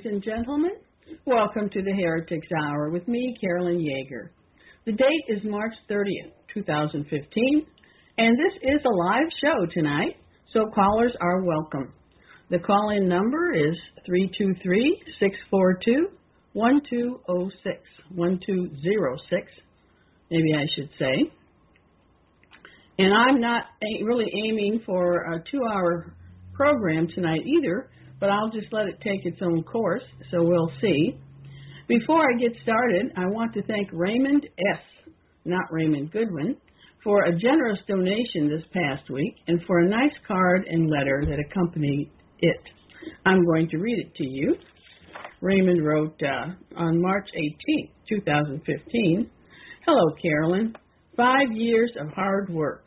Ladies 0.00 0.12
and 0.12 0.22
gentlemen. 0.22 0.72
Welcome 1.26 1.68
to 1.70 1.82
the 1.82 1.92
Heretics 1.92 2.46
Hour 2.64 2.90
with 2.90 3.06
me, 3.08 3.36
Carolyn 3.40 3.78
Yeager. 3.78 4.30
The 4.86 4.92
date 4.92 5.24
is 5.28 5.40
March 5.44 5.72
30th, 5.90 6.32
2015, 6.54 7.66
and 8.18 8.38
this 8.38 8.62
is 8.62 8.80
a 8.84 8.88
live 8.88 9.28
show 9.42 9.66
tonight, 9.74 10.16
so 10.52 10.66
callers 10.74 11.12
are 11.20 11.42
welcome. 11.42 11.92
The 12.50 12.60
call 12.60 12.90
in 12.96 13.08
number 13.08 13.52
is 13.52 13.76
323 14.06 15.02
642 15.18 16.08
1206. 16.52 17.80
1206, 18.14 19.52
maybe 20.30 20.54
I 20.54 20.64
should 20.76 20.90
say. 20.98 21.32
And 22.98 23.12
I'm 23.12 23.40
not 23.40 23.64
really 24.02 24.30
aiming 24.46 24.82
for 24.86 25.32
a 25.34 25.44
two 25.50 25.62
hour 25.70 26.14
program 26.54 27.06
tonight 27.14 27.40
either 27.44 27.90
but 28.20 28.30
I'll 28.30 28.50
just 28.50 28.72
let 28.72 28.86
it 28.86 29.00
take 29.02 29.24
its 29.24 29.40
own 29.42 29.62
course, 29.64 30.02
so 30.30 30.42
we'll 30.42 30.70
see. 30.80 31.18
Before 31.88 32.20
I 32.20 32.38
get 32.38 32.52
started, 32.62 33.12
I 33.16 33.26
want 33.26 33.54
to 33.54 33.62
thank 33.62 33.88
Raymond 33.92 34.46
S., 34.58 35.14
not 35.44 35.72
Raymond 35.72 36.12
Goodwin, 36.12 36.56
for 37.02 37.24
a 37.24 37.36
generous 37.36 37.78
donation 37.88 38.48
this 38.48 38.64
past 38.72 39.10
week 39.10 39.34
and 39.48 39.60
for 39.66 39.80
a 39.80 39.88
nice 39.88 40.12
card 40.28 40.66
and 40.68 40.90
letter 40.90 41.24
that 41.26 41.38
accompanied 41.40 42.10
it. 42.38 42.60
I'm 43.24 43.44
going 43.44 43.68
to 43.70 43.78
read 43.78 43.98
it 43.98 44.14
to 44.16 44.24
you. 44.24 44.54
Raymond 45.40 45.84
wrote 45.84 46.20
uh, 46.22 46.52
on 46.76 47.00
March 47.00 47.28
18, 47.34 47.90
2015 48.08 49.30
Hello, 49.86 50.14
Carolyn. 50.22 50.74
Five 51.16 51.52
years 51.52 51.90
of 51.98 52.08
hard 52.10 52.50
work. 52.50 52.84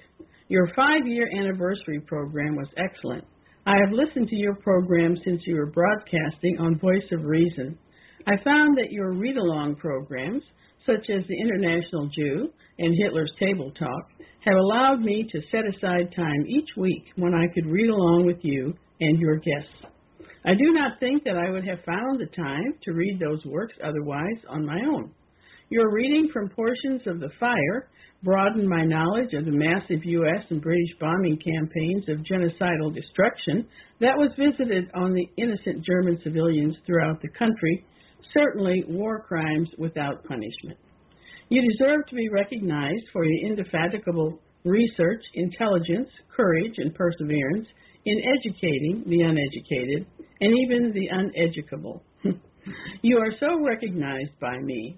Your 0.48 0.70
five 0.76 1.08
year 1.08 1.28
anniversary 1.38 2.00
program 2.00 2.56
was 2.56 2.68
excellent. 2.78 3.26
I 3.66 3.76
have 3.78 3.94
listened 3.94 4.28
to 4.28 4.36
your 4.36 4.56
program 4.56 5.16
since 5.24 5.42
you 5.46 5.56
were 5.56 5.72
broadcasting 5.72 6.58
on 6.60 6.80
Voice 6.80 7.10
of 7.14 7.24
Reason. 7.24 7.78
I 8.28 8.36
found 8.44 8.78
that 8.78 8.92
your 8.92 9.14
read 9.14 9.38
along 9.38 9.78
programs, 9.78 10.44
such 10.86 11.10
as 11.10 11.24
the 11.28 11.40
International 11.40 12.10
Jew 12.14 12.50
and 12.80 12.94
Hitler's 13.02 13.32
Table 13.40 13.72
Talk, 13.80 14.10
have 14.42 14.58
allowed 14.58 15.00
me 15.00 15.26
to 15.32 15.42
set 15.50 15.64
aside 15.66 16.14
time 16.14 16.46
each 16.46 16.68
week 16.76 17.06
when 17.16 17.34
I 17.34 17.48
could 17.54 17.66
read 17.66 17.90
along 17.90 18.26
with 18.26 18.40
you 18.42 18.74
and 19.00 19.18
your 19.18 19.38
guests. 19.38 19.94
I 20.46 20.56
do 20.56 20.74
not 20.74 21.00
think 21.00 21.24
that 21.24 21.38
I 21.38 21.50
would 21.50 21.66
have 21.66 21.86
found 21.86 22.20
the 22.20 22.36
time 22.36 22.74
to 22.84 22.92
read 22.92 23.18
those 23.18 23.46
works 23.46 23.76
otherwise 23.82 24.44
on 24.50 24.66
my 24.66 24.82
own. 24.82 25.12
Your 25.70 25.90
reading 25.90 26.30
from 26.34 26.50
portions 26.50 27.02
of 27.08 27.22
The 27.22 27.32
Fire 27.40 27.90
broadened 28.24 28.68
my 28.68 28.86
knowledge 28.86 29.34
of 29.34 29.46
the 29.46 29.52
massive 29.52 30.04
U.S. 30.04 30.46
and 30.50 30.62
British 30.62 30.90
bombing 31.00 31.38
campaigns 31.38 32.06
of 32.08 32.26
genocidal 32.26 32.94
destruction 32.94 33.68
that 34.00 34.18
was 34.18 34.32
visited 34.40 34.90
on 34.96 35.14
the 35.14 35.28
innocent 35.38 35.86
German 35.86 36.20
civilians 36.24 36.76
throughout 36.86 37.22
the 37.22 37.28
country, 37.38 37.86
certainly 38.34 38.84
war 38.88 39.24
crimes 39.28 39.70
without 39.78 40.24
punishment. 40.24 40.80
You 41.50 41.62
deserve 41.78 42.08
to 42.08 42.16
be 42.16 42.30
recognized 42.30 43.06
for 43.12 43.26
your 43.26 43.52
indefatigable 43.52 44.40
research, 44.64 45.22
intelligence, 45.34 46.08
courage, 46.36 46.74
and 46.78 46.96
perseverance 46.96 47.68
in 48.06 48.22
educating 48.38 49.04
the 49.08 49.22
uneducated 49.22 50.08
and 50.40 50.54
even 50.64 50.94
the 50.94 51.10
uneducable. 51.12 52.02
you 53.02 53.18
are 53.18 53.32
so 53.40 53.62
recognized 53.64 54.32
by 54.40 54.58
me 54.60 54.98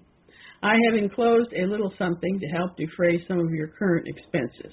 I 0.62 0.74
have 0.88 1.02
enclosed 1.02 1.52
a 1.52 1.66
little 1.66 1.92
something 1.98 2.40
to 2.40 2.46
help 2.46 2.76
defray 2.76 3.24
some 3.28 3.40
of 3.40 3.50
your 3.50 3.68
current 3.68 4.06
expenses. 4.08 4.72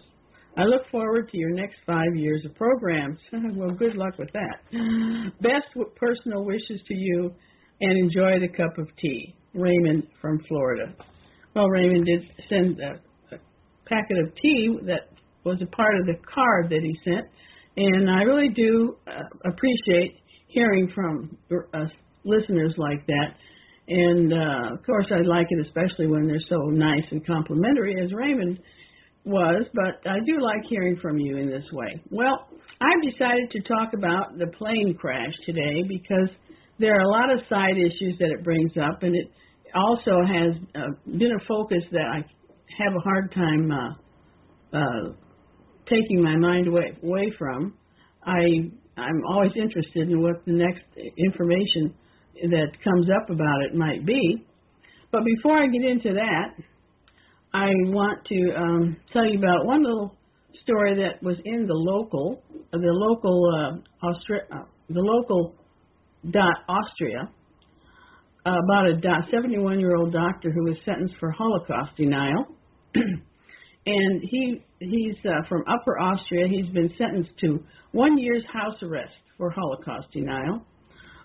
I 0.55 0.63
look 0.63 0.83
forward 0.91 1.29
to 1.29 1.37
your 1.37 1.49
next 1.49 1.77
five 1.85 2.15
years 2.15 2.43
of 2.45 2.55
programs. 2.55 3.17
well, 3.55 3.71
good 3.71 3.95
luck 3.95 4.17
with 4.19 4.29
that. 4.33 5.31
Best 5.41 5.65
personal 5.95 6.45
wishes 6.45 6.79
to 6.87 6.93
you 6.93 7.33
and 7.81 7.97
enjoy 7.97 8.39
the 8.39 8.49
cup 8.55 8.77
of 8.77 8.87
tea. 9.01 9.35
Raymond 9.53 10.07
from 10.21 10.39
Florida. 10.47 10.93
Well, 11.55 11.67
Raymond 11.67 12.05
did 12.05 12.21
send 12.49 12.79
a, 12.79 13.35
a 13.35 13.39
packet 13.85 14.17
of 14.17 14.33
tea 14.41 14.77
that 14.85 15.09
was 15.43 15.59
a 15.61 15.75
part 15.75 15.95
of 15.99 16.05
the 16.05 16.15
card 16.33 16.69
that 16.69 16.81
he 16.81 16.97
sent, 17.03 17.25
and 17.77 18.09
I 18.09 18.23
really 18.23 18.49
do 18.49 18.97
uh, 19.07 19.23
appreciate 19.45 20.15
hearing 20.47 20.91
from 20.95 21.37
uh, 21.51 21.85
listeners 22.23 22.73
like 22.77 23.05
that 23.07 23.35
and 23.87 24.33
uh, 24.33 24.73
of 24.73 24.85
course, 24.85 25.07
I 25.11 25.21
like 25.21 25.47
it 25.49 25.65
especially 25.65 26.07
when 26.07 26.27
they're 26.27 26.47
so 26.49 26.57
nice 26.69 27.03
and 27.11 27.25
complimentary, 27.25 27.95
as 28.03 28.13
Raymond 28.13 28.59
was. 29.25 29.65
But 29.73 30.09
I 30.09 30.19
do 30.25 30.41
like 30.41 30.61
hearing 30.69 30.97
from 31.01 31.17
you 31.17 31.37
in 31.37 31.49
this 31.49 31.65
way. 31.71 32.01
Well, 32.09 32.47
I've 32.81 33.11
decided 33.11 33.51
to 33.51 33.61
talk 33.61 33.93
about 33.93 34.37
the 34.37 34.47
plane 34.57 34.95
crash 34.99 35.33
today 35.45 35.83
because 35.87 36.29
there 36.79 36.95
are 36.95 37.01
a 37.01 37.09
lot 37.09 37.31
of 37.31 37.39
side 37.49 37.77
issues 37.77 38.17
that 38.19 38.29
it 38.29 38.43
brings 38.43 38.71
up, 38.77 39.03
and 39.03 39.15
it 39.15 39.27
also 39.75 40.21
has 40.25 40.55
uh, 40.75 41.17
been 41.17 41.31
a 41.31 41.45
focus 41.47 41.83
that 41.91 42.05
I 42.05 42.17
have 42.83 42.93
a 42.95 42.99
hard 42.99 43.33
time 43.33 43.71
uh, 43.71 44.77
uh, 44.77 45.13
taking 45.89 46.23
my 46.23 46.35
mind 46.37 46.67
away, 46.67 46.97
away 47.03 47.31
from. 47.37 47.73
I 48.25 48.71
I'm 48.95 49.21
always 49.27 49.51
interested 49.55 50.09
in 50.09 50.21
what 50.21 50.45
the 50.45 50.53
next 50.53 50.83
information 51.17 51.95
that 52.41 52.67
comes 52.83 53.07
up 53.09 53.29
about 53.29 53.61
it 53.61 53.75
might 53.75 54.05
be. 54.05 54.45
But 55.11 55.21
before 55.25 55.57
I 55.57 55.67
get 55.67 55.83
into 55.83 56.13
that, 56.13 56.63
I 57.53 57.69
want 57.85 58.25
to 58.25 58.55
um, 58.57 58.97
tell 59.11 59.25
you 59.25 59.37
about 59.37 59.65
one 59.65 59.83
little 59.83 60.17
story 60.63 60.95
that 60.95 61.21
was 61.21 61.37
in 61.45 61.67
the 61.67 61.73
local, 61.73 62.41
the 62.71 62.79
local 62.81 63.43
uh, 63.55 64.05
Austra- 64.05 64.47
uh, 64.51 64.65
the 64.89 64.99
local 64.99 65.55
dot 66.31 66.55
Austria 66.67 67.29
uh, 68.45 68.55
about 68.65 68.87
a 68.87 68.99
71 69.31 69.79
year 69.79 69.95
old 69.95 70.13
doctor 70.13 70.51
who 70.51 70.63
was 70.63 70.77
sentenced 70.85 71.15
for 71.19 71.31
Holocaust 71.31 71.95
denial, 71.95 72.45
and 72.95 74.21
he 74.21 74.63
he's 74.79 75.15
uh, 75.25 75.47
from 75.47 75.63
Upper 75.67 75.99
Austria. 75.99 76.47
He's 76.49 76.71
been 76.73 76.91
sentenced 76.97 77.31
to 77.41 77.63
one 77.91 78.17
year's 78.17 78.43
house 78.51 78.75
arrest 78.81 79.13
for 79.37 79.49
Holocaust 79.49 80.07
denial. 80.11 80.65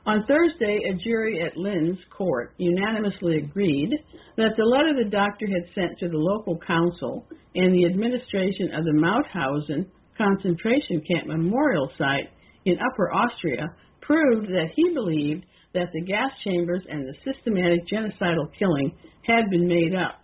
On 0.07 0.25
Thursday, 0.27 0.81
a 0.91 0.95
jury 1.05 1.43
at 1.43 1.57
Linz 1.57 1.99
court 2.17 2.55
unanimously 2.57 3.39
agreed 3.39 3.91
that 4.37 4.55
the 4.57 4.65
letter 4.65 4.95
the 4.95 5.11
doctor 5.11 5.47
had 5.47 5.75
sent 5.75 5.99
to 5.99 6.09
the 6.09 6.17
local 6.17 6.59
council 6.67 7.27
and 7.55 7.75
the 7.75 7.85
administration 7.85 8.71
of 8.75 8.85
the 8.85 8.93
Mauthausen 8.93 9.87
concentration 10.17 11.03
camp 11.11 11.27
memorial 11.27 11.91
site 11.99 12.31
in 12.65 12.79
Upper 12.79 13.13
Austria 13.13 13.67
proved 14.01 14.49
that 14.49 14.71
he 14.75 14.95
believed 14.95 15.45
that 15.75 15.89
the 15.93 16.03
gas 16.03 16.31
chambers 16.45 16.83
and 16.89 17.07
the 17.07 17.15
systematic 17.25 17.81
genocidal 17.93 18.49
killing 18.59 18.97
had 19.23 19.51
been 19.51 19.69
made 19.69 19.95
up. 19.95 20.23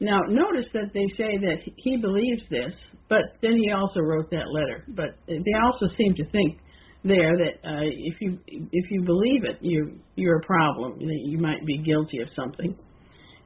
Now, 0.00 0.20
notice 0.28 0.66
that 0.74 0.92
they 0.94 1.06
say 1.16 1.38
that 1.38 1.56
he 1.76 1.96
believes 1.96 2.42
this, 2.50 2.72
but 3.08 3.22
then 3.42 3.56
he 3.56 3.72
also 3.72 4.00
wrote 4.00 4.30
that 4.30 4.52
letter. 4.52 4.84
But 4.88 5.18
they 5.26 5.54
also 5.60 5.92
seem 5.96 6.14
to 6.14 6.30
think 6.30 6.58
there 7.04 7.36
that 7.36 7.68
uh, 7.68 7.82
if 7.84 8.14
you 8.20 8.38
if 8.46 8.90
you 8.90 9.02
believe 9.02 9.44
it, 9.44 9.58
you 9.60 10.00
you're 10.16 10.38
a 10.38 10.46
problem. 10.46 10.98
That 10.98 11.20
You 11.24 11.38
might 11.38 11.64
be 11.64 11.78
guilty 11.78 12.18
of 12.18 12.28
something. 12.34 12.76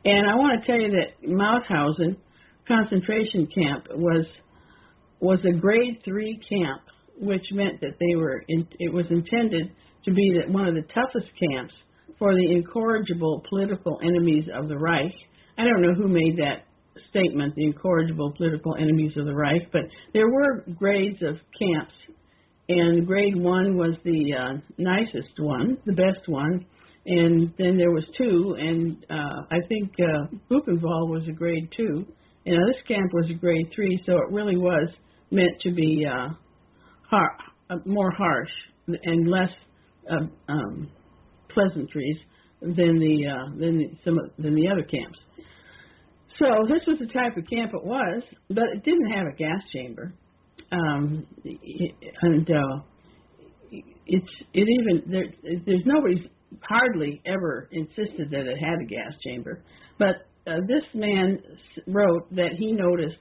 And 0.05 0.27
I 0.29 0.35
want 0.35 0.61
to 0.61 0.67
tell 0.67 0.81
you 0.81 0.91
that 0.91 1.29
Mauthausen 1.29 2.17
concentration 2.67 3.47
camp 3.55 3.87
was 3.91 4.27
was 5.21 5.39
a 5.49 5.57
grade 5.57 5.99
three 6.05 6.41
camp, 6.49 6.83
which 7.21 7.45
meant 7.53 7.81
that 7.81 7.95
they 8.01 8.17
were 8.17 8.43
in, 8.49 8.67
it 8.81 8.93
was 8.93 9.07
intended 9.11 9.71
to 10.05 10.13
be 10.13 10.37
that 10.41 10.53
one 10.53 10.67
of 10.67 10.75
the 10.75 10.83
toughest 10.93 11.31
camps 11.39 11.73
for 12.19 12.35
the 12.35 12.53
incorrigible 12.53 13.43
political 13.49 14.01
enemies 14.03 14.45
of 14.53 14.69
the 14.69 14.77
Reich. 14.77 15.13
I 15.59 15.65
don't 15.65 15.83
know 15.83 15.95
who 15.95 16.09
made 16.09 16.37
that 16.39 16.67
statement, 17.11 17.55
the 17.55 17.67
incorrigible 17.67 18.33
political 18.37 18.75
enemies 18.77 19.13
of 19.17 19.27
the 19.27 19.35
Reich, 19.35 19.71
but 19.73 19.83
there 20.13 20.29
were 20.29 20.65
grades 20.75 21.23
of 21.23 21.37
camps, 21.59 21.93
and 22.69 23.07
grade 23.07 23.37
one 23.37 23.77
was 23.77 23.97
the 24.05 24.33
uh, 24.35 24.59
nicest 24.79 25.39
one, 25.39 25.79
the 25.85 25.93
best 25.93 26.29
one, 26.29 26.65
and 27.05 27.53
then 27.59 27.77
there 27.77 27.91
was 27.91 28.05
two, 28.17 28.57
and 28.59 29.05
uh, 29.11 29.43
I 29.51 29.59
think 29.69 29.93
uh, 29.99 30.37
Buchenwald 30.51 31.11
was 31.11 31.23
a 31.29 31.33
grade 31.33 31.69
two, 31.77 32.07
and 32.47 32.69
this 32.69 32.81
camp 32.87 33.13
was 33.13 33.27
a 33.31 33.35
grade 33.35 33.67
three, 33.75 34.01
so 34.07 34.13
it 34.13 34.31
really 34.31 34.57
was 34.57 34.89
meant 35.31 35.61
to 35.63 35.73
be 35.73 36.07
uh, 36.09 36.29
har- 37.11 37.37
uh, 37.71 37.77
more 37.85 38.11
harsh 38.11 38.51
and 38.87 39.29
less 39.29 39.51
uh, 40.11 40.53
um, 40.53 40.89
pleasantries 41.53 42.17
than 42.61 42.99
the 42.99 43.27
uh, 43.29 43.51
than 43.59 43.79
the, 43.79 43.91
some 44.05 44.19
than 44.39 44.55
the 44.55 44.69
other 44.69 44.83
camps. 44.83 45.19
So 46.39 46.47
this 46.69 46.83
was 46.87 46.99
the 46.99 47.13
type 47.13 47.37
of 47.37 47.45
camp 47.49 47.73
it 47.75 47.85
was, 47.85 48.23
but 48.49 48.65
it 48.75 48.85
didn't 48.85 49.11
have 49.11 49.27
a 49.27 49.37
gas 49.37 49.61
chamber, 49.73 50.15
um, 50.73 51.27
and 52.23 52.51
uh, 52.51 52.83
it's 54.07 54.33
it 54.55 54.69
even 54.81 55.11
there. 55.11 55.59
There's 55.67 55.83
nobody's 55.85 56.27
hardly 56.63 57.21
ever 57.27 57.69
insisted 57.73 58.31
that 58.31 58.47
it 58.47 58.59
had 58.59 58.81
a 58.83 58.87
gas 58.87 59.13
chamber, 59.25 59.63
but 59.99 60.27
uh, 60.47 60.57
this 60.67 60.85
man 60.95 61.39
wrote 61.87 62.35
that 62.35 62.51
he 62.59 62.73
noticed 62.73 63.17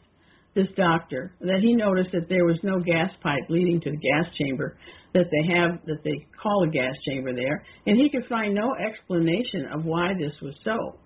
this 0.56 0.68
doctor 0.76 1.34
that 1.40 1.60
he 1.62 1.74
noticed 1.74 2.10
that 2.12 2.28
there 2.28 2.46
was 2.46 2.58
no 2.64 2.80
gas 2.80 3.10
pipe 3.24 3.44
leading 3.50 3.80
to 3.80 3.90
the 3.90 3.98
gas 3.98 4.26
chamber 4.38 4.78
that 5.14 5.26
they 5.32 5.54
have 5.54 5.80
that 5.86 6.04
they 6.04 6.26
call 6.42 6.64
a 6.68 6.72
gas 6.72 6.94
chamber 7.08 7.34
there, 7.34 7.66
and 7.86 7.98
he 8.00 8.10
could 8.10 8.28
find 8.30 8.56
no 8.56 8.74
explanation 8.76 9.68
of 9.74 9.86
why 9.86 10.14
this 10.18 10.34
was 10.42 10.56
so. 10.64 10.98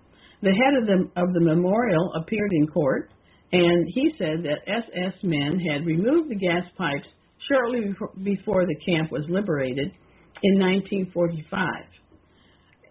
The 0.42 0.52
head 0.52 0.74
of 0.80 0.86
the 0.86 1.20
of 1.20 1.32
the 1.32 1.40
memorial 1.40 2.12
appeared 2.14 2.50
in 2.52 2.66
court, 2.68 3.10
and 3.52 3.86
he 3.94 4.12
said 4.18 4.42
that 4.42 4.66
SS 4.66 5.14
men 5.22 5.60
had 5.60 5.86
removed 5.86 6.30
the 6.30 6.34
gas 6.34 6.64
pipes 6.76 7.06
shortly 7.48 7.94
before 8.22 8.66
the 8.66 8.76
camp 8.84 9.12
was 9.12 9.24
liberated 9.28 9.92
in 10.42 10.58
1945. 10.58 11.66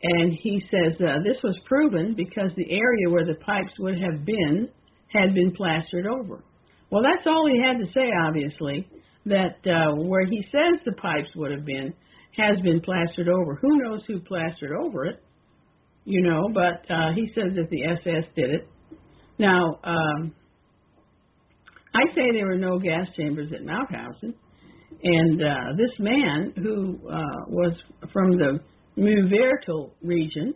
And 0.03 0.37
he 0.41 0.61
says 0.69 0.93
uh, 1.01 1.23
this 1.23 1.41
was 1.43 1.57
proven 1.65 2.13
because 2.15 2.51
the 2.55 2.69
area 2.69 3.09
where 3.09 3.25
the 3.25 3.39
pipes 3.45 3.71
would 3.79 3.99
have 3.99 4.25
been 4.25 4.69
had 5.07 5.33
been 5.33 5.53
plastered 5.55 6.05
over. 6.05 6.43
Well, 6.91 7.03
that's 7.03 7.25
all 7.25 7.47
he 7.47 7.59
had 7.59 7.79
to 7.79 7.91
say, 7.93 8.09
obviously, 8.25 8.87
that 9.25 9.57
uh, 9.65 9.95
where 10.03 10.25
he 10.25 10.45
says 10.51 10.79
the 10.85 10.93
pipes 11.01 11.29
would 11.35 11.51
have 11.51 11.65
been 11.65 11.93
has 12.37 12.61
been 12.63 12.81
plastered 12.81 13.29
over. 13.29 13.55
Who 13.55 13.81
knows 13.81 14.01
who 14.07 14.19
plastered 14.19 14.71
over 14.71 15.05
it, 15.05 15.23
you 16.03 16.21
know, 16.21 16.49
but 16.53 16.89
uh, 16.93 17.13
he 17.15 17.31
says 17.33 17.55
that 17.55 17.69
the 17.69 17.83
SS 17.85 18.25
did 18.35 18.51
it. 18.51 18.69
Now, 19.39 19.79
um, 19.83 20.33
I 21.95 22.13
say 22.13 22.31
there 22.33 22.47
were 22.47 22.57
no 22.57 22.77
gas 22.77 23.07
chambers 23.15 23.51
at 23.53 23.65
Mauthausen, 23.65 24.33
and 25.01 25.41
uh, 25.41 25.77
this 25.77 25.91
man 25.99 26.53
who 26.57 26.99
uh, 27.07 27.45
was 27.47 27.73
from 28.11 28.31
the 28.31 28.59
Mühlviertel 28.97 29.91
region 30.01 30.53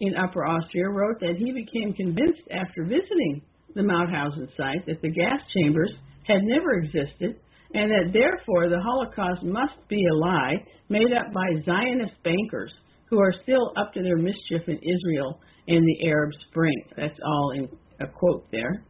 in 0.00 0.14
Upper 0.16 0.44
Austria 0.44 0.88
wrote 0.88 1.20
that 1.20 1.36
he 1.38 1.52
became 1.52 1.94
convinced 1.94 2.42
after 2.50 2.84
visiting 2.84 3.42
the 3.74 3.82
Mauthausen 3.82 4.48
site 4.56 4.84
that 4.86 5.00
the 5.02 5.10
gas 5.10 5.40
chambers 5.56 5.92
had 6.26 6.42
never 6.42 6.72
existed 6.72 7.36
and 7.74 7.90
that 7.90 8.12
therefore 8.12 8.68
the 8.68 8.80
Holocaust 8.80 9.42
must 9.42 9.76
be 9.88 10.04
a 10.06 10.14
lie 10.14 10.54
made 10.88 11.12
up 11.12 11.32
by 11.32 11.46
Zionist 11.64 12.14
bankers 12.22 12.72
who 13.08 13.18
are 13.18 13.32
still 13.42 13.72
up 13.76 13.92
to 13.94 14.02
their 14.02 14.16
mischief 14.16 14.62
in 14.66 14.78
Israel 14.78 15.40
and 15.68 15.84
the 15.84 16.08
Arab 16.08 16.30
Spring. 16.48 16.82
That's 16.96 17.18
all 17.24 17.52
in 17.56 17.68
a 18.00 18.06
quote 18.06 18.50
there. 18.50 18.84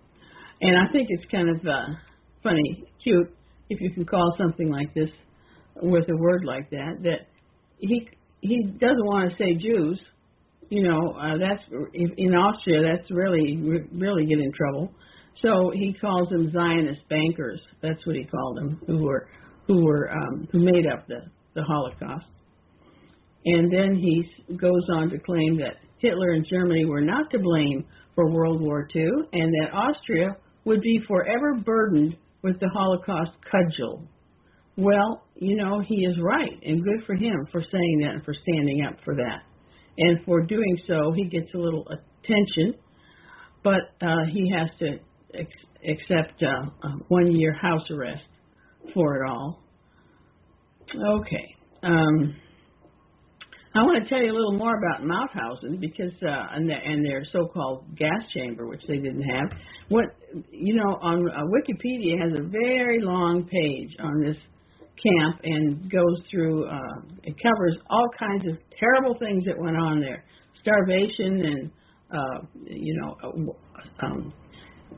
And 0.61 0.77
I 0.77 0.91
think 0.93 1.09
it's 1.11 1.31
kind 1.31 1.51
of 1.51 1.57
uh, 1.67 1.95
funny, 2.43 2.85
cute, 3.03 3.29
if 3.69 3.81
you 3.81 3.91
can 3.93 4.07
call 4.07 4.35
something 4.39 4.71
like 4.71 4.95
this 4.95 5.11
with 5.83 6.09
a 6.09 6.17
word 6.17 6.45
like 6.45 6.71
that, 6.71 7.03
that 7.03 7.29
he 7.79 8.09
he 8.41 8.63
doesn't 8.63 9.05
want 9.05 9.31
to 9.31 9.37
say 9.37 9.55
Jews. 9.55 10.01
You 10.69 10.83
know, 10.83 11.13
uh, 11.13 11.39
that's 11.39 11.63
in 11.95 12.35
Austria. 12.35 12.83
That's 12.83 13.11
really 13.11 13.57
really 13.93 14.27
get 14.27 14.39
in 14.39 14.53
trouble. 14.53 14.93
So 15.43 15.71
he 15.75 15.95
calls 16.01 16.29
them 16.31 16.51
Zionist 16.53 17.09
bankers. 17.09 17.61
That's 17.83 18.05
what 18.07 18.17
he 18.17 18.25
called 18.25 18.57
them, 18.57 18.81
who 18.87 19.05
were 19.05 19.29
who 19.67 19.85
were 19.85 20.11
um, 20.11 20.49
who 20.51 20.61
made 20.61 20.87
up 20.87 21.07
the 21.07 21.21
the 21.55 21.63
Holocaust. 21.63 22.27
And 23.45 23.73
then 23.73 23.95
he 23.95 24.57
goes 24.57 24.83
on 24.95 25.11
to 25.11 25.19
claim 25.19 25.59
that 25.59 25.77
Hitler 25.99 26.31
and 26.31 26.45
Germany 26.51 26.85
were 26.85 27.01
not 27.01 27.31
to 27.31 27.39
blame 27.39 27.85
for 28.15 28.31
World 28.31 28.61
War 28.61 28.89
II, 28.95 29.09
and 29.33 29.53
that 29.61 29.73
Austria 29.73 30.37
would 30.67 30.83
be 30.83 31.01
forever 31.09 31.55
burdened 31.55 32.17
with 32.43 32.61
the 32.61 32.69
Holocaust 32.69 33.31
cudgel. 33.51 34.03
Well, 34.77 35.23
you 35.37 35.57
know, 35.57 35.81
he 35.81 35.95
is 36.05 36.17
right, 36.21 36.61
and 36.63 36.85
good 36.85 37.07
for 37.07 37.15
him 37.15 37.47
for 37.51 37.63
saying 37.63 38.01
that 38.03 38.11
and 38.17 38.25
for 38.25 38.35
standing 38.35 38.85
up 38.87 38.99
for 39.05 39.15
that. 39.15 39.43
And 39.97 40.19
for 40.27 40.43
doing 40.43 40.79
so, 40.87 41.13
he 41.17 41.25
gets 41.25 41.47
a 41.55 41.59
little 41.59 41.87
attention, 41.89 42.75
but 43.65 43.81
uh, 44.03 44.27
he 44.31 44.53
has 44.53 44.69
to 44.81 44.99
ex- 45.39 45.49
accept 45.89 46.43
uh, 46.43 46.87
a 46.87 46.91
one 47.09 47.33
year 47.33 47.55
house 47.55 47.89
arrest 47.91 48.23
for 48.93 49.17
it 49.17 49.31
all. 49.31 49.63
Okay. 50.95 51.55
Um, 51.83 52.37
I 53.77 53.83
want 53.83 54.03
to 54.03 54.09
tell 54.09 54.23
you 54.23 54.33
a 54.33 54.37
little 54.37 54.57
more 54.57 54.77
about 54.79 55.03
Mauthausen 55.05 55.81
because 55.81 56.13
uh, 56.23 56.55
and, 56.55 56.69
the, 56.69 56.75
and 56.75 57.05
their 57.05 57.23
so-called 57.33 57.85
gas 57.97 58.23
chamber, 58.35 58.67
which 58.67 58.81
they 58.89 58.97
didn't 58.97 59.23
have. 59.23 59.51
What 59.89 60.07
you 60.51 60.75
know 60.75 60.97
on 61.03 61.29
uh, 61.29 61.43
Wikipedia 61.53 62.19
has 62.21 62.33
a 62.39 62.49
very 62.49 63.01
long 63.03 63.45
page 63.45 63.91
on 64.01 64.23
this 64.23 64.37
camp 65.03 65.41
and 65.45 65.91
goes 65.91 66.17
through. 66.31 66.67
Uh, 66.67 67.01
it 67.23 67.35
covers 67.43 67.77
all 67.91 68.09
kinds 68.19 68.47
of 68.49 68.57
terrible 68.81 69.17
things 69.19 69.45
that 69.45 69.59
went 69.59 69.77
on 69.77 70.01
there, 70.01 70.25
starvation 70.63 71.45
and 71.45 71.71
uh, 72.11 72.47
you 72.67 72.99
know 73.01 73.17
uh, 73.23 74.07
um, 74.07 74.33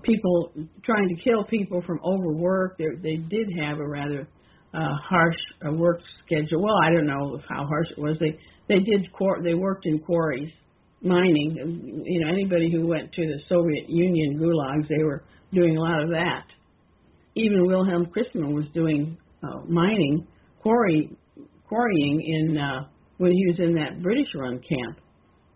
people 0.03 0.53
trying 0.85 1.09
to 1.09 1.23
kill 1.23 1.45
people 1.45 1.83
from 1.87 1.99
overwork. 2.05 2.79
They, 2.79 2.85
they 3.03 3.17
did 3.17 3.49
have 3.59 3.79
a 3.79 3.89
rather 3.89 4.29
uh, 4.75 4.95
harsh 5.09 5.37
work 5.73 6.01
schedule. 6.25 6.63
Well, 6.63 6.77
I 6.85 6.91
don't 6.91 7.07
know 7.07 7.41
how 7.49 7.67
harsh 7.67 7.89
it 7.97 7.99
was. 7.99 8.17
They 8.21 8.39
they 8.69 8.81
did 8.81 9.11
quar- 9.13 9.43
they 9.43 9.55
worked 9.55 9.87
in 9.87 9.99
quarries, 10.01 10.53
mining. 11.03 12.05
You 12.05 12.21
know, 12.21 12.29
anybody 12.29 12.71
who 12.71 12.87
went 12.87 13.13
to 13.13 13.23
the 13.23 13.39
Soviet 13.49 13.89
Union 13.89 14.39
gulags, 14.39 14.89
they 14.89 15.03
were 15.03 15.25
doing 15.53 15.77
a 15.77 15.81
lot 15.81 16.03
of 16.03 16.11
that. 16.11 16.45
Even 17.35 17.67
Wilhelm 17.67 18.07
Christmann 18.07 18.55
was 18.55 18.67
doing 18.75 19.17
uh, 19.43 19.61
mining, 19.69 20.27
quarry, 20.61 21.17
quarrying 21.69 22.21
in 22.21 22.59
uh, 22.59 22.89
when 23.19 23.33
he 23.33 23.47
was 23.47 23.59
in 23.59 23.75
that 23.75 24.03
British-run 24.03 24.61
camp 24.69 24.99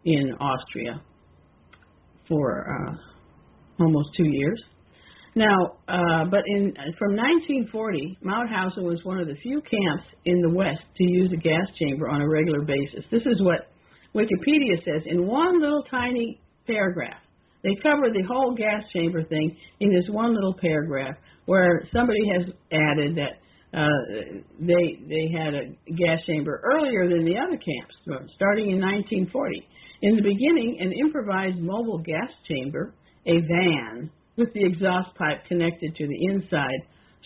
in 0.05 0.33
Austria 0.41 1.03
for 2.29 2.67
uh, 2.69 3.83
almost 3.83 4.09
two 4.17 4.29
years. 4.29 4.63
Now, 5.35 5.79
uh, 5.89 6.25
but 6.31 6.45
in 6.47 6.75
from 6.99 7.17
1940, 7.17 8.19
Mauthausen 8.23 8.85
was 8.85 9.01
one 9.05 9.19
of 9.19 9.27
the 9.27 9.37
few 9.43 9.63
camps 9.63 10.05
in 10.27 10.43
the 10.43 10.51
West 10.51 10.83
to 10.99 11.05
use 11.05 11.33
a 11.33 11.41
gas 11.41 11.67
chamber 11.79 12.09
on 12.09 12.21
a 12.21 12.29
regular 12.29 12.61
basis. 12.63 13.05
This 13.11 13.23
is 13.25 13.41
what 13.41 13.73
Wikipedia 14.15 14.77
says 14.85 15.03
in 15.07 15.27
one 15.27 15.61
little 15.61 15.85
tiny 15.91 16.39
paragraph. 16.67 17.21
They 17.63 17.75
cover 17.83 18.11
the 18.13 18.25
whole 18.29 18.55
gas 18.55 18.83
chamber 18.93 19.25
thing 19.25 19.57
in 19.81 19.91
this 19.91 20.05
one 20.11 20.35
little 20.35 20.55
paragraph, 20.61 21.17
where 21.47 21.89
somebody 21.95 22.21
has 22.37 22.53
added 22.73 23.17
that 23.17 23.41
uh, 23.73 24.43
they 24.61 25.01
they 25.09 25.33
had 25.33 25.55
a 25.55 25.93
gas 25.95 26.19
chamber 26.27 26.61
earlier 26.63 27.09
than 27.09 27.25
the 27.25 27.39
other 27.39 27.57
camps, 27.57 27.95
starting 28.37 28.71
in 28.71 28.81
1940. 28.81 29.67
In 30.03 30.17
the 30.17 30.23
beginning, 30.23 30.77
an 30.81 30.93
improvised 30.93 31.59
mobile 31.59 31.99
gas 31.99 32.29
chamber, 32.49 32.93
a 33.27 33.41
van 33.41 34.11
with 34.37 34.53
the 34.55 34.65
exhaust 34.65 35.15
pipe 35.17 35.45
connected 35.49 35.95
to 35.97 36.07
the 36.07 36.27
inside, 36.33 36.81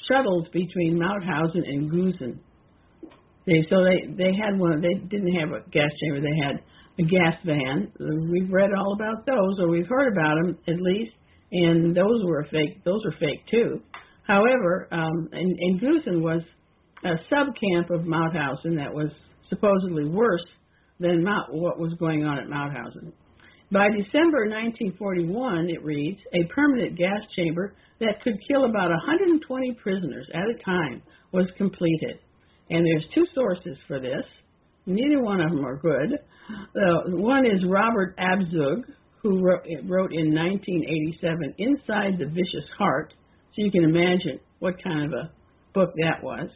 shuttled 0.08 0.50
between 0.52 0.98
Mauthausen 0.98 1.62
and 1.66 1.90
Gusen. 1.90 2.38
They 3.46 3.64
so 3.70 3.84
they 3.84 4.12
they 4.12 4.32
had 4.34 4.58
one. 4.58 4.80
They 4.80 4.94
didn't 4.94 5.34
have 5.34 5.50
a 5.50 5.68
gas 5.70 5.90
chamber. 6.02 6.20
They 6.20 6.36
had 6.42 6.62
a 6.98 7.02
gas 7.02 7.34
van. 7.44 7.92
We've 8.30 8.50
read 8.50 8.70
all 8.76 8.94
about 8.94 9.24
those, 9.24 9.60
or 9.60 9.68
we've 9.68 9.86
heard 9.88 10.12
about 10.12 10.36
them 10.42 10.58
at 10.66 10.80
least, 10.80 11.12
and 11.52 11.96
those 11.96 12.24
were 12.24 12.44
fake. 12.50 12.82
Those 12.84 13.04
were 13.04 13.14
fake 13.20 13.46
too. 13.50 13.80
However, 14.26 14.88
um, 14.90 15.28
and, 15.30 15.56
and 15.58 15.80
Gusen 15.80 16.20
was 16.20 16.42
a 17.04 17.14
sub 17.30 17.54
camp 17.54 17.90
of 17.90 18.00
Mauthausen 18.00 18.76
that 18.76 18.92
was 18.92 19.10
supposedly 19.48 20.04
worse 20.04 20.44
than 20.98 21.22
Mount, 21.22 21.52
what 21.52 21.78
was 21.78 21.92
going 22.00 22.24
on 22.24 22.38
at 22.38 22.46
Mauthausen. 22.46 23.12
By 23.72 23.88
December 23.88 24.46
1941, 24.46 25.70
it 25.70 25.82
reads, 25.84 26.20
a 26.32 26.44
permanent 26.54 26.96
gas 26.96 27.20
chamber 27.34 27.74
that 27.98 28.22
could 28.22 28.38
kill 28.48 28.64
about 28.64 28.90
120 28.90 29.74
prisoners 29.82 30.26
at 30.32 30.42
a 30.42 30.62
time 30.64 31.02
was 31.32 31.46
completed. 31.56 32.20
And 32.70 32.86
there's 32.86 33.04
two 33.14 33.26
sources 33.34 33.76
for 33.88 33.98
this. 33.98 34.24
Neither 34.86 35.20
one 35.20 35.40
of 35.40 35.50
them 35.50 35.64
are 35.64 35.76
good. 35.76 36.18
Uh, 36.48 37.16
one 37.16 37.44
is 37.44 37.64
Robert 37.68 38.16
Abzug, 38.18 38.84
who 39.20 39.42
wrote, 39.42 39.64
wrote 39.84 40.12
in 40.12 40.32
1987 40.32 41.54
Inside 41.58 42.18
the 42.20 42.26
Vicious 42.26 42.68
Heart. 42.78 43.14
So 43.54 43.62
you 43.62 43.72
can 43.72 43.84
imagine 43.84 44.38
what 44.60 44.82
kind 44.82 45.06
of 45.06 45.12
a 45.12 45.30
book 45.74 45.92
that 45.96 46.22
was. 46.22 46.48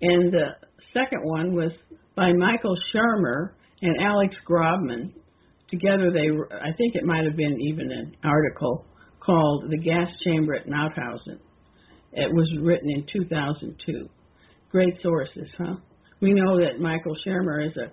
And 0.00 0.32
the 0.32 0.50
second 0.92 1.22
one 1.22 1.54
was 1.54 1.72
by 2.14 2.32
Michael 2.32 2.76
Shermer 2.94 3.54
and 3.82 3.96
Alex 4.00 4.34
Grobman. 4.48 5.12
Together, 5.74 6.10
they 6.12 6.28
I 6.56 6.72
think 6.78 6.94
it 6.94 7.04
might 7.04 7.24
have 7.24 7.36
been 7.36 7.60
even 7.60 7.90
an 7.90 8.16
article 8.22 8.84
called 9.18 9.70
"The 9.70 9.78
Gas 9.78 10.08
Chamber 10.24 10.54
at 10.54 10.66
Mauthausen." 10.68 11.40
It 12.12 12.32
was 12.32 12.48
written 12.62 12.90
in 12.90 13.04
2002. 13.12 14.08
Great 14.70 14.94
sources, 15.02 15.48
huh? 15.58 15.74
We 16.20 16.32
know 16.32 16.60
that 16.60 16.78
Michael 16.80 17.16
Shermer 17.26 17.66
is 17.66 17.76
a 17.76 17.88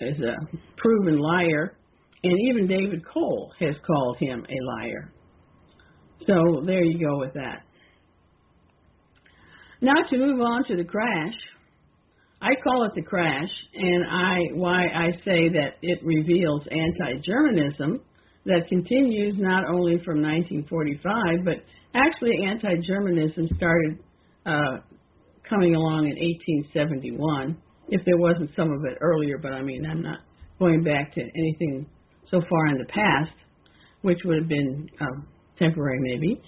is 0.00 0.20
a 0.20 0.34
proven 0.76 1.18
liar, 1.18 1.76
and 2.22 2.38
even 2.50 2.66
David 2.66 3.02
Cole 3.06 3.52
has 3.58 3.74
called 3.86 4.18
him 4.18 4.44
a 4.44 4.64
liar. 4.76 5.12
So 6.26 6.62
there 6.66 6.84
you 6.84 6.98
go 6.98 7.18
with 7.18 7.32
that. 7.34 7.62
Now 9.80 9.94
to 10.10 10.18
move 10.18 10.40
on 10.40 10.64
to 10.68 10.76
the 10.76 10.84
crash. 10.84 11.34
I 12.40 12.50
call 12.62 12.84
it 12.84 12.92
the 12.94 13.02
crash, 13.02 13.48
and 13.74 14.04
I 14.04 14.38
why 14.54 14.86
I 14.86 15.10
say 15.24 15.48
that 15.48 15.76
it 15.82 16.00
reveals 16.04 16.62
anti-Germanism 16.70 18.00
that 18.44 18.68
continues 18.68 19.34
not 19.38 19.64
only 19.68 19.96
from 20.04 20.22
1945, 20.22 21.44
but 21.44 21.64
actually 21.94 22.44
anti-Germanism 22.46 23.48
started 23.56 23.98
uh, 24.44 24.78
coming 25.48 25.74
along 25.74 26.06
in 26.06 26.16
1871. 26.74 27.56
If 27.88 28.04
there 28.04 28.18
wasn't 28.18 28.50
some 28.54 28.70
of 28.70 28.84
it 28.84 28.98
earlier, 29.00 29.38
but 29.38 29.52
I 29.52 29.62
mean 29.62 29.86
I'm 29.86 30.02
not 30.02 30.18
going 30.58 30.84
back 30.84 31.14
to 31.14 31.20
anything 31.20 31.86
so 32.30 32.40
far 32.48 32.66
in 32.68 32.78
the 32.78 32.86
past, 32.86 33.36
which 34.02 34.18
would 34.24 34.38
have 34.38 34.48
been 34.48 34.88
um, 35.00 35.26
temporary 35.58 36.00
maybe. 36.00 36.40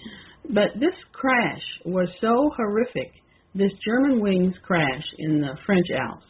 But 0.45 0.79
this 0.79 0.95
crash 1.13 1.63
was 1.85 2.09
so 2.21 2.51
horrific 2.57 3.13
this 3.55 3.73
Germanwings 3.87 4.55
crash 4.63 5.05
in 5.19 5.41
the 5.41 5.57
French 5.67 5.87
Alps 5.99 6.25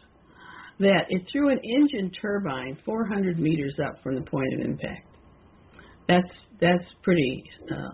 that 0.81 1.07
it 1.09 1.23
threw 1.33 1.51
an 1.51 1.59
engine 1.65 2.11
turbine 2.21 2.79
400 2.85 3.39
meters 3.39 3.75
up 3.85 4.03
from 4.03 4.15
the 4.15 4.23
point 4.23 4.55
of 4.55 4.61
impact. 4.61 5.07
That's 6.09 6.29
that's 6.61 6.85
pretty 7.03 7.45
uh, 7.71 7.91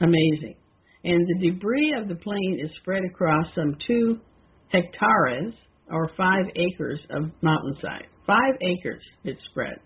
amazing. 0.00 0.56
And 1.04 1.26
the 1.26 1.50
debris 1.50 1.94
of 2.00 2.08
the 2.08 2.14
plane 2.14 2.60
is 2.62 2.70
spread 2.80 3.02
across 3.04 3.46
some 3.54 3.76
two 3.86 4.20
hectares 4.68 5.52
or 5.90 6.10
five 6.16 6.44
acres 6.54 7.00
of 7.10 7.30
mountainside. 7.42 8.06
Five 8.26 8.54
acres 8.60 9.02
it's 9.24 9.40
spread. 9.50 9.78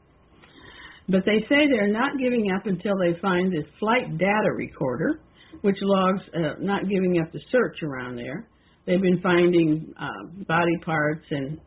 But 1.09 1.23
they 1.25 1.41
say 1.49 1.69
they're 1.71 1.93
not 1.93 2.19
giving 2.19 2.51
up 2.55 2.67
until 2.67 2.95
they 2.99 3.19
find 3.21 3.53
this 3.53 3.65
flight 3.79 4.19
data 4.19 4.53
recorder, 4.55 5.21
which 5.63 5.77
logs 5.81 6.23
uh, 6.35 6.55
not 6.61 6.89
giving 6.89 7.21
up 7.21 7.33
the 7.33 7.41
search 7.51 7.83
around 7.83 8.17
there. 8.17 8.49
They've 8.87 9.01
been 9.01 9.21
finding 9.21 9.93
uh, 10.01 10.45
body 10.47 10.77
parts 10.85 11.25
and 11.31 11.59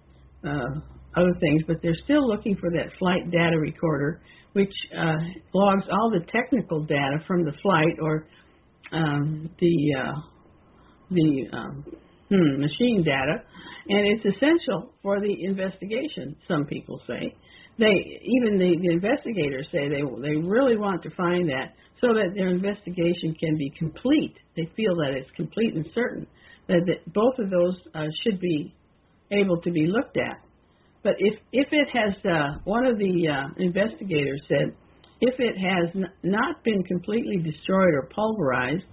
uh, 0.46 0.80
other 1.16 1.34
things, 1.40 1.64
but 1.68 1.78
they're 1.82 1.98
still 2.06 2.28
looking 2.28 2.56
for 2.56 2.70
that 2.72 2.88
flight 2.98 3.30
data 3.32 3.58
recorder, 3.60 4.22
which 4.54 4.72
uh, 4.98 5.18
logs 5.54 5.84
all 5.92 6.12
the 6.12 6.26
technical 6.32 6.82
data 6.86 7.18
from 7.28 7.44
the 7.44 7.52
flight 7.62 7.98
or 8.02 8.26
um, 8.92 9.50
the 9.60 9.96
uh, 10.00 10.14
the 11.12 11.46
um, 11.54 11.86
hmm, 12.30 12.62
machine 12.62 13.04
data, 13.04 13.44
and 13.90 14.08
it's 14.08 14.26
essential 14.36 14.94
for 15.02 15.20
the 15.20 15.36
investigation. 15.44 16.36
Some 16.48 16.66
people 16.66 17.02
say 17.08 17.36
they 17.78 17.86
even 17.86 18.60
the, 18.60 18.76
the 18.82 18.94
investigators 18.94 19.68
say 19.72 19.90
they 19.90 20.02
they 20.22 20.36
really 20.36 20.78
want 20.78 21.04
to 21.04 21.10
find 21.16 21.50
that 21.50 21.74
so 22.02 22.08
that 22.14 22.34
their 22.36 22.50
investigation 22.50 23.36
can 23.40 23.58
be 23.58 23.72
complete. 23.78 24.36
They 24.56 24.70
feel 24.76 24.96
that 24.98 25.14
it's 25.16 25.30
complete 25.36 25.76
and 25.76 25.86
certain 25.94 26.28
that, 26.68 26.86
that 26.86 27.14
both 27.14 27.38
of 27.40 27.50
those 27.50 27.76
uh, 27.94 28.06
should 28.24 28.40
be 28.40 28.74
able 29.32 29.60
to 29.62 29.72
be 29.72 29.88
looked 29.88 30.18
at. 30.18 30.42
But 31.04 31.14
if 31.18 31.40
if 31.52 31.68
it 31.72 31.88
has, 31.94 32.14
uh, 32.26 32.60
one 32.66 32.86
of 32.86 32.98
the 32.98 33.28
uh, 33.28 33.48
investigators 33.58 34.42
said, 34.48 34.76
if 35.22 35.36
it 35.40 35.56
has 35.58 35.90
n- 35.96 36.12
not 36.24 36.64
been 36.64 36.84
completely 36.84 37.38
destroyed 37.38 37.94
or 37.94 38.10
pulverized, 38.14 38.84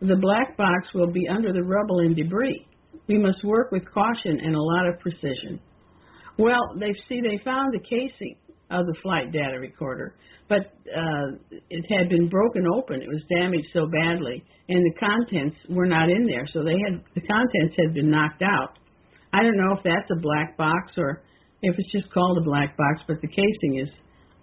the 0.00 0.16
black 0.16 0.56
box 0.56 0.88
will 0.94 1.10
be 1.10 1.28
under 1.28 1.52
the 1.52 1.62
rubble 1.62 2.00
and 2.00 2.16
debris. 2.16 2.66
We 3.08 3.18
must 3.18 3.44
work 3.44 3.70
with 3.70 3.82
caution 3.92 4.40
and 4.42 4.54
a 4.54 4.60
lot 4.60 4.88
of 4.88 4.98
precision. 5.00 5.60
Well, 6.38 6.74
they 6.78 6.92
see 7.08 7.20
they 7.20 7.42
found 7.44 7.72
the 7.72 7.80
casing 7.80 8.36
of 8.72 8.86
the 8.86 8.94
flight 9.02 9.32
data 9.32 9.58
recorder, 9.58 10.16
but 10.48 10.72
uh, 10.88 11.60
it 11.70 11.84
had 11.88 12.08
been 12.08 12.28
broken 12.28 12.66
open. 12.74 13.02
It 13.02 13.08
was 13.08 13.22
damaged 13.38 13.68
so 13.72 13.86
badly, 13.86 14.44
and 14.68 14.84
the 14.84 14.98
contents 14.98 15.56
were 15.68 15.86
not 15.86 16.08
in 16.08 16.26
there. 16.26 16.46
So 16.52 16.64
they 16.64 16.78
had 16.80 17.04
the 17.14 17.20
contents 17.20 17.74
had 17.78 17.94
been 17.94 18.10
knocked 18.10 18.42
out. 18.42 18.78
I 19.32 19.42
don't 19.42 19.56
know 19.56 19.76
if 19.76 19.84
that's 19.84 20.10
a 20.10 20.20
black 20.20 20.56
box 20.56 20.92
or 20.96 21.22
if 21.62 21.74
it's 21.78 21.92
just 21.92 22.12
called 22.12 22.38
a 22.38 22.44
black 22.44 22.76
box, 22.76 23.00
but 23.06 23.20
the 23.22 23.28
casing 23.28 23.78
is 23.78 23.88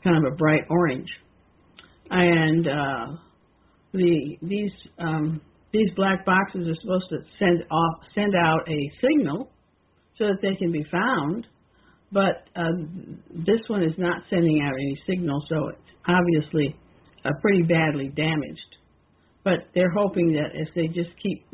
kind 0.03 0.17
of 0.17 0.31
a 0.31 0.35
bright 0.35 0.63
orange. 0.69 1.09
And 2.09 2.67
uh, 2.67 3.05
the 3.93 4.37
these 4.41 4.71
um, 4.97 5.41
these 5.71 5.89
black 5.95 6.25
boxes 6.25 6.67
are 6.67 6.81
supposed 6.81 7.09
to 7.09 7.17
send 7.37 7.63
off 7.71 8.01
send 8.15 8.33
out 8.35 8.67
a 8.67 8.91
signal 9.01 9.51
so 10.17 10.25
that 10.25 10.39
they 10.41 10.55
can 10.55 10.71
be 10.71 10.85
found 10.91 11.45
but 12.11 12.47
uh, 12.55 12.71
this 13.31 13.59
one 13.67 13.83
is 13.83 13.93
not 13.97 14.23
sending 14.29 14.61
out 14.61 14.73
any 14.73 14.99
signal, 15.07 15.43
so 15.47 15.69
it's 15.69 15.79
obviously 16.07 16.75
uh, 17.23 17.29
pretty 17.41 17.61
badly 17.63 18.09
damaged. 18.09 18.75
But 19.43 19.67
they're 19.73 19.91
hoping 19.91 20.33
that 20.33 20.49
if 20.53 20.69
they 20.75 20.87
just 20.87 21.11
keep 21.21 21.45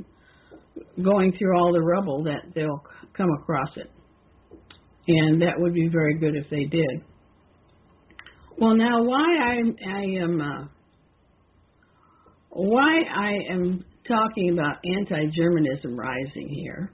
going 1.03 1.33
through 1.37 1.57
all 1.57 1.73
the 1.73 1.81
rubble, 1.81 2.23
that 2.23 2.53
they'll 2.53 2.83
come 3.15 3.29
across 3.41 3.69
it, 3.75 3.91
and 5.07 5.41
that 5.41 5.53
would 5.57 5.73
be 5.73 5.89
very 5.89 6.17
good 6.17 6.35
if 6.35 6.49
they 6.49 6.65
did. 6.65 7.03
Well, 8.57 8.75
now 8.75 9.03
why 9.03 9.25
I, 9.25 9.55
I 9.89 10.01
am 10.23 10.41
uh, 10.41 10.67
why 12.49 13.01
I 13.13 13.33
am 13.51 13.83
talking 14.07 14.51
about 14.53 14.77
anti-Germanism 14.85 15.97
rising 15.97 16.47
here 16.47 16.91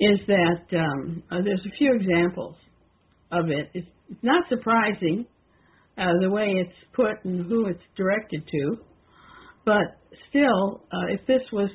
is 0.00 0.18
that 0.26 0.76
um, 0.76 1.22
uh, 1.30 1.36
there's 1.42 1.64
a 1.64 1.76
few 1.78 1.94
examples 1.94 2.56
of 3.38 3.50
it. 3.50 3.70
It's, 3.74 3.88
not 4.22 4.44
surprising 4.50 5.26
uh, 5.96 6.12
the 6.20 6.30
way 6.30 6.56
it's 6.56 6.76
put 6.94 7.24
and 7.24 7.46
who 7.46 7.66
it's 7.66 7.80
directed 7.96 8.46
to, 8.46 8.76
but 9.64 9.98
still, 10.28 10.82
uh, 10.92 11.06
if 11.08 11.26
this 11.26 11.40
was 11.52 11.70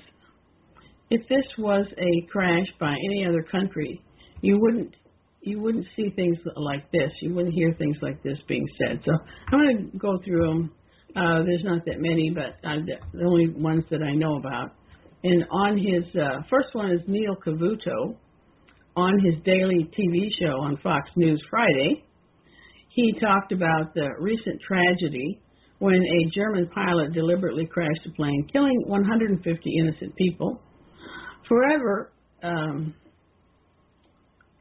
if 1.09 1.27
this 1.27 1.45
was 1.57 1.87
a 1.97 2.31
crash 2.31 2.67
by 2.79 2.91
any 2.91 3.25
other 3.25 3.43
country, 3.43 4.01
you 4.41 4.59
wouldn't 4.59 4.93
you 5.41 5.59
wouldn't 5.59 5.85
see 5.95 6.09
things 6.15 6.37
like 6.55 6.91
this. 6.91 7.09
You 7.21 7.33
wouldn't 7.33 7.53
hear 7.53 7.73
things 7.79 7.97
like 8.01 8.21
this 8.23 8.37
being 8.47 8.67
said. 8.77 8.99
So 9.05 9.11
I'm 9.51 9.59
going 9.59 9.91
to 9.91 9.97
go 9.97 10.19
through 10.23 10.47
them. 10.47 10.71
Uh, 11.15 11.43
there's 11.43 11.63
not 11.63 11.85
that 11.85 11.99
many, 11.99 12.29
but 12.29 12.67
uh, 12.67 12.75
the 13.13 13.25
only 13.25 13.49
ones 13.49 13.83
that 13.89 14.03
I 14.03 14.13
know 14.13 14.35
about. 14.35 14.75
And 15.23 15.45
on 15.51 15.77
his 15.77 16.03
uh, 16.15 16.41
first 16.49 16.67
one 16.73 16.91
is 16.91 16.99
Neil 17.07 17.35
Cavuto, 17.35 18.15
on 18.95 19.19
his 19.19 19.35
daily 19.43 19.89
TV 19.97 20.27
show 20.39 20.59
on 20.61 20.77
Fox 20.83 21.09
News 21.15 21.41
Friday, 21.49 22.03
he 22.89 23.13
talked 23.19 23.51
about 23.51 23.93
the 23.93 24.09
recent 24.19 24.59
tragedy 24.67 25.39
when 25.79 25.95
a 25.95 26.35
German 26.35 26.67
pilot 26.73 27.13
deliberately 27.13 27.65
crashed 27.65 28.05
a 28.07 28.11
plane, 28.11 28.47
killing 28.51 28.83
150 28.85 29.77
innocent 29.79 30.15
people. 30.15 30.61
Forever, 31.47 32.11
um, 32.43 32.93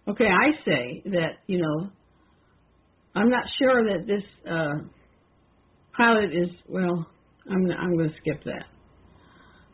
okay, 0.08 0.26
I 0.26 0.50
say 0.64 1.02
that, 1.06 1.38
you 1.47 1.61
know, 1.61 1.90
I'm 3.14 3.30
not 3.30 3.44
sure 3.58 3.82
that 3.85 4.06
this 4.06 4.23
uh, 4.49 4.85
pilot 5.97 6.30
is, 6.32 6.49
well, 6.68 7.06
I'm, 7.50 7.70
I'm 7.70 7.97
going 7.97 8.11
to 8.11 8.16
skip 8.20 8.44
that. 8.44 8.64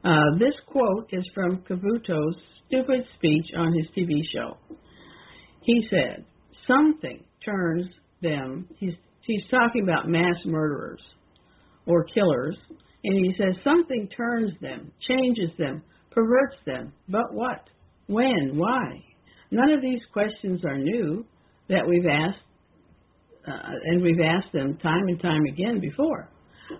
Uh, 0.09 0.39
this 0.39 0.55
quote 0.67 1.09
is 1.13 1.25
from 1.35 1.59
Cavuto's 1.69 2.37
stupid 2.67 3.05
speech 3.17 3.47
on 3.57 3.73
his 3.73 3.87
TV 3.97 4.21
show. 4.33 4.57
he 5.63 5.87
said 5.91 6.25
something 6.67 7.25
turns 7.45 7.87
them. 8.23 8.69
He's 8.79 8.95
he's 9.27 9.43
talking 9.51 9.83
about 9.83 10.09
mass 10.09 10.37
murderers 10.45 11.01
or 11.87 12.05
killers, 12.05 12.57
and 13.05 13.15
he 13.25 13.35
says 13.39 13.55
something 13.63 14.09
turns 14.17 14.53
them, 14.61 14.91
changes 15.09 15.51
them, 15.59 15.83
perverts 16.11 16.57
them. 16.67 16.93
But 17.09 17.33
what? 17.33 17.69
When? 18.07 18.53
Why? 18.57 19.03
None 19.51 19.71
of 19.71 19.83
these 19.83 20.01
questions 20.13 20.65
are 20.65 20.79
new 20.79 21.25
that 21.69 21.87
we've 21.87 22.07
asked, 22.07 22.43
uh, 23.47 23.71
and 23.87 24.03
we've 24.03 24.21
asked 24.21 24.53
them 24.53 24.79
time 24.79 25.09
and 25.09 25.21
time 25.21 25.45
again 25.53 25.81
before. 25.81 26.31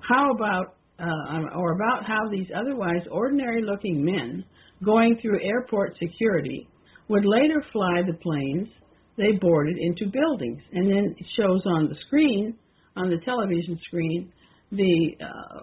How 0.09 0.33
about, 0.33 0.77
uh, 0.99 1.57
or 1.57 1.73
about 1.73 2.05
how 2.07 2.29
these 2.31 2.47
otherwise 2.57 3.03
ordinary 3.11 3.63
looking 3.63 4.05
men 4.05 4.45
going 4.83 5.19
through 5.21 5.41
airport 5.43 5.97
security 5.99 6.69
would 7.09 7.25
later 7.25 7.63
fly 7.73 8.03
the 8.07 8.17
planes 8.23 8.69
they 9.17 9.33
boarded 9.41 9.77
into 9.79 10.11
buildings. 10.11 10.61
And 10.73 10.89
then 10.89 11.15
it 11.19 11.27
shows 11.37 11.63
on 11.67 11.89
the 11.89 11.97
screen, 12.07 12.57
on 12.97 13.11
the 13.11 13.19
television 13.25 13.79
screen, 13.87 14.33
the 14.73 15.11
uh, 15.21 15.63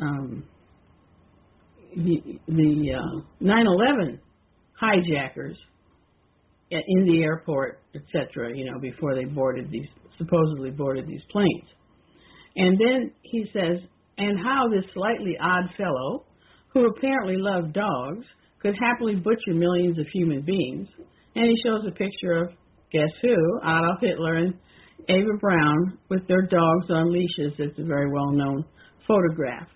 um, 0.00 0.44
the, 1.96 2.38
the 2.48 2.92
uh, 2.94 3.44
9/11 3.44 4.18
hijackers 4.74 5.56
in 6.70 7.04
the 7.04 7.22
airport, 7.22 7.80
etc. 7.94 8.56
You 8.56 8.70
know, 8.70 8.78
before 8.78 9.14
they 9.14 9.24
boarded 9.24 9.70
these 9.70 9.88
supposedly 10.18 10.70
boarded 10.70 11.06
these 11.06 11.22
planes. 11.30 11.68
And 12.56 12.78
then 12.78 13.12
he 13.22 13.46
says, 13.52 13.78
and 14.18 14.38
how 14.38 14.68
this 14.68 14.84
slightly 14.94 15.36
odd 15.40 15.64
fellow, 15.76 16.24
who 16.72 16.86
apparently 16.86 17.36
loved 17.36 17.72
dogs, 17.74 18.24
could 18.60 18.74
happily 18.80 19.16
butcher 19.16 19.54
millions 19.54 19.98
of 19.98 20.06
human 20.12 20.42
beings. 20.42 20.88
And 21.34 21.46
he 21.46 21.62
shows 21.64 21.82
a 21.86 21.92
picture 21.92 22.44
of 22.44 22.48
guess 22.92 23.10
who? 23.20 23.36
Adolf 23.62 24.00
Hitler 24.00 24.34
and 24.36 24.54
Eva 25.08 25.36
Braun 25.40 25.98
with 26.08 26.26
their 26.28 26.42
dogs 26.42 26.86
on 26.90 27.12
leashes. 27.12 27.54
It's 27.58 27.78
a 27.78 27.84
very 27.84 28.10
well 28.10 28.30
known 28.30 28.64
photograph. 29.06 29.68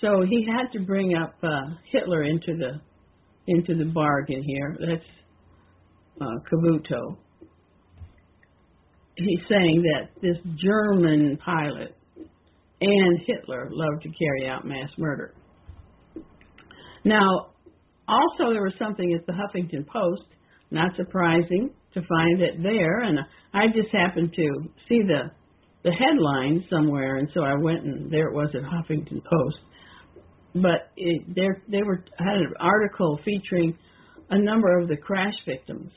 So 0.00 0.24
he 0.28 0.46
had 0.46 0.72
to 0.72 0.84
bring 0.84 1.14
up 1.14 1.34
uh, 1.42 1.74
Hitler 1.92 2.24
into 2.24 2.56
the 2.56 2.80
into 3.46 3.74
the 3.74 3.90
bargain 3.90 4.42
here. 4.42 4.76
That's 4.78 5.04
uh, 6.20 6.38
Cavuto. 6.50 7.16
He's 9.16 9.40
saying 9.48 9.82
that 9.82 10.20
this 10.22 10.36
German 10.62 11.38
pilot 11.44 11.96
and 12.80 13.20
Hitler 13.26 13.68
loved 13.70 14.02
to 14.02 14.08
carry 14.08 14.48
out 14.48 14.66
mass 14.66 14.88
murder. 14.96 15.34
Now, 17.04 17.50
also 18.08 18.52
there 18.52 18.62
was 18.62 18.74
something 18.78 19.14
at 19.14 19.26
the 19.26 19.32
Huffington 19.32 19.86
Post, 19.86 20.28
not 20.70 20.96
surprising 20.96 21.70
to 21.94 22.00
find 22.00 22.40
it 22.40 22.62
there, 22.62 23.00
and 23.00 23.18
I 23.52 23.66
just 23.68 23.88
happened 23.92 24.32
to 24.36 24.48
see 24.88 25.00
the 25.02 25.30
the 25.82 25.92
headline 25.92 26.62
somewhere, 26.68 27.16
and 27.16 27.28
so 27.32 27.40
I 27.40 27.54
went 27.54 27.84
and 27.84 28.12
there 28.12 28.28
it 28.28 28.34
was 28.34 28.50
at 28.54 28.62
Huffington 28.62 29.22
Post 29.24 29.56
but 30.54 30.90
it, 30.96 31.22
they 31.70 31.82
were 31.82 32.04
had 32.18 32.36
an 32.36 32.52
article 32.58 33.20
featuring 33.24 33.76
a 34.30 34.38
number 34.38 34.78
of 34.78 34.88
the 34.88 34.96
crash 34.96 35.34
victims, 35.46 35.90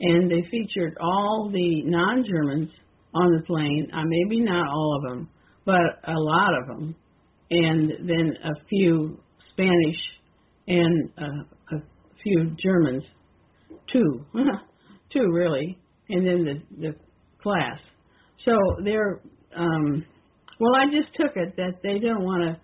and 0.00 0.30
they 0.30 0.46
featured 0.50 0.96
all 1.00 1.50
the 1.52 1.82
non-Germans 1.84 2.70
on 3.14 3.32
the 3.36 3.42
plane. 3.46 3.88
Uh, 3.92 4.02
maybe 4.06 4.40
not 4.40 4.68
all 4.68 4.96
of 4.96 5.10
them, 5.10 5.28
but 5.64 6.00
a 6.06 6.16
lot 6.16 6.50
of 6.60 6.66
them, 6.66 6.94
and 7.50 7.90
then 8.08 8.32
a 8.44 8.66
few 8.68 9.18
Spanish 9.52 9.96
and 10.66 11.10
uh, 11.18 11.76
a 11.76 11.82
few 12.22 12.56
Germans, 12.62 13.04
two, 13.92 14.24
two 15.12 15.30
really, 15.32 15.78
and 16.08 16.26
then 16.26 16.44
the 16.44 16.88
the 16.88 16.94
class. 17.42 17.78
So 18.44 18.52
they're 18.84 19.20
um, 19.56 20.04
well, 20.60 20.72
I 20.76 20.86
just 20.86 21.14
took 21.16 21.36
it 21.36 21.56
that 21.56 21.80
they 21.82 21.98
don't 21.98 22.22
want 22.22 22.42
to 22.42 22.60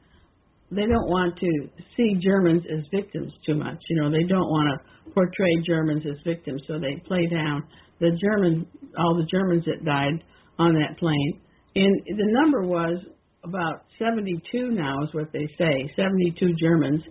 they 0.70 0.86
don't 0.86 1.10
want 1.10 1.36
to 1.38 1.68
see 1.96 2.14
Germans 2.22 2.62
as 2.70 2.84
victims 2.94 3.32
too 3.44 3.56
much. 3.56 3.78
You 3.88 4.00
know, 4.00 4.10
they 4.10 4.22
don't 4.22 4.48
want 4.48 4.70
to 4.70 5.12
portray 5.12 5.50
Germans 5.66 6.04
as 6.08 6.16
victims, 6.24 6.62
so 6.68 6.78
they 6.78 7.02
play 7.06 7.26
down 7.26 7.64
the 7.98 8.16
German, 8.22 8.66
all 8.96 9.16
the 9.16 9.26
Germans 9.26 9.64
that 9.66 9.84
died 9.84 10.22
on 10.58 10.74
that 10.74 10.96
plane. 10.98 11.40
And 11.74 12.00
the 12.06 12.32
number 12.40 12.62
was 12.62 12.98
about 13.44 13.84
72 13.98 14.70
now, 14.70 15.02
is 15.02 15.12
what 15.12 15.32
they 15.32 15.46
say 15.58 15.92
72 15.96 16.54
Germans 16.60 17.02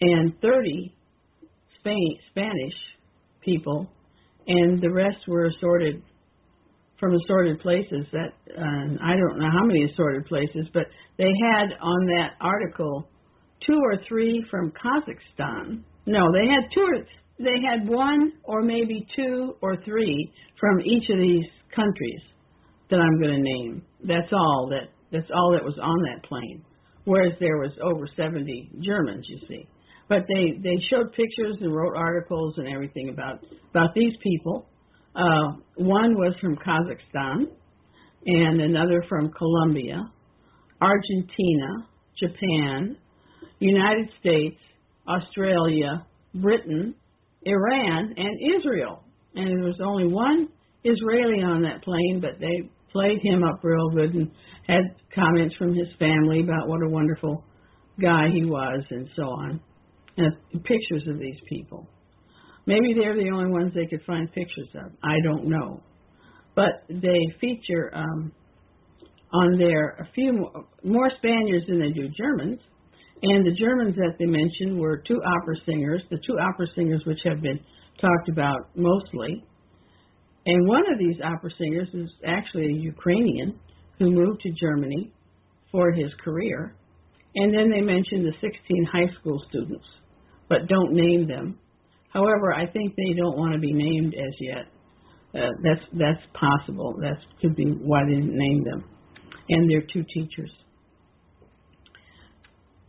and 0.00 0.38
30 0.40 0.94
Spain, 1.80 2.18
Spanish 2.30 2.74
people, 3.42 3.88
and 4.46 4.80
the 4.80 4.90
rest 4.90 5.18
were 5.28 5.46
assorted 5.46 6.02
from 6.98 7.14
assorted 7.14 7.60
places 7.60 8.06
that 8.12 8.32
uh, 8.56 9.04
I 9.04 9.16
don't 9.16 9.38
know 9.38 9.50
how 9.52 9.64
many 9.64 9.84
assorted 9.84 10.26
places, 10.26 10.66
but 10.72 10.84
they 11.18 11.30
had 11.52 11.68
on 11.80 12.06
that 12.06 12.30
article 12.40 13.08
two 13.66 13.78
or 13.82 13.98
three 14.08 14.44
from 14.50 14.72
Kazakhstan. 14.72 15.82
No, 16.06 16.32
they 16.32 16.48
had 16.48 16.70
two 16.74 16.82
or 16.82 17.04
they 17.38 17.60
had 17.68 17.86
one 17.86 18.32
or 18.44 18.62
maybe 18.62 19.06
two 19.14 19.56
or 19.60 19.76
three 19.84 20.32
from 20.58 20.80
each 20.80 21.08
of 21.10 21.18
these 21.18 21.44
countries 21.74 22.20
that 22.90 22.96
I'm 22.96 23.20
going 23.20 23.34
to 23.34 23.42
name. 23.42 23.82
That's 24.04 24.32
all 24.32 24.68
that 24.70 24.88
that's 25.12 25.30
all 25.34 25.52
that 25.52 25.64
was 25.64 25.78
on 25.82 26.02
that 26.02 26.26
plane. 26.28 26.64
Whereas 27.04 27.34
there 27.38 27.58
was 27.58 27.70
over 27.82 28.08
70 28.16 28.70
Germans, 28.84 29.24
you 29.28 29.38
see. 29.46 29.68
But 30.08 30.22
they 30.28 30.58
they 30.62 30.76
showed 30.90 31.12
pictures 31.12 31.56
and 31.60 31.74
wrote 31.74 31.96
articles 31.96 32.54
and 32.58 32.68
everything 32.68 33.08
about 33.08 33.44
about 33.70 33.94
these 33.94 34.12
people 34.22 34.68
uh, 35.16 35.52
one 35.76 36.14
was 36.14 36.34
from 36.40 36.56
Kazakhstan, 36.56 37.46
and 38.26 38.60
another 38.60 39.02
from 39.08 39.30
Colombia, 39.32 40.10
Argentina, 40.80 41.88
Japan, 42.18 42.96
United 43.60 44.08
States, 44.20 44.58
Australia, 45.08 46.04
Britain, 46.34 46.94
Iran, 47.44 48.14
and 48.16 48.58
Israel. 48.58 49.04
And 49.34 49.48
there 49.48 49.66
was 49.66 49.80
only 49.82 50.06
one 50.06 50.48
Israeli 50.84 51.42
on 51.42 51.62
that 51.62 51.82
plane, 51.82 52.20
but 52.20 52.38
they 52.38 52.68
played 52.92 53.20
him 53.22 53.42
up 53.42 53.60
real 53.62 53.88
good 53.90 54.14
and 54.14 54.30
had 54.66 54.82
comments 55.14 55.54
from 55.56 55.74
his 55.74 55.88
family 55.98 56.40
about 56.40 56.68
what 56.68 56.82
a 56.82 56.90
wonderful 56.90 57.42
guy 58.00 58.28
he 58.32 58.44
was 58.44 58.84
and 58.90 59.08
so 59.16 59.22
on. 59.22 59.60
And 60.16 60.32
pictures 60.64 61.02
of 61.08 61.18
these 61.18 61.38
people. 61.48 61.88
Maybe 62.66 62.94
they're 62.94 63.16
the 63.16 63.30
only 63.30 63.50
ones 63.50 63.72
they 63.74 63.86
could 63.86 64.04
find 64.06 64.32
pictures 64.32 64.68
of. 64.74 64.92
I 65.02 65.16
don't 65.22 65.48
know. 65.48 65.82
But 66.54 66.84
they 66.88 67.20
feature 67.40 67.92
um, 67.94 68.32
on 69.32 69.58
there 69.58 69.90
a 70.00 70.08
few 70.14 70.32
more, 70.32 70.64
more 70.82 71.10
Spaniards 71.18 71.66
than 71.66 71.80
they 71.80 71.90
do 71.90 72.08
Germans. 72.16 72.60
And 73.22 73.46
the 73.46 73.52
Germans 73.58 73.94
that 73.96 74.16
they 74.18 74.26
mentioned 74.26 74.78
were 74.78 75.02
two 75.06 75.20
opera 75.24 75.56
singers, 75.64 76.02
the 76.10 76.18
two 76.26 76.38
opera 76.38 76.66
singers 76.74 77.02
which 77.06 77.18
have 77.24 77.40
been 77.40 77.60
talked 78.00 78.28
about 78.28 78.70
mostly. 78.74 79.44
And 80.46 80.68
one 80.68 80.84
of 80.92 80.98
these 80.98 81.16
opera 81.24 81.50
singers 81.58 81.88
is 81.92 82.08
actually 82.26 82.66
a 82.66 82.78
Ukrainian 82.78 83.58
who 83.98 84.10
moved 84.10 84.40
to 84.42 84.50
Germany 84.60 85.12
for 85.72 85.92
his 85.92 86.10
career. 86.22 86.76
And 87.34 87.52
then 87.52 87.70
they 87.70 87.80
mentioned 87.80 88.24
the 88.24 88.32
16 88.40 88.86
high 88.92 89.12
school 89.20 89.42
students, 89.48 89.84
but 90.48 90.68
don't 90.68 90.92
name 90.92 91.26
them. 91.28 91.58
However, 92.12 92.52
I 92.52 92.66
think 92.66 92.94
they 92.96 93.14
don't 93.16 93.36
want 93.36 93.52
to 93.54 93.58
be 93.58 93.72
named 93.72 94.14
as 94.14 94.34
yet. 94.40 94.66
Uh, 95.34 95.50
that's 95.62 95.84
that's 95.92 96.22
possible. 96.32 96.96
That 97.00 97.16
could 97.40 97.54
be 97.56 97.64
why 97.64 98.04
they 98.06 98.14
didn't 98.14 98.36
name 98.36 98.64
them. 98.64 98.84
And 99.48 99.70
they're 99.70 99.86
two 99.92 100.04
teachers. 100.14 100.50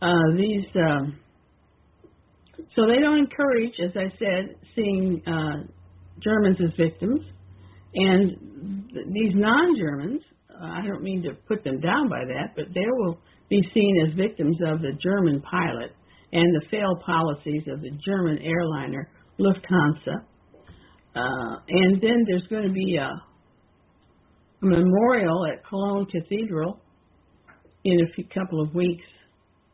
Uh, 0.00 0.36
these 0.36 0.64
um, 0.76 1.18
so 2.74 2.86
they 2.86 3.00
don't 3.00 3.18
encourage, 3.18 3.74
as 3.84 3.92
I 3.96 4.08
said, 4.18 4.56
seeing 4.74 5.22
uh, 5.26 5.66
Germans 6.22 6.58
as 6.62 6.70
victims, 6.76 7.20
and 7.94 8.90
th- 8.92 9.06
these 9.12 9.32
non-Germans. 9.34 10.22
Uh, 10.50 10.64
I 10.64 10.82
don't 10.86 11.02
mean 11.02 11.22
to 11.22 11.34
put 11.46 11.62
them 11.64 11.80
down 11.80 12.08
by 12.08 12.24
that, 12.24 12.54
but 12.56 12.66
they 12.74 12.86
will 12.86 13.18
be 13.48 13.60
seen 13.74 14.06
as 14.06 14.16
victims 14.16 14.56
of 14.66 14.80
the 14.80 14.92
German 15.02 15.42
pilot 15.42 15.92
and 16.32 16.54
the 16.54 16.66
failed 16.70 17.00
policies 17.04 17.62
of 17.68 17.80
the 17.80 17.90
German 18.04 18.38
airliner 18.38 19.10
Lufthansa. 19.40 20.24
Uh, 21.14 21.56
and 21.68 22.00
then 22.00 22.24
there's 22.26 22.46
going 22.50 22.66
to 22.66 22.72
be 22.72 22.96
a, 22.96 23.10
a 24.62 24.66
memorial 24.66 25.46
at 25.46 25.66
Cologne 25.66 26.06
Cathedral 26.06 26.80
in 27.84 28.00
a 28.00 28.12
few, 28.14 28.24
couple 28.34 28.60
of 28.60 28.74
weeks, 28.74 29.04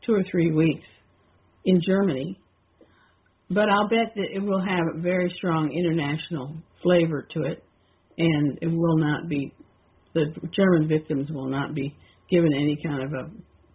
two 0.06 0.14
or 0.14 0.24
three 0.30 0.52
weeks, 0.52 0.86
in 1.64 1.80
Germany. 1.86 2.38
But 3.50 3.68
I'll 3.68 3.88
bet 3.88 4.14
that 4.14 4.28
it 4.32 4.40
will 4.40 4.60
have 4.60 4.96
a 4.96 5.00
very 5.00 5.32
strong 5.36 5.72
international 5.72 6.56
flavor 6.82 7.26
to 7.34 7.42
it, 7.42 7.64
and 8.16 8.58
it 8.62 8.68
will 8.68 8.98
not 8.98 9.28
be, 9.28 9.52
the 10.14 10.26
German 10.54 10.88
victims 10.88 11.28
will 11.30 11.48
not 11.48 11.74
be 11.74 11.94
given 12.30 12.52
any 12.54 12.78
kind 12.82 13.02
of 13.02 13.12
a 13.12 13.30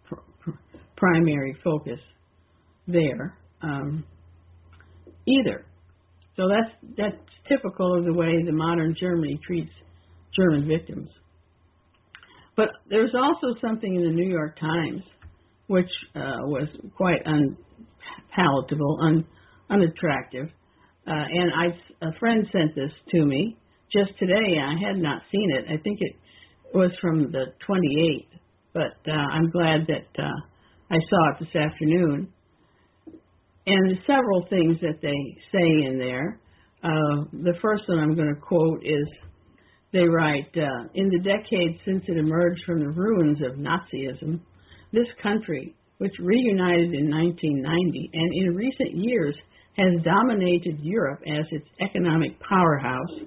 pr- 0.08 0.20
pr- 0.40 0.78
primary 0.96 1.56
focus 1.62 2.00
there 2.92 3.38
um, 3.62 4.04
either. 5.26 5.64
So 6.36 6.48
that's 6.48 6.94
that's 6.96 7.22
typical 7.48 7.98
of 7.98 8.04
the 8.04 8.12
way 8.12 8.42
the 8.44 8.52
modern 8.52 8.94
Germany 8.98 9.38
treats 9.46 9.72
German 10.36 10.66
victims. 10.68 11.08
But 12.56 12.68
there's 12.88 13.14
also 13.14 13.58
something 13.60 13.94
in 13.94 14.02
the 14.02 14.10
New 14.10 14.28
York 14.28 14.58
Times 14.58 15.02
which 15.70 15.88
uh, 16.16 16.42
was 16.50 16.66
quite 16.96 17.22
unpalatable, 17.24 18.98
un, 19.02 19.24
unattractive. 19.70 20.48
Uh, 21.06 21.12
and 21.12 21.52
I, 21.54 22.06
a 22.08 22.18
friend 22.18 22.44
sent 22.50 22.74
this 22.74 22.90
to 23.12 23.24
me 23.24 23.56
just 23.92 24.10
today. 24.18 24.58
I 24.60 24.74
had 24.84 24.96
not 24.96 25.22
seen 25.30 25.48
it. 25.52 25.66
I 25.68 25.80
think 25.80 25.98
it 26.00 26.16
was 26.74 26.90
from 27.00 27.30
the 27.30 27.52
28th, 27.68 28.40
but 28.74 28.98
uh, 29.08 29.14
I'm 29.14 29.48
glad 29.50 29.86
that 29.86 30.08
uh, 30.20 30.40
I 30.90 30.98
saw 31.08 31.30
it 31.30 31.36
this 31.38 31.54
afternoon. 31.54 32.32
And 33.70 33.98
several 34.04 34.46
things 34.50 34.78
that 34.80 35.00
they 35.00 35.36
say 35.52 35.86
in 35.86 35.96
there. 35.96 36.40
Uh, 36.82 37.24
the 37.32 37.54
first 37.62 37.84
one 37.86 38.00
I'm 38.00 38.16
going 38.16 38.34
to 38.34 38.40
quote 38.40 38.82
is 38.82 39.06
they 39.92 40.08
write 40.08 40.50
uh, 40.56 40.88
In 40.94 41.08
the 41.08 41.18
decades 41.18 41.78
since 41.84 42.02
it 42.08 42.16
emerged 42.16 42.62
from 42.66 42.80
the 42.80 42.90
ruins 42.90 43.38
of 43.42 43.58
Nazism, 43.58 44.40
this 44.92 45.06
country, 45.22 45.76
which 45.98 46.12
reunited 46.18 46.94
in 46.94 47.10
1990 47.10 48.10
and 48.12 48.34
in 48.34 48.56
recent 48.56 48.96
years 48.96 49.36
has 49.76 50.02
dominated 50.02 50.80
Europe 50.80 51.20
as 51.28 51.44
its 51.52 51.68
economic 51.80 52.40
powerhouse, 52.40 53.20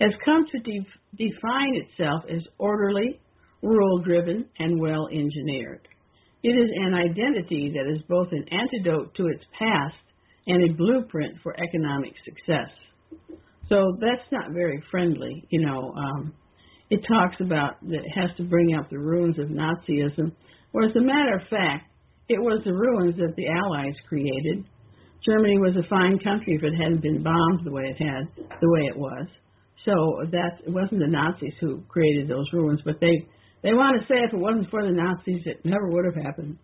has 0.00 0.12
come 0.24 0.46
to 0.52 0.58
de- 0.60 0.86
define 1.16 1.74
itself 1.74 2.22
as 2.30 2.40
orderly, 2.56 3.20
rule 3.62 4.02
driven, 4.02 4.46
and 4.58 4.80
well 4.80 5.06
engineered. 5.08 5.86
It 6.42 6.50
is 6.50 6.70
an 6.76 6.94
identity 6.94 7.72
that 7.74 7.90
is 7.92 8.02
both 8.08 8.28
an 8.32 8.44
antidote 8.50 9.14
to 9.16 9.26
its 9.26 9.44
past 9.58 9.94
and 10.46 10.70
a 10.70 10.74
blueprint 10.74 11.36
for 11.42 11.54
economic 11.60 12.14
success. 12.24 12.70
So 13.68 13.96
that's 14.00 14.26
not 14.32 14.52
very 14.52 14.82
friendly, 14.90 15.46
you 15.50 15.64
know. 15.64 15.94
Um, 15.96 16.34
it 16.90 17.00
talks 17.08 17.36
about 17.40 17.80
that 17.88 18.04
it 18.04 18.12
has 18.14 18.30
to 18.36 18.44
bring 18.44 18.74
up 18.74 18.90
the 18.90 18.98
ruins 18.98 19.38
of 19.38 19.48
Nazism, 19.48 20.32
where 20.72 20.88
as 20.88 20.96
a 20.96 21.00
matter 21.00 21.36
of 21.36 21.48
fact, 21.48 21.88
it 22.28 22.40
was 22.40 22.60
the 22.64 22.74
ruins 22.74 23.16
that 23.16 23.34
the 23.36 23.46
Allies 23.48 23.94
created. 24.08 24.64
Germany 25.24 25.58
was 25.58 25.76
a 25.76 25.88
fine 25.88 26.18
country 26.18 26.54
if 26.54 26.64
it 26.64 26.74
hadn't 26.74 27.02
been 27.02 27.22
bombed 27.22 27.64
the 27.64 27.70
way 27.70 27.84
it 27.84 28.02
had, 28.02 28.26
the 28.36 28.70
way 28.70 28.80
it 28.90 28.96
was. 28.96 29.26
So 29.84 29.92
that 30.30 30.58
it 30.66 30.70
wasn't 30.70 31.00
the 31.00 31.08
Nazis 31.08 31.54
who 31.60 31.82
created 31.88 32.28
those 32.28 32.46
ruins, 32.52 32.80
but 32.84 33.00
they 33.00 33.26
they 33.62 33.72
want 33.72 34.00
to 34.00 34.06
say 34.06 34.18
if 34.26 34.32
it 34.32 34.36
wasn't 34.36 34.70
for 34.70 34.82
the 34.82 34.92
Nazis, 34.92 35.42
it 35.46 35.64
never 35.64 35.88
would 35.88 36.04
have 36.04 36.24
happened. 36.24 36.58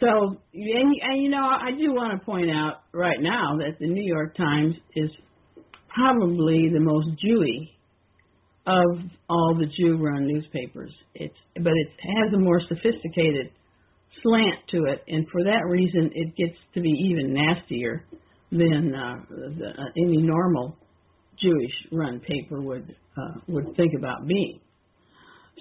So, 0.00 0.06
and, 0.54 0.94
and 1.02 1.22
you 1.22 1.28
know, 1.28 1.44
I 1.44 1.70
do 1.72 1.92
want 1.92 2.18
to 2.18 2.24
point 2.24 2.50
out 2.50 2.82
right 2.92 3.20
now 3.20 3.58
that 3.58 3.78
the 3.78 3.86
New 3.86 4.02
York 4.02 4.36
Times 4.36 4.74
is 4.96 5.10
probably 5.94 6.70
the 6.72 6.80
most 6.80 7.08
Jewy 7.22 7.70
of 8.66 9.10
all 9.28 9.56
the 9.58 9.66
Jew-run 9.78 10.26
newspapers. 10.26 10.92
It's, 11.14 11.34
but 11.54 11.72
it 11.72 11.88
has 12.00 12.32
a 12.34 12.38
more 12.38 12.60
sophisticated 12.68 13.50
slant 14.22 14.58
to 14.70 14.84
it, 14.84 15.02
and 15.08 15.26
for 15.30 15.42
that 15.44 15.66
reason, 15.66 16.10
it 16.14 16.36
gets 16.36 16.58
to 16.74 16.80
be 16.80 16.90
even 16.90 17.34
nastier 17.34 18.04
than 18.50 18.94
uh, 18.94 19.16
the, 19.28 19.66
uh, 19.66 19.84
any 19.96 20.18
normal 20.18 20.76
Jewish-run 21.42 22.20
paper 22.20 22.60
would 22.60 22.94
uh, 23.16 23.40
would 23.48 23.74
think 23.76 23.92
about 23.96 24.26
being. 24.26 24.60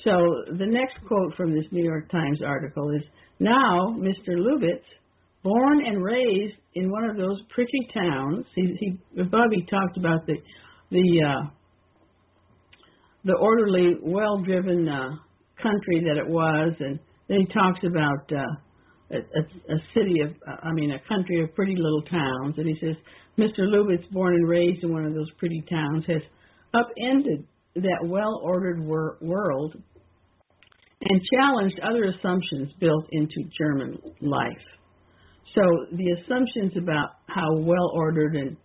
So 0.04 0.12
the 0.58 0.66
next 0.66 0.96
quote 1.08 1.36
from 1.36 1.54
this 1.54 1.66
New 1.72 1.84
York 1.84 2.10
Times 2.12 2.40
article 2.46 2.90
is 2.92 3.04
Now, 3.40 3.96
Mr. 3.98 4.38
Lubitz, 4.38 4.84
born 5.44 5.86
and 5.86 6.04
raised 6.04 6.56
in 6.76 6.92
one 6.92 7.10
of 7.10 7.18
those 7.18 7.40
pretty 7.54 7.88
towns, 7.94 8.46
he, 8.56 8.76
he 8.80 9.00
he 9.16 9.66
talked 9.70 9.98
about 9.98 10.26
the 10.26 10.36
the 10.92 11.22
uh, 11.26 11.50
the 13.26 13.34
orderly, 13.34 13.96
well-driven 14.02 14.88
uh, 14.88 15.10
country 15.62 16.02
that 16.06 16.18
it 16.18 16.28
was, 16.28 16.74
and 16.80 17.00
then 17.28 17.42
he 17.42 17.54
talks 17.54 17.80
about 17.86 18.32
uh, 18.32 19.16
a, 19.16 19.74
a, 19.74 19.78
city 19.94 20.22
of, 20.22 20.32
I 20.64 20.72
mean, 20.72 20.92
a 20.92 21.08
country 21.08 21.44
of 21.44 21.54
pretty 21.54 21.76
little 21.76 22.04
towns, 22.04 22.56
and 22.58 22.68
he 22.68 22.76
says 22.80 22.96
Mr. 23.38 23.68
Lubitz, 23.68 24.10
born 24.12 24.36
and 24.36 24.48
raised 24.48 24.84
in 24.84 24.94
one 24.94 25.06
of 25.06 25.14
those 25.14 25.30
pretty 25.38 25.64
towns, 25.70 26.06
has 26.08 26.22
upended 26.74 27.46
that 27.76 28.00
well-ordered 28.04 28.80
wor- 28.80 29.18
world 29.22 29.76
and 31.02 31.22
challenged 31.34 31.80
other 31.80 32.06
assumptions 32.06 32.72
built 32.80 33.06
into 33.12 33.50
German 33.58 33.98
life. 34.22 34.66
So 35.56 35.62
the 35.96 36.12
assumptions 36.22 36.74
about 36.78 37.10
how 37.28 37.58
well 37.58 37.92
ordered 37.94 38.36
and 38.36 38.58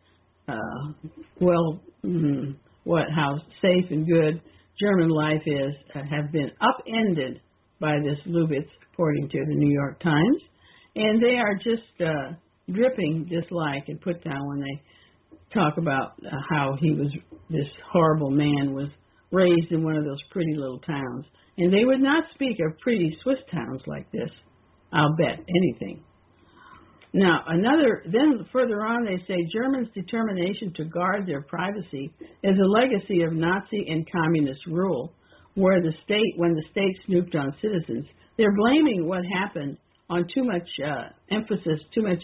uh, 0.46 1.10
well, 1.40 1.80
mm, 2.04 2.54
what 2.84 3.04
how 3.14 3.38
safe 3.62 3.86
and 3.90 4.06
good 4.06 4.40
German 4.78 5.08
life 5.08 5.42
is 5.46 5.74
uh, 5.94 6.00
have 6.10 6.32
been 6.32 6.50
upended 6.60 7.40
by 7.80 7.94
this 8.02 8.18
Lubitz, 8.26 8.68
according 8.92 9.28
to 9.30 9.38
the 9.38 9.54
New 9.54 9.72
York 9.72 10.00
Times, 10.02 10.42
and 10.96 11.22
they 11.22 11.36
are 11.36 11.54
just 11.54 12.00
uh, 12.00 12.34
dripping 12.72 13.26
dislike 13.30 13.84
and 13.88 14.00
put 14.00 14.22
down 14.24 14.46
when 14.48 14.60
they 14.60 14.82
talk 15.54 15.74
about 15.78 16.12
uh, 16.26 16.36
how 16.50 16.76
he 16.80 16.90
was 16.92 17.10
this 17.48 17.68
horrible 17.92 18.30
man 18.30 18.74
was 18.74 18.88
raised 19.30 19.70
in 19.70 19.82
one 19.82 19.96
of 19.96 20.04
those 20.04 20.22
pretty 20.30 20.54
little 20.56 20.80
towns. 20.80 21.24
And 21.56 21.72
they 21.72 21.84
would 21.84 22.00
not 22.00 22.24
speak 22.34 22.58
of 22.60 22.78
pretty 22.80 23.16
Swiss 23.22 23.38
towns 23.52 23.80
like 23.86 24.10
this. 24.10 24.30
I'll 24.92 25.14
bet 25.16 25.38
anything. 25.48 26.02
Now, 27.12 27.44
another, 27.46 28.02
then 28.10 28.44
further 28.52 28.84
on, 28.84 29.04
they 29.04 29.22
say 29.28 29.48
Germans' 29.52 29.88
determination 29.94 30.72
to 30.76 30.84
guard 30.84 31.26
their 31.26 31.42
privacy 31.42 32.12
is 32.42 32.58
a 32.58 32.68
legacy 32.68 33.22
of 33.22 33.32
Nazi 33.32 33.86
and 33.88 34.04
communist 34.10 34.66
rule, 34.66 35.12
where 35.54 35.80
the 35.80 35.92
state, 36.04 36.34
when 36.36 36.54
the 36.54 36.64
state 36.72 36.96
snooped 37.06 37.36
on 37.36 37.54
citizens, 37.62 38.06
they're 38.36 38.56
blaming 38.56 39.06
what 39.06 39.22
happened 39.24 39.78
on 40.10 40.26
too 40.34 40.42
much 40.42 40.68
uh, 40.84 41.04
emphasis, 41.30 41.80
too 41.94 42.02
much 42.02 42.18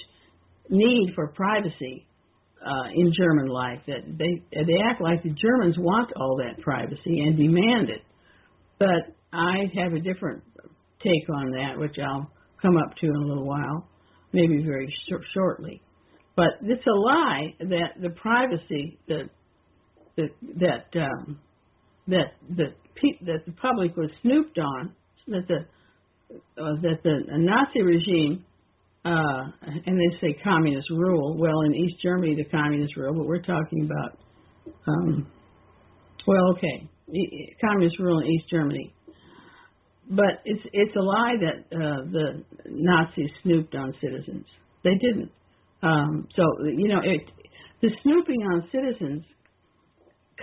need 0.68 1.12
for 1.14 1.28
privacy 1.28 2.06
uh, 2.64 2.90
in 2.92 3.12
German 3.16 3.46
life. 3.46 3.78
That 3.86 4.02
they 4.18 4.42
they 4.52 4.78
act 4.84 5.00
like 5.00 5.22
the 5.22 5.30
Germans 5.30 5.76
want 5.78 6.10
all 6.16 6.36
that 6.38 6.60
privacy 6.62 7.20
and 7.20 7.36
demand 7.36 7.90
it. 7.90 8.02
But 8.78 9.14
I 9.32 9.70
have 9.82 9.92
a 9.92 10.00
different 10.00 10.42
take 11.02 11.28
on 11.34 11.52
that, 11.52 11.78
which 11.78 11.96
I'll 11.98 12.30
come 12.60 12.76
up 12.76 12.96
to 13.00 13.06
in 13.06 13.16
a 13.16 13.26
little 13.26 13.46
while 13.46 13.88
maybe 14.32 14.62
very 14.62 14.86
sh- 15.08 15.24
shortly. 15.34 15.82
But 16.36 16.58
it's 16.62 16.86
a 16.86 16.94
lie 16.94 17.54
that 17.60 18.00
the 18.00 18.10
privacy 18.10 18.98
that 19.08 19.28
that 20.16 20.30
that 20.60 21.00
um, 21.00 21.38
that 22.08 22.34
that, 22.56 22.74
pe- 22.94 23.24
that 23.26 23.44
the 23.46 23.52
public 23.52 23.96
was 23.96 24.10
snooped 24.22 24.58
on, 24.58 24.94
that 25.28 25.46
the 25.48 25.66
uh, 26.62 26.80
that 26.82 27.02
the 27.02 27.20
Nazi 27.28 27.82
regime 27.82 28.44
uh, 29.04 29.42
and 29.86 29.98
they 29.98 30.18
say 30.20 30.36
communist 30.44 30.88
rule. 30.90 31.36
Well, 31.38 31.60
in 31.66 31.74
East 31.74 31.96
Germany, 32.02 32.36
the 32.36 32.44
communist 32.44 32.96
rule, 32.96 33.14
but 33.14 33.26
we're 33.26 33.42
talking 33.42 33.84
about 33.86 34.18
um, 34.86 35.26
well, 36.26 36.52
okay, 36.52 36.88
communist 37.60 37.98
rule 37.98 38.20
in 38.20 38.26
East 38.26 38.44
Germany 38.50 38.94
but 40.10 40.42
it's 40.44 40.62
it's 40.72 40.94
a 40.96 41.00
lie 41.00 41.34
that 41.40 41.76
uh, 41.76 42.04
the 42.10 42.44
Nazis 42.66 43.30
snooped 43.42 43.74
on 43.74 43.94
citizens. 44.00 44.44
They 44.82 44.94
didn't. 45.00 45.30
Um, 45.82 46.28
so 46.36 46.42
you 46.64 46.88
know, 46.88 47.00
it, 47.02 47.22
the 47.80 47.90
snooping 48.02 48.42
on 48.42 48.68
citizens 48.72 49.24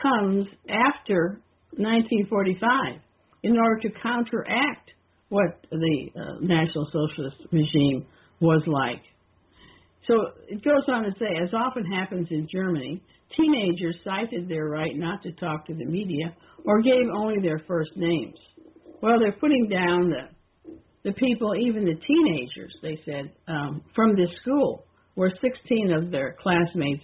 comes 0.02 0.48
after 0.70 1.42
1945 1.76 3.02
in 3.44 3.58
order 3.58 3.82
to 3.82 3.90
counteract 4.02 4.92
what 5.30 5.66
the 5.70 6.08
uh, 6.16 6.40
National 6.42 6.88
Socialist 6.92 7.38
regime 7.52 8.06
was 8.40 8.64
like. 8.66 9.04
So 10.08 10.32
it 10.48 10.64
goes 10.64 10.84
on 10.88 11.04
to 11.04 11.12
say, 11.20 11.28
as 11.44 11.54
often 11.54 11.84
happens 11.86 12.28
in 12.32 12.48
Germany, 12.50 13.02
teenagers 13.36 13.96
cited 14.06 14.48
their 14.48 14.66
right 14.66 14.96
not 14.96 15.22
to 15.24 15.34
talk 15.34 15.68
to 15.68 15.74
the 15.74 15.86
media 15.86 16.34
or 16.66 16.82
gave 16.82 17.10
only 17.14 17.42
their 17.42 17.62
first 17.68 17.92
names. 17.98 18.38
Well, 19.02 19.20
they're 19.20 19.34
putting 19.34 19.68
down 19.70 20.10
the 20.10 20.38
the 21.04 21.14
people, 21.14 21.56
even 21.56 21.86
the 21.86 21.96
teenagers. 21.96 22.76
They 22.82 23.00
said 23.06 23.32
um, 23.48 23.82
from 23.96 24.16
this 24.16 24.30
school 24.42 24.84
where 25.16 25.32
16 25.42 25.92
of 25.92 26.12
their 26.12 26.36
classmates 26.42 27.04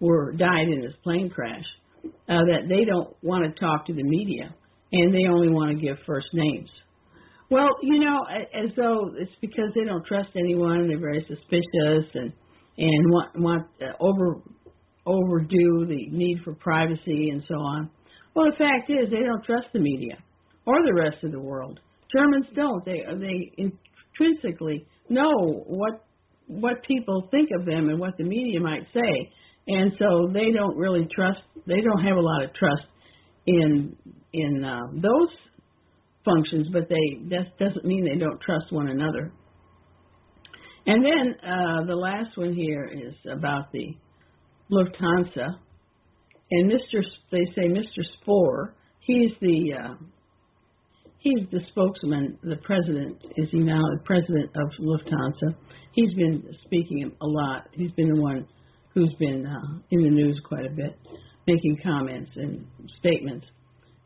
were 0.00 0.32
died 0.32 0.68
in 0.68 0.80
this 0.80 0.92
plane 1.02 1.30
crash, 1.30 1.64
uh, 2.04 2.08
that 2.44 2.68
they 2.68 2.84
don't 2.84 3.16
want 3.22 3.44
to 3.44 3.60
talk 3.60 3.86
to 3.86 3.94
the 3.94 4.02
media 4.02 4.54
and 4.92 5.14
they 5.14 5.26
only 5.28 5.48
want 5.48 5.76
to 5.76 5.82
give 5.82 5.96
first 6.06 6.28
names. 6.34 6.68
Well, 7.50 7.68
you 7.82 7.98
know, 7.98 8.20
as 8.54 8.70
though 8.76 9.10
it's 9.16 9.32
because 9.40 9.70
they 9.74 9.84
don't 9.84 10.04
trust 10.04 10.28
anyone, 10.36 10.86
they're 10.86 11.00
very 11.00 11.24
suspicious 11.26 12.04
and 12.14 12.32
and 12.76 13.10
want 13.10 13.40
want 13.40 13.66
uh, 13.80 13.96
over 13.98 14.42
overdo 15.06 15.86
the 15.86 16.08
need 16.10 16.38
for 16.44 16.54
privacy 16.54 17.30
and 17.30 17.42
so 17.48 17.54
on. 17.54 17.90
Well, 18.34 18.46
the 18.50 18.56
fact 18.56 18.90
is 18.90 19.10
they 19.10 19.24
don't 19.24 19.42
trust 19.44 19.68
the 19.72 19.80
media 19.80 20.18
or 20.68 20.84
the 20.84 20.92
rest 20.92 21.24
of 21.24 21.32
the 21.32 21.40
world. 21.40 21.80
Germans 22.14 22.46
don't. 22.54 22.84
They 22.84 23.02
they 23.18 23.52
intrinsically 23.56 24.86
know 25.08 25.64
what 25.66 26.04
what 26.46 26.82
people 26.86 27.28
think 27.30 27.48
of 27.58 27.64
them 27.64 27.88
and 27.88 27.98
what 27.98 28.16
the 28.18 28.24
media 28.24 28.60
might 28.60 28.84
say, 28.92 29.32
and 29.66 29.92
so 29.98 30.30
they 30.32 30.50
don't 30.52 30.76
really 30.76 31.08
trust. 31.14 31.40
They 31.66 31.80
don't 31.80 32.04
have 32.04 32.16
a 32.16 32.20
lot 32.20 32.44
of 32.44 32.52
trust 32.54 32.86
in 33.46 33.96
in 34.34 34.62
uh, 34.62 34.80
those 34.92 35.32
functions, 36.24 36.68
but 36.70 36.88
they 36.90 37.28
that 37.30 37.58
doesn't 37.58 37.86
mean 37.86 38.04
they 38.04 38.18
don't 38.18 38.40
trust 38.42 38.66
one 38.70 38.88
another. 38.88 39.32
And 40.86 41.04
then 41.04 41.34
uh, 41.42 41.86
the 41.86 41.94
last 41.94 42.36
one 42.36 42.54
here 42.54 42.90
is 42.92 43.14
about 43.30 43.72
the 43.72 43.86
Lufthansa, 44.70 45.48
and 46.50 46.70
Mr. 46.70 47.02
They 47.30 47.44
say 47.54 47.68
Mr. 47.68 48.02
Spohr. 48.20 48.74
He's 49.00 49.30
the 49.40 49.72
uh, 49.72 49.94
he's 51.28 51.48
the 51.50 51.60
spokesman. 51.70 52.38
The 52.42 52.56
president 52.62 53.18
is 53.36 53.48
he 53.50 53.58
now 53.58 53.82
the 53.92 54.02
president 54.04 54.50
of 54.56 54.68
Lufthansa? 54.80 55.56
He's 55.92 56.14
been 56.14 56.42
speaking 56.64 57.12
a 57.20 57.26
lot. 57.26 57.68
He's 57.72 57.92
been 57.92 58.14
the 58.14 58.20
one 58.20 58.46
who's 58.94 59.14
been 59.18 59.46
uh, 59.46 59.78
in 59.90 60.02
the 60.02 60.10
news 60.10 60.40
quite 60.46 60.66
a 60.66 60.70
bit, 60.70 60.98
making 61.46 61.78
comments 61.82 62.30
and 62.36 62.66
statements. 62.98 63.46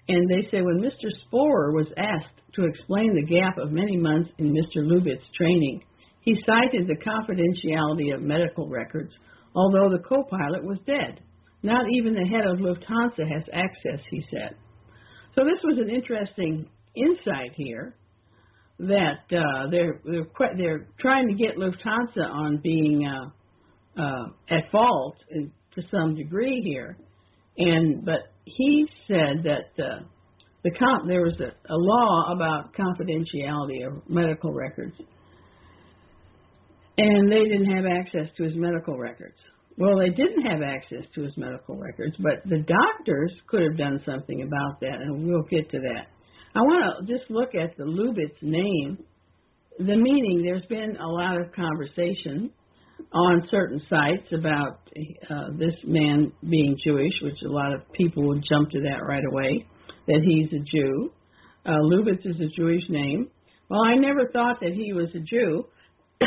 And 0.09 0.29
they 0.29 0.49
say 0.51 0.63
when 0.63 0.81
Mr. 0.81 1.09
Spohr 1.27 1.73
was 1.73 1.87
asked 1.97 2.41
to 2.55 2.65
explain 2.65 3.15
the 3.15 3.35
gap 3.35 3.57
of 3.59 3.73
many 3.73 3.97
months 3.97 4.31
in 4.39 4.53
Mr. 4.53 4.85
Lubitz's 4.85 5.23
training, 5.37 5.83
he 6.21 6.35
cited 6.47 6.87
the 6.87 6.97
confidentiality 6.97 8.15
of 8.15 8.23
medical 8.23 8.69
records, 8.69 9.13
although 9.55 9.91
the 9.91 10.03
co 10.03 10.25
pilot 10.25 10.65
was 10.65 10.79
dead. 10.87 11.21
Not 11.63 11.87
even 11.93 12.15
the 12.15 12.27
head 12.27 12.47
of 12.47 12.59
Lufthansa 12.59 13.29
has 13.31 13.45
access, 13.53 14.05
he 14.11 14.23
said. 14.31 14.57
So 15.35 15.45
this 15.45 15.63
was 15.63 15.79
an 15.79 15.95
interesting 15.95 16.69
insight 16.95 17.53
here 17.55 17.97
that 18.79 19.23
uh, 19.31 19.71
they're 19.71 20.01
they're, 20.05 20.27
they're 20.57 20.87
trying 21.01 21.29
to 21.29 21.35
get 21.35 21.57
Lufthansa 21.57 22.29
on 22.29 22.61
being 22.63 23.07
uh, 23.07 24.01
uh, 24.01 24.27
at 24.51 24.71
fault 24.71 25.17
in, 25.31 25.53
to 25.75 25.83
some 25.91 26.15
degree 26.17 26.61
here, 26.65 26.97
and 27.57 28.05
but 28.05 28.33
he 28.45 28.87
said 29.07 29.45
that 29.45 29.83
uh, 29.83 30.01
the 30.65 30.71
comp, 30.73 31.07
there 31.07 31.23
was 31.23 31.39
a, 31.41 31.73
a 31.73 31.77
law 31.77 32.33
about 32.35 32.75
confidentiality 32.75 33.87
of 33.87 34.03
medical 34.09 34.53
records, 34.53 34.95
and 36.99 37.31
they 37.31 37.45
didn't 37.45 37.71
have 37.71 37.85
access 37.87 38.35
to 38.37 38.45
his 38.45 38.55
medical 38.57 38.99
records. 38.99 39.37
Well, 39.79 39.99
they 39.99 40.11
didn't 40.11 40.43
have 40.43 40.61
access 40.63 41.05
to 41.15 41.23
his 41.23 41.33
medical 41.37 41.77
records, 41.77 42.15
but 42.19 42.45
the 42.45 42.59
doctors 42.59 43.33
could 43.49 43.63
have 43.63 43.79
done 43.79 44.03
something 44.05 44.43
about 44.43 44.81
that, 44.81 45.01
and 45.01 45.27
we'll 45.27 45.45
get 45.45 45.71
to 45.71 45.79
that. 45.79 46.09
I 46.55 46.61
want 46.61 47.07
to 47.07 47.13
just 47.13 47.31
look 47.31 47.55
at 47.55 47.77
the 47.79 47.85
Lubitz 47.85 48.43
name. 48.43 48.99
The 49.79 49.97
meaning, 49.97 50.43
there's 50.45 50.67
been 50.67 50.97
a 51.01 51.09
lot 51.09 51.41
of 51.41 51.51
conversation 51.53 52.51
on 53.13 53.49
certain 53.51 53.81
sites 53.89 54.27
about 54.33 54.81
uh, 55.31 55.49
this 55.59 55.75
man 55.85 56.31
being 56.49 56.77
Jewish, 56.85 57.13
which 57.23 57.39
a 57.47 57.51
lot 57.51 57.73
of 57.73 57.91
people 57.93 58.29
would 58.29 58.45
jump 58.49 58.71
to 58.71 58.81
that 58.81 59.03
right 59.03 59.25
away, 59.33 59.67
that 60.09 60.21
he's 60.23 60.49
a 60.53 60.63
Jew. 60.71 61.11
Uh, 61.65 61.79
Lubitz 61.85 62.27
is 62.27 62.37
a 62.39 62.55
Jewish 62.55 62.83
name. 62.91 63.29
Well, 63.71 63.81
I 63.87 63.95
never 63.95 64.29
thought 64.31 64.59
that 64.61 64.75
he 64.75 64.93
was 64.93 65.09
a 65.15 65.21
Jew, 65.21 65.65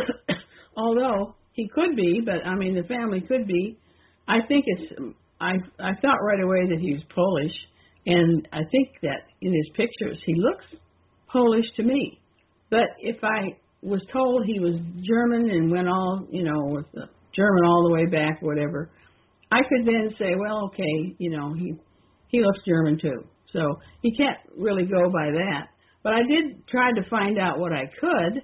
although 0.78 1.36
he 1.54 1.70
could 1.74 1.96
be, 1.96 2.22
but 2.26 2.46
I 2.46 2.56
mean, 2.56 2.76
the 2.76 2.88
family 2.88 3.22
could 3.22 3.46
be. 3.48 3.78
I 4.28 4.40
think 4.48 4.66
it's, 4.66 4.94
I, 5.40 5.54
I 5.80 5.92
thought 6.02 6.18
right 6.24 6.42
away 6.42 6.68
that 6.70 6.80
he 6.82 6.94
was 6.94 7.04
Polish 7.14 7.54
and 8.06 8.48
I 8.52 8.60
think 8.72 8.90
that 9.02 9.26
in 9.46 9.54
his 9.54 9.70
pictures, 9.76 10.18
he 10.26 10.34
looks 10.36 10.66
Polish 11.32 11.66
to 11.78 11.84
me. 11.84 12.20
But 12.72 12.88
if 13.00 13.24
I 13.24 13.56
was 13.84 14.02
told 14.12 14.46
he 14.46 14.60
was 14.60 14.74
German 15.08 15.52
and 15.52 15.72
went 15.72 15.88
all, 15.88 16.26
you 16.32 16.44
know, 16.44 16.66
with 16.66 16.86
the 16.94 17.08
German 17.36 17.64
all 17.64 17.88
the 17.88 17.94
way 17.94 18.06
back, 18.08 18.42
whatever, 18.42 18.90
I 19.52 19.60
could 19.70 19.86
then 19.86 20.10
say, 20.18 20.34
well, 20.36 20.66
okay, 20.74 21.16
you 21.20 21.30
know, 21.30 21.54
he 21.54 21.76
he 22.30 22.42
looks 22.42 22.60
German 22.68 23.00
too. 23.00 23.24
So 23.54 23.80
he 24.02 24.18
can't 24.18 24.40
really 24.58 24.86
go 24.86 25.12
by 25.12 25.28
that. 25.32 25.68
But 26.04 26.14
I 26.14 26.24
did 26.24 26.68
try 26.68 26.90
to 26.92 27.10
find 27.10 27.38
out 27.38 27.60
what 27.60 27.72
I 27.72 27.86
could, 28.00 28.42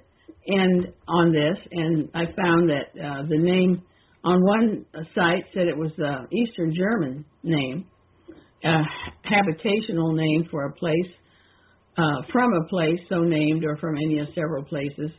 and 0.47 0.87
on 1.07 1.31
this, 1.31 1.57
and 1.71 2.09
I 2.13 2.25
found 2.25 2.69
that 2.69 3.03
uh, 3.03 3.23
the 3.27 3.37
name 3.37 3.81
on 4.23 4.43
one 4.43 4.85
site 5.15 5.45
said 5.53 5.67
it 5.67 5.77
was 5.77 5.91
the 5.97 6.27
Eastern 6.31 6.73
German 6.75 7.25
name, 7.43 7.87
a 8.63 8.83
habitational 9.25 10.15
name 10.15 10.47
for 10.51 10.65
a 10.65 10.73
place 10.73 11.11
uh, 11.97 12.21
from 12.31 12.53
a 12.53 12.67
place 12.67 12.99
so 13.09 13.19
named 13.19 13.65
or 13.65 13.77
from 13.77 13.95
any 13.97 14.19
of 14.19 14.27
several 14.33 14.63
places 14.63 15.11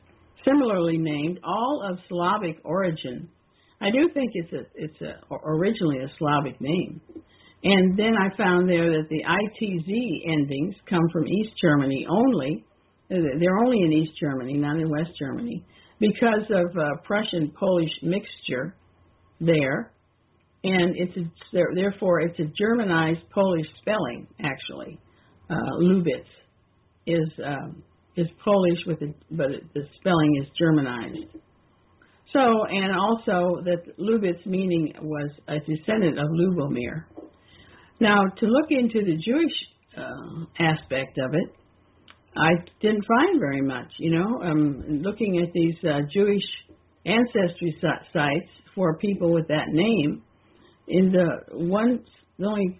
similarly 0.44 0.98
named, 0.98 1.40
all 1.44 1.83
of 1.88 1.98
Slavic 2.09 2.59
origin. 2.64 3.28
I 3.81 3.90
do 3.90 4.09
think 4.14 4.31
it's 4.35 4.52
a 4.52 4.62
it's 4.74 5.00
a 5.00 5.35
originally 5.44 5.98
a 5.98 6.09
Slavic 6.18 6.61
name. 6.61 7.00
And 7.64 7.96
then 7.96 8.14
I 8.18 8.37
found 8.37 8.68
there 8.68 8.90
that 8.90 9.09
the 9.09 9.22
ITZ 9.22 10.33
endings 10.33 10.74
come 10.88 11.09
from 11.12 11.26
East 11.26 11.52
Germany 11.62 12.07
only. 12.11 12.64
They're 13.09 13.59
only 13.64 13.83
in 13.83 13.92
East 13.92 14.12
Germany, 14.20 14.55
not 14.55 14.81
in 14.81 14.90
West 14.90 15.11
Germany, 15.18 15.64
because 16.00 16.42
of 16.50 16.76
uh, 16.76 16.96
Prussian 17.05 17.52
Polish 17.59 17.90
mixture 18.02 18.74
there 19.40 19.91
and 20.64 20.94
it's 20.96 21.16
a, 21.16 21.59
therefore 21.75 22.20
it's 22.20 22.38
a 22.38 22.51
Germanized 22.57 23.29
Polish 23.35 23.66
spelling. 23.81 24.27
Actually, 24.40 24.98
uh, 25.51 25.55
Lubitz 25.81 26.29
is 27.07 27.29
um, 27.44 27.83
is 28.16 28.27
Polish 28.44 28.79
with 28.87 29.03
a, 29.03 29.14
but 29.31 29.48
the 29.75 29.83
spelling 30.01 30.42
is 30.42 30.48
Germanized. 30.59 31.37
So, 32.33 32.40
and 32.40 32.94
also 32.94 33.61
that 33.64 33.98
Lubitz 33.98 34.46
meaning 34.46 34.94
was 35.03 35.31
a 35.48 35.59
descendant 35.59 36.18
of 36.18 36.27
Lubomir. 36.29 37.05
Now, 38.01 38.25
to 38.38 38.46
look 38.46 38.70
into 38.70 39.01
the 39.05 39.16
Jewish 39.16 39.53
uh, 39.96 40.44
aspect 40.59 41.18
of 41.18 41.35
it, 41.35 41.55
I 42.35 42.51
didn't 42.81 43.05
find 43.07 43.38
very 43.38 43.61
much. 43.61 43.92
You 43.98 44.18
know, 44.18 44.42
um, 44.42 45.03
looking 45.03 45.42
at 45.46 45.53
these 45.53 45.75
uh, 45.85 46.01
Jewish 46.12 46.42
ancestry 47.05 47.77
sites 47.81 48.51
for 48.75 48.96
people 48.96 49.33
with 49.35 49.48
that 49.48 49.68
name, 49.68 50.22
in 50.92 51.11
the 51.11 51.57
one, 51.57 52.05
the 52.38 52.46
only 52.46 52.78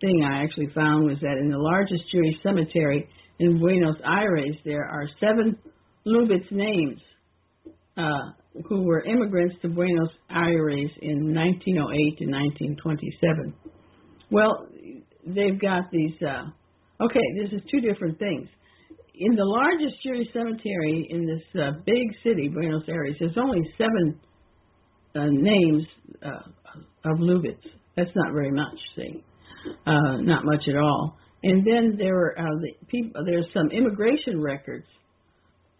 thing 0.00 0.22
I 0.22 0.44
actually 0.44 0.68
found 0.74 1.06
was 1.06 1.16
that 1.22 1.38
in 1.40 1.50
the 1.50 1.58
largest 1.58 2.02
Jewish 2.12 2.34
cemetery 2.42 3.08
in 3.38 3.58
Buenos 3.58 3.96
Aires, 4.04 4.54
there 4.66 4.84
are 4.84 5.08
seven 5.18 5.56
Lubitz 6.06 6.50
names 6.50 7.00
uh, 7.96 8.32
who 8.68 8.82
were 8.82 9.02
immigrants 9.02 9.54
to 9.62 9.68
Buenos 9.68 10.10
Aires 10.30 10.90
in 11.00 11.34
1908 11.34 12.18
to 12.18 12.26
1927. 12.26 13.54
Well, 14.30 14.68
they've 15.26 15.58
got 15.58 15.90
these. 15.90 16.14
Uh, 16.20 16.50
okay, 17.02 17.24
this 17.40 17.52
is 17.52 17.62
two 17.70 17.80
different 17.80 18.18
things. 18.18 18.46
In 19.14 19.34
the 19.34 19.44
largest 19.44 19.96
Jewish 20.04 20.28
cemetery 20.34 21.08
in 21.08 21.26
this 21.26 21.42
uh, 21.60 21.72
big 21.86 22.08
city, 22.22 22.48
Buenos 22.48 22.84
Aires, 22.88 23.16
there's 23.18 23.38
only 23.38 23.62
seven 23.78 24.20
uh, 25.16 25.26
names 25.30 25.84
uh, 26.22 26.50
of 27.10 27.18
Lubitz. 27.18 27.62
That's 27.96 28.10
not 28.14 28.32
very 28.32 28.50
much, 28.50 28.78
see, 28.96 29.24
uh, 29.86 30.18
not 30.18 30.44
much 30.44 30.62
at 30.68 30.76
all. 30.76 31.16
And 31.42 31.66
then 31.66 31.96
there 31.98 32.16
are 32.16 32.38
uh, 32.38 32.58
the 32.60 32.86
people. 32.88 33.24
There's 33.24 33.46
some 33.54 33.70
immigration 33.70 34.40
records 34.40 34.86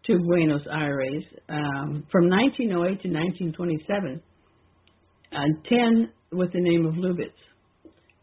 to 0.07 0.19
Buenos 0.19 0.63
Aires 0.73 1.25
um, 1.49 2.05
from 2.11 2.29
1908 2.31 3.03
to 3.03 3.09
1927. 3.09 4.23
and 5.33 5.65
ten 5.69 6.11
with 6.33 6.53
the 6.53 6.61
name 6.61 6.87
of 6.87 6.95
Lubitz, 6.95 7.33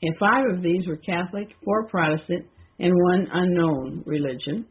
and 0.02 0.16
five 0.20 0.46
of 0.56 0.62
these 0.64 0.88
were 0.88 0.98
Catholic, 0.98 1.48
four 1.64 1.88
Protestant, 1.88 2.46
and 2.80 2.94
one 2.94 3.28
unknown 3.32 4.04
religion. 4.06 4.66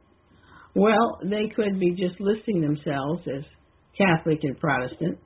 Well, 0.75 1.19
they 1.23 1.49
could 1.55 1.79
be 1.79 1.91
just 1.93 2.21
listing 2.21 2.61
themselves 2.61 3.23
as 3.37 3.45
Catholic 3.97 4.41
and 4.43 4.59
Protestant, 4.59 5.19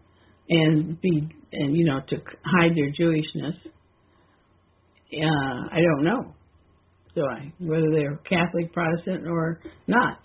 and 0.48 1.00
be 1.00 1.28
and 1.52 1.76
you 1.76 1.84
know 1.84 2.00
to 2.08 2.16
hide 2.44 2.72
their 2.76 2.92
Jewishness. 2.92 3.56
Uh, 5.10 5.68
I 5.72 5.80
don't 5.80 6.04
know, 6.04 6.34
do 7.14 7.24
I? 7.24 7.52
Whether 7.60 7.90
they're 7.90 8.16
Catholic, 8.28 8.72
Protestant, 8.72 9.26
or 9.26 9.60
not. 9.86 10.18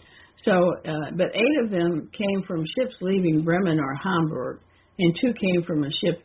So, 0.46 0.52
uh, 0.52 1.12
but 1.16 1.28
eight 1.34 1.64
of 1.64 1.72
them 1.72 2.10
came 2.18 2.44
from 2.46 2.66
ships 2.78 2.96
leaving 3.02 3.44
Bremen 3.46 3.80
or 3.80 3.96
Hamburg, 3.96 4.60
and 5.00 5.16
two 5.22 5.34
came 5.34 5.64
from 5.66 5.84
a 5.84 5.90
ship 6.04 6.22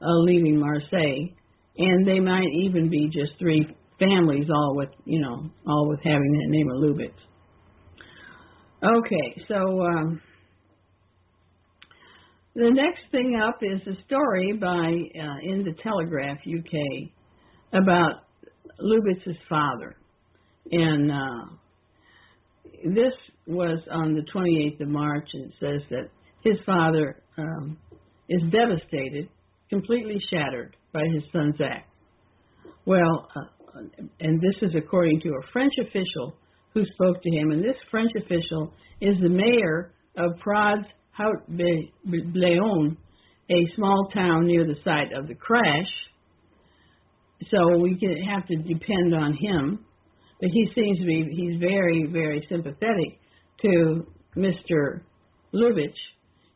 uh, 0.00 0.18
leaving 0.20 0.58
Marseille, 0.58 1.34
and 1.76 2.06
they 2.08 2.20
might 2.20 2.48
even 2.62 2.88
be 2.88 3.10
just 3.12 3.38
three 3.38 3.66
families, 3.98 4.48
all 4.54 4.74
with 4.74 4.90
you 5.04 5.20
know, 5.20 5.50
all 5.66 5.88
with 5.88 6.00
having 6.02 6.32
that 6.32 6.48
name 6.48 6.70
of 6.70 6.76
Lubitz. 6.76 7.12
Okay, 8.82 9.42
so. 9.48 9.82
Um, 9.82 10.22
the 12.58 12.70
next 12.72 13.02
thing 13.12 13.40
up 13.40 13.60
is 13.62 13.80
a 13.86 14.02
story 14.04 14.52
by 14.52 14.66
uh, 14.66 15.38
in 15.44 15.64
the 15.64 15.74
Telegraph 15.80 16.38
UK 16.38 17.08
about 17.72 18.24
Lubitz's 18.80 19.36
father, 19.48 19.96
and 20.72 21.12
uh, 21.12 21.44
this 22.84 23.12
was 23.46 23.78
on 23.92 24.14
the 24.14 24.22
28th 24.34 24.80
of 24.80 24.88
March, 24.88 25.28
and 25.34 25.44
it 25.44 25.52
says 25.60 25.82
that 25.90 26.10
his 26.42 26.58
father 26.66 27.22
um, 27.36 27.78
is 28.28 28.42
devastated, 28.50 29.28
completely 29.70 30.20
shattered. 30.28 30.76
by 30.92 31.02
his 31.14 31.22
son 31.32 31.54
Zach. 31.58 31.88
Well, 32.86 33.28
uh, 33.36 33.80
and 34.18 34.40
this 34.40 34.68
is 34.68 34.74
according 34.76 35.20
to 35.20 35.28
a 35.28 35.52
French 35.52 35.74
official 35.80 36.34
who 36.74 36.82
spoke 36.94 37.22
to 37.22 37.30
him, 37.30 37.52
and 37.52 37.62
this 37.62 37.76
French 37.88 38.10
official 38.16 38.72
is 39.00 39.14
the 39.22 39.28
mayor 39.28 39.92
of 40.16 40.32
Prades 40.44 40.86
Haut 41.18 41.50
Bléon, 41.50 42.96
a 43.50 43.74
small 43.74 44.08
town 44.14 44.46
near 44.46 44.64
the 44.64 44.76
site 44.84 45.12
of 45.12 45.26
the 45.26 45.34
crash. 45.34 45.88
So 47.50 47.78
we 47.78 47.98
can 47.98 48.16
have 48.22 48.46
to 48.46 48.56
depend 48.56 49.14
on 49.14 49.34
him, 49.34 49.84
but 50.40 50.50
he 50.50 50.68
seems 50.74 50.98
to 50.98 51.04
be 51.04 51.28
he's 51.30 51.60
very 51.60 52.06
very 52.10 52.46
sympathetic 52.48 53.18
to 53.62 54.06
Mr. 54.36 55.02
Lubitz. 55.52 55.94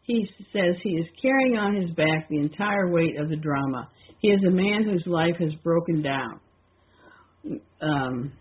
He 0.05 0.29
says 0.53 0.77
he 0.83 0.91
is 0.91 1.07
carrying 1.21 1.57
on 1.57 1.81
his 1.81 1.91
back 1.97 2.29
the 2.29 2.39
entire 2.39 2.91
weight 2.91 3.19
of 3.19 3.29
the 3.29 3.37
drama. 3.37 3.89
He 4.21 4.29
is 4.29 4.41
a 4.47 4.51
man 4.51 4.85
whose 4.85 5.05
life 5.07 5.37
has 5.39 5.53
broken 5.63 6.03
down. 6.03 6.41
Um, 7.81 8.33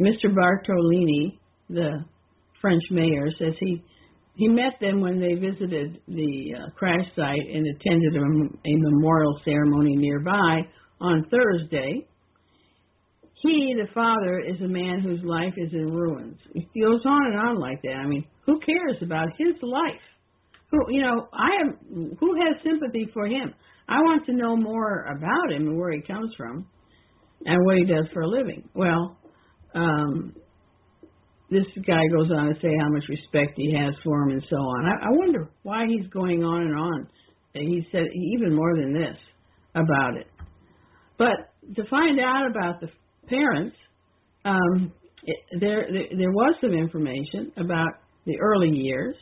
Mr. 0.00 0.34
Bartolini, 0.34 1.38
the 1.68 2.04
French 2.60 2.82
mayor, 2.90 3.30
says 3.38 3.54
he 3.60 3.82
he 4.36 4.48
met 4.48 4.74
them 4.80 5.00
when 5.00 5.18
they 5.18 5.34
visited 5.34 5.98
the 6.06 6.54
uh, 6.54 6.70
crash 6.76 7.06
site 7.16 7.48
and 7.52 7.66
attended 7.66 8.16
a, 8.16 8.20
a 8.20 8.76
memorial 8.76 9.40
ceremony 9.44 9.96
nearby 9.96 10.60
on 11.00 11.26
Thursday. 11.30 12.06
He, 13.42 13.74
the 13.76 13.88
father, 13.94 14.40
is 14.40 14.60
a 14.60 14.68
man 14.68 15.00
whose 15.00 15.20
life 15.24 15.54
is 15.56 15.72
in 15.72 15.90
ruins. 15.90 16.38
It 16.54 16.66
goes 16.78 17.00
on 17.06 17.32
and 17.32 17.48
on 17.48 17.60
like 17.60 17.80
that. 17.82 17.94
I 17.94 18.06
mean, 18.06 18.26
who 18.44 18.60
cares 18.60 18.96
about 19.02 19.28
his 19.38 19.54
life? 19.62 20.00
Who, 20.70 20.78
you 20.90 21.00
know, 21.00 21.28
I 21.32 21.48
am. 21.62 22.16
Who 22.18 22.34
has 22.34 22.62
sympathy 22.62 23.08
for 23.14 23.26
him? 23.26 23.54
I 23.88 24.00
want 24.00 24.26
to 24.26 24.32
know 24.32 24.56
more 24.56 25.04
about 25.04 25.52
him 25.52 25.68
and 25.68 25.78
where 25.78 25.92
he 25.92 26.02
comes 26.02 26.34
from, 26.36 26.66
and 27.44 27.64
what 27.64 27.76
he 27.76 27.84
does 27.84 28.06
for 28.12 28.22
a 28.22 28.28
living. 28.28 28.68
Well, 28.74 29.16
um, 29.74 30.34
this 31.50 31.64
guy 31.86 32.02
goes 32.16 32.30
on 32.30 32.46
to 32.46 32.54
say 32.60 32.70
how 32.80 32.88
much 32.88 33.04
respect 33.08 33.52
he 33.56 33.74
has 33.74 33.94
for 34.02 34.22
him 34.22 34.30
and 34.30 34.44
so 34.50 34.56
on. 34.56 34.86
I, 34.86 35.06
I 35.06 35.10
wonder 35.10 35.48
why 35.62 35.86
he's 35.86 36.06
going 36.08 36.42
on 36.42 36.62
and 36.62 36.76
on. 36.76 37.08
He 37.54 37.86
said 37.90 38.04
even 38.14 38.54
more 38.54 38.76
than 38.76 38.92
this 38.92 39.16
about 39.74 40.16
it. 40.16 40.26
But 41.18 41.52
to 41.76 41.88
find 41.88 42.20
out 42.20 42.50
about 42.50 42.80
the 42.80 42.88
parents, 43.28 43.76
um, 44.44 44.92
it, 45.24 45.60
there, 45.60 45.86
there 45.90 46.18
there 46.18 46.30
was 46.30 46.54
some 46.60 46.72
information 46.72 47.52
about 47.56 47.94
the 48.26 48.38
early 48.40 48.70
years, 48.70 49.14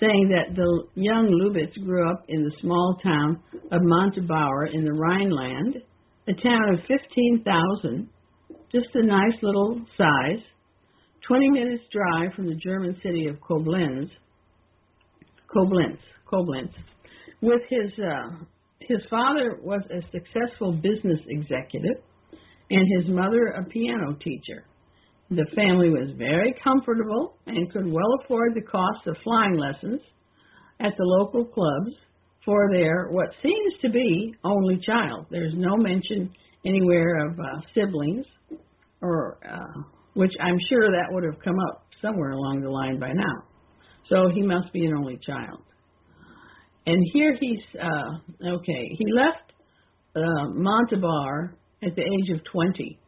saying 0.00 0.30
that 0.30 0.56
the 0.56 0.84
young 0.94 1.28
Lubitz 1.28 1.72
grew 1.84 2.10
up 2.10 2.24
in 2.28 2.42
the 2.42 2.52
small 2.60 2.98
town 3.02 3.40
of 3.70 3.82
Montabaur 3.82 4.72
in 4.72 4.84
the 4.84 4.92
Rhineland, 4.92 5.76
a 6.28 6.32
town 6.42 6.74
of 6.74 6.80
15,000, 6.88 8.08
just 8.72 8.88
a 8.94 9.06
nice 9.06 9.34
little 9.42 9.80
size 9.96 10.42
20 11.28 11.50
minutes 11.50 11.82
drive 11.92 12.32
from 12.34 12.46
the 12.46 12.54
German 12.54 12.96
city 13.02 13.26
of 13.26 13.36
Koblenz, 13.36 14.08
Koblenz, 15.54 15.98
Koblenz. 16.30 16.70
With 17.42 17.62
his 17.68 17.92
uh, 17.98 18.44
his 18.80 18.98
father 19.10 19.58
was 19.62 19.82
a 19.90 20.00
successful 20.12 20.72
business 20.72 21.20
executive, 21.28 22.02
and 22.70 22.86
his 22.98 23.10
mother 23.12 23.48
a 23.48 23.64
piano 23.64 24.16
teacher. 24.22 24.64
The 25.30 25.46
family 25.56 25.90
was 25.90 26.10
very 26.16 26.54
comfortable 26.62 27.36
and 27.46 27.70
could 27.72 27.86
well 27.86 28.20
afford 28.22 28.54
the 28.54 28.62
cost 28.62 29.06
of 29.06 29.16
flying 29.24 29.56
lessons 29.56 30.00
at 30.78 30.92
the 30.96 31.04
local 31.04 31.44
clubs 31.44 31.96
for 32.44 32.70
their 32.72 33.08
what 33.10 33.30
seems 33.42 33.74
to 33.82 33.90
be 33.90 34.34
only 34.44 34.78
child. 34.86 35.26
There's 35.30 35.54
no 35.56 35.76
mention 35.76 36.30
anywhere 36.64 37.26
of 37.26 37.38
uh, 37.38 37.60
siblings 37.74 38.24
or 39.02 39.38
uh, 39.44 39.82
which 40.16 40.32
I'm 40.40 40.58
sure 40.70 40.90
that 40.90 41.12
would 41.12 41.24
have 41.24 41.38
come 41.44 41.56
up 41.68 41.86
somewhere 42.00 42.30
along 42.30 42.62
the 42.62 42.70
line 42.70 42.98
by 42.98 43.12
now. 43.12 43.36
So 44.08 44.30
he 44.34 44.40
must 44.40 44.72
be 44.72 44.86
an 44.86 44.94
only 44.96 45.18
child. 45.26 45.62
And 46.86 47.04
here 47.12 47.36
he's, 47.38 47.60
uh, 47.78 48.48
okay, 48.56 48.88
he 48.96 49.04
left 49.12 49.52
uh, 50.16 50.48
Montabaur 50.56 51.52
at 51.82 51.94
the 51.94 52.02
age 52.02 52.34
of 52.34 52.40
20. 52.50 52.98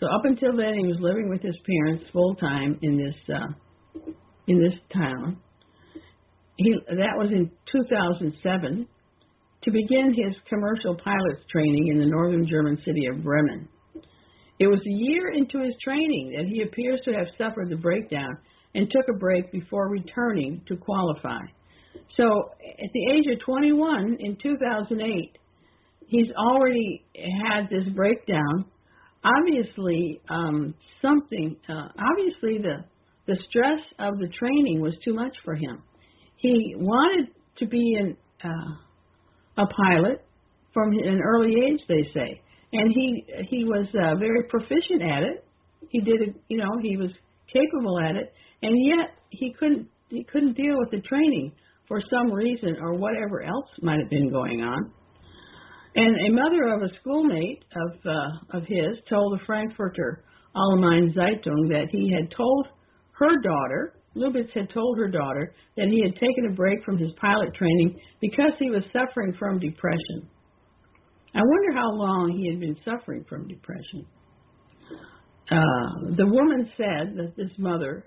So 0.00 0.06
up 0.06 0.24
until 0.24 0.56
then, 0.56 0.74
he 0.74 0.86
was 0.86 0.96
living 1.00 1.28
with 1.28 1.42
his 1.42 1.54
parents 1.64 2.04
full 2.12 2.34
time 2.36 2.78
in 2.82 2.96
this 2.96 3.36
uh, 3.36 4.10
in 4.46 4.58
this 4.60 4.78
town. 4.92 5.38
He 6.56 6.74
that 6.88 7.14
was 7.16 7.30
in 7.30 7.50
2007 7.70 8.86
to 9.64 9.70
begin 9.70 10.14
his 10.14 10.34
commercial 10.48 10.96
pilot's 10.96 11.44
training 11.52 11.88
in 11.92 11.98
the 11.98 12.06
northern 12.06 12.48
German 12.48 12.78
city 12.84 13.06
of 13.06 13.22
Bremen. 13.22 13.68
It 14.58 14.66
was 14.66 14.80
a 14.80 14.90
year 14.90 15.28
into 15.32 15.60
his 15.60 15.74
training 15.82 16.34
that 16.36 16.46
he 16.46 16.62
appears 16.62 17.00
to 17.04 17.12
have 17.12 17.26
suffered 17.36 17.70
the 17.70 17.76
breakdown 17.76 18.38
and 18.74 18.90
took 18.90 19.04
a 19.08 19.18
break 19.18 19.52
before 19.52 19.88
returning 19.88 20.62
to 20.66 20.76
qualify. 20.76 21.40
So 22.16 22.50
at 22.62 22.90
the 22.92 23.12
age 23.12 23.24
of 23.32 23.40
21 23.44 24.16
in 24.18 24.36
2008, 24.42 25.38
he's 26.06 26.26
already 26.36 27.04
had 27.14 27.68
this 27.70 27.88
breakdown. 27.94 28.64
Obviously, 29.24 30.20
um, 30.28 30.74
something. 31.02 31.56
Uh, 31.68 31.88
obviously, 31.98 32.58
the 32.58 32.84
the 33.26 33.36
stress 33.50 33.80
of 33.98 34.18
the 34.18 34.28
training 34.38 34.80
was 34.80 34.94
too 35.04 35.12
much 35.12 35.36
for 35.44 35.54
him. 35.54 35.82
He 36.36 36.74
wanted 36.76 37.28
to 37.58 37.66
be 37.66 37.94
an, 38.00 38.16
uh, 38.42 39.62
a 39.62 39.66
pilot 39.66 40.24
from 40.72 40.92
an 40.92 41.20
early 41.22 41.52
age, 41.68 41.80
they 41.88 42.08
say 42.14 42.40
and 42.72 42.92
he 42.92 43.24
he 43.48 43.64
was 43.64 43.86
uh, 43.94 44.14
very 44.18 44.44
proficient 44.48 45.02
at 45.02 45.22
it. 45.22 45.44
He 45.90 46.00
did 46.00 46.20
it, 46.22 46.34
you 46.48 46.58
know, 46.58 46.70
he 46.82 46.96
was 46.96 47.10
capable 47.52 47.98
at 48.00 48.16
it, 48.16 48.32
and 48.62 48.74
yet 48.86 49.16
he 49.30 49.54
couldn't 49.58 49.88
he 50.10 50.24
couldn't 50.24 50.56
deal 50.56 50.76
with 50.78 50.90
the 50.90 51.00
training 51.08 51.52
for 51.86 52.02
some 52.10 52.32
reason 52.32 52.76
or 52.80 52.94
whatever 52.94 53.42
else 53.42 53.66
might 53.82 53.98
have 53.98 54.10
been 54.10 54.30
going 54.30 54.62
on. 54.62 54.92
And 55.94 56.14
a 56.28 56.32
mother 56.32 56.74
of 56.74 56.82
a 56.82 56.94
schoolmate 57.00 57.64
of 57.74 57.98
uh, 58.06 58.58
of 58.58 58.62
his 58.64 58.98
told 59.08 59.38
the 59.38 59.44
Frankfurter 59.46 60.24
Allgemeine 60.54 61.14
Zeitung 61.14 61.68
that 61.70 61.86
he 61.90 62.12
had 62.12 62.30
told 62.36 62.66
her 63.12 63.40
daughter, 63.42 63.94
Lubitz 64.16 64.50
had 64.54 64.68
told 64.72 64.98
her 64.98 65.08
daughter 65.08 65.54
that 65.76 65.88
he 65.88 66.02
had 66.02 66.14
taken 66.14 66.48
a 66.50 66.54
break 66.54 66.84
from 66.84 66.98
his 66.98 67.10
pilot 67.20 67.54
training 67.54 67.98
because 68.20 68.52
he 68.58 68.70
was 68.70 68.82
suffering 68.92 69.34
from 69.38 69.58
depression. 69.58 70.28
I 71.34 71.40
wonder 71.44 71.72
how 71.72 71.90
long 71.92 72.36
he 72.36 72.48
had 72.50 72.60
been 72.60 72.76
suffering 72.84 73.24
from 73.28 73.48
depression. 73.48 74.06
Uh, 75.50 76.16
the 76.16 76.26
woman 76.26 76.70
said 76.76 77.16
that 77.16 77.34
this 77.36 77.50
mother 77.58 78.04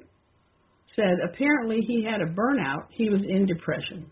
said 0.95 1.17
apparently 1.23 1.81
he 1.87 2.03
had 2.03 2.21
a 2.21 2.33
burnout. 2.33 2.87
He 2.91 3.09
was 3.09 3.21
in 3.27 3.45
depression. 3.45 4.05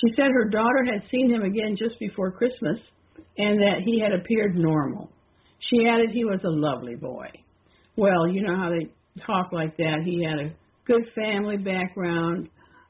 She 0.00 0.12
said 0.14 0.26
her 0.32 0.50
daughter 0.50 0.84
had 0.84 1.08
seen 1.10 1.30
him 1.30 1.42
again 1.42 1.76
just 1.78 1.98
before 1.98 2.30
Christmas 2.32 2.78
and 3.38 3.58
that 3.60 3.82
he 3.84 4.00
had 4.00 4.12
appeared 4.12 4.56
normal. 4.56 5.10
She 5.70 5.86
added 5.86 6.10
he 6.12 6.24
was 6.24 6.40
a 6.44 6.50
lovely 6.50 6.96
boy. 6.96 7.28
Well, 7.96 8.28
you 8.28 8.42
know 8.42 8.56
how 8.56 8.70
they 8.70 8.90
talk 9.26 9.52
like 9.52 9.76
that. 9.78 10.02
He 10.04 10.22
had 10.22 10.38
a 10.38 10.54
good 10.86 11.02
family 11.14 11.56
background. 11.56 12.48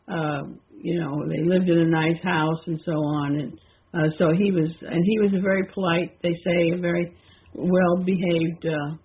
Uh, 0.09 0.43
you 0.81 1.01
know, 1.01 1.25
they 1.29 1.43
lived 1.43 1.69
in 1.69 1.79
a 1.79 1.87
nice 1.87 2.23
house 2.23 2.61
and 2.67 2.81
so 2.85 2.93
on. 2.93 3.37
And 3.37 3.59
uh, 3.95 4.09
so 4.19 4.33
he 4.37 4.51
was, 4.51 4.71
and 4.83 5.05
he 5.05 5.19
was 5.21 5.33
a 5.37 5.41
very 5.41 5.65
polite, 5.73 6.19
they 6.23 6.35
say, 6.45 6.71
a 6.73 6.81
very 6.81 7.15
well-behaved 7.55 8.67
uh, 8.67 8.97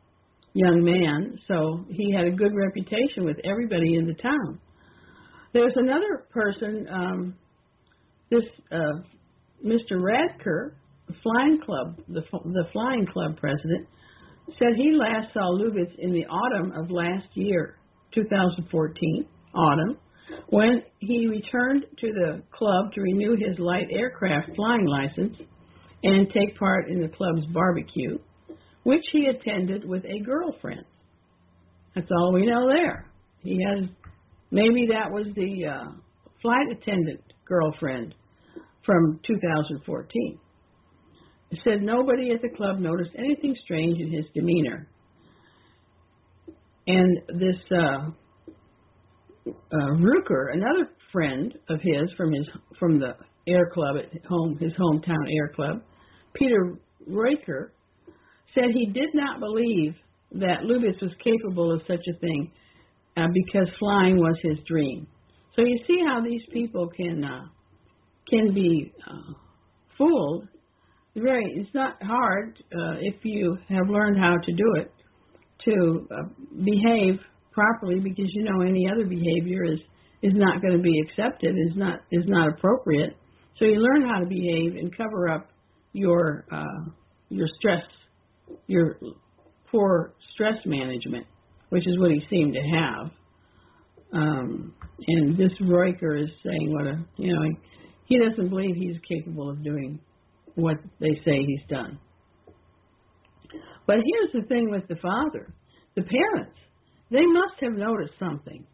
young 0.53 0.83
man. 0.83 1.39
So 1.47 1.85
he 1.89 2.13
had 2.13 2.25
a 2.25 2.31
good 2.31 2.53
reputation 2.53 3.23
with 3.23 3.37
everybody 3.43 3.95
in 3.95 4.05
the 4.05 4.15
town. 4.15 4.59
There's 5.53 5.73
another 5.75 6.25
person, 6.31 6.87
um, 6.91 7.35
this 8.29 8.43
uh, 8.71 9.01
Mr. 9.65 9.99
Radke, 9.99 10.71
the 11.07 11.13
flying 11.21 11.59
club, 11.65 11.97
the 12.07 12.21
the 12.45 12.63
flying 12.71 13.05
club 13.05 13.37
president, 13.37 13.87
said 14.57 14.69
he 14.77 14.91
last 14.93 15.33
saw 15.33 15.51
Lubitz 15.51 15.93
in 15.99 16.13
the 16.13 16.25
autumn 16.25 16.71
of 16.71 16.89
last 16.89 17.27
year, 17.33 17.77
2014, 18.15 19.27
autumn, 19.53 19.97
when 20.49 20.83
he 20.99 21.27
returned 21.27 21.85
to 21.99 22.07
the 22.07 22.41
club 22.51 22.91
to 22.93 23.01
renew 23.01 23.35
his 23.35 23.57
light 23.59 23.87
aircraft 23.91 24.49
flying 24.55 24.85
license 24.85 25.37
and 26.03 26.27
take 26.33 26.57
part 26.57 26.89
in 26.89 27.01
the 27.01 27.09
club's 27.09 27.45
barbecue, 27.53 28.17
which 28.83 29.03
he 29.11 29.27
attended 29.27 29.87
with 29.87 30.03
a 30.05 30.19
girlfriend. 30.23 30.85
That's 31.95 32.09
all 32.19 32.33
we 32.33 32.45
know 32.45 32.67
there. 32.67 33.11
He 33.43 33.59
has 33.63 33.89
maybe 34.51 34.87
that 34.91 35.11
was 35.11 35.27
the 35.35 35.65
uh, 35.65 35.91
flight 36.41 36.67
attendant 36.71 37.21
girlfriend 37.45 38.15
from 38.85 39.19
2014. 39.25 40.39
He 41.49 41.59
said 41.65 41.81
nobody 41.81 42.31
at 42.31 42.41
the 42.41 42.55
club 42.55 42.79
noticed 42.79 43.11
anything 43.17 43.55
strange 43.63 43.99
in 43.99 44.11
his 44.11 44.25
demeanor. 44.33 44.87
And 46.87 47.17
this 47.27 47.57
uh, 47.71 48.11
uh, 49.47 49.91
Rucker, 49.93 50.49
another 50.53 50.89
friend 51.11 51.53
of 51.69 51.79
his 51.81 52.11
from 52.17 52.33
his 52.33 52.47
from 52.79 52.99
the 52.99 53.15
air 53.47 53.69
club 53.73 53.97
at 53.97 54.25
home, 54.25 54.57
his 54.59 54.71
hometown 54.73 55.25
air 55.35 55.51
club, 55.55 55.81
Peter 56.33 56.77
Reuker, 57.09 57.71
said 58.53 58.65
he 58.73 58.87
did 58.87 59.09
not 59.13 59.39
believe 59.39 59.95
that 60.33 60.61
Lubitz 60.63 61.01
was 61.01 61.11
capable 61.23 61.73
of 61.73 61.81
such 61.87 62.05
a 62.07 62.19
thing 62.19 62.51
uh, 63.17 63.27
because 63.33 63.67
flying 63.79 64.17
was 64.17 64.37
his 64.41 64.57
dream. 64.67 65.07
So 65.55 65.63
you 65.63 65.79
see 65.87 65.99
how 66.07 66.21
these 66.21 66.41
people 66.53 66.87
can 66.95 67.23
uh, 67.23 67.45
can 68.29 68.53
be 68.53 68.93
uh, 69.09 69.33
fooled. 69.97 70.47
Very, 71.15 71.43
it's 71.57 71.73
not 71.73 72.01
hard 72.01 72.57
uh, 72.73 72.95
if 73.01 73.15
you 73.23 73.57
have 73.67 73.89
learned 73.89 74.17
how 74.17 74.33
to 74.33 74.53
do 74.53 74.73
it 74.77 74.91
to 75.65 76.07
uh, 76.09 76.23
behave 76.63 77.19
properly 77.51 77.99
because 77.99 78.25
you 78.33 78.43
know 78.43 78.61
any 78.61 78.87
other 78.89 79.05
behavior 79.05 79.63
is 79.65 79.79
is 80.23 80.33
not 80.35 80.61
going 80.61 80.77
to 80.77 80.83
be 80.83 80.99
accepted, 80.99 81.55
is 81.55 81.75
not 81.75 81.99
is 82.11 82.23
not 82.27 82.49
appropriate. 82.49 83.17
So 83.57 83.65
you 83.65 83.75
learn 83.75 84.07
how 84.07 84.19
to 84.19 84.25
behave 84.25 84.75
and 84.75 84.95
cover 84.95 85.29
up 85.29 85.49
your 85.93 86.45
uh, 86.51 86.91
your 87.29 87.47
stress, 87.59 87.83
your 88.67 88.97
poor 89.71 90.13
stress 90.33 90.57
management, 90.65 91.25
which 91.69 91.87
is 91.87 91.99
what 91.99 92.11
he 92.11 92.21
seemed 92.29 92.53
to 92.53 92.61
have. 92.61 93.11
Um, 94.13 94.73
and 95.07 95.37
this 95.37 95.51
Reuker 95.61 96.21
is 96.21 96.29
saying 96.43 96.73
what 96.73 96.85
a 96.85 97.05
you 97.17 97.33
know 97.33 97.43
he, 97.43 98.15
he 98.15 98.29
doesn't 98.29 98.49
believe 98.49 98.75
he's 98.75 98.97
capable 99.07 99.49
of 99.49 99.63
doing 99.63 99.99
what 100.55 100.77
they 100.99 101.15
say 101.25 101.37
he's 101.45 101.67
done. 101.69 101.97
But 103.87 103.95
here's 103.95 104.43
the 104.43 104.47
thing 104.47 104.69
with 104.69 104.87
the 104.87 104.95
father, 105.01 105.53
the 105.95 106.03
parents, 106.03 106.57
they 107.11 107.25
must 107.25 107.55
have 107.61 107.73
noticed 107.73 108.13
something. 108.19 108.65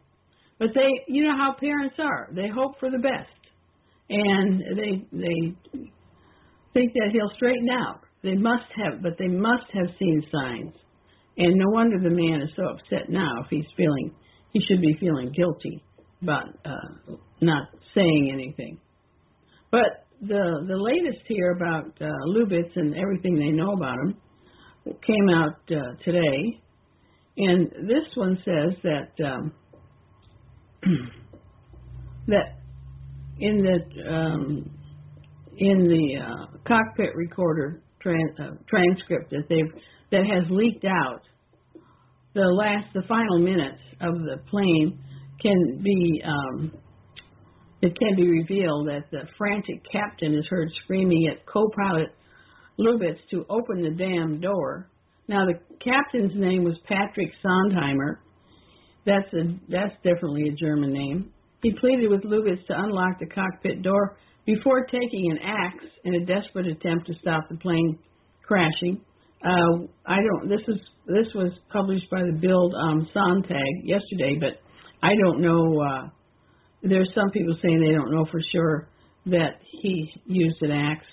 But 0.59 0.69
they, 0.73 0.87
you 1.07 1.23
know 1.23 1.35
how 1.37 1.55
parents 1.59 1.95
are. 1.99 2.29
They 2.33 2.47
hope 2.47 2.79
for 2.79 2.89
the 2.89 2.97
best, 2.97 3.41
and 4.09 4.61
they 4.77 5.05
they 5.11 5.55
think 6.73 6.93
that 6.93 7.09
he'll 7.11 7.35
straighten 7.35 7.69
out. 7.69 8.01
They 8.23 8.35
must 8.35 8.65
have, 8.75 9.01
but 9.01 9.13
they 9.19 9.27
must 9.27 9.65
have 9.73 9.87
seen 9.99 10.23
signs. 10.31 10.73
And 11.37 11.55
no 11.55 11.69
wonder 11.69 11.97
the 11.99 12.15
man 12.15 12.41
is 12.41 12.49
so 12.55 12.63
upset 12.63 13.09
now 13.09 13.41
if 13.43 13.47
he's 13.49 13.65
feeling, 13.75 14.11
he 14.53 14.59
should 14.67 14.81
be 14.81 14.97
feeling 14.99 15.31
guilty 15.35 15.83
about 16.23 16.47
uh, 16.65 17.13
not 17.41 17.67
saying 17.93 18.31
anything. 18.33 18.79
But 19.71 20.07
the 20.21 20.65
the 20.67 20.77
latest 20.77 21.23
here 21.27 21.51
about 21.51 21.85
uh, 22.01 22.09
Lubitz 22.29 22.75
and 22.75 22.95
everything 22.95 23.35
they 23.35 23.51
know 23.51 23.73
about 23.73 23.97
him 23.99 24.15
came 25.05 25.29
out 25.29 25.59
uh, 25.69 26.03
today, 26.03 26.61
and 27.37 27.69
this 27.87 28.05
one 28.15 28.37
says 28.43 28.73
that 28.83 29.25
um, 29.25 29.53
that 32.27 32.57
in 33.39 33.63
the 33.63 34.11
um, 34.11 34.71
in 35.57 35.87
the 35.87 36.19
uh, 36.21 36.57
cockpit 36.67 37.15
recorder 37.15 37.81
uh, 38.05 38.51
transcript 38.69 39.31
that 39.31 39.43
they've 39.49 39.81
that 40.11 40.25
has 40.25 40.49
leaked 40.49 40.85
out, 40.85 41.21
the 42.33 42.41
last 42.41 42.85
the 42.93 43.03
final 43.07 43.39
minutes 43.39 43.81
of 44.01 44.13
the 44.15 44.37
plane 44.49 44.99
can 45.41 45.81
be 45.83 46.21
um, 46.25 46.71
it 47.81 47.93
can 47.99 48.15
be 48.15 48.27
revealed 48.27 48.87
that 48.87 49.05
the 49.11 49.21
frantic 49.37 49.81
captain 49.91 50.33
is 50.33 50.45
heard 50.49 50.69
screaming 50.83 51.27
at 51.31 51.45
co-pilot 51.45 52.09
Lubitz 52.79 53.17
to 53.31 53.45
open 53.49 53.81
the 53.81 53.91
damn 53.91 54.39
door. 54.39 54.89
Now 55.27 55.45
the 55.45 55.59
captain's 55.83 56.33
name 56.35 56.63
was 56.63 56.75
Patrick 56.87 57.31
Sondenheimer. 57.43 58.17
That's 59.05 59.31
a 59.33 59.57
that's 59.69 59.95
definitely 60.03 60.49
a 60.49 60.53
German 60.53 60.93
name. 60.93 61.31
He 61.61 61.73
pleaded 61.79 62.09
with 62.09 62.23
Lubitz 62.23 62.65
to 62.67 62.73
unlock 62.73 63.19
the 63.19 63.27
cockpit 63.27 63.81
door 63.81 64.17
before 64.45 64.85
taking 64.85 65.31
an 65.31 65.39
axe 65.43 65.85
in 66.05 66.15
a 66.15 66.25
desperate 66.25 66.67
attempt 66.67 67.07
to 67.07 67.13
stop 67.21 67.43
the 67.49 67.57
plane 67.57 67.99
crashing. 68.43 69.01
Uh, 69.43 69.85
I 70.05 70.17
don't. 70.17 70.49
This 70.49 70.61
is 70.67 70.79
this 71.07 71.27
was 71.35 71.51
published 71.71 72.09
by 72.09 72.21
the 72.21 72.37
Bild 72.41 72.73
um, 72.73 73.07
Sonntag 73.15 73.71
yesterday, 73.83 74.37
but 74.39 74.59
I 75.03 75.13
don't 75.23 75.41
know. 75.41 75.81
Uh, 75.81 76.09
there's 76.83 77.09
some 77.13 77.29
people 77.31 77.55
saying 77.61 77.81
they 77.81 77.93
don't 77.93 78.11
know 78.11 78.25
for 78.31 78.39
sure 78.51 78.89
that 79.27 79.59
he 79.81 80.09
used 80.25 80.57
an 80.61 80.71
axe. 80.71 81.05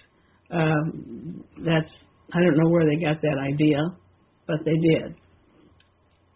Um, 0.51 1.45
that's 1.59 1.91
I 2.33 2.41
don't 2.41 2.57
know 2.57 2.71
where 2.71 2.87
they 2.87 2.97
got 2.97 3.21
that 3.21 3.39
idea, 3.39 3.79
but 4.47 4.59
they 4.65 4.77
did. 4.77 5.15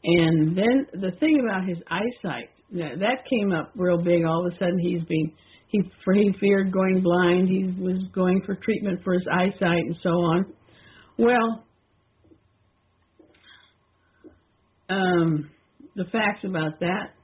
And 0.05 0.57
then 0.57 0.87
the 0.93 1.13
thing 1.19 1.41
about 1.45 1.69
his 1.69 1.79
eyesight 1.91 2.51
that 2.73 3.25
came 3.29 3.53
up 3.53 3.73
real 3.75 3.99
big. 3.99 4.25
All 4.25 4.47
of 4.47 4.53
a 4.53 4.57
sudden, 4.57 4.79
he's 4.79 5.03
being 5.09 5.33
he 5.69 5.83
for 6.05 6.15
he 6.15 6.33
feared 6.41 6.73
going 6.73 7.03
blind. 7.03 7.49
He 7.49 7.65
was 7.81 8.03
going 8.15 8.43
for 8.45 8.55
treatment 8.57 9.01
for 9.05 9.15
his 9.15 9.27
eyesight 9.31 9.85
and 9.85 9.97
so 10.03 10.11
on. 10.11 10.53
Well, 11.19 11.65
um, 14.89 15.51
the 15.97 16.05
facts 16.05 16.45
about 16.45 16.79
that 16.81 17.15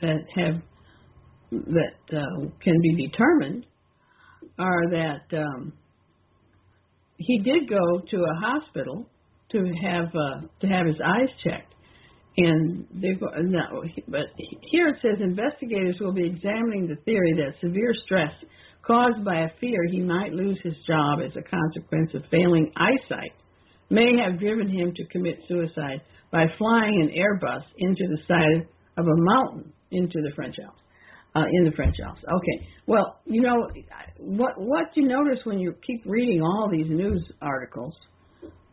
that 0.00 0.18
have 0.36 0.62
that 1.50 2.16
uh, 2.16 2.48
can 2.62 2.80
be 2.82 3.08
determined 3.08 3.66
are 4.58 4.90
that 4.90 5.36
um, 5.36 5.72
he 7.18 7.38
did 7.38 7.68
go 7.68 8.00
to 8.10 8.16
a 8.16 8.40
hospital 8.40 9.08
to 9.52 9.58
have 9.82 10.08
uh, 10.14 10.46
to 10.60 10.66
have 10.66 10.86
his 10.86 10.96
eyes 11.04 11.28
checked, 11.44 11.74
and 12.36 12.86
they 12.94 13.18
no, 13.42 13.84
but 14.08 14.26
here 14.70 14.88
it 14.88 14.96
says 15.02 15.20
investigators 15.20 15.96
will 16.00 16.12
be 16.12 16.26
examining 16.26 16.86
the 16.86 16.96
theory 17.04 17.32
that 17.34 17.54
severe 17.60 17.94
stress 18.04 18.32
caused 18.86 19.24
by 19.24 19.40
a 19.40 19.48
fear 19.60 19.84
he 19.90 20.00
might 20.00 20.32
lose 20.32 20.58
his 20.62 20.74
job 20.86 21.18
as 21.24 21.32
a 21.36 21.42
consequence 21.42 22.10
of 22.14 22.22
failing 22.30 22.72
eyesight 22.76 23.32
may 23.90 24.12
have 24.22 24.38
driven 24.38 24.68
him 24.68 24.92
to 24.94 25.04
commit 25.06 25.38
suicide 25.48 26.00
by 26.30 26.44
flying 26.58 27.00
an 27.00 27.10
Airbus 27.16 27.62
into 27.78 28.04
the 28.08 28.18
side 28.26 28.68
of 28.96 29.06
a 29.06 29.16
mountain 29.16 29.72
into 29.90 30.20
the 30.22 30.30
French 30.34 30.56
Alps. 30.62 30.80
Uh, 31.34 31.44
in 31.52 31.64
the 31.64 31.72
French 31.72 31.96
Alps. 32.02 32.20
Okay. 32.24 32.66
Well, 32.86 33.20
you 33.26 33.42
know 33.42 33.68
what 34.18 34.58
what 34.58 34.86
you 34.94 35.06
notice 35.06 35.38
when 35.44 35.58
you 35.58 35.74
keep 35.86 36.02
reading 36.06 36.40
all 36.40 36.70
these 36.72 36.88
news 36.88 37.22
articles 37.42 37.92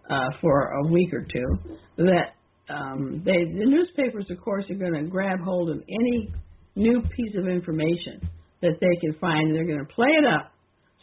uh, 0.10 0.30
for 0.41 0.72
a 0.72 0.88
week 0.88 1.14
or 1.14 1.22
two 1.22 1.78
that 1.97 2.36
um, 2.70 3.22
they 3.26 3.32
the 3.32 3.66
newspapers, 3.66 4.26
of 4.30 4.39
course, 4.41 4.66
are 4.70 4.76
going 4.76 4.93
to 4.93 5.04
grab 5.10 5.39
hold 5.39 5.70
of 5.70 5.78
any 5.78 6.34
new 6.76 7.01
piece 7.01 7.36
of 7.38 7.47
information 7.47 8.22
that 8.62 8.80
they 8.80 8.99
can 9.01 9.14
find, 9.20 9.54
they're 9.54 9.66
going 9.66 9.86
to 9.86 9.93
play 9.93 10.08
it 10.08 10.26
up 10.26 10.51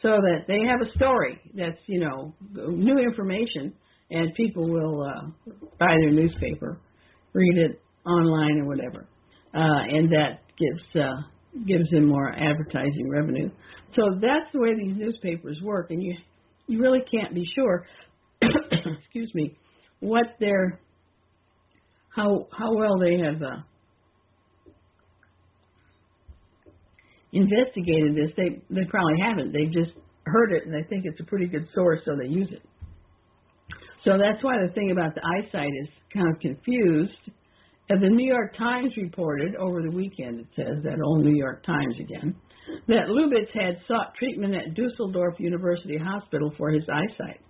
so 0.02 0.08
that 0.08 0.44
they 0.48 0.60
have 0.66 0.80
a 0.80 0.90
story 0.96 1.38
that's 1.54 1.78
you 1.86 2.00
know 2.00 2.34
new 2.54 2.98
information, 2.98 3.72
and 4.10 4.34
people 4.34 4.68
will 4.68 5.02
uh, 5.02 5.52
buy 5.78 5.94
their 6.00 6.10
newspaper, 6.10 6.80
read 7.32 7.58
it 7.58 7.80
online 8.06 8.58
or 8.58 8.66
whatever, 8.66 9.06
uh, 9.54 9.82
and 9.88 10.10
that 10.10 10.40
gives 10.58 11.04
uh, 11.04 11.20
gives 11.66 11.88
them 11.90 12.06
more 12.06 12.32
advertising 12.32 13.10
revenue. 13.10 13.50
So 13.96 14.02
that's 14.20 14.50
the 14.52 14.60
way 14.60 14.74
these 14.74 14.96
newspapers 14.96 15.58
work, 15.62 15.90
and 15.90 16.02
you 16.02 16.14
you 16.66 16.80
really 16.80 17.02
can't 17.10 17.34
be 17.34 17.44
sure. 17.54 17.84
Excuse 19.10 19.30
me, 19.34 19.56
what 19.98 20.36
their 20.38 20.80
how 22.14 22.46
how 22.56 22.74
well 22.76 22.96
they 22.98 23.18
have 23.18 23.42
uh, 23.42 23.62
investigated 27.32 28.14
this. 28.14 28.30
They 28.36 28.62
they 28.70 28.86
probably 28.88 29.18
haven't. 29.20 29.52
They've 29.52 29.72
just 29.72 29.96
heard 30.26 30.52
it 30.52 30.64
and 30.64 30.72
they 30.72 30.86
think 30.88 31.04
it's 31.06 31.18
a 31.20 31.24
pretty 31.24 31.46
good 31.46 31.66
source, 31.74 32.00
so 32.04 32.12
they 32.16 32.28
use 32.28 32.48
it. 32.52 32.62
So 34.04 34.12
that's 34.12 34.42
why 34.42 34.56
the 34.64 34.72
thing 34.74 34.92
about 34.92 35.14
the 35.14 35.22
eyesight 35.22 35.70
is 35.82 35.88
kind 36.12 36.28
of 36.32 36.40
confused. 36.40 37.12
And 37.88 38.00
the 38.00 38.08
New 38.08 38.26
York 38.26 38.56
Times 38.56 38.92
reported 38.96 39.56
over 39.56 39.82
the 39.82 39.90
weekend, 39.90 40.40
it 40.40 40.46
says 40.54 40.84
that 40.84 40.98
old 41.04 41.24
New 41.24 41.36
York 41.36 41.64
Times 41.66 41.96
again, 41.98 42.36
that 42.86 43.08
Lubitz 43.08 43.50
had 43.52 43.78
sought 43.88 44.14
treatment 44.14 44.54
at 44.54 44.74
Dusseldorf 44.74 45.34
University 45.38 45.98
Hospital 45.98 46.52
for 46.56 46.70
his 46.70 46.84
eyesight. 46.88 47.40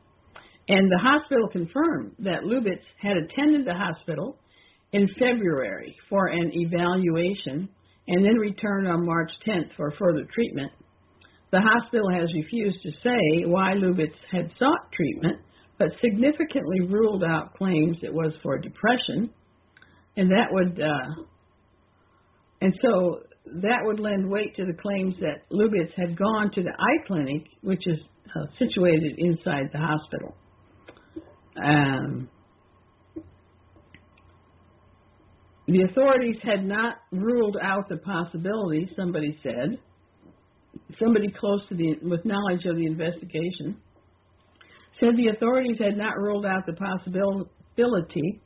And 0.70 0.88
the 0.88 1.02
hospital 1.02 1.48
confirmed 1.48 2.12
that 2.20 2.44
Lubitz 2.44 2.86
had 3.02 3.16
attended 3.16 3.66
the 3.66 3.74
hospital 3.74 4.38
in 4.92 5.08
February 5.18 5.96
for 6.08 6.28
an 6.28 6.52
evaluation 6.54 7.68
and 8.06 8.24
then 8.24 8.36
returned 8.36 8.86
on 8.86 9.04
March 9.04 9.32
10th 9.44 9.74
for 9.76 9.92
further 9.98 10.24
treatment. 10.32 10.70
The 11.50 11.60
hospital 11.60 12.08
has 12.12 12.32
refused 12.32 12.78
to 12.84 12.90
say 13.02 13.46
why 13.46 13.74
Lubitz 13.74 14.14
had 14.30 14.48
sought 14.60 14.92
treatment, 14.92 15.40
but 15.76 15.88
significantly 16.00 16.82
ruled 16.82 17.24
out 17.24 17.54
claims 17.54 17.96
it 18.04 18.14
was 18.14 18.32
for 18.40 18.56
depression, 18.56 19.28
and 20.16 20.30
that 20.30 20.52
would, 20.52 20.80
uh, 20.80 21.24
and 22.60 22.72
so 22.80 23.22
that 23.60 23.80
would 23.82 23.98
lend 23.98 24.30
weight 24.30 24.54
to 24.54 24.66
the 24.66 24.80
claims 24.80 25.16
that 25.18 25.50
Lubitz 25.50 25.90
had 25.96 26.16
gone 26.16 26.52
to 26.54 26.62
the 26.62 26.70
eye 26.70 27.06
clinic, 27.08 27.42
which 27.62 27.82
is 27.86 27.98
uh, 28.36 28.46
situated 28.56 29.18
inside 29.18 29.68
the 29.72 29.78
hospital. 29.78 30.36
Um, 31.57 32.28
The 35.70 35.82
authorities 35.88 36.34
had 36.42 36.64
not 36.64 36.96
ruled 37.12 37.57
out 37.62 37.88
the 37.88 37.98
possibility, 37.98 38.90
somebody 38.96 39.38
said, 39.40 39.78
somebody 40.98 41.28
close 41.38 41.61
to 41.68 41.76
the, 41.76 41.94
with 42.03 42.24
knowledge 42.24 42.64
of 42.66 42.74
the 42.74 42.86
investigation, 42.86 43.76
said 44.98 45.11
the 45.16 45.28
authorities 45.28 45.76
had 45.78 45.96
not 45.96 46.18
ruled 46.18 46.44
out 46.44 46.66
the 46.66 46.72
possibility 46.72 48.40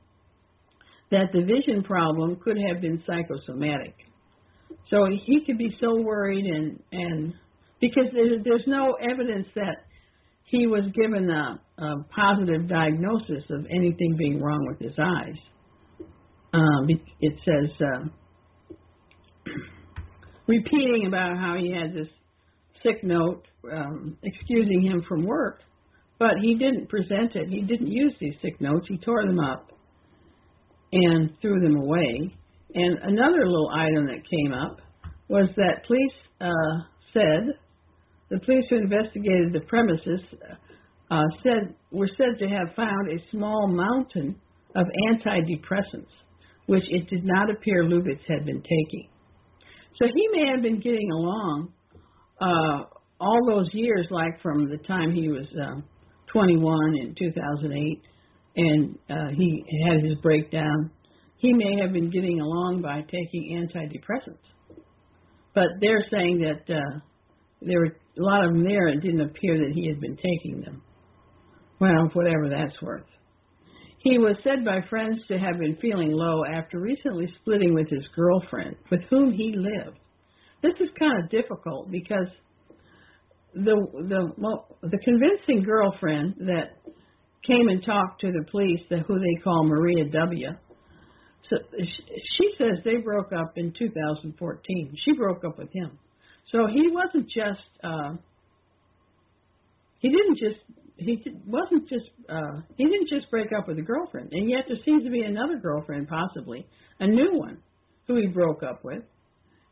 that 1.11 1.32
the 1.32 1.40
vision 1.40 1.82
problem 1.82 2.36
could 2.44 2.59
have 2.68 2.82
been 2.82 3.02
psychosomatic. 3.07 3.94
So 4.90 5.07
he 5.24 5.46
could 5.46 5.57
be 5.57 5.74
so 5.80 6.02
worried 6.02 6.44
and 6.44 6.78
and 6.92 7.32
because 7.80 8.05
there's, 8.12 8.44
there's 8.44 8.64
no 8.66 8.96
evidence 9.00 9.46
that 9.55 9.86
he 10.45 10.66
was 10.66 10.84
given 10.95 11.30
a, 11.30 11.61
a 11.78 12.05
positive 12.14 12.68
diagnosis 12.68 13.45
of 13.51 13.66
anything 13.70 14.16
being 14.16 14.40
wrong 14.40 14.66
with 14.68 14.78
his 14.78 14.97
eyes. 14.99 15.36
Um, 16.53 16.88
it 17.20 17.32
says 17.45 17.70
uh, 17.80 19.51
repeating 20.47 21.07
about 21.09 21.36
how 21.36 21.57
he 21.59 21.72
had 21.72 21.92
this 21.95 22.09
sick 22.82 23.03
note 23.03 23.42
um, 23.72 24.16
excusing 24.22 24.82
him 24.82 25.03
from 25.09 25.24
work, 25.24 25.61
but 26.18 26.34
he 26.42 26.55
didn't 26.55 26.88
present 26.88 27.34
it. 27.34 27.49
He 27.49 27.62
didn't 27.62 27.88
use 27.88 28.14
these 28.20 28.34
sick 28.42 28.61
notes. 28.61 28.86
He 28.88 28.99
tore 28.99 29.26
them 29.26 29.40
up 29.40 29.72
and 30.92 31.30
threw 31.40 31.61
them 31.61 31.76
away. 31.76 32.34
And 32.74 32.99
another 33.03 33.47
little 33.47 33.70
item 33.74 34.07
that 34.07 34.22
came 34.30 34.53
up 34.53 34.78
was 35.28 35.49
that 35.57 35.86
police 35.86 36.12
uh, 36.40 36.84
said 37.12 37.55
the 38.30 38.40
police 38.40 38.64
who 38.70 38.76
investigated 38.76 39.52
the 39.52 39.60
premises 39.68 40.20
uh, 41.10 41.22
said 41.42 41.74
were 41.90 42.08
said 42.16 42.38
to 42.38 42.48
have 42.48 42.74
found 42.74 43.08
a 43.08 43.18
small 43.30 43.68
mountain 43.68 44.36
of 44.74 44.86
antidepressants, 45.10 46.10
which 46.66 46.82
it 46.90 47.08
did 47.10 47.24
not 47.24 47.50
appear 47.50 47.84
Lubitz 47.84 48.20
had 48.26 48.44
been 48.46 48.62
taking. 48.62 49.08
So 49.98 50.06
he 50.06 50.28
may 50.32 50.50
have 50.52 50.62
been 50.62 50.80
getting 50.80 51.10
along 51.12 51.72
uh, 52.40 52.84
all 53.20 53.46
those 53.46 53.68
years, 53.72 54.06
like 54.10 54.40
from 54.42 54.68
the 54.68 54.78
time 54.88 55.12
he 55.12 55.28
was 55.28 55.46
uh, 55.62 55.80
21 56.32 56.96
in 56.96 57.14
2008, 57.16 58.02
and 58.56 58.98
uh, 59.08 59.30
he 59.36 59.64
had 59.86 60.04
his 60.04 60.18
breakdown. 60.22 60.90
He 61.36 61.52
may 61.52 61.80
have 61.80 61.92
been 61.92 62.10
getting 62.10 62.40
along 62.40 62.82
by 62.82 63.02
taking 63.02 63.62
antidepressants, 63.62 64.76
but 65.54 65.68
they're 65.80 66.04
saying 66.10 66.40
that 66.40 66.74
uh, 66.74 66.98
there 67.60 67.78
were 67.80 67.96
a 68.18 68.22
lot 68.22 68.44
of 68.44 68.52
them 68.52 68.64
there. 68.64 68.88
It 68.88 69.00
didn't 69.00 69.20
appear 69.20 69.58
that 69.58 69.72
he 69.74 69.88
had 69.88 70.00
been 70.00 70.16
taking 70.16 70.60
them. 70.60 70.82
Well, 71.80 72.10
whatever 72.12 72.48
that's 72.48 72.80
worth. 72.80 73.04
He 73.98 74.18
was 74.18 74.36
said 74.44 74.64
by 74.64 74.80
friends 74.90 75.18
to 75.28 75.38
have 75.38 75.58
been 75.58 75.76
feeling 75.80 76.12
low 76.12 76.44
after 76.44 76.78
recently 76.78 77.26
splitting 77.40 77.74
with 77.74 77.88
his 77.88 78.04
girlfriend, 78.14 78.76
with 78.90 79.00
whom 79.08 79.32
he 79.32 79.54
lived. 79.56 79.98
This 80.62 80.74
is 80.80 80.88
kind 80.98 81.22
of 81.22 81.30
difficult 81.30 81.90
because 81.90 82.28
the 83.54 83.76
the 84.08 84.32
well, 84.36 84.76
the 84.82 84.98
convincing 85.04 85.64
girlfriend 85.64 86.34
that 86.40 86.76
came 87.46 87.68
and 87.68 87.84
talked 87.84 88.20
to 88.20 88.32
the 88.32 88.44
police, 88.50 88.80
the, 88.90 88.98
who 88.98 89.18
they 89.18 89.42
call 89.42 89.64
Maria 89.64 90.04
W. 90.10 90.48
So 91.50 91.56
she 91.78 92.50
says 92.58 92.82
they 92.84 92.96
broke 92.96 93.32
up 93.32 93.52
in 93.56 93.72
2014. 93.78 94.96
She 95.04 95.12
broke 95.12 95.44
up 95.44 95.58
with 95.58 95.72
him. 95.72 95.98
So 96.55 96.68
he 96.68 96.86
wasn't 96.86 97.26
just 97.26 97.66
uh, 97.82 98.14
he 99.98 100.09
didn't 100.09 100.38
just 100.38 100.61
he 100.96 101.20
wasn't 101.44 101.88
just 101.88 102.05
uh, 102.28 102.61
he 102.76 102.84
didn't 102.84 103.09
just 103.09 103.28
break 103.28 103.48
up 103.59 103.66
with 103.66 103.76
a 103.78 103.82
girlfriend, 103.82 104.32
and 104.32 104.48
yet 104.48 104.61
there 104.68 104.76
seems 104.84 105.02
to 105.02 105.11
be 105.11 105.22
another 105.22 105.59
girlfriend, 105.59 106.07
possibly 106.07 106.64
a 107.00 107.09
new 107.09 107.30
one, 107.32 107.59
who 108.07 108.14
he 108.20 108.28
broke 108.28 108.62
up 108.62 108.84
with, 108.84 109.02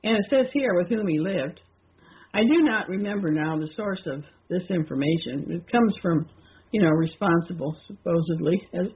and 0.02 0.16
it 0.16 0.24
says 0.28 0.46
here 0.52 0.74
with 0.74 0.88
whom 0.88 1.06
he 1.06 1.20
lived. 1.20 1.60
I 2.34 2.40
do 2.40 2.64
not 2.64 2.88
remember 2.88 3.30
now 3.30 3.56
the 3.56 3.68
source 3.76 4.02
of 4.06 4.24
this 4.50 4.62
information. 4.68 5.52
It 5.52 5.70
comes 5.70 5.94
from, 6.02 6.28
you 6.72 6.82
know, 6.82 6.88
responsible, 6.88 7.76
supposedly, 7.86 8.60
as 8.74 8.86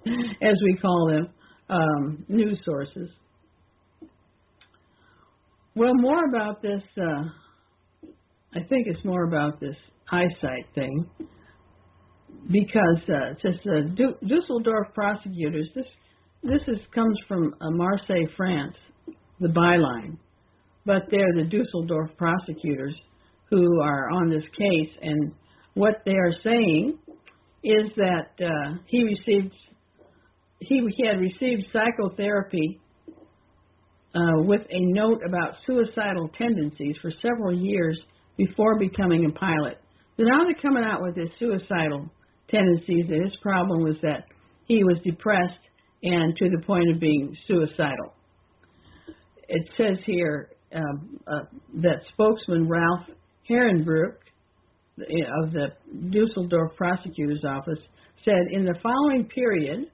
as 0.42 0.56
we 0.64 0.76
call 0.82 1.12
them, 1.12 1.28
um, 1.68 2.24
news 2.26 2.58
sources. 2.64 3.10
Well, 5.76 5.94
more 5.94 6.28
about 6.28 6.62
this. 6.62 6.82
Uh, 7.00 7.28
I 8.56 8.60
think 8.68 8.86
it's 8.86 9.04
more 9.04 9.24
about 9.24 9.60
this 9.60 9.76
eyesight 10.10 10.66
thing 10.74 11.06
because 12.50 13.00
uh, 13.08 13.34
just 13.42 13.66
uh, 13.66 13.82
du- 13.94 14.16
Dusseldorf 14.26 14.94
prosecutors. 14.94 15.68
This 15.74 15.84
this 16.42 16.62
is 16.68 16.78
comes 16.94 17.18
from 17.28 17.54
uh, 17.60 17.70
Marseille, 17.70 18.28
France, 18.34 18.74
the 19.40 19.48
byline, 19.48 20.16
but 20.86 21.02
they're 21.10 21.34
the 21.34 21.50
Dusseldorf 21.50 22.10
prosecutors 22.16 22.94
who 23.50 23.80
are 23.82 24.10
on 24.10 24.30
this 24.30 24.44
case, 24.56 24.96
and 25.02 25.32
what 25.74 25.96
they 26.06 26.12
are 26.12 26.32
saying 26.42 26.98
is 27.62 27.90
that 27.96 28.30
uh, 28.40 28.78
he 28.86 29.02
received 29.02 29.52
he, 30.60 30.80
he 30.96 31.06
had 31.06 31.20
received 31.20 31.64
psychotherapy 31.74 32.80
uh, 34.14 34.40
with 34.44 34.62
a 34.70 34.80
note 34.92 35.20
about 35.28 35.56
suicidal 35.66 36.30
tendencies 36.38 36.96
for 37.02 37.12
several 37.20 37.54
years 37.54 38.00
before 38.36 38.78
becoming 38.78 39.24
a 39.26 39.38
pilot. 39.38 39.78
So 40.16 40.24
now 40.24 40.44
they're 40.44 40.60
coming 40.62 40.84
out 40.84 41.02
with 41.02 41.16
his 41.16 41.28
suicidal 41.38 42.10
tendencies, 42.50 43.06
and 43.08 43.24
his 43.24 43.36
problem 43.42 43.82
was 43.82 43.96
that 44.02 44.24
he 44.66 44.82
was 44.84 44.98
depressed 45.04 45.52
and 46.02 46.36
to 46.36 46.50
the 46.50 46.64
point 46.64 46.90
of 46.92 47.00
being 47.00 47.36
suicidal. 47.46 48.14
It 49.48 49.68
says 49.76 49.98
here 50.04 50.50
um, 50.74 51.20
uh, 51.26 51.44
that 51.82 52.00
spokesman 52.12 52.68
Ralph 52.68 53.06
Herrenbrück 53.48 54.16
of 54.98 55.52
the 55.52 55.68
Dusseldorf 56.10 56.72
prosecutor's 56.76 57.44
office 57.46 57.78
said 58.24 58.52
in 58.52 58.64
the 58.64 58.74
following 58.82 59.28
period, 59.32 59.86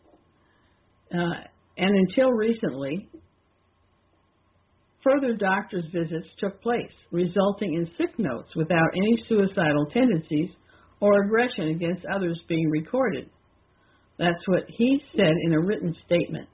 uh, 1.13 1.45
and 1.77 2.09
until 2.09 2.31
recently, 2.31 3.09
Further 5.05 5.35
doctor's 5.35 5.85
visits 5.93 6.29
took 6.39 6.63
place, 6.63 6.93
resulting 7.11 7.75
in 7.75 7.91
sick 7.99 8.17
notes 8.19 8.49
without 8.55 8.89
any 8.95 9.25
suicidal 9.29 9.87
tendencies 9.93 10.51
or 11.01 11.25
aggression 11.25 11.69
against 11.69 12.05
others 12.15 12.41
being 12.49 12.71
recorded. 12.71 13.29
That's 14.19 14.47
what 14.47 14.65
he 14.69 15.01
said 15.17 15.35
in 15.45 15.55
a 15.55 15.61
written 15.61 15.95
statement. 16.07 16.49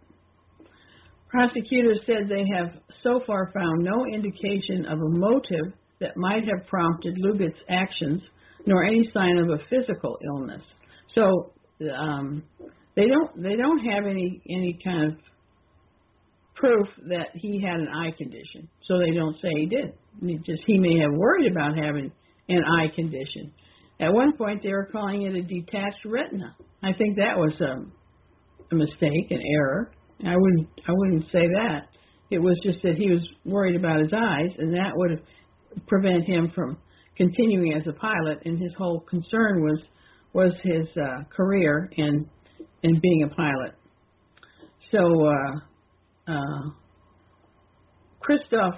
Prosecutors 1.28 2.00
said 2.06 2.28
they 2.28 2.44
have 2.56 2.80
so 3.02 3.20
far 3.26 3.50
found 3.52 3.84
no 3.84 4.06
indication 4.06 4.86
of 4.86 4.98
a 4.98 5.08
motive 5.08 5.74
that 6.00 6.16
might 6.16 6.44
have 6.44 6.66
prompted 6.68 7.18
Lubitz's 7.18 7.58
actions, 7.68 8.22
nor 8.66 8.84
any 8.84 9.10
sign 9.12 9.36
of 9.38 9.50
a 9.50 9.58
physical 9.68 10.18
illness. 10.24 10.62
So 11.14 11.52
um, 11.94 12.42
they 12.96 13.06
don't 13.06 13.42
they 13.42 13.56
don't 13.56 13.78
have 13.80 14.06
any 14.06 14.40
any 14.48 14.78
kind 14.82 15.12
of 15.12 15.18
proof 16.58 16.86
that 17.08 17.28
he 17.34 17.62
had 17.62 17.80
an 17.80 17.88
eye 17.88 18.12
condition. 18.16 18.68
So 18.86 18.98
they 18.98 19.14
don't 19.14 19.36
say 19.40 19.48
he 19.56 19.66
did. 19.66 19.92
just 20.44 20.62
he 20.66 20.78
may 20.78 20.98
have 21.00 21.12
worried 21.12 21.50
about 21.50 21.76
having 21.76 22.10
an 22.48 22.62
eye 22.64 22.88
condition. 22.94 23.52
At 24.00 24.12
one 24.12 24.36
point, 24.36 24.62
they 24.62 24.70
were 24.70 24.88
calling 24.90 25.22
it 25.22 25.34
a 25.34 25.42
detached 25.42 26.04
retina. 26.04 26.54
I 26.82 26.92
think 26.96 27.16
that 27.16 27.36
was 27.36 27.52
a, 27.60 28.74
a 28.74 28.76
mistake, 28.76 29.30
an 29.30 29.42
error. 29.54 29.92
I 30.24 30.36
wouldn't 30.36 30.68
I 30.86 30.92
wouldn't 30.92 31.24
say 31.32 31.46
that. 31.54 31.88
It 32.30 32.38
was 32.38 32.58
just 32.64 32.82
that 32.82 32.96
he 32.96 33.10
was 33.10 33.26
worried 33.44 33.76
about 33.76 34.00
his 34.00 34.12
eyes, 34.12 34.50
and 34.58 34.74
that 34.74 34.92
would 34.94 35.10
have 35.12 35.86
prevent 35.86 36.24
him 36.24 36.52
from 36.54 36.76
continuing 37.16 37.72
as 37.74 37.82
a 37.88 37.92
pilot. 37.92 38.38
And 38.44 38.60
his 38.60 38.72
whole 38.76 39.00
concern 39.00 39.62
was 39.62 39.80
was 40.32 40.52
his 40.62 40.86
uh, 40.96 41.24
career 41.34 41.88
in 41.96 42.28
in 42.82 43.00
being 43.00 43.24
a 43.24 43.34
pilot. 43.34 43.74
So 44.92 44.98
uh, 44.98 45.60
uh, 46.28 46.70
Christoph 48.20 48.74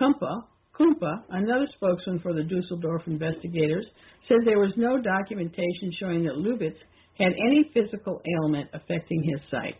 Kumpa, 0.00 0.44
Kumpa, 0.78 1.22
another 1.30 1.66
spokesman 1.76 2.20
for 2.20 2.32
the 2.32 2.42
Dusseldorf 2.42 3.02
investigators, 3.06 3.86
said 4.28 4.38
there 4.44 4.58
was 4.58 4.72
no 4.76 5.00
documentation 5.00 5.92
showing 5.98 6.24
that 6.24 6.34
Lubitz 6.34 6.76
had 7.18 7.32
any 7.32 7.70
physical 7.74 8.20
ailment 8.36 8.70
affecting 8.72 9.22
his 9.22 9.40
sight. 9.50 9.76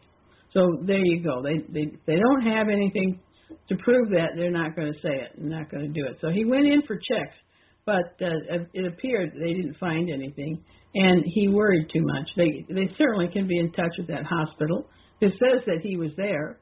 So 0.52 0.82
there 0.86 1.04
you 1.04 1.22
go. 1.22 1.42
They 1.42 1.58
they 1.72 1.92
they 2.06 2.16
don't 2.16 2.42
have 2.42 2.68
anything 2.68 3.20
to 3.68 3.76
prove 3.84 4.10
that. 4.10 4.30
They're 4.36 4.50
not 4.50 4.74
going 4.74 4.92
to 4.92 4.98
say 5.00 5.14
it. 5.14 5.32
They're 5.36 5.58
not 5.58 5.70
going 5.70 5.92
to 5.92 6.00
do 6.00 6.06
it. 6.06 6.18
So 6.20 6.30
he 6.30 6.44
went 6.44 6.66
in 6.66 6.82
for 6.86 6.96
checks, 6.96 7.36
but 7.84 8.16
uh, 8.20 8.64
it 8.72 8.86
appeared 8.86 9.32
they 9.34 9.52
didn't 9.52 9.76
find 9.78 10.10
anything, 10.10 10.62
and 10.94 11.22
he 11.26 11.48
worried 11.48 11.88
too 11.92 12.02
much. 12.02 12.28
They 12.36 12.64
they 12.68 12.90
certainly 12.96 13.28
can 13.32 13.46
be 13.46 13.58
in 13.58 13.72
touch 13.72 13.92
with 13.98 14.08
that 14.08 14.24
hospital. 14.24 14.88
It 15.20 15.32
says 15.32 15.62
that 15.66 15.80
he 15.82 15.96
was 15.96 16.10
there, 16.16 16.60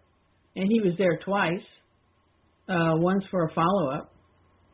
and 0.57 0.69
he 0.69 0.81
was 0.81 0.95
there 0.99 1.19
twice. 1.25 1.65
Uh, 2.69 2.97
once 2.97 3.23
for 3.31 3.45
a 3.45 3.55
follow 3.55 3.91
up, 3.93 4.13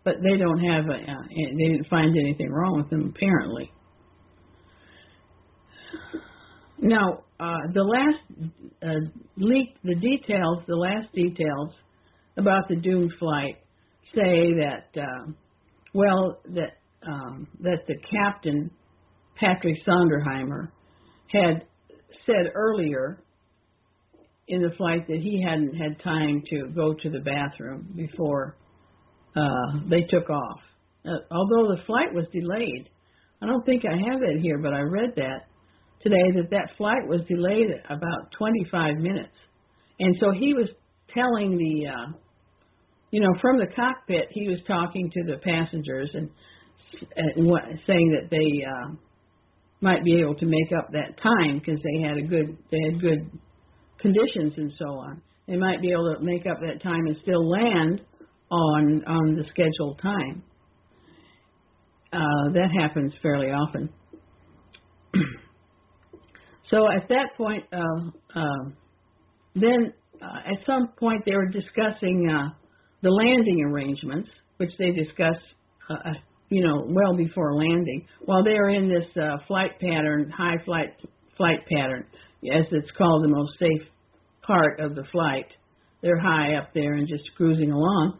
but 0.02 0.14
they 0.22 0.38
don't 0.38 0.58
have 0.60 0.86
a, 0.86 0.94
uh, 0.94 1.22
they 1.28 1.72
didn't 1.72 1.86
find 1.90 2.16
anything 2.16 2.50
wrong 2.50 2.78
with 2.78 2.90
him 2.90 3.12
apparently. 3.14 3.70
Now, 6.80 7.24
uh, 7.38 7.58
the 7.74 7.82
last 7.82 8.50
uh, 8.82 9.10
leak, 9.36 9.76
the 9.84 9.94
details, 9.94 10.64
the 10.66 10.74
last 10.74 11.12
details 11.14 11.70
about 12.38 12.66
the 12.68 12.76
doomed 12.76 13.12
flight 13.18 13.58
say 14.14 14.52
that, 14.54 14.86
uh, 14.96 15.32
well, 15.92 16.40
that 16.54 16.78
um, 17.06 17.48
that 17.60 17.86
the 17.86 17.96
captain 18.10 18.70
Patrick 19.38 19.76
Sondenheimer 19.86 20.70
had 21.32 21.66
said 22.26 22.52
earlier 22.54 23.21
in 24.48 24.62
the 24.62 24.74
flight 24.76 25.06
that 25.06 25.20
he 25.20 25.42
hadn't 25.46 25.74
had 25.74 26.02
time 26.02 26.42
to 26.50 26.68
go 26.74 26.94
to 26.94 27.10
the 27.10 27.20
bathroom 27.20 27.88
before 27.96 28.56
uh, 29.36 29.80
they 29.88 30.02
took 30.10 30.28
off. 30.28 30.60
Uh, 31.04 31.10
although 31.30 31.74
the 31.74 31.82
flight 31.86 32.12
was 32.12 32.26
delayed, 32.32 32.88
I 33.40 33.46
don't 33.46 33.64
think 33.64 33.82
I 33.84 33.96
have 33.96 34.22
it 34.22 34.40
here, 34.40 34.58
but 34.58 34.72
I 34.72 34.80
read 34.80 35.14
that 35.16 35.46
today 36.02 36.30
that 36.36 36.50
that 36.50 36.76
flight 36.76 37.06
was 37.06 37.20
delayed 37.28 37.68
about 37.86 38.30
25 38.38 38.96
minutes, 38.96 39.34
and 39.98 40.16
so 40.20 40.32
he 40.32 40.54
was 40.54 40.68
telling 41.14 41.56
the, 41.56 41.88
uh, 41.88 42.12
you 43.10 43.20
know, 43.20 43.32
from 43.40 43.58
the 43.58 43.66
cockpit, 43.74 44.28
he 44.30 44.48
was 44.48 44.58
talking 44.66 45.10
to 45.10 45.22
the 45.24 45.38
passengers 45.38 46.10
and, 46.14 46.30
and 47.16 47.46
what, 47.46 47.62
saying 47.86 48.18
that 48.20 48.30
they 48.30 48.64
uh, 48.64 48.94
might 49.80 50.04
be 50.04 50.20
able 50.20 50.34
to 50.36 50.46
make 50.46 50.72
up 50.76 50.90
that 50.92 51.20
time 51.22 51.58
because 51.58 51.80
they 51.82 52.06
had 52.06 52.16
a 52.16 52.22
good, 52.22 52.56
they 52.70 52.78
had 52.90 53.00
good 53.00 53.30
conditions 54.02 54.52
and 54.56 54.72
so 54.78 54.86
on. 54.86 55.22
They 55.48 55.56
might 55.56 55.80
be 55.80 55.90
able 55.90 56.14
to 56.14 56.22
make 56.22 56.46
up 56.46 56.58
that 56.60 56.82
time 56.82 57.06
and 57.06 57.16
still 57.22 57.48
land 57.48 58.00
on 58.50 59.04
on 59.06 59.36
the 59.36 59.44
scheduled 59.50 60.00
time. 60.02 60.42
Uh, 62.12 62.52
that 62.52 62.68
happens 62.78 63.12
fairly 63.22 63.46
often. 63.46 63.88
so 66.70 66.86
at 66.94 67.08
that 67.08 67.28
point, 67.38 67.64
uh, 67.72 68.38
uh, 68.38 68.70
then 69.54 69.94
uh, 70.20 70.52
at 70.52 70.66
some 70.66 70.88
point 70.98 71.22
they 71.24 71.32
were 71.34 71.48
discussing 71.48 72.28
uh, 72.30 72.50
the 73.02 73.08
landing 73.08 73.64
arrangements, 73.64 74.28
which 74.58 74.70
they 74.78 74.90
discuss, 74.90 75.36
uh, 75.88 76.12
you 76.50 76.62
know, 76.62 76.86
well 76.86 77.16
before 77.16 77.54
landing, 77.54 78.06
while 78.26 78.44
they 78.44 78.52
are 78.58 78.68
in 78.68 78.88
this 78.88 79.06
flight 79.48 79.80
pattern, 79.80 80.30
high 80.30 80.62
flight 80.66 80.90
flight 81.38 81.60
pattern, 81.70 82.04
as 82.50 82.66
it's 82.72 82.90
called, 82.96 83.24
the 83.24 83.28
most 83.28 83.52
safe 83.58 83.88
part 84.46 84.80
of 84.80 84.94
the 84.94 85.04
flight. 85.12 85.46
They're 86.02 86.18
high 86.18 86.56
up 86.56 86.70
there 86.74 86.94
and 86.94 87.06
just 87.06 87.22
cruising 87.36 87.70
along 87.70 88.18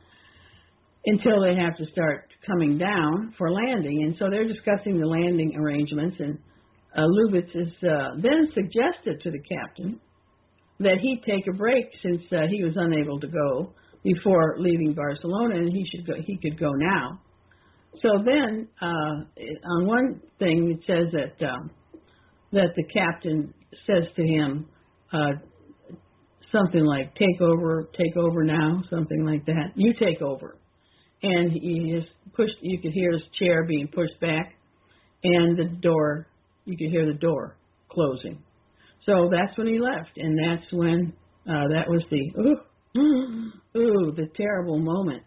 until 1.04 1.42
they 1.42 1.56
have 1.56 1.76
to 1.78 1.86
start 1.90 2.28
coming 2.46 2.78
down 2.78 3.34
for 3.36 3.50
landing. 3.50 4.04
And 4.04 4.14
so 4.18 4.26
they're 4.30 4.46
discussing 4.46 5.00
the 5.00 5.06
landing 5.06 5.56
arrangements, 5.56 6.16
and 6.18 6.38
uh, 6.96 7.02
Lubitz 7.02 7.50
is 7.54 7.72
uh, 7.82 8.10
then 8.20 8.48
suggested 8.54 9.20
to 9.22 9.30
the 9.30 9.40
captain 9.40 10.00
that 10.78 10.98
he 11.00 11.20
take 11.26 11.46
a 11.52 11.56
break 11.56 11.86
since 12.02 12.22
uh, 12.32 12.46
he 12.50 12.62
was 12.62 12.74
unable 12.76 13.18
to 13.20 13.28
go 13.28 13.72
before 14.04 14.56
leaving 14.58 14.94
Barcelona, 14.94 15.56
and 15.56 15.72
he 15.72 15.84
should 15.90 16.06
go. 16.06 16.14
He 16.24 16.38
could 16.38 16.58
go 16.58 16.70
now. 16.72 17.20
So 18.00 18.08
then, 18.24 18.68
uh, 18.80 19.74
on 19.76 19.86
one 19.86 20.20
thing, 20.38 20.76
it 20.76 20.84
says 20.86 21.12
that 21.12 21.46
um, 21.46 21.70
that 22.52 22.74
the 22.76 22.84
captain 22.92 23.54
says 23.86 24.04
to 24.16 24.22
him 24.22 24.66
uh, 25.12 25.32
something 26.50 26.84
like 26.84 27.14
"Take 27.14 27.40
over, 27.40 27.88
take 27.96 28.16
over 28.16 28.44
now," 28.44 28.82
something 28.90 29.24
like 29.24 29.46
that. 29.46 29.72
You 29.74 29.92
take 29.98 30.22
over, 30.22 30.56
and 31.22 31.52
he 31.52 31.94
just 31.98 32.12
pushed. 32.34 32.54
You 32.60 32.80
could 32.80 32.92
hear 32.92 33.12
his 33.12 33.22
chair 33.38 33.64
being 33.64 33.88
pushed 33.88 34.18
back, 34.20 34.54
and 35.24 35.58
the 35.58 35.76
door. 35.80 36.28
You 36.64 36.76
could 36.76 36.90
hear 36.90 37.06
the 37.06 37.18
door 37.18 37.56
closing. 37.90 38.42
So 39.04 39.28
that's 39.30 39.56
when 39.58 39.66
he 39.66 39.78
left, 39.80 40.16
and 40.16 40.38
that's 40.38 40.72
when 40.72 41.12
uh, 41.48 41.68
that 41.72 41.88
was 41.88 42.02
the 42.10 42.30
ooh, 42.40 43.52
ooh, 43.76 44.12
the 44.16 44.28
terrible 44.36 44.78
moment. 44.78 45.22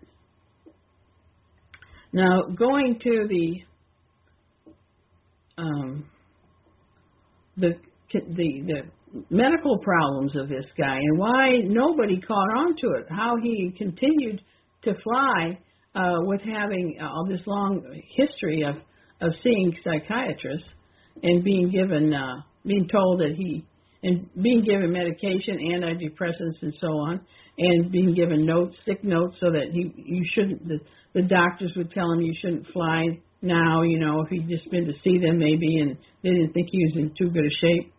Now 2.14 2.44
going 2.58 3.00
to 3.04 3.28
the 3.28 3.56
um, 5.58 6.06
the 7.58 7.74
the 8.36 8.62
the 8.68 9.24
medical 9.30 9.78
problems 9.80 10.36
of 10.36 10.50
this 10.50 10.66
guy 10.78 10.98
and 10.98 11.18
why 11.18 11.60
nobody 11.64 12.20
caught 12.22 12.58
on 12.58 12.76
to 12.82 12.88
it, 13.00 13.06
how 13.10 13.38
he 13.42 13.74
continued 13.78 14.42
to 14.84 14.94
fly 15.04 15.58
uh, 15.96 16.20
with 16.22 16.42
having 16.42 16.98
all 17.02 17.26
this 17.30 17.42
long 17.46 17.82
history 18.16 18.64
of 18.64 18.76
of 19.22 19.32
seeing 19.44 19.76
psychiatrists 19.84 20.68
and 21.24 21.44
being 21.44 21.72
given 21.72 22.14
uh, 22.14 22.42
being 22.66 22.88
told 22.92 23.20
that 23.20 23.36
he 23.38 23.66
and 24.04 24.30
being 24.42 24.64
given 24.64 24.92
medication, 24.92 25.58
antidepressants, 25.58 26.62
and 26.62 26.74
so 26.80 26.88
on, 26.88 27.22
and 27.58 27.92
being 27.92 28.14
given 28.14 28.46
notes, 28.46 28.76
sick 28.86 29.04
notes, 29.04 29.36
so 29.40 29.52
that 29.52 29.72
he 29.72 29.92
you 29.98 30.24
shouldn't. 30.36 30.68
The, 30.68 30.80
the 31.16 31.24
doctors 31.24 31.72
would 31.76 31.92
tell 31.92 32.12
him 32.12 32.22
you 32.22 32.34
shouldn't 32.42 32.68
fly 32.72 33.20
now. 33.42 33.82
You 33.82 34.00
know, 34.00 34.22
if 34.22 34.30
he'd 34.30 34.48
just 34.48 34.70
been 34.70 34.86
to 34.86 34.94
see 35.04 35.18
them 35.18 35.40
maybe, 35.40 35.80
and 35.80 35.98
they 36.22 36.30
didn't 36.30 36.54
think 36.54 36.68
he 36.72 36.86
was 36.86 36.94
in 36.98 37.14
too 37.18 37.32
good 37.32 37.46
a 37.46 37.56
shape. 37.62 37.94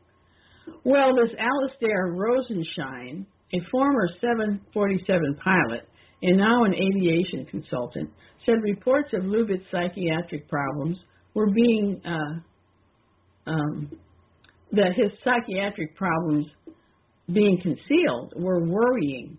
Well, 0.85 1.15
this 1.15 1.35
Alastair 1.39 2.15
Rosenschein, 2.15 3.27
a 3.55 3.59
former 3.71 4.09
747 4.21 5.39
pilot 5.43 5.89
and 6.23 6.39
now 6.39 6.65
an 6.65 6.75
aviation 6.75 7.47
consultant, 7.47 8.11
said 8.45 8.63
reports 8.63 9.11
of 9.13 9.25
Lubitz's 9.25 9.67
psychiatric 9.71 10.49
problems 10.49 10.97
were 11.35 11.51
being 11.51 12.01
uh, 12.05 13.51
um, 13.51 13.91
that 14.73 14.93
his 14.97 15.11
psychiatric 15.23 15.97
problems 15.97 16.47
being 17.33 17.61
concealed 17.63 18.33
were 18.37 18.65
worrying. 18.65 19.37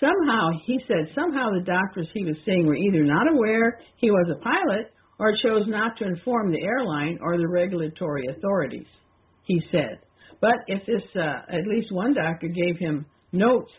Somehow, 0.00 0.50
he 0.64 0.78
said, 0.86 1.12
somehow 1.14 1.50
the 1.50 1.64
doctors 1.64 2.08
he 2.14 2.24
was 2.24 2.36
seeing 2.44 2.66
were 2.66 2.76
either 2.76 3.02
not 3.04 3.30
aware 3.32 3.80
he 3.96 4.10
was 4.10 4.30
a 4.30 4.42
pilot 4.42 4.92
or 5.18 5.32
chose 5.42 5.66
not 5.66 5.96
to 5.98 6.06
inform 6.06 6.52
the 6.52 6.62
airline 6.62 7.18
or 7.20 7.36
the 7.36 7.48
regulatory 7.48 8.26
authorities, 8.28 8.86
he 9.44 9.60
said. 9.72 9.98
But 10.40 10.56
if 10.66 10.86
this, 10.86 11.02
uh, 11.16 11.42
at 11.48 11.66
least 11.66 11.92
one 11.92 12.14
doctor 12.14 12.48
gave 12.48 12.78
him 12.78 13.06
notes, 13.32 13.70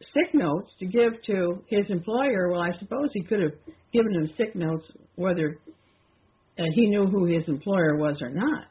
sick 0.00 0.34
notes 0.34 0.70
to 0.80 0.86
give 0.86 1.12
to 1.26 1.62
his 1.68 1.84
employer, 1.90 2.50
well, 2.50 2.60
I 2.60 2.70
suppose 2.78 3.10
he 3.12 3.22
could 3.22 3.40
have 3.40 3.52
given 3.92 4.14
him 4.14 4.30
sick 4.36 4.54
notes 4.54 4.84
whether 5.16 5.58
uh, 6.58 6.64
he 6.74 6.86
knew 6.88 7.06
who 7.06 7.26
his 7.26 7.44
employer 7.48 7.96
was 7.96 8.16
or 8.22 8.30
not. 8.30 8.66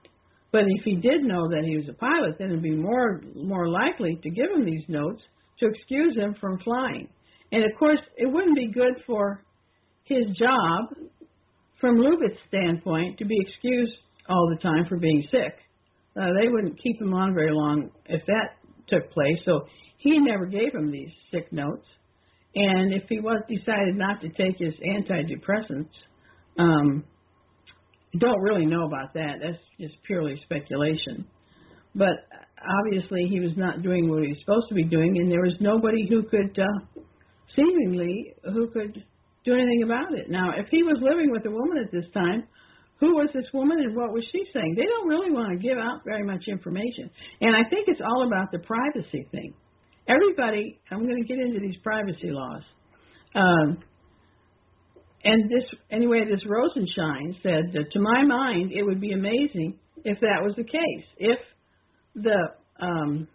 But 0.51 0.63
if 0.67 0.85
he 0.85 0.95
did 0.95 1.23
know 1.23 1.49
that 1.49 1.63
he 1.65 1.77
was 1.77 1.89
a 1.89 1.93
pilot, 1.93 2.37
then 2.39 2.47
it'd 2.47 2.63
be 2.63 2.71
more 2.71 3.21
more 3.35 3.67
likely 3.67 4.17
to 4.23 4.29
give 4.29 4.49
him 4.55 4.65
these 4.65 4.85
notes 4.87 5.21
to 5.59 5.67
excuse 5.67 6.15
him 6.15 6.35
from 6.39 6.59
flying. 6.59 7.09
And 7.51 7.63
of 7.63 7.77
course, 7.77 7.99
it 8.17 8.25
wouldn't 8.25 8.55
be 8.55 8.71
good 8.71 9.03
for 9.05 9.43
his 10.05 10.25
job, 10.39 10.95
from 11.81 11.97
Lubitz's 11.97 12.37
standpoint, 12.47 13.17
to 13.17 13.25
be 13.25 13.37
excused 13.41 13.91
all 14.29 14.49
the 14.49 14.61
time 14.61 14.85
for 14.87 14.97
being 14.97 15.27
sick. 15.29 15.57
Uh, 16.19 16.27
they 16.39 16.47
wouldn't 16.47 16.81
keep 16.81 16.99
him 17.01 17.13
on 17.13 17.33
very 17.33 17.51
long 17.51 17.91
if 18.05 18.25
that 18.27 18.57
took 18.87 19.11
place. 19.11 19.37
So 19.45 19.61
he 19.97 20.19
never 20.19 20.45
gave 20.45 20.73
him 20.73 20.91
these 20.91 21.09
sick 21.31 21.51
notes. 21.51 21.85
And 22.55 22.93
if 22.93 23.03
he 23.09 23.19
was 23.19 23.41
decided 23.49 23.95
not 23.95 24.21
to 24.21 24.29
take 24.29 24.57
his 24.57 24.73
antidepressants, 24.75 25.89
um, 26.57 27.03
don't 28.17 28.41
really 28.41 28.65
know 28.65 28.85
about 28.85 29.13
that. 29.13 29.39
That's 29.43 29.57
just 29.79 29.95
purely 30.07 30.39
speculation. 30.45 31.25
But 31.93 32.27
obviously, 32.79 33.27
he 33.29 33.41
was 33.41 33.51
not 33.57 33.81
doing 33.81 34.09
what 34.09 34.23
he 34.23 34.29
was 34.29 34.37
supposed 34.39 34.69
to 34.69 34.75
be 34.75 34.83
doing, 34.83 35.17
and 35.17 35.29
there 35.29 35.41
was 35.41 35.55
nobody 35.59 36.07
who 36.07 36.23
could, 36.23 36.57
uh, 36.57 37.01
seemingly, 37.55 38.35
who 38.53 38.69
could 38.69 39.03
do 39.43 39.53
anything 39.53 39.83
about 39.83 40.13
it. 40.13 40.29
Now, 40.29 40.51
if 40.57 40.67
he 40.71 40.83
was 40.83 40.97
living 41.01 41.31
with 41.31 41.45
a 41.45 41.51
woman 41.51 41.77
at 41.77 41.91
this 41.91 42.05
time, 42.13 42.47
who 42.99 43.15
was 43.15 43.29
this 43.33 43.45
woman 43.53 43.79
and 43.79 43.95
what 43.95 44.13
was 44.13 44.23
she 44.31 44.43
saying? 44.53 44.75
They 44.75 44.85
don't 44.85 45.07
really 45.07 45.31
want 45.31 45.51
to 45.51 45.57
give 45.57 45.77
out 45.77 46.01
very 46.05 46.23
much 46.23 46.43
information. 46.47 47.09
And 47.41 47.55
I 47.55 47.67
think 47.69 47.87
it's 47.87 48.01
all 48.01 48.25
about 48.25 48.51
the 48.51 48.59
privacy 48.59 49.27
thing. 49.31 49.53
Everybody, 50.07 50.79
I'm 50.91 51.05
going 51.05 51.21
to 51.21 51.27
get 51.27 51.39
into 51.39 51.59
these 51.59 51.75
privacy 51.83 52.29
laws. 52.31 52.61
Um, 53.33 53.83
and 55.23 55.49
this, 55.49 55.63
anyway, 55.91 56.21
this 56.29 56.41
Rosenschein 56.47 57.33
said 57.41 57.73
that 57.73 57.91
to 57.91 57.99
my 57.99 58.23
mind, 58.23 58.71
it 58.71 58.83
would 58.83 59.01
be 59.01 59.11
amazing 59.11 59.79
if 60.03 60.19
that 60.21 60.41
was 60.41 60.53
the 60.55 60.63
case. 60.63 61.05
If 61.17 61.39
the 62.15 62.53
um, 62.79 63.27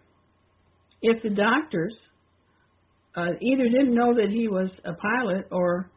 if 1.03 1.23
the 1.23 1.31
doctors 1.31 1.95
uh, 3.17 3.33
either 3.41 3.65
didn't 3.65 3.95
know 3.95 4.15
that 4.15 4.29
he 4.31 4.49
was 4.49 4.71
a 4.85 4.93
pilot 4.93 5.47
or 5.51 5.91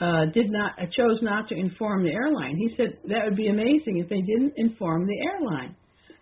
uh, 0.00 0.26
did 0.34 0.50
not 0.50 0.72
uh, 0.78 0.86
chose 0.96 1.18
not 1.22 1.48
to 1.48 1.54
inform 1.54 2.04
the 2.04 2.12
airline. 2.12 2.56
He 2.56 2.74
said 2.76 2.98
that 3.08 3.24
would 3.24 3.36
be 3.36 3.48
amazing 3.48 3.98
if 3.98 4.08
they 4.08 4.20
didn't 4.20 4.54
inform 4.56 5.06
the 5.06 5.18
airline. 5.24 5.76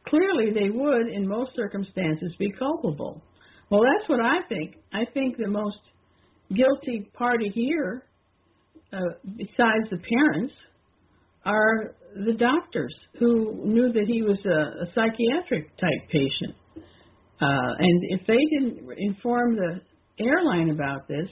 Clearly, 0.08 0.52
they 0.52 0.70
would, 0.70 1.08
in 1.08 1.26
most 1.26 1.52
circumstances, 1.56 2.32
be 2.38 2.52
culpable. 2.58 3.22
Well, 3.70 3.82
that's 3.82 4.08
what 4.08 4.20
I 4.20 4.46
think. 4.48 4.76
I 4.92 5.04
think 5.14 5.36
the 5.38 5.48
most 5.48 5.78
guilty 6.50 7.08
party 7.16 7.50
here 7.54 8.04
uh, 8.94 9.14
besides 9.36 9.90
the 9.90 9.98
parents, 9.98 10.54
are 11.44 11.94
the 12.26 12.32
doctors 12.32 12.94
who 13.18 13.60
knew 13.64 13.92
that 13.92 14.04
he 14.06 14.22
was 14.22 14.38
a, 14.46 14.84
a 14.84 14.86
psychiatric 14.94 15.76
type 15.78 16.08
patient. 16.12 16.54
Uh, 17.40 17.74
and 17.78 18.02
if 18.10 18.26
they 18.26 18.38
didn't 18.52 18.88
inform 18.96 19.56
the 19.56 19.80
airline 20.20 20.70
about 20.70 21.08
this, 21.08 21.28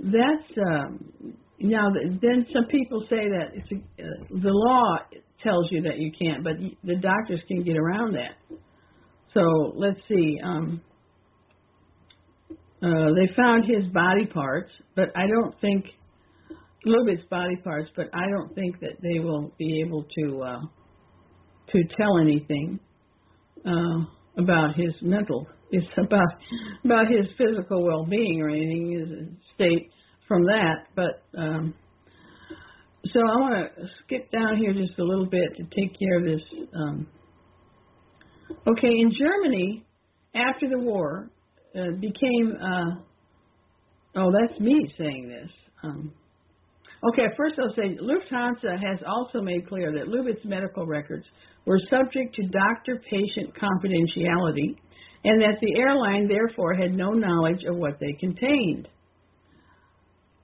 that's 0.00 0.58
um, 0.70 1.12
now 1.60 1.88
then 1.92 2.46
some 2.52 2.66
people 2.70 3.02
say 3.10 3.28
that 3.28 3.50
it's 3.54 3.70
a, 3.72 4.02
uh, 4.02 4.40
the 4.42 4.50
law 4.50 4.98
tells 5.42 5.68
you 5.70 5.82
that 5.82 5.98
you 5.98 6.12
can't, 6.20 6.44
but 6.44 6.54
the 6.84 6.96
doctors 6.96 7.40
can 7.48 7.62
get 7.62 7.76
around 7.76 8.14
that. 8.14 8.58
So 9.34 9.72
let's 9.76 9.98
see. 10.08 10.38
Um, 10.42 10.80
uh, 12.82 13.12
they 13.14 13.34
found 13.36 13.64
his 13.64 13.92
body 13.92 14.26
parts, 14.26 14.70
but 14.94 15.08
I 15.16 15.26
don't 15.26 15.60
think 15.60 15.84
Lubit's 16.86 17.26
body 17.28 17.56
parts, 17.56 17.90
but 17.96 18.06
I 18.14 18.28
don't 18.30 18.54
think 18.54 18.80
that 18.80 19.00
they 19.02 19.18
will 19.18 19.52
be 19.58 19.82
able 19.84 20.06
to 20.18 20.42
uh, 20.42 20.60
to 21.72 21.82
tell 21.96 22.18
anything 22.18 22.78
uh, 23.66 24.04
about 24.38 24.76
his 24.76 24.94
mental, 25.02 25.46
it's 25.70 25.86
about 25.98 26.28
about 26.84 27.06
his 27.08 27.26
physical 27.36 27.84
well-being 27.84 28.40
or 28.40 28.48
anything. 28.48 28.92
His 28.92 29.28
state 29.54 29.90
from 30.26 30.44
that, 30.44 30.86
but 30.94 31.22
um, 31.38 31.74
so 33.12 33.20
I 33.20 33.36
want 33.40 33.54
to 33.76 33.86
skip 34.04 34.30
down 34.30 34.56
here 34.56 34.72
just 34.72 34.98
a 34.98 35.04
little 35.04 35.26
bit 35.26 35.48
to 35.56 35.62
take 35.64 35.98
care 35.98 36.18
of 36.18 36.24
this. 36.24 36.40
Um, 36.74 37.06
okay, 38.66 38.88
in 38.88 39.10
Germany, 39.18 39.86
after 40.34 40.68
the 40.68 40.78
war, 40.78 41.30
uh, 41.74 41.92
became. 42.00 42.54
Uh, 42.60 43.00
oh, 44.16 44.32
that's 44.32 44.60
me 44.60 44.74
saying 44.98 45.28
this. 45.28 45.50
Um, 45.82 46.12
okay, 47.12 47.26
first 47.36 47.54
I'll 47.58 47.74
say 47.74 47.96
Lufthansa 48.02 48.72
has 48.72 49.00
also 49.06 49.40
made 49.40 49.68
clear 49.68 49.92
that 49.92 50.08
Lubitz 50.08 50.44
medical 50.44 50.86
records 50.86 51.24
were 51.64 51.80
subject 51.90 52.34
to 52.34 52.42
doctor-patient 52.48 53.54
confidentiality, 53.54 54.76
and 55.24 55.40
that 55.42 55.58
the 55.60 55.78
airline 55.78 56.28
therefore 56.28 56.74
had 56.74 56.92
no 56.92 57.10
knowledge 57.10 57.64
of 57.68 57.76
what 57.76 57.98
they 58.00 58.12
contained. 58.20 58.88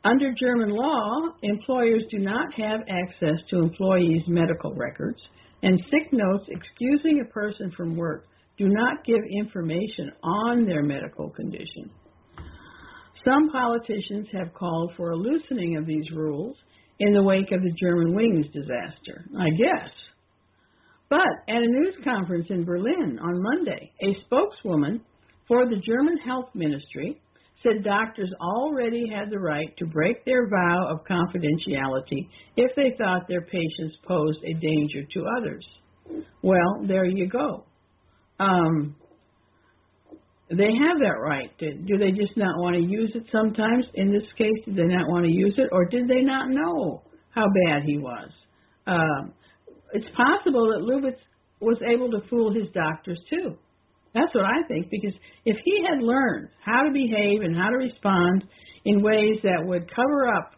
Under 0.05 0.35
German 0.39 0.70
law, 0.70 1.31
employers 1.43 2.03
do 2.11 2.18
not 2.18 2.53
have 2.59 2.81
access 2.89 3.39
to 3.51 3.61
employees' 3.61 4.22
medical 4.29 4.75
records, 4.75 5.18
and 5.62 5.81
sick 5.91 6.12
notes 6.12 6.45
excusing 6.49 7.20
a 7.20 7.33
person 7.33 7.72
from 7.77 7.97
work 7.97 8.27
do 8.59 8.68
not 8.68 9.05
give 9.05 9.20
information 9.31 10.12
on 10.22 10.66
their 10.66 10.83
medical 10.83 11.31
condition. 11.31 11.91
Some 13.25 13.51
politicians 13.51 14.29
have 14.33 14.53
called 14.53 14.93
for 14.97 15.11
a 15.11 15.16
loosening 15.16 15.77
of 15.79 15.87
these 15.87 16.05
rules 16.14 16.57
in 17.01 17.14
the 17.14 17.22
wake 17.22 17.51
of 17.51 17.62
the 17.62 17.72
Germanwings 17.83 18.53
disaster. 18.53 19.25
I 19.39 19.49
guess. 19.51 19.91
But 21.15 21.49
at 21.49 21.62
a 21.62 21.67
news 21.69 21.95
conference 22.03 22.47
in 22.51 22.65
Berlin 22.65 23.21
on 23.23 23.41
Monday, 23.41 23.93
a 24.03 24.17
spokeswoman 24.27 25.01
for 25.47 25.65
the 25.65 25.81
German 25.87 26.17
Health 26.17 26.49
Ministry 26.57 27.21
said 27.62 27.85
doctors 27.85 28.33
already 28.41 29.09
had 29.09 29.31
the 29.31 29.39
right 29.39 29.69
to 29.77 29.87
break 29.87 30.25
their 30.25 30.49
vow 30.49 30.89
of 30.91 31.07
confidentiality 31.07 32.27
if 32.57 32.75
they 32.75 32.97
thought 32.99 33.29
their 33.29 33.43
patients 33.43 33.95
posed 34.09 34.41
a 34.43 34.55
danger 34.55 35.07
to 35.15 35.25
others. 35.39 35.65
Well, 36.43 36.85
there 36.85 37.05
you 37.05 37.29
go. 37.29 37.65
Um, 38.41 38.97
they 40.51 40.65
have 40.65 40.99
that 40.99 41.21
right. 41.23 41.57
Do 41.61 41.97
they 41.97 42.11
just 42.11 42.37
not 42.37 42.59
want 42.59 42.75
to 42.75 42.83
use 42.83 43.12
it 43.15 43.23
sometimes? 43.31 43.85
In 43.95 44.11
this 44.11 44.27
case, 44.37 44.65
did 44.65 44.75
they 44.75 44.93
not 44.93 45.07
want 45.07 45.27
to 45.27 45.31
use 45.31 45.55
it, 45.59 45.69
or 45.71 45.85
did 45.85 46.09
they 46.09 46.23
not 46.23 46.51
know 46.51 47.05
how 47.31 47.47
bad 47.69 47.85
he 47.85 47.99
was? 47.99 48.31
Um, 48.89 49.33
it's 49.95 50.07
possible 50.16 50.68
that 50.74 50.84
Lubitz 50.84 51.16
was 51.61 51.78
able 51.88 52.11
to 52.11 52.28
fool 52.28 52.53
his 52.53 52.68
doctors 52.74 53.18
too. 53.30 53.57
That's 54.12 54.34
what 54.34 54.45
I 54.45 54.66
think, 54.68 54.90
because 54.90 55.14
if 55.45 55.57
he 55.64 55.84
had 55.88 56.03
learned 56.03 56.49
how 56.64 56.82
to 56.82 56.92
behave 56.92 57.40
and 57.42 57.57
how 57.57 57.70
to 57.70 57.76
respond 57.76 58.45
in 58.84 59.03
ways 59.03 59.38
that 59.42 59.64
would 59.64 59.88
cover 59.95 60.28
up 60.28 60.53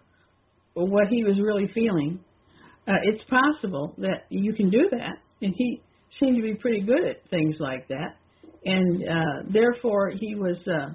what 0.75 1.09
he 1.09 1.23
was 1.23 1.37
really 1.41 1.71
feeling, 1.73 2.21
uh, 2.89 3.01
it's 3.05 3.23
possible 3.31 3.95
that 3.99 4.27
you 4.31 4.53
can 4.53 4.71
do 4.71 4.89
that. 4.91 5.17
And 5.41 5.55
he 5.57 5.81
seemed 6.21 6.37
to 6.37 6.43
be 6.43 6.55
pretty 6.55 6.81
good 6.81 7.05
at 7.05 7.29
things 7.31 7.57
like 7.61 7.89
that. 7.89 8.17
And 8.65 9.03
uh, 9.03 9.53
therefore, 9.53 10.11
he 10.19 10.35
was. 10.35 10.57
Uh, 10.67 10.95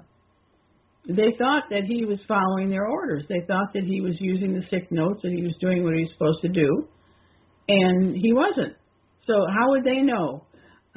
they 1.08 1.34
thought 1.36 1.64
that 1.70 1.82
he 1.88 2.04
was 2.04 2.18
following 2.28 2.70
their 2.70 2.86
orders. 2.86 3.24
They 3.28 3.44
thought 3.48 3.72
that 3.74 3.82
he 3.82 4.00
was 4.00 4.14
using 4.20 4.54
the 4.54 4.62
sick 4.70 4.86
notes 4.92 5.20
and 5.24 5.36
he 5.36 5.42
was 5.42 5.54
doing 5.60 5.82
what 5.82 5.94
he 5.94 6.02
was 6.02 6.10
supposed 6.12 6.42
to 6.42 6.48
do, 6.48 6.86
and 7.68 8.16
he 8.16 8.32
wasn't. 8.32 8.76
So 9.26 9.34
how 9.48 9.70
would 9.70 9.84
they 9.84 10.02
know? 10.02 10.44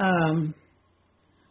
Um, 0.00 0.54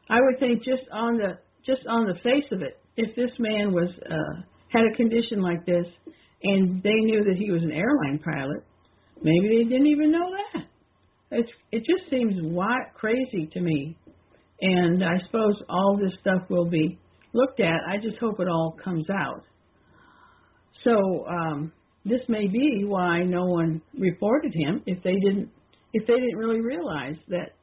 I 0.10 0.20
would 0.22 0.40
think 0.40 0.64
just 0.64 0.84
on 0.92 1.18
the 1.18 1.40
just 1.66 1.88
on 1.88 2.06
the 2.06 2.16
face 2.24 2.46
of 2.52 2.62
it, 2.62 2.80
if 2.96 3.16
this 3.16 3.32
man 3.40 3.74
was 3.74 3.90
uh, 4.10 4.42
had 4.70 4.84
a 4.92 4.96
condition 4.96 5.42
like 5.42 5.66
this, 5.66 5.86
and 6.44 6.82
they 6.84 6.94
knew 6.94 7.24
that 7.24 7.36
he 7.38 7.52
was 7.52 7.64
an 7.64 7.72
airline 7.72 8.20
pilot, 8.24 8.64
maybe 9.22 9.48
they 9.48 9.64
didn't 9.70 9.88
even 9.88 10.12
know 10.12 10.32
that. 10.32 10.66
It's 11.32 11.50
it 11.72 11.80
just 11.80 12.10
seems 12.10 12.36
wild, 12.42 12.94
crazy 12.94 13.50
to 13.54 13.62
me, 13.62 13.98
and 14.62 15.04
I 15.04 15.18
suppose 15.26 15.56
all 15.70 15.98
this 15.98 16.14
stuff 16.22 16.50
will 16.50 16.70
be 16.70 17.00
looked 17.34 17.60
at. 17.60 17.80
I 17.88 17.98
just 17.98 18.18
hope 18.20 18.40
it 18.40 18.48
all 18.48 18.78
comes 18.84 19.06
out. 19.10 19.44
So 20.84 21.26
um, 21.28 21.72
this 22.06 22.22
may 22.30 22.48
be 22.48 22.84
why 22.86 23.24
no 23.24 23.46
one 23.46 23.82
reported 23.98 24.54
him 24.54 24.84
if 24.86 25.02
they 25.04 25.16
didn't 25.16 25.50
if 25.94 26.06
they 26.08 26.14
didn't 26.14 26.38
really 26.38 26.62
realize 26.62 27.16
that 27.30 27.54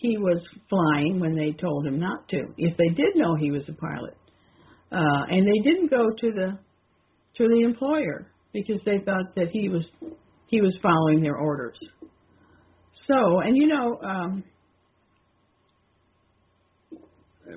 he 0.00 0.16
was 0.16 0.40
flying 0.70 1.20
when 1.20 1.36
they 1.36 1.52
told 1.60 1.86
him 1.86 1.98
not 1.98 2.26
to. 2.28 2.38
If 2.56 2.76
they 2.76 2.88
did 2.88 3.16
know 3.16 3.36
he 3.36 3.50
was 3.50 3.62
a 3.68 3.72
pilot, 3.72 4.16
uh, 4.92 5.26
and 5.28 5.46
they 5.46 5.68
didn't 5.68 5.90
go 5.90 6.08
to 6.08 6.32
the 6.32 6.58
to 7.36 7.48
the 7.48 7.62
employer 7.62 8.30
because 8.52 8.80
they 8.86 8.98
thought 9.04 9.34
that 9.36 9.48
he 9.52 9.68
was 9.68 9.84
he 10.46 10.60
was 10.60 10.74
following 10.82 11.22
their 11.22 11.36
orders. 11.36 11.78
So, 13.06 13.40
and 13.40 13.56
you 13.56 13.66
know, 13.66 13.98
um, 14.02 14.44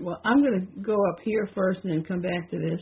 well, 0.02 0.20
I'm 0.26 0.42
going 0.42 0.68
to 0.68 0.82
go 0.82 0.98
up 1.12 1.20
here 1.24 1.50
first 1.56 1.80
and 1.84 1.94
then 1.94 2.04
come 2.04 2.22
back 2.22 2.50
to 2.52 2.58
this, 2.58 2.82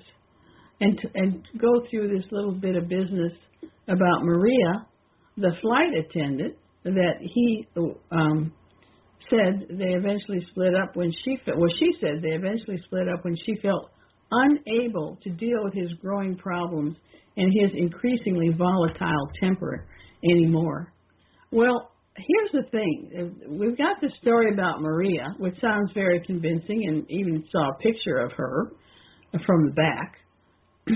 and 0.80 1.00
and 1.14 1.48
go 1.60 1.86
through 1.90 2.08
this 2.08 2.26
little 2.32 2.54
bit 2.54 2.76
of 2.76 2.88
business 2.88 3.34
about 3.92 4.24
Maria, 4.24 4.88
the 5.38 5.52
flight 5.62 5.92
attendant 5.94 6.56
that 6.84 7.16
he 7.22 7.68
um, 8.12 8.52
said 9.30 9.68
they 9.70 9.94
eventually 9.94 10.46
split 10.52 10.74
up 10.76 10.96
when 10.96 11.12
she 11.24 11.38
felt, 11.46 11.58
well, 11.58 11.70
she 11.80 11.92
said 12.00 12.22
they 12.22 12.36
eventually 12.36 12.82
split 12.86 13.08
up 13.08 13.24
when 13.24 13.36
she 13.46 13.56
felt 13.62 13.92
unable 14.32 15.18
to 15.24 15.30
deal 15.32 15.64
with 15.64 15.74
his 15.74 15.92
growing 16.02 16.36
problems 16.38 16.96
and 17.38 17.52
his 17.62 17.72
increasingly 17.78 18.50
volatile 18.58 19.28
temper 19.40 19.88
anymore. 20.24 20.94
Well, 21.52 21.92
here's 22.16 22.52
the 22.66 22.70
thing. 22.72 23.36
We've 23.48 23.78
got 23.78 24.02
the 24.02 24.12
story 24.22 24.54
about 24.54 24.82
Maria, 24.82 25.36
which 25.38 25.56
sounds 25.62 25.92
very 25.94 26.22
convincing, 26.26 26.86
and 26.88 27.06
even 27.10 27.44
saw 27.52 27.70
a 27.70 27.78
picture 27.78 28.18
of 28.18 28.32
her 28.34 28.72
from 29.46 29.68
the 29.68 29.74
back. 29.74 30.16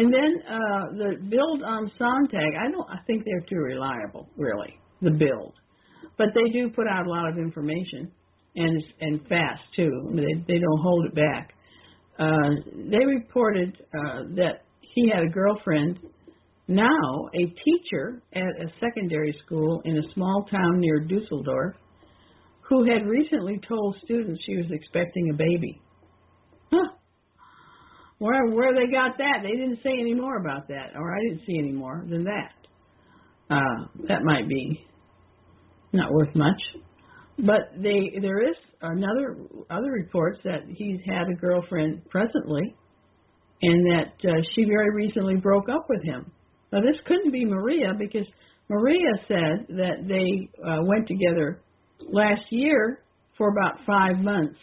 and 0.00 0.12
then 0.12 0.42
uh, 0.48 0.84
the 0.96 1.10
Bild 1.30 1.62
am 1.62 1.90
Sonntag, 2.00 2.52
I 2.58 2.70
don't. 2.70 2.88
I 2.88 2.98
think 3.06 3.24
they're 3.24 3.46
too 3.48 3.62
reliable, 3.62 4.28
really. 4.36 4.78
The 5.02 5.10
Bild 5.10 5.54
but 6.20 6.28
they 6.34 6.50
do 6.52 6.68
put 6.68 6.86
out 6.86 7.06
a 7.06 7.10
lot 7.10 7.30
of 7.30 7.38
information 7.38 8.12
and 8.54 8.82
and 9.00 9.20
fast 9.22 9.62
too. 9.74 9.90
They 10.14 10.52
they 10.52 10.58
don't 10.60 10.82
hold 10.82 11.06
it 11.06 11.14
back. 11.14 11.54
Uh, 12.18 12.50
they 12.90 13.04
reported 13.06 13.74
uh, 13.98 14.24
that 14.36 14.64
he 14.82 15.08
had 15.08 15.22
a 15.24 15.28
girlfriend, 15.28 15.98
now 16.68 17.28
a 17.34 17.44
teacher 17.64 18.22
at 18.34 18.42
a 18.42 18.66
secondary 18.80 19.34
school 19.46 19.80
in 19.86 19.96
a 19.96 20.12
small 20.12 20.46
town 20.50 20.78
near 20.78 21.00
Dusseldorf, 21.00 21.76
who 22.68 22.84
had 22.84 23.06
recently 23.06 23.58
told 23.66 23.96
students 24.04 24.42
she 24.44 24.56
was 24.56 24.66
expecting 24.70 25.30
a 25.30 25.36
baby. 25.36 25.80
Huh. 26.70 26.88
Where 28.20 28.46
where 28.48 28.74
they 28.74 28.92
got 28.92 29.16
that? 29.16 29.38
They 29.42 29.56
didn't 29.56 29.78
say 29.82 29.92
any 29.98 30.12
more 30.12 30.36
about 30.36 30.68
that, 30.68 30.92
or 30.94 31.16
I 31.16 31.20
didn't 31.26 31.40
see 31.46 31.58
any 31.58 31.72
more 31.72 32.04
than 32.06 32.24
that. 32.24 32.52
Uh, 33.48 33.86
that 34.08 34.22
might 34.24 34.46
be 34.46 34.86
not 35.94 36.12
worth 36.12 36.34
much. 36.34 36.60
But 37.38 37.72
they 37.82 38.18
there 38.20 38.46
is 38.46 38.56
another 38.82 39.38
other 39.70 39.90
reports 39.90 40.38
that 40.44 40.64
he's 40.68 41.00
had 41.06 41.30
a 41.30 41.34
girlfriend 41.34 42.02
presently, 42.10 42.76
and 43.62 43.86
that 43.86 44.12
uh, 44.28 44.42
she 44.54 44.64
very 44.64 44.94
recently 44.94 45.36
broke 45.36 45.70
up 45.70 45.86
with 45.88 46.02
him. 46.04 46.30
Now 46.74 46.82
this 46.82 47.00
couldn't 47.06 47.32
be 47.32 47.46
Maria 47.46 47.94
because 47.98 48.26
Maria 48.68 49.12
said 49.28 49.66
that 49.76 50.06
they 50.06 50.62
uh, 50.62 50.82
went 50.82 51.08
together 51.08 51.62
last 52.12 52.42
year 52.50 53.02
for 53.38 53.48
about 53.48 53.78
five 53.86 54.18
months. 54.18 54.58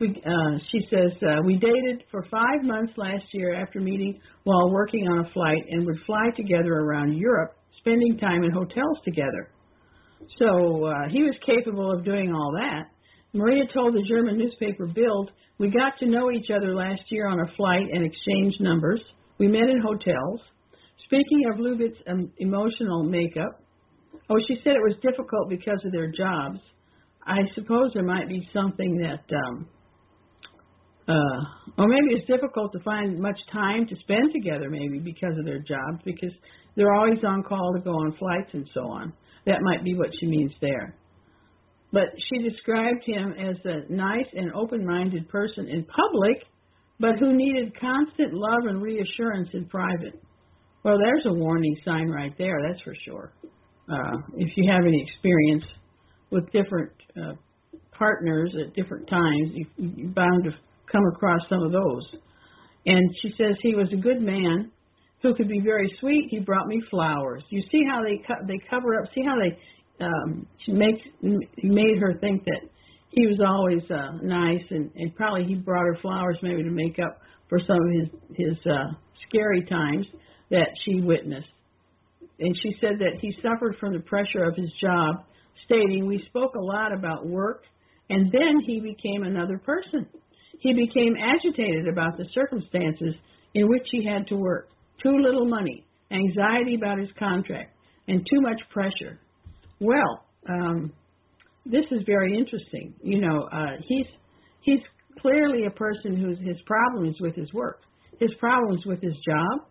We, 0.00 0.08
uh, 0.08 0.58
she 0.72 0.80
says 0.90 1.12
uh, 1.22 1.42
we 1.44 1.56
dated 1.56 2.04
for 2.10 2.26
five 2.30 2.62
months 2.62 2.92
last 2.96 3.24
year 3.32 3.54
after 3.54 3.80
meeting 3.80 4.20
while 4.42 4.70
working 4.70 5.06
on 5.06 5.24
a 5.24 5.30
flight 5.32 5.62
and 5.70 5.86
would 5.86 5.98
fly 6.04 6.30
together 6.36 6.72
around 6.72 7.16
Europe, 7.16 7.56
spending 7.78 8.18
time 8.18 8.42
in 8.42 8.50
hotels 8.50 8.98
together. 9.04 9.50
So 10.38 10.84
uh, 10.86 11.08
he 11.10 11.22
was 11.22 11.34
capable 11.46 11.92
of 11.92 12.04
doing 12.04 12.32
all 12.32 12.52
that. 12.58 12.90
Maria 13.32 13.64
told 13.72 13.94
the 13.94 14.04
German 14.08 14.38
newspaper 14.38 14.86
Bild, 14.86 15.30
We 15.58 15.70
got 15.70 15.98
to 16.00 16.06
know 16.06 16.30
each 16.30 16.50
other 16.54 16.74
last 16.74 17.02
year 17.10 17.28
on 17.28 17.40
a 17.40 17.56
flight 17.56 17.86
and 17.92 18.04
exchanged 18.04 18.60
numbers. 18.60 19.00
We 19.38 19.48
met 19.48 19.68
in 19.68 19.80
hotels, 19.80 20.40
speaking 21.04 21.42
of 21.52 21.58
Lubit's 21.58 21.98
um, 22.08 22.32
emotional 22.38 23.04
makeup, 23.04 23.60
oh, 24.30 24.38
she 24.48 24.56
said 24.64 24.72
it 24.72 24.82
was 24.82 24.96
difficult 25.02 25.48
because 25.48 25.80
of 25.84 25.92
their 25.92 26.10
jobs. 26.10 26.58
I 27.26 27.38
suppose 27.54 27.90
there 27.94 28.04
might 28.04 28.28
be 28.28 28.46
something 28.52 28.98
that, 28.98 29.24
um, 29.46 29.66
uh, 31.08 31.40
or 31.78 31.88
maybe 31.88 32.18
it's 32.18 32.26
difficult 32.26 32.72
to 32.72 32.80
find 32.82 33.18
much 33.18 33.38
time 33.52 33.86
to 33.86 33.96
spend 34.00 34.32
together, 34.32 34.70
maybe 34.70 34.98
because 34.98 35.36
of 35.38 35.44
their 35.44 35.58
jobs, 35.58 36.02
because 36.04 36.32
they're 36.76 36.94
always 36.94 37.18
on 37.26 37.42
call 37.42 37.74
to 37.74 37.80
go 37.80 37.90
on 37.90 38.16
flights 38.18 38.50
and 38.52 38.68
so 38.72 38.80
on. 38.80 39.12
That 39.46 39.60
might 39.62 39.84
be 39.84 39.94
what 39.94 40.08
she 40.18 40.26
means 40.26 40.52
there. 40.60 40.96
But 41.92 42.08
she 42.28 42.48
described 42.48 43.04
him 43.06 43.34
as 43.38 43.56
a 43.64 43.92
nice 43.92 44.26
and 44.34 44.52
open 44.54 44.84
minded 44.84 45.28
person 45.28 45.68
in 45.68 45.84
public, 45.84 46.42
but 46.98 47.18
who 47.20 47.36
needed 47.36 47.78
constant 47.78 48.32
love 48.32 48.66
and 48.66 48.82
reassurance 48.82 49.50
in 49.52 49.66
private. 49.66 50.20
Well, 50.84 50.98
there's 50.98 51.24
a 51.26 51.32
warning 51.32 51.76
sign 51.84 52.08
right 52.08 52.32
there, 52.38 52.56
that's 52.66 52.82
for 52.82 52.94
sure. 53.04 53.32
Uh, 53.90 54.16
if 54.36 54.50
you 54.56 54.70
have 54.72 54.84
any 54.86 55.06
experience 55.06 55.64
with 56.30 56.50
different 56.50 56.90
uh, 57.16 57.34
partners 57.92 58.54
at 58.60 58.74
different 58.74 59.08
times, 59.08 59.50
you, 59.52 59.66
you're 59.76 60.10
bound 60.10 60.44
to 60.44 60.50
come 60.94 61.04
across 61.14 61.40
some 61.48 61.62
of 61.62 61.72
those. 61.72 62.02
And 62.86 63.10
she 63.22 63.32
says 63.36 63.56
he 63.62 63.74
was 63.74 63.88
a 63.92 63.96
good 63.96 64.20
man 64.20 64.70
who 65.22 65.34
could 65.34 65.48
be 65.48 65.60
very 65.60 65.90
sweet. 66.00 66.28
He 66.30 66.38
brought 66.38 66.66
me 66.66 66.82
flowers. 66.90 67.42
You 67.50 67.62
see 67.72 67.82
how 67.88 68.02
they 68.02 68.22
co- 68.26 68.46
they 68.46 68.60
cover 68.70 69.00
up. 69.00 69.08
See 69.14 69.22
how 69.24 69.36
they 69.36 70.04
um, 70.04 70.46
she 70.64 70.72
makes 70.72 71.00
made 71.22 71.98
her 71.98 72.18
think 72.20 72.44
that 72.44 72.60
he 73.10 73.26
was 73.26 73.40
always 73.46 73.82
uh, 73.90 74.18
nice, 74.22 74.64
and, 74.70 74.90
and 74.96 75.14
probably 75.14 75.44
he 75.44 75.54
brought 75.54 75.86
her 75.86 75.98
flowers 76.02 76.36
maybe 76.42 76.62
to 76.62 76.70
make 76.70 76.98
up 76.98 77.20
for 77.48 77.58
some 77.66 77.76
of 77.76 77.90
his 78.00 78.08
his 78.36 78.66
uh, 78.66 78.92
scary 79.28 79.64
times 79.64 80.06
that 80.50 80.68
she 80.84 81.00
witnessed. 81.00 81.48
And 82.40 82.54
she 82.62 82.74
said 82.80 82.98
that 82.98 83.20
he 83.20 83.32
suffered 83.42 83.76
from 83.78 83.92
the 83.92 84.00
pressure 84.00 84.44
of 84.44 84.56
his 84.56 84.70
job, 84.80 85.24
stating, 85.64 86.06
We 86.06 86.22
spoke 86.26 86.54
a 86.56 86.60
lot 86.60 86.92
about 86.92 87.26
work, 87.26 87.62
and 88.10 88.30
then 88.32 88.60
he 88.66 88.80
became 88.80 89.22
another 89.22 89.58
person. 89.58 90.06
He 90.64 90.72
became 90.72 91.14
agitated 91.14 91.86
about 91.86 92.16
the 92.16 92.24
circumstances 92.32 93.14
in 93.52 93.68
which 93.68 93.86
he 93.92 94.02
had 94.02 94.26
to 94.28 94.36
work. 94.36 94.70
Too 95.02 95.18
little 95.18 95.44
money, 95.44 95.84
anxiety 96.10 96.74
about 96.74 96.98
his 96.98 97.10
contract, 97.18 97.76
and 98.08 98.20
too 98.20 98.40
much 98.40 98.60
pressure. 98.72 99.20
Well, 99.78 100.24
um, 100.48 100.90
this 101.66 101.84
is 101.90 102.00
very 102.06 102.38
interesting. 102.38 102.94
You 103.02 103.20
know, 103.20 103.46
uh, 103.52 103.76
he's 103.86 104.06
he's 104.62 104.80
clearly 105.20 105.66
a 105.66 105.70
person 105.70 106.16
whose 106.16 106.38
his 106.38 106.56
problems 106.64 107.16
with 107.20 107.34
his 107.34 107.52
work, 107.52 107.80
his 108.18 108.30
problems 108.40 108.86
with 108.86 109.02
his 109.02 109.14
job, 109.28 109.68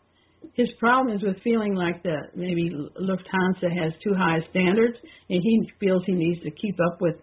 his 0.53 0.67
problem 0.79 1.15
is 1.15 1.23
with 1.23 1.41
feeling 1.43 1.73
like 1.73 2.03
the 2.03 2.17
maybe 2.35 2.69
Lufthansa 3.01 3.71
has 3.81 3.93
too 4.03 4.13
high 4.15 4.45
standards, 4.51 4.97
and 5.29 5.41
he 5.41 5.71
feels 5.79 6.03
he 6.05 6.13
needs 6.13 6.43
to 6.43 6.51
keep 6.51 6.77
up 6.85 7.01
with 7.01 7.15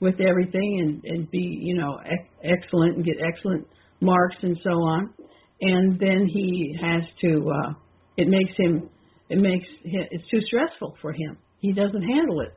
with 0.00 0.16
everything 0.20 0.80
and 0.80 1.04
and 1.04 1.30
be 1.30 1.58
you 1.62 1.74
know 1.76 1.98
ec- 2.04 2.30
excellent 2.44 2.96
and 2.96 3.04
get 3.04 3.16
excellent 3.20 3.66
marks 4.00 4.36
and 4.42 4.58
so 4.62 4.70
on. 4.70 5.14
And 5.60 5.98
then 5.98 6.28
he 6.30 6.76
has 6.80 7.02
to. 7.22 7.50
Uh, 7.50 7.72
it 8.16 8.28
makes 8.28 8.52
him. 8.58 8.90
It 9.28 9.38
makes 9.38 9.66
it's 9.84 10.28
too 10.30 10.40
stressful 10.46 10.96
for 11.00 11.12
him. 11.12 11.38
He 11.58 11.72
doesn't 11.72 12.02
handle 12.02 12.40
it 12.42 12.54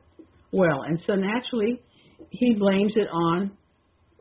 well, 0.52 0.82
and 0.86 1.00
so 1.06 1.14
naturally 1.14 1.80
he 2.30 2.54
blames 2.54 2.92
it 2.96 3.08
on 3.12 3.52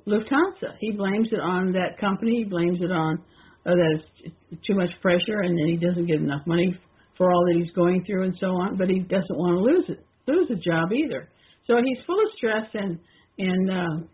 Lufthansa. 0.08 0.76
He 0.80 0.92
blames 0.92 1.28
it 1.32 1.40
on 1.40 1.74
that 1.74 2.00
company. 2.00 2.44
He 2.44 2.46
blames 2.46 2.80
it 2.82 2.92
on 2.92 3.20
uh, 3.66 3.72
that 3.72 4.00
it's 4.24 4.66
too 4.66 4.76
much 4.76 4.90
pressure 5.02 5.42
and 5.44 5.58
then 5.58 5.68
he 5.68 5.78
doesn't 5.78 6.08
get 6.08 6.18
enough 6.18 6.42
money 6.48 6.78
for 7.18 7.32
all 7.32 7.46
that 7.46 7.60
he's 7.62 7.74
going 7.76 8.04
through 8.06 8.24
and 8.24 8.36
so 8.40 8.48
on, 8.48 8.78
but 8.78 8.90
he 8.90 9.00
doesn't 9.00 9.38
want 9.38 9.56
to 9.56 9.62
lose 9.62 9.86
it, 9.90 10.06
lose 10.28 10.50
a 10.50 10.56
job 10.56 10.92
either. 10.94 11.30
So 11.70 11.76
he's 11.86 12.04
full 12.08 12.20
of 12.20 12.32
stress 12.36 12.66
and 12.74 13.00
and 13.38 13.70
uh, 13.70 14.08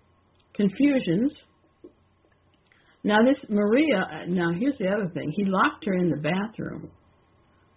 confusions. 0.55 1.31
Now 3.05 3.19
this 3.23 3.37
Maria. 3.49 3.99
Uh, 3.99 4.25
now 4.27 4.51
here's 4.59 4.77
the 4.77 4.89
other 4.89 5.09
thing. 5.13 5.33
He 5.33 5.45
locked 5.45 5.85
her 5.85 5.93
in 5.93 6.09
the 6.09 6.17
bathroom. 6.17 6.91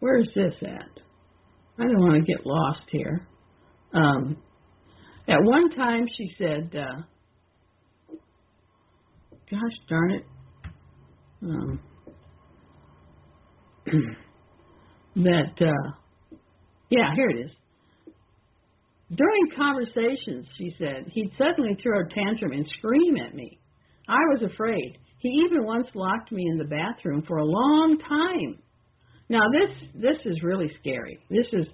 Where 0.01 0.19
is 0.19 0.27
this 0.35 0.55
at? 0.63 1.01
I 1.79 1.85
don't 1.85 2.01
want 2.01 2.15
to 2.15 2.33
get 2.33 2.45
lost 2.45 2.83
here. 2.91 3.29
Um, 3.95 4.37
at 5.29 5.39
one 5.43 5.71
time 5.77 6.07
she 6.17 6.29
said, 6.39 6.73
uh, 6.75 7.03
"Gosh 9.49 9.79
darn 9.89 10.11
it." 10.11 10.25
Um, 11.41 11.81
that 15.17 15.55
uh 15.61 15.91
yeah, 16.91 17.15
here 17.15 17.31
it 17.31 17.47
is. 17.47 17.51
During 19.15 19.43
conversations, 19.57 20.47
she 20.59 20.75
said, 20.79 21.07
he'd 21.13 21.33
suddenly 21.39 21.77
throw 21.83 22.01
a 22.01 22.15
tantrum 22.15 22.53
and 22.53 22.67
scream 22.79 23.17
at 23.17 23.35
me. 23.35 23.59
I 24.09 24.21
was 24.35 24.43
afraid. 24.53 24.99
He 25.19 25.29
even 25.47 25.65
once 25.65 25.87
locked 25.95 26.31
me 26.31 26.47
in 26.51 26.59
the 26.59 26.65
bathroom 26.65 27.25
for 27.27 27.39
a 27.39 27.45
long 27.45 27.99
time. 28.07 28.59
Now 29.29 29.43
this 29.51 29.91
this 29.95 30.17
is 30.25 30.43
really 30.43 30.71
scary. 30.81 31.19
This 31.29 31.47
is 31.53 31.67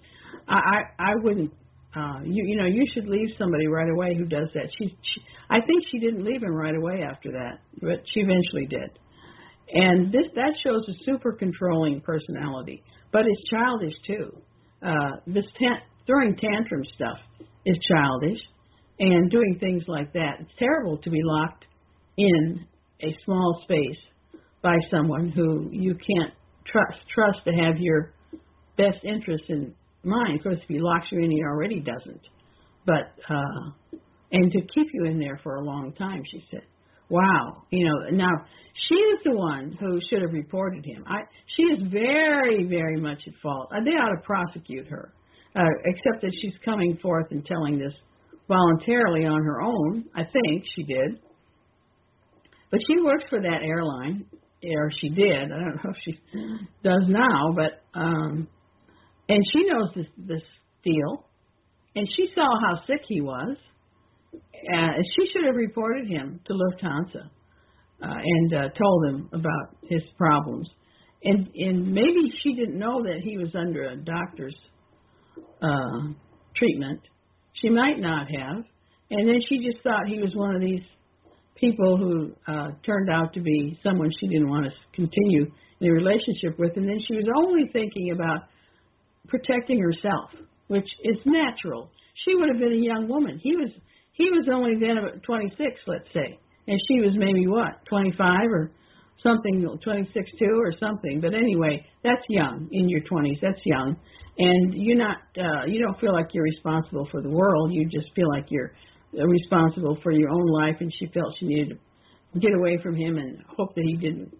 I 0.48 0.54
I, 0.98 1.12
I 1.12 1.14
wouldn't 1.22 1.52
uh 1.94 2.20
you 2.24 2.44
you 2.46 2.56
know 2.56 2.66
you 2.66 2.84
should 2.94 3.06
leave 3.06 3.28
somebody 3.38 3.66
right 3.66 3.88
away 3.88 4.16
who 4.16 4.24
does 4.24 4.48
that. 4.54 4.66
She, 4.78 4.88
she 4.88 5.20
I 5.50 5.60
think 5.60 5.84
she 5.90 5.98
didn't 5.98 6.24
leave 6.24 6.42
him 6.42 6.54
right 6.54 6.74
away 6.74 7.02
after 7.02 7.30
that, 7.32 7.60
but 7.80 8.02
she 8.12 8.20
eventually 8.20 8.66
did. 8.66 8.98
And 9.72 10.12
this 10.12 10.26
that 10.34 10.54
shows 10.64 10.82
a 10.88 10.94
super 11.04 11.32
controlling 11.32 12.00
personality, 12.00 12.82
but 13.12 13.22
it's 13.26 13.50
childish 13.50 13.94
too. 14.06 14.36
Uh, 14.82 15.16
this 15.26 15.44
tan- 15.58 15.82
throwing 16.06 16.36
tantrum 16.36 16.82
stuff 16.94 17.18
is 17.66 17.76
childish, 17.90 18.38
and 18.98 19.30
doing 19.30 19.56
things 19.58 19.82
like 19.88 20.12
that. 20.12 20.36
It's 20.40 20.50
terrible 20.58 20.98
to 20.98 21.10
be 21.10 21.20
locked 21.22 21.64
in 22.16 22.66
a 23.02 23.16
small 23.24 23.60
space 23.64 23.98
by 24.62 24.76
someone 24.90 25.30
who 25.30 25.68
you 25.72 25.94
can't 25.94 26.32
trust 26.70 26.98
trust 27.14 27.38
to 27.44 27.52
have 27.52 27.78
your 27.78 28.12
best 28.76 29.04
interest 29.04 29.44
in 29.48 29.74
mind. 30.02 30.38
Of 30.38 30.42
course, 30.42 30.58
if 30.62 30.68
he 30.68 30.78
locks 30.80 31.06
you 31.10 31.22
in, 31.22 31.30
he 31.30 31.42
already 31.42 31.80
doesn't. 31.80 32.22
But 32.86 33.14
uh, 33.28 33.98
and 34.32 34.52
to 34.52 34.60
keep 34.74 34.88
you 34.92 35.04
in 35.04 35.18
there 35.18 35.40
for 35.42 35.56
a 35.56 35.64
long 35.64 35.92
time, 35.94 36.22
she 36.30 36.44
said. 36.50 36.62
Wow, 37.10 37.64
you 37.70 37.84
know, 37.84 38.16
now 38.16 38.30
she 38.88 38.94
is 38.94 39.20
the 39.24 39.36
one 39.36 39.76
who 39.78 40.00
should 40.08 40.22
have 40.22 40.32
reported 40.32 40.84
him. 40.84 41.04
I, 41.06 41.20
she 41.54 41.62
is 41.64 41.92
very, 41.92 42.66
very 42.66 42.98
much 42.98 43.18
at 43.26 43.34
fault. 43.42 43.70
They 43.70 43.90
ought 43.90 44.16
to 44.16 44.22
prosecute 44.24 44.86
her, 44.88 45.12
uh, 45.56 45.62
except 45.84 46.22
that 46.22 46.32
she's 46.40 46.54
coming 46.64 46.98
forth 47.02 47.26
and 47.30 47.44
telling 47.46 47.78
this 47.78 47.92
voluntarily 48.48 49.24
on 49.24 49.42
her 49.42 49.60
own. 49.60 50.04
I 50.14 50.22
think 50.24 50.64
she 50.74 50.82
did. 50.82 51.20
But 52.70 52.80
she 52.86 53.02
works 53.02 53.24
for 53.30 53.40
that 53.40 53.62
airline, 53.62 54.26
or 54.64 54.90
she 55.00 55.08
did. 55.10 55.52
I 55.52 55.58
don't 55.60 55.76
know 55.76 55.90
if 55.90 55.96
she 56.04 56.18
does 56.82 57.04
now, 57.08 57.54
but 57.54 57.82
um, 57.98 58.48
and 59.28 59.44
she 59.52 59.64
knows 59.64 59.90
this 59.94 60.06
this 60.18 60.42
deal, 60.84 61.26
and 61.94 62.06
she 62.16 62.28
saw 62.34 62.48
how 62.60 62.80
sick 62.86 63.00
he 63.08 63.20
was 63.20 63.56
uh, 64.72 64.92
she 65.14 65.28
should 65.32 65.46
have 65.46 65.56
reported 65.56 66.08
him 66.08 66.40
to 66.46 66.52
Lufthansa 66.52 67.26
uh, 68.02 68.16
and 68.24 68.54
uh, 68.54 68.68
told 68.78 69.06
him 69.06 69.28
about 69.32 69.76
his 69.82 70.02
problems. 70.16 70.68
And 71.22 71.48
and 71.54 71.92
maybe 71.92 72.32
she 72.42 72.54
didn't 72.54 72.78
know 72.78 73.02
that 73.02 73.20
he 73.22 73.38
was 73.38 73.48
under 73.54 73.84
a 73.84 73.96
doctor's 73.96 74.56
uh, 75.62 76.12
treatment. 76.56 77.00
She 77.60 77.70
might 77.70 77.98
not 77.98 78.26
have. 78.28 78.64
And 79.10 79.28
then 79.28 79.40
she 79.48 79.58
just 79.58 79.82
thought 79.82 80.06
he 80.08 80.18
was 80.18 80.34
one 80.34 80.54
of 80.54 80.60
these 80.60 80.82
people 81.56 81.96
who 81.96 82.32
uh, 82.52 82.70
turned 82.84 83.10
out 83.10 83.32
to 83.34 83.40
be 83.40 83.78
someone 83.82 84.10
she 84.20 84.28
didn't 84.28 84.48
want 84.48 84.66
to 84.66 84.72
continue 84.94 85.50
in 85.80 85.88
a 85.88 85.92
relationship 85.92 86.58
with. 86.58 86.76
And 86.76 86.88
then 86.88 86.98
she 87.06 87.14
was 87.14 87.26
only 87.36 87.70
thinking 87.72 88.10
about 88.12 88.48
protecting 89.28 89.80
herself, 89.80 90.30
which 90.68 90.88
is 91.04 91.16
natural. 91.24 91.90
She 92.24 92.34
would 92.34 92.48
have 92.48 92.58
been 92.58 92.72
a 92.72 92.84
young 92.84 93.08
woman. 93.08 93.40
He 93.42 93.56
was 93.56 93.70
he 94.12 94.30
was 94.30 94.46
only 94.52 94.74
then 94.78 94.98
about 94.98 95.22
26, 95.24 95.58
let's 95.88 96.06
say, 96.14 96.38
and 96.68 96.80
she 96.86 97.00
was 97.00 97.12
maybe 97.16 97.48
what 97.48 97.84
25 97.88 98.20
or 98.50 98.70
something, 99.24 99.66
26 99.82 100.30
too 100.38 100.54
or 100.60 100.72
something. 100.78 101.20
But 101.20 101.34
anyway, 101.34 101.84
that's 102.04 102.22
young 102.28 102.68
in 102.70 102.88
your 102.88 103.00
20s. 103.00 103.40
That's 103.42 103.58
young, 103.64 103.96
and 104.38 104.74
you're 104.76 104.96
not 104.96 105.18
uh, 105.36 105.66
you 105.66 105.80
don't 105.82 105.98
feel 106.00 106.12
like 106.12 106.28
you're 106.32 106.44
responsible 106.44 107.08
for 107.10 107.22
the 107.22 107.30
world. 107.30 107.72
You 107.72 107.88
just 107.88 108.14
feel 108.14 108.28
like 108.28 108.46
you're 108.50 108.72
responsible 109.12 109.98
for 110.02 110.12
your 110.12 110.30
own 110.30 110.46
life. 110.46 110.76
And 110.80 110.92
she 110.98 111.06
felt 111.12 111.34
she 111.40 111.46
needed 111.46 111.78
to 112.34 112.38
get 112.38 112.52
away 112.54 112.78
from 112.82 112.94
him 112.94 113.18
and 113.18 113.42
hope 113.56 113.74
that 113.74 113.84
he 113.84 113.96
didn't 113.96 114.32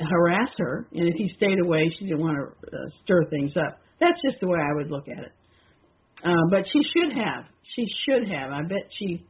harass 0.00 0.50
her. 0.58 0.88
And 0.92 1.08
if 1.08 1.14
he 1.14 1.30
stayed 1.36 1.60
away, 1.62 1.94
she 1.98 2.06
didn't 2.06 2.20
want 2.20 2.38
to 2.38 2.66
uh, 2.66 2.88
stir 3.04 3.24
things 3.30 3.52
up. 3.56 3.78
That's 4.00 4.18
just 4.24 4.40
the 4.40 4.48
way 4.48 4.58
I 4.58 4.74
would 4.74 4.90
look 4.90 5.08
at 5.08 5.24
it. 5.24 5.32
Uh, 6.24 6.44
but 6.50 6.64
she 6.72 6.80
should 6.94 7.16
have 7.16 7.44
she 7.76 7.86
should 8.04 8.28
have. 8.28 8.50
I 8.50 8.62
bet 8.62 8.88
she 8.98 9.24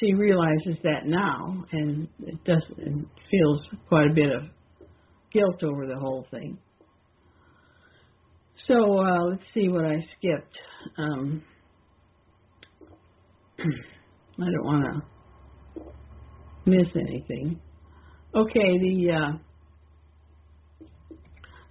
she 0.00 0.14
realizes 0.14 0.76
that 0.82 1.06
now, 1.06 1.64
and 1.72 2.08
it 2.20 2.42
does 2.44 2.62
and 2.78 3.06
feels 3.30 3.60
quite 3.88 4.10
a 4.10 4.14
bit 4.14 4.30
of 4.30 4.42
guilt 5.32 5.62
over 5.62 5.86
the 5.86 5.96
whole 5.96 6.26
thing. 6.30 6.58
So 8.68 8.98
uh, 8.98 9.24
let's 9.24 9.42
see 9.54 9.68
what 9.68 9.84
I 9.84 9.96
skipped. 10.18 10.54
Um, 10.98 11.42
I 13.58 14.44
don't 14.44 14.64
want 14.64 14.84
to 14.84 15.82
miss 16.66 16.88
anything. 16.94 17.60
Okay, 18.34 18.78
the 18.78 19.10
uh, 19.12 19.32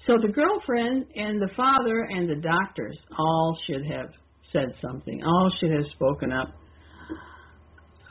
so 0.07 0.17
the 0.21 0.31
girlfriend 0.31 1.05
and 1.15 1.41
the 1.41 1.49
father 1.55 2.07
and 2.09 2.29
the 2.29 2.41
doctors 2.41 2.97
all 3.17 3.57
should 3.67 3.85
have 3.85 4.09
said 4.51 4.67
something. 4.81 5.21
All 5.23 5.51
should 5.59 5.71
have 5.71 5.85
spoken 5.93 6.31
up 6.31 6.49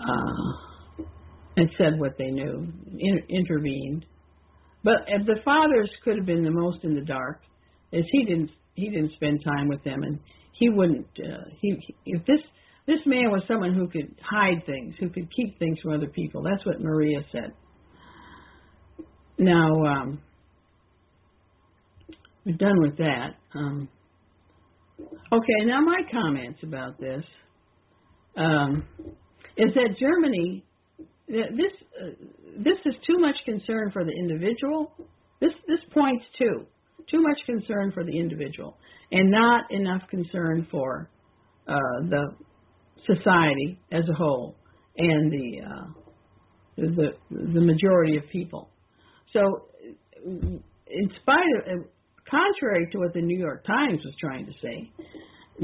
uh, 0.00 1.04
and 1.56 1.70
said 1.76 1.98
what 1.98 2.16
they 2.18 2.30
knew, 2.30 2.72
in, 2.98 3.22
intervened. 3.28 4.06
But 4.82 5.06
the 5.26 5.36
fathers 5.44 5.90
could 6.04 6.16
have 6.16 6.26
been 6.26 6.44
the 6.44 6.50
most 6.50 6.84
in 6.84 6.94
the 6.94 7.04
dark, 7.04 7.42
as 7.92 8.04
he 8.10 8.24
didn't 8.24 8.50
he 8.74 8.88
didn't 8.88 9.12
spend 9.14 9.44
time 9.44 9.68
with 9.68 9.82
them, 9.84 10.02
and 10.02 10.18
he 10.52 10.70
wouldn't. 10.70 11.06
Uh, 11.18 11.50
he 11.60 11.76
if 12.06 12.24
this 12.24 12.40
this 12.86 13.00
man 13.06 13.30
was 13.30 13.42
someone 13.46 13.74
who 13.74 13.88
could 13.88 14.14
hide 14.22 14.64
things, 14.66 14.94
who 14.98 15.10
could 15.10 15.28
keep 15.34 15.58
things 15.58 15.78
from 15.82 15.92
other 15.92 16.08
people. 16.08 16.42
That's 16.42 16.64
what 16.64 16.80
Maria 16.80 17.20
said. 17.30 17.52
Now, 19.38 19.84
um, 19.84 20.22
we're 22.44 22.56
done 22.56 22.80
with 22.80 22.96
that. 22.98 23.36
Um, 23.54 23.88
okay, 25.32 25.64
now 25.64 25.80
my 25.80 26.00
comments 26.10 26.60
about 26.62 26.98
this 26.98 27.24
um, 28.36 28.84
is 29.56 29.74
that 29.74 29.96
Germany, 29.98 30.64
this 31.28 31.72
uh, 32.02 32.10
this 32.58 32.78
is 32.86 32.94
too 33.06 33.18
much 33.18 33.36
concern 33.44 33.90
for 33.92 34.04
the 34.04 34.12
individual. 34.12 34.92
This 35.40 35.52
this 35.66 35.80
points 35.92 36.24
to 36.38 36.66
too 37.10 37.22
much 37.22 37.38
concern 37.46 37.92
for 37.92 38.04
the 38.04 38.16
individual 38.18 38.76
and 39.12 39.30
not 39.30 39.70
enough 39.70 40.02
concern 40.10 40.66
for 40.70 41.10
uh, 41.66 41.74
the 42.08 42.34
society 43.06 43.78
as 43.92 44.04
a 44.08 44.14
whole 44.14 44.56
and 44.96 45.32
the 45.32 45.60
uh, 45.64 45.86
the 46.76 47.12
the 47.30 47.60
majority 47.60 48.16
of 48.16 48.24
people. 48.30 48.70
So, 49.32 49.68
in 50.24 51.10
spite 51.22 51.46
of, 51.72 51.84
contrary 52.28 52.88
to 52.92 52.98
what 52.98 53.14
the 53.14 53.20
New 53.20 53.38
York 53.38 53.64
Times 53.64 54.00
was 54.04 54.14
trying 54.20 54.46
to 54.46 54.52
say, 54.62 54.90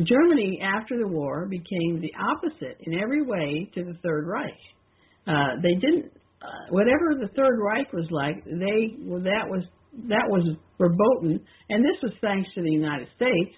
Germany 0.04 0.60
after 0.62 0.98
the 0.98 1.08
war 1.08 1.46
became 1.46 2.00
the 2.00 2.12
opposite 2.20 2.78
in 2.82 3.00
every 3.00 3.22
way 3.22 3.70
to 3.74 3.84
the 3.84 3.94
Third 4.02 4.26
Reich. 4.26 4.58
Uh, 5.26 5.60
they 5.62 5.74
didn't. 5.74 6.12
Uh, 6.42 6.68
whatever 6.70 7.14
the 7.18 7.28
Third 7.34 7.58
Reich 7.58 7.92
was 7.92 8.06
like, 8.10 8.44
they 8.44 8.96
well, 9.00 9.22
that 9.22 9.48
was 9.48 9.64
that 10.08 10.24
was 10.28 10.56
verboten, 10.78 11.40
and 11.70 11.84
this 11.84 11.96
was 12.02 12.12
thanks 12.20 12.48
to 12.54 12.62
the 12.62 12.70
United 12.70 13.08
States. 13.16 13.54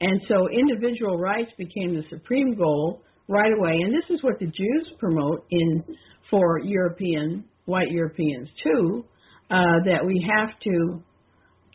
And 0.00 0.20
so 0.28 0.48
individual 0.48 1.18
rights 1.18 1.50
became 1.56 1.94
the 1.94 2.04
supreme 2.10 2.54
goal 2.54 3.02
right 3.26 3.52
away, 3.52 3.80
and 3.82 3.92
this 3.92 4.08
is 4.10 4.22
what 4.22 4.38
the 4.38 4.46
Jews 4.46 4.92
promote 4.98 5.44
in 5.50 5.82
for 6.30 6.60
European 6.60 7.44
white 7.64 7.90
Europeans 7.90 8.48
too, 8.62 9.04
uh, 9.50 9.84
that 9.84 10.04
we 10.04 10.24
have 10.36 10.50
to 10.64 11.02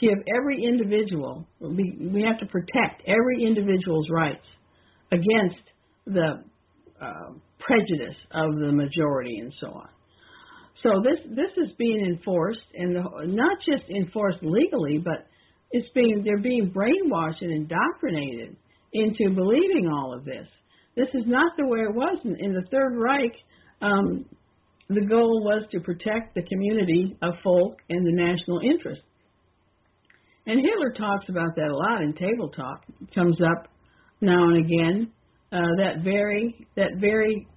give 0.07 0.23
every 0.35 0.63
individual 0.63 1.47
we, 1.59 1.97
we 2.13 2.21
have 2.21 2.39
to 2.39 2.45
protect 2.45 3.01
every 3.07 3.45
individual's 3.45 4.07
rights 4.09 4.45
against 5.11 5.63
the 6.05 6.43
uh, 7.01 7.31
prejudice 7.59 8.17
of 8.31 8.55
the 8.55 8.71
majority 8.71 9.37
and 9.39 9.53
so 9.59 9.67
on. 9.67 9.89
So 10.83 11.01
this 11.01 11.19
this 11.29 11.65
is 11.65 11.71
being 11.77 12.05
enforced, 12.05 12.59
and 12.75 12.95
the, 12.95 13.03
not 13.25 13.57
just 13.65 13.89
enforced 13.89 14.39
legally, 14.41 14.97
but 14.97 15.27
it's 15.71 15.87
being 15.95 16.23
they're 16.25 16.41
being 16.41 16.73
brainwashed 16.75 17.41
and 17.41 17.51
indoctrinated 17.51 18.57
into 18.91 19.33
believing 19.33 19.89
all 19.91 20.13
of 20.13 20.25
this. 20.25 20.45
This 20.95 21.07
is 21.13 21.23
not 21.25 21.53
the 21.57 21.65
way 21.65 21.79
it 21.79 21.95
was 21.95 22.19
in, 22.23 22.53
the 22.53 22.67
Third 22.69 22.95
Reich. 22.95 23.33
Um, 23.81 24.25
the 24.89 25.05
goal 25.05 25.43
was 25.43 25.63
to 25.71 25.79
protect 25.79 26.35
the 26.35 26.43
community 26.43 27.17
of 27.21 27.33
folk 27.43 27.77
and 27.89 28.05
the 28.05 28.11
national 28.11 28.59
interest. 28.59 29.01
And 30.45 30.59
Hitler 30.59 30.93
talks 30.97 31.25
about 31.29 31.55
that 31.55 31.69
a 31.69 31.75
lot 31.75 32.01
in 32.01 32.13
table 32.13 32.49
talk. 32.49 32.83
It 33.01 33.13
comes 33.15 33.37
up 33.41 33.67
now 34.21 34.49
and 34.49 34.65
again. 34.65 35.11
Uh, 35.51 35.69
that 35.77 36.03
very 36.03 36.67
that 36.75 36.97
very 36.99 37.47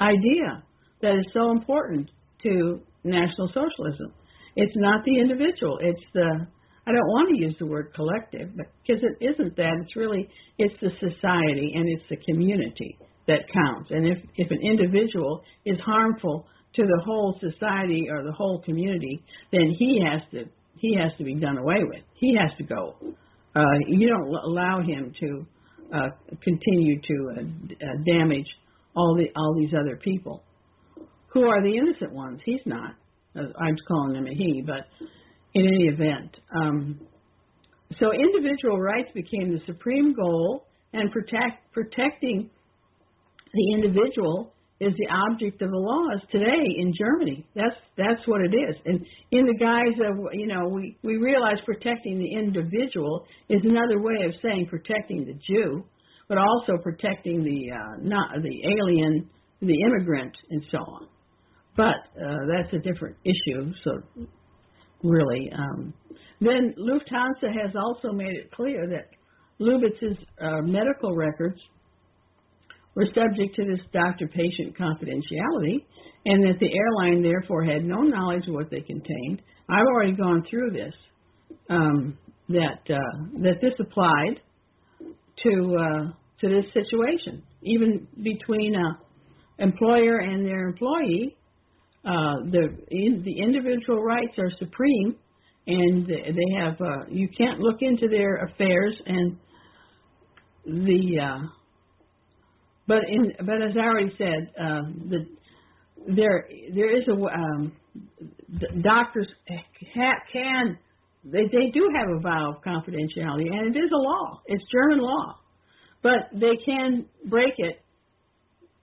idea 0.00 0.62
that 1.02 1.14
is 1.18 1.26
so 1.34 1.50
important 1.50 2.08
to 2.44 2.80
National 3.04 3.48
Socialism. 3.48 4.14
It's 4.54 4.72
not 4.76 5.04
the 5.04 5.18
individual. 5.18 5.78
It's 5.80 6.04
the 6.14 6.46
I 6.86 6.90
don't 6.90 7.08
want 7.08 7.28
to 7.30 7.40
use 7.40 7.54
the 7.58 7.66
word 7.66 7.92
collective, 7.94 8.50
because 8.56 9.02
it 9.02 9.24
isn't 9.24 9.56
that. 9.56 9.72
It's 9.82 9.96
really 9.96 10.28
it's 10.58 10.74
the 10.80 10.90
society 11.00 11.72
and 11.74 11.88
it's 11.88 12.08
the 12.08 12.16
community 12.32 12.98
that 13.26 13.40
counts. 13.52 13.90
And 13.90 14.06
if 14.06 14.18
if 14.36 14.50
an 14.50 14.60
individual 14.62 15.42
is 15.66 15.78
harmful 15.84 16.46
to 16.74 16.82
the 16.82 17.02
whole 17.04 17.38
society 17.40 18.06
or 18.10 18.22
the 18.22 18.32
whole 18.32 18.62
community, 18.62 19.22
then 19.52 19.74
he 19.78 20.00
has 20.04 20.22
to 20.30 20.44
he 20.82 20.96
has 21.00 21.12
to 21.16 21.24
be 21.24 21.36
done 21.36 21.58
away 21.58 21.78
with. 21.84 22.02
He 22.14 22.36
has 22.36 22.50
to 22.58 22.64
go. 22.64 22.96
Uh, 23.54 23.60
you 23.86 24.08
don't 24.08 24.26
allow 24.26 24.82
him 24.82 25.14
to 25.20 25.46
uh, 25.94 26.08
continue 26.42 27.00
to 27.00 27.30
uh, 27.30 27.40
uh, 27.40 27.86
damage 28.04 28.46
all 28.96 29.16
the 29.16 29.26
all 29.36 29.54
these 29.58 29.72
other 29.78 29.96
people 29.96 30.42
who 31.28 31.44
are 31.44 31.62
the 31.62 31.76
innocent 31.76 32.12
ones. 32.12 32.40
He's 32.44 32.60
not. 32.66 32.96
I'm 33.36 33.76
calling 33.86 34.16
him 34.16 34.26
a 34.26 34.34
he, 34.34 34.62
but 34.66 34.88
in 35.54 35.66
any 35.66 35.84
event. 35.84 36.36
Um, 36.54 37.00
so 38.00 38.12
individual 38.12 38.80
rights 38.80 39.08
became 39.14 39.52
the 39.52 39.60
supreme 39.66 40.14
goal, 40.14 40.66
and 40.92 41.12
protect, 41.12 41.72
protecting 41.72 42.50
the 43.54 43.74
individual 43.74 44.52
is 44.82 44.92
the 44.98 45.06
object 45.30 45.62
of 45.62 45.70
the 45.70 45.78
laws 45.78 46.20
today 46.32 46.66
in 46.78 46.92
Germany. 46.98 47.46
That's 47.54 47.76
that's 47.96 48.26
what 48.26 48.40
it 48.40 48.52
is. 48.52 48.74
And 48.84 48.98
in 49.30 49.46
the 49.46 49.54
guise 49.54 49.98
of 50.10 50.18
you 50.32 50.48
know 50.48 50.66
we 50.66 50.98
we 51.02 51.16
realize 51.16 51.58
protecting 51.64 52.18
the 52.18 52.32
individual 52.34 53.24
is 53.48 53.60
another 53.64 54.02
way 54.02 54.26
of 54.26 54.34
saying 54.42 54.66
protecting 54.68 55.24
the 55.24 55.38
Jew, 55.46 55.84
but 56.28 56.36
also 56.36 56.82
protecting 56.82 57.44
the 57.44 57.70
uh, 57.72 58.02
not 58.02 58.30
the 58.42 58.56
alien, 58.80 59.30
the 59.60 59.80
immigrant, 59.86 60.34
and 60.50 60.62
so 60.72 60.78
on. 60.78 61.08
But 61.76 62.02
uh, 62.20 62.38
that's 62.50 62.74
a 62.74 62.78
different 62.78 63.16
issue. 63.24 63.72
So 63.84 64.26
really, 65.04 65.50
um, 65.56 65.94
then 66.40 66.74
Lufthansa 66.76 67.48
has 67.62 67.74
also 67.76 68.12
made 68.12 68.34
it 68.34 68.50
clear 68.50 68.88
that 68.88 69.10
Lubitz's 69.60 70.18
uh, 70.40 70.60
medical 70.62 71.14
records 71.14 71.60
were 72.94 73.06
subject 73.06 73.56
to 73.56 73.64
this 73.64 73.80
doctor-patient 73.92 74.76
confidentiality, 74.76 75.84
and 76.24 76.44
that 76.44 76.58
the 76.60 76.70
airline 76.72 77.22
therefore 77.22 77.64
had 77.64 77.84
no 77.84 78.02
knowledge 78.02 78.46
of 78.48 78.54
what 78.54 78.70
they 78.70 78.80
contained. 78.80 79.42
I've 79.68 79.86
already 79.86 80.12
gone 80.12 80.44
through 80.48 80.70
this. 80.70 80.94
Um, 81.68 82.18
that 82.48 82.82
uh, 82.90 83.40
that 83.42 83.60
this 83.60 83.72
applied 83.78 84.40
to 85.42 85.76
uh, 85.78 86.12
to 86.40 86.48
this 86.48 86.64
situation, 86.72 87.42
even 87.62 88.06
between 88.22 88.74
a 88.74 89.62
employer 89.62 90.18
and 90.18 90.44
their 90.44 90.68
employee, 90.68 91.36
uh, 92.04 92.34
the 92.50 92.76
in, 92.90 93.22
the 93.24 93.42
individual 93.42 94.02
rights 94.02 94.32
are 94.38 94.50
supreme, 94.58 95.16
and 95.66 96.06
they 96.06 96.58
have 96.58 96.80
uh, 96.80 97.06
you 97.08 97.28
can't 97.36 97.60
look 97.60 97.78
into 97.80 98.08
their 98.08 98.44
affairs 98.46 98.94
and 99.06 99.36
the 100.64 101.20
uh, 101.20 101.46
but 102.92 103.08
in 103.08 103.32
but 103.46 103.62
as 103.62 103.74
I 103.74 103.80
already 103.80 104.12
said 104.18 104.50
uh, 104.60 104.82
the 105.08 105.26
there 106.14 106.46
there 106.74 106.94
is 106.94 107.04
a 107.08 107.12
um, 107.12 107.72
doctors 108.82 109.28
ha- 109.48 110.20
can 110.30 110.78
they 111.24 111.44
they 111.50 111.70
do 111.72 111.88
have 111.98 112.08
a 112.18 112.20
vow 112.20 112.54
of 112.54 112.62
confidentiality 112.62 113.48
and 113.50 113.74
it 113.74 113.78
is 113.78 113.90
a 113.92 113.96
law 113.96 114.42
it's 114.46 114.64
German 114.70 114.98
law 115.00 115.38
but 116.02 116.28
they 116.34 116.56
can 116.66 117.06
break 117.30 117.54
it 117.56 117.80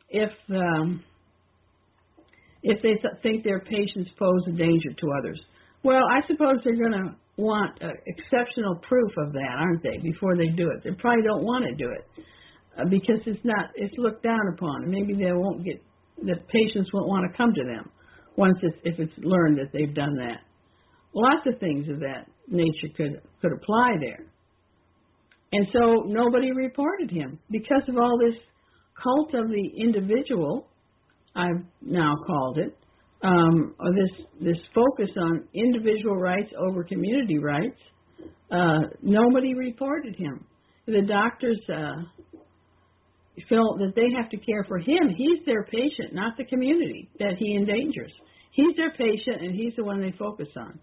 if 0.10 0.32
um, 0.49 1.03
if 2.64 2.82
they 2.82 2.95
th- 3.01 3.22
think 3.22 3.43
their 3.43 3.60
patients 3.60 4.10
pose 4.18 4.41
a 4.47 4.51
danger 4.51 4.91
to 4.99 5.07
others. 5.20 5.39
Well, 5.84 6.03
I 6.12 6.26
suppose 6.28 6.55
they're 6.64 6.76
going 6.76 6.91
to 6.91 7.16
want 7.38 7.82
uh, 7.82 7.88
exceptional 8.07 8.76
proof 8.88 9.12
of 9.18 9.32
that, 9.32 9.55
aren't 9.57 9.82
they, 9.82 9.97
before 10.03 10.36
they 10.36 10.47
do 10.47 10.70
it? 10.72 10.84
They 10.84 10.91
probably 10.99 11.24
don't 11.24 11.43
want 11.43 11.66
to 11.66 11.76
do 11.76 11.89
it 11.91 12.24
because 12.90 13.20
it's 13.26 13.44
not 13.44 13.68
it's 13.76 13.94
looked 13.98 14.24
down 14.24 14.54
upon. 14.54 14.90
Maybe 14.90 15.14
they 15.14 15.32
won't 15.32 15.64
get 15.64 15.82
the 16.18 16.36
patients 16.48 16.92
won't 16.94 17.08
want 17.08 17.30
to 17.30 17.38
come 17.38 17.54
to 17.54 17.64
them 17.64 17.90
once 18.36 18.58
it's, 18.62 18.78
if 18.84 19.00
it's 19.00 19.14
learned 19.18 19.58
that 19.58 19.72
they've 19.74 19.94
done 19.94 20.16
that. 20.16 20.42
Lots 21.14 21.48
of 21.48 21.60
things 21.60 21.88
of 21.90 22.00
that 22.00 22.28
nature 22.48 22.94
could 22.96 23.22
could 23.42 23.52
apply 23.54 23.96
there. 24.00 24.26
And 25.52 25.68
so 25.74 26.04
nobody 26.06 26.52
reported 26.52 27.10
him 27.10 27.40
because 27.50 27.82
of 27.88 27.98
all 27.98 28.18
this 28.20 28.40
cult 29.02 29.34
of 29.34 29.50
the 29.50 29.70
individual 29.82 30.68
I've 31.36 31.64
now 31.82 32.16
called 32.26 32.58
it, 32.58 32.78
um, 33.24 33.76
or 33.80 33.92
this 33.92 34.26
this 34.42 34.58
focus 34.74 35.10
on 35.18 35.48
individual 35.54 36.16
rights 36.16 36.50
over 36.58 36.84
community 36.84 37.38
rights, 37.38 37.80
uh, 38.52 38.80
nobody 39.02 39.54
reported 39.54 40.16
him. 40.16 40.46
The 40.86 41.02
doctors 41.08 41.60
uh, 41.72 41.94
feel 43.48 43.78
that 43.78 43.94
they 43.96 44.10
have 44.20 44.30
to 44.32 44.38
care 44.38 44.66
for 44.68 44.80
him. 44.80 45.10
He's 45.16 45.46
their 45.46 45.64
patient, 45.64 46.14
not 46.14 46.38
the 46.38 46.46
community 46.46 47.10
that 47.20 47.36
he 47.38 47.56
endangers. 47.56 48.12
He's 48.52 48.76
their 48.76 48.92
patient, 48.92 49.42
and 49.42 49.56
he's 49.56 49.74
the 49.78 49.84
one 49.84 50.02
they 50.02 50.14
focus 50.18 50.50
on. 50.58 50.80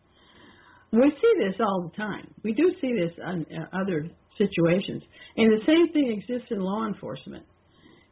We 0.92 1.10
see 1.10 1.32
this 1.44 1.60
all 1.60 1.90
the 1.90 1.96
time. 1.96 2.32
We 2.44 2.52
do 2.52 2.70
see 2.80 2.92
this 2.94 3.12
on 3.24 3.44
other 3.72 4.08
situations, 4.38 5.02
and 5.36 5.52
the 5.52 5.64
same 5.66 5.92
thing 5.92 6.22
exists 6.22 6.48
in 6.50 6.60
law 6.60 6.86
enforcement. 6.86 7.44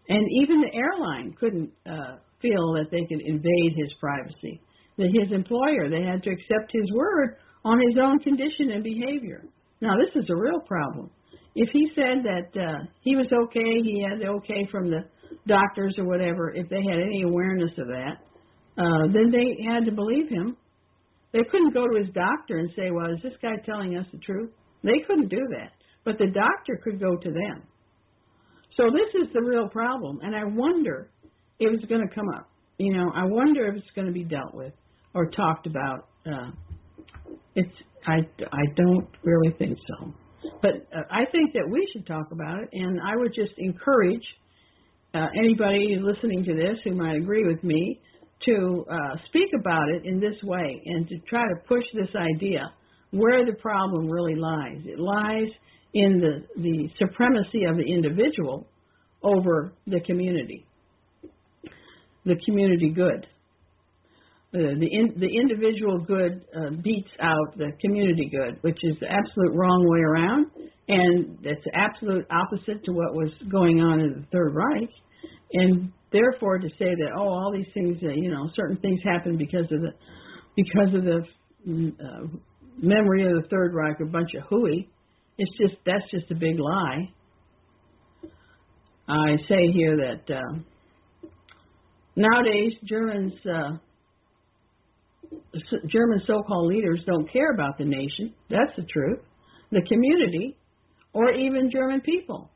And 0.08 0.26
even 0.42 0.60
the 0.60 0.76
airline 0.76 1.34
couldn't 1.38 1.70
uh, 1.86 2.16
feel 2.42 2.74
that 2.74 2.90
they 2.90 3.06
could 3.08 3.24
invade 3.24 3.72
his 3.76 3.92
privacy. 4.00 4.60
That 4.98 5.08
his 5.12 5.32
employer, 5.32 5.88
they 5.88 6.02
had 6.02 6.22
to 6.24 6.30
accept 6.30 6.72
his 6.72 6.90
word 6.92 7.36
on 7.64 7.80
his 7.80 7.96
own 8.00 8.18
condition 8.18 8.70
and 8.72 8.84
behavior. 8.84 9.44
Now, 9.80 9.94
this 9.96 10.22
is 10.22 10.28
a 10.30 10.36
real 10.36 10.60
problem. 10.60 11.10
If 11.54 11.68
he 11.72 11.88
said 11.94 12.24
that 12.24 12.60
uh, 12.60 12.84
he 13.02 13.14
was 13.16 13.26
okay, 13.32 13.82
he 13.82 14.04
had 14.08 14.20
the 14.20 14.26
okay 14.38 14.66
from 14.70 14.90
the 14.90 15.04
doctors 15.46 15.94
or 15.98 16.04
whatever, 16.04 16.52
if 16.52 16.68
they 16.68 16.82
had 16.82 16.98
any 16.98 17.22
awareness 17.22 17.70
of 17.78 17.86
that, 17.88 18.16
uh, 18.76 19.06
then 19.12 19.30
they 19.30 19.62
had 19.64 19.84
to 19.84 19.92
believe 19.92 20.28
him. 20.28 20.56
They 21.32 21.42
couldn't 21.50 21.74
go 21.74 21.86
to 21.86 21.98
his 21.98 22.12
doctor 22.14 22.58
and 22.58 22.70
say, 22.76 22.90
well, 22.90 23.12
is 23.12 23.22
this 23.22 23.34
guy 23.40 23.56
telling 23.64 23.96
us 23.96 24.06
the 24.12 24.18
truth? 24.18 24.50
They 24.82 25.00
couldn't 25.06 25.28
do 25.28 25.40
that. 25.50 25.72
But 26.04 26.18
the 26.18 26.26
doctor 26.26 26.80
could 26.82 27.00
go 27.00 27.16
to 27.16 27.30
them. 27.30 27.62
So 28.76 28.84
this 28.90 29.22
is 29.22 29.32
the 29.32 29.40
real 29.40 29.68
problem. 29.68 30.20
And 30.22 30.34
I 30.34 30.44
wonder 30.44 31.10
if 31.58 31.72
it's 31.72 31.84
going 31.86 32.06
to 32.06 32.14
come 32.14 32.28
up. 32.36 32.50
You 32.78 32.96
know, 32.96 33.10
I 33.14 33.24
wonder 33.24 33.66
if 33.68 33.76
it's 33.76 33.90
going 33.94 34.06
to 34.06 34.12
be 34.12 34.24
dealt 34.24 34.54
with 34.54 34.72
or 35.14 35.30
talked 35.30 35.66
about. 35.66 36.08
Uh, 36.26 36.50
it's 37.54 37.74
I, 38.06 38.18
I 38.52 38.62
don't 38.76 39.08
really 39.22 39.54
think 39.58 39.78
so. 39.88 40.12
But 40.62 40.86
uh, 40.94 41.02
I 41.10 41.24
think 41.30 41.52
that 41.54 41.68
we 41.68 41.88
should 41.92 42.06
talk 42.06 42.32
about 42.32 42.62
it, 42.62 42.68
and 42.72 43.00
I 43.00 43.16
would 43.16 43.34
just 43.34 43.52
encourage 43.58 44.24
uh, 45.14 45.26
anybody 45.38 45.96
listening 46.00 46.44
to 46.44 46.54
this 46.54 46.78
who 46.84 46.94
might 46.94 47.16
agree 47.16 47.46
with 47.46 47.62
me 47.62 48.00
to 48.46 48.84
uh, 48.90 49.16
speak 49.28 49.50
about 49.58 49.88
it 49.90 50.04
in 50.04 50.20
this 50.20 50.34
way 50.42 50.82
and 50.84 51.08
to 51.08 51.18
try 51.28 51.42
to 51.42 51.54
push 51.66 51.84
this 51.94 52.10
idea 52.16 52.72
where 53.10 53.46
the 53.46 53.54
problem 53.54 54.08
really 54.08 54.34
lies. 54.34 54.78
It 54.84 54.98
lies 54.98 55.48
in 55.94 56.20
the, 56.20 56.60
the 56.60 56.88
supremacy 56.98 57.64
of 57.64 57.76
the 57.76 57.84
individual 57.84 58.66
over 59.22 59.72
the 59.86 60.00
community, 60.00 60.66
the 62.24 62.34
community 62.44 62.90
good. 62.90 63.26
Uh, 64.54 64.78
the 64.78 64.86
in, 64.86 65.12
the 65.18 65.26
individual 65.26 65.98
good 65.98 66.44
uh, 66.54 66.70
beats 66.80 67.10
out 67.20 67.58
the 67.58 67.72
community 67.80 68.30
good, 68.30 68.56
which 68.60 68.78
is 68.84 68.94
the 69.00 69.06
absolute 69.10 69.52
wrong 69.52 69.84
way 69.88 69.98
around, 69.98 70.46
and 70.86 71.38
it's 71.42 71.64
the 71.64 71.74
absolute 71.74 72.24
opposite 72.30 72.84
to 72.84 72.92
what 72.92 73.14
was 73.14 73.30
going 73.50 73.80
on 73.80 73.98
in 73.98 74.12
the 74.12 74.26
Third 74.30 74.54
Reich. 74.54 74.90
And 75.54 75.90
therefore, 76.12 76.58
to 76.58 76.68
say 76.78 76.94
that 76.94 77.10
oh, 77.18 77.26
all 77.26 77.52
these 77.52 77.66
things, 77.74 77.98
uh, 78.04 78.10
you 78.14 78.30
know, 78.30 78.48
certain 78.54 78.76
things 78.76 79.00
happen 79.02 79.36
because 79.36 79.64
of 79.72 79.80
the 79.80 79.90
because 80.54 80.94
of 80.94 81.02
the 81.02 81.26
mm, 81.68 81.92
uh, 81.98 82.28
memory 82.80 83.26
of 83.26 83.42
the 83.42 83.48
Third 83.50 83.74
Reich, 83.74 83.96
a 84.00 84.06
bunch 84.06 84.34
of 84.38 84.44
hooey. 84.48 84.88
It's 85.36 85.50
just 85.60 85.82
that's 85.84 86.08
just 86.12 86.30
a 86.30 86.36
big 86.36 86.60
lie. 86.60 87.12
I 89.08 89.34
say 89.48 89.72
here 89.72 89.96
that 89.96 90.32
uh, 90.32 90.58
nowadays 92.14 92.74
Germans. 92.88 93.32
Uh, 93.44 93.78
German 95.88 96.20
so-called 96.26 96.68
leaders 96.68 97.00
don't 97.06 97.30
care 97.32 97.52
about 97.52 97.78
the 97.78 97.84
nation. 97.84 98.34
That's 98.50 98.74
the 98.76 98.84
truth. 98.84 99.20
The 99.70 99.82
community, 99.88 100.56
or 101.12 101.32
even 101.32 101.70
German 101.72 102.00
people. 102.00 102.50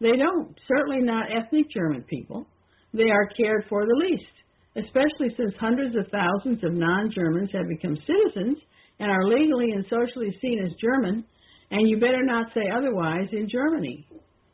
They 0.00 0.16
don't. 0.16 0.54
Certainly 0.68 1.02
not 1.02 1.26
ethnic 1.30 1.70
German 1.70 2.02
people. 2.02 2.46
They 2.92 3.10
are 3.10 3.28
cared 3.36 3.64
for 3.68 3.86
the 3.86 4.06
least, 4.08 4.32
especially 4.76 5.34
since 5.36 5.54
hundreds 5.58 5.96
of 5.96 6.10
thousands 6.10 6.62
of 6.64 6.72
non-Germans 6.72 7.50
have 7.52 7.68
become 7.68 7.96
citizens 8.06 8.58
and 8.98 9.10
are 9.10 9.26
legally 9.28 9.70
and 9.72 9.84
socially 9.88 10.36
seen 10.42 10.62
as 10.64 10.72
German. 10.80 11.24
And 11.70 11.88
you 11.88 11.98
better 11.98 12.22
not 12.22 12.48
say 12.54 12.62
otherwise 12.76 13.28
in 13.32 13.48
Germany. 13.48 14.06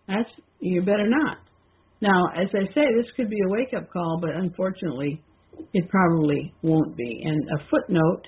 That's 0.06 0.30
you 0.60 0.82
better 0.82 1.08
not. 1.08 1.38
Now, 2.00 2.28
as 2.36 2.48
I 2.54 2.72
say, 2.74 2.84
this 2.96 3.10
could 3.16 3.28
be 3.28 3.40
a 3.44 3.50
wake-up 3.50 3.90
call, 3.90 4.18
but 4.20 4.30
unfortunately, 4.30 5.22
it 5.72 5.88
probably 5.88 6.54
won't 6.62 6.96
be. 6.96 7.22
And 7.24 7.42
a 7.48 7.64
footnote 7.70 8.22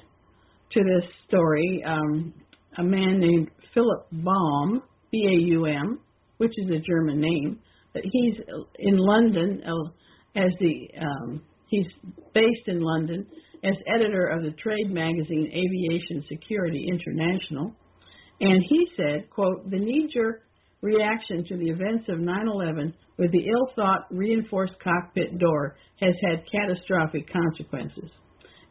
to 0.73 0.81
this 0.83 1.11
story 1.27 1.83
um, 1.87 2.33
a 2.79 2.83
man 2.83 3.19
named 3.21 3.51
Philip 3.75 4.07
Baum, 4.13 4.83
B 5.11 5.27
A 5.27 5.47
U 5.53 5.67
M, 5.67 6.01
which 6.39 6.53
is 6.57 6.71
a 6.71 6.79
German 6.79 7.21
name, 7.21 7.59
but 7.93 8.03
he's 8.05 8.35
in 8.79 8.97
London 8.97 9.63
uh, 9.67 10.41
as 10.41 10.51
the 10.61 10.89
um, 11.01 11.43
he's 11.69 11.87
based 12.35 12.67
in 12.67 12.81
London 12.81 13.27
as 13.65 13.75
editor 13.95 14.29
of 14.29 14.43
the 14.43 14.53
trade 14.53 14.91
magazine 14.91 15.51
Aviation 15.53 16.25
Security 16.29 16.87
International, 16.89 17.73
and 18.41 18.65
he 18.69 18.87
said, 18.97 19.29
"quote 19.31 19.69
The 19.71 19.79
knee-jerk 19.79 20.43
reaction 20.81 21.45
to 21.49 21.57
the 21.57 21.69
events 21.69 22.05
of 22.09 22.19
9/11 22.19 22.95
with 23.21 23.31
the 23.33 23.47
ill-thought 23.47 24.07
reinforced 24.11 24.73
cockpit 24.83 25.39
door 25.39 25.77
has 26.01 26.15
had 26.27 26.43
catastrophic 26.51 27.31
consequences. 27.31 28.11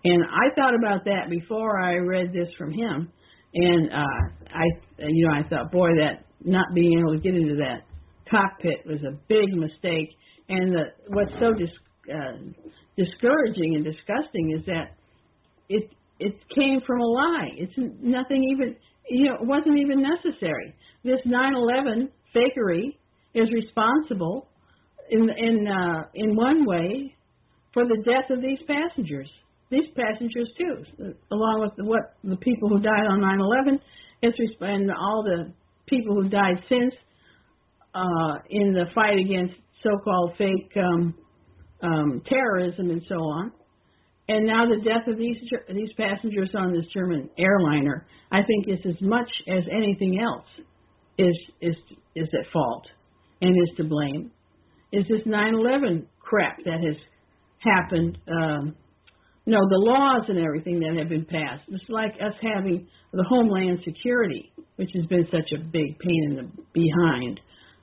And 0.04 0.24
I 0.24 0.54
thought 0.56 0.74
about 0.74 1.06
that 1.06 1.30
before 1.30 1.80
I 1.80 1.98
read 1.98 2.34
this 2.34 2.48
from 2.58 2.74
him, 2.74 3.12
and 3.54 3.92
uh, 3.92 4.56
I, 4.56 4.66
you 5.08 5.28
know, 5.28 5.34
I 5.34 5.48
thought, 5.48 5.72
boy, 5.72 5.90
that 6.00 6.26
not 6.44 6.66
being 6.74 7.00
able 7.00 7.14
to 7.14 7.22
get 7.22 7.36
into 7.36 7.58
that 7.58 7.84
cockpit 8.30 8.86
was 8.86 9.00
a 9.04 9.18
big 9.28 9.54
mistake. 9.54 10.10
And 10.50 10.74
the, 10.74 10.84
what's 11.10 11.32
so 11.40 11.54
dis, 11.54 11.70
uh, 12.12 12.38
discouraging 12.98 13.76
and 13.76 13.84
disgusting 13.84 14.58
is 14.58 14.66
that 14.66 14.96
it 15.70 15.92
it 16.20 16.36
came 16.56 16.80
from 16.88 17.02
a 17.02 17.06
lie. 17.06 17.50
It's 17.56 17.74
nothing 18.02 18.44
even, 18.52 18.76
you 19.10 19.26
know, 19.26 19.36
it 19.36 19.46
wasn't 19.46 19.78
even 19.78 20.02
necessary. 20.02 20.74
This 21.04 21.20
9/11 21.26 22.10
fakery 22.36 22.98
is 23.34 23.50
responsible 23.52 24.48
in 25.10 25.30
in 25.30 25.68
uh, 25.68 26.04
in 26.14 26.36
one 26.36 26.66
way 26.66 27.16
for 27.74 27.86
the 27.86 27.98
death 28.04 28.30
of 28.30 28.42
these 28.42 28.60
passengers. 28.68 29.30
These 29.70 29.90
passengers 29.96 30.50
too, 30.58 31.14
along 31.32 31.62
with 31.62 31.72
the, 31.78 31.86
what 31.86 32.16
the 32.24 32.38
people 32.38 32.70
who 32.70 32.80
died 32.80 33.06
on 33.08 33.20
9/11, 33.20 33.80
it's 34.24 34.38
and 34.62 34.90
all 34.92 35.24
the 35.24 35.54
people 35.88 36.16
who 36.16 36.28
died 36.28 36.58
since 36.68 36.94
uh, 37.94 38.36
in 38.50 38.74
the 38.74 38.86
fight 38.96 39.18
against 39.20 39.54
so-called 39.84 40.34
fake 40.38 40.72
um, 40.78 41.16
um, 41.82 42.22
terrorism 42.28 42.90
and 42.90 43.02
so 43.08 43.16
on. 43.16 43.52
And 44.28 44.46
now 44.46 44.66
the 44.68 44.84
death 44.84 45.08
of 45.08 45.18
these 45.18 45.38
these 45.74 45.94
passengers 45.98 46.50
on 46.56 46.74
this 46.74 46.86
German 46.94 47.30
airliner, 47.38 48.06
I 48.32 48.42
think, 48.44 48.68
is 48.68 48.80
as 48.86 49.02
much 49.02 49.30
as 49.48 49.64
anything 49.72 50.20
else 50.20 50.46
is 51.18 51.36
is 51.62 51.76
is 52.16 52.28
at 52.34 52.52
fault 52.52 52.86
and 53.42 53.52
is 53.52 53.78
to 53.78 53.84
blame 53.84 54.32
is 54.92 55.06
this 55.08 55.26
9/11 55.26 56.08
crap 56.20 56.58
that 56.66 56.82
has 56.82 56.96
happened. 57.60 58.18
Um, 58.28 58.76
no, 59.46 59.60
the 59.68 59.78
laws 59.78 60.26
and 60.30 60.38
everything 60.38 60.80
that 60.80 60.96
have 60.98 61.10
been 61.10 61.26
passed. 61.26 61.64
It's 61.70 61.90
like 61.90 62.14
us 62.22 62.34
having 62.42 62.88
the 63.12 63.24
Homeland 63.24 63.80
Security, 63.84 64.52
which 64.76 64.90
has 64.96 65.06
been 65.08 65.28
such 65.32 65.52
a 65.54 65.64
big 65.64 65.98
pain 66.00 66.24
in 66.30 66.36
the 66.36 66.64
behind, 66.74 67.40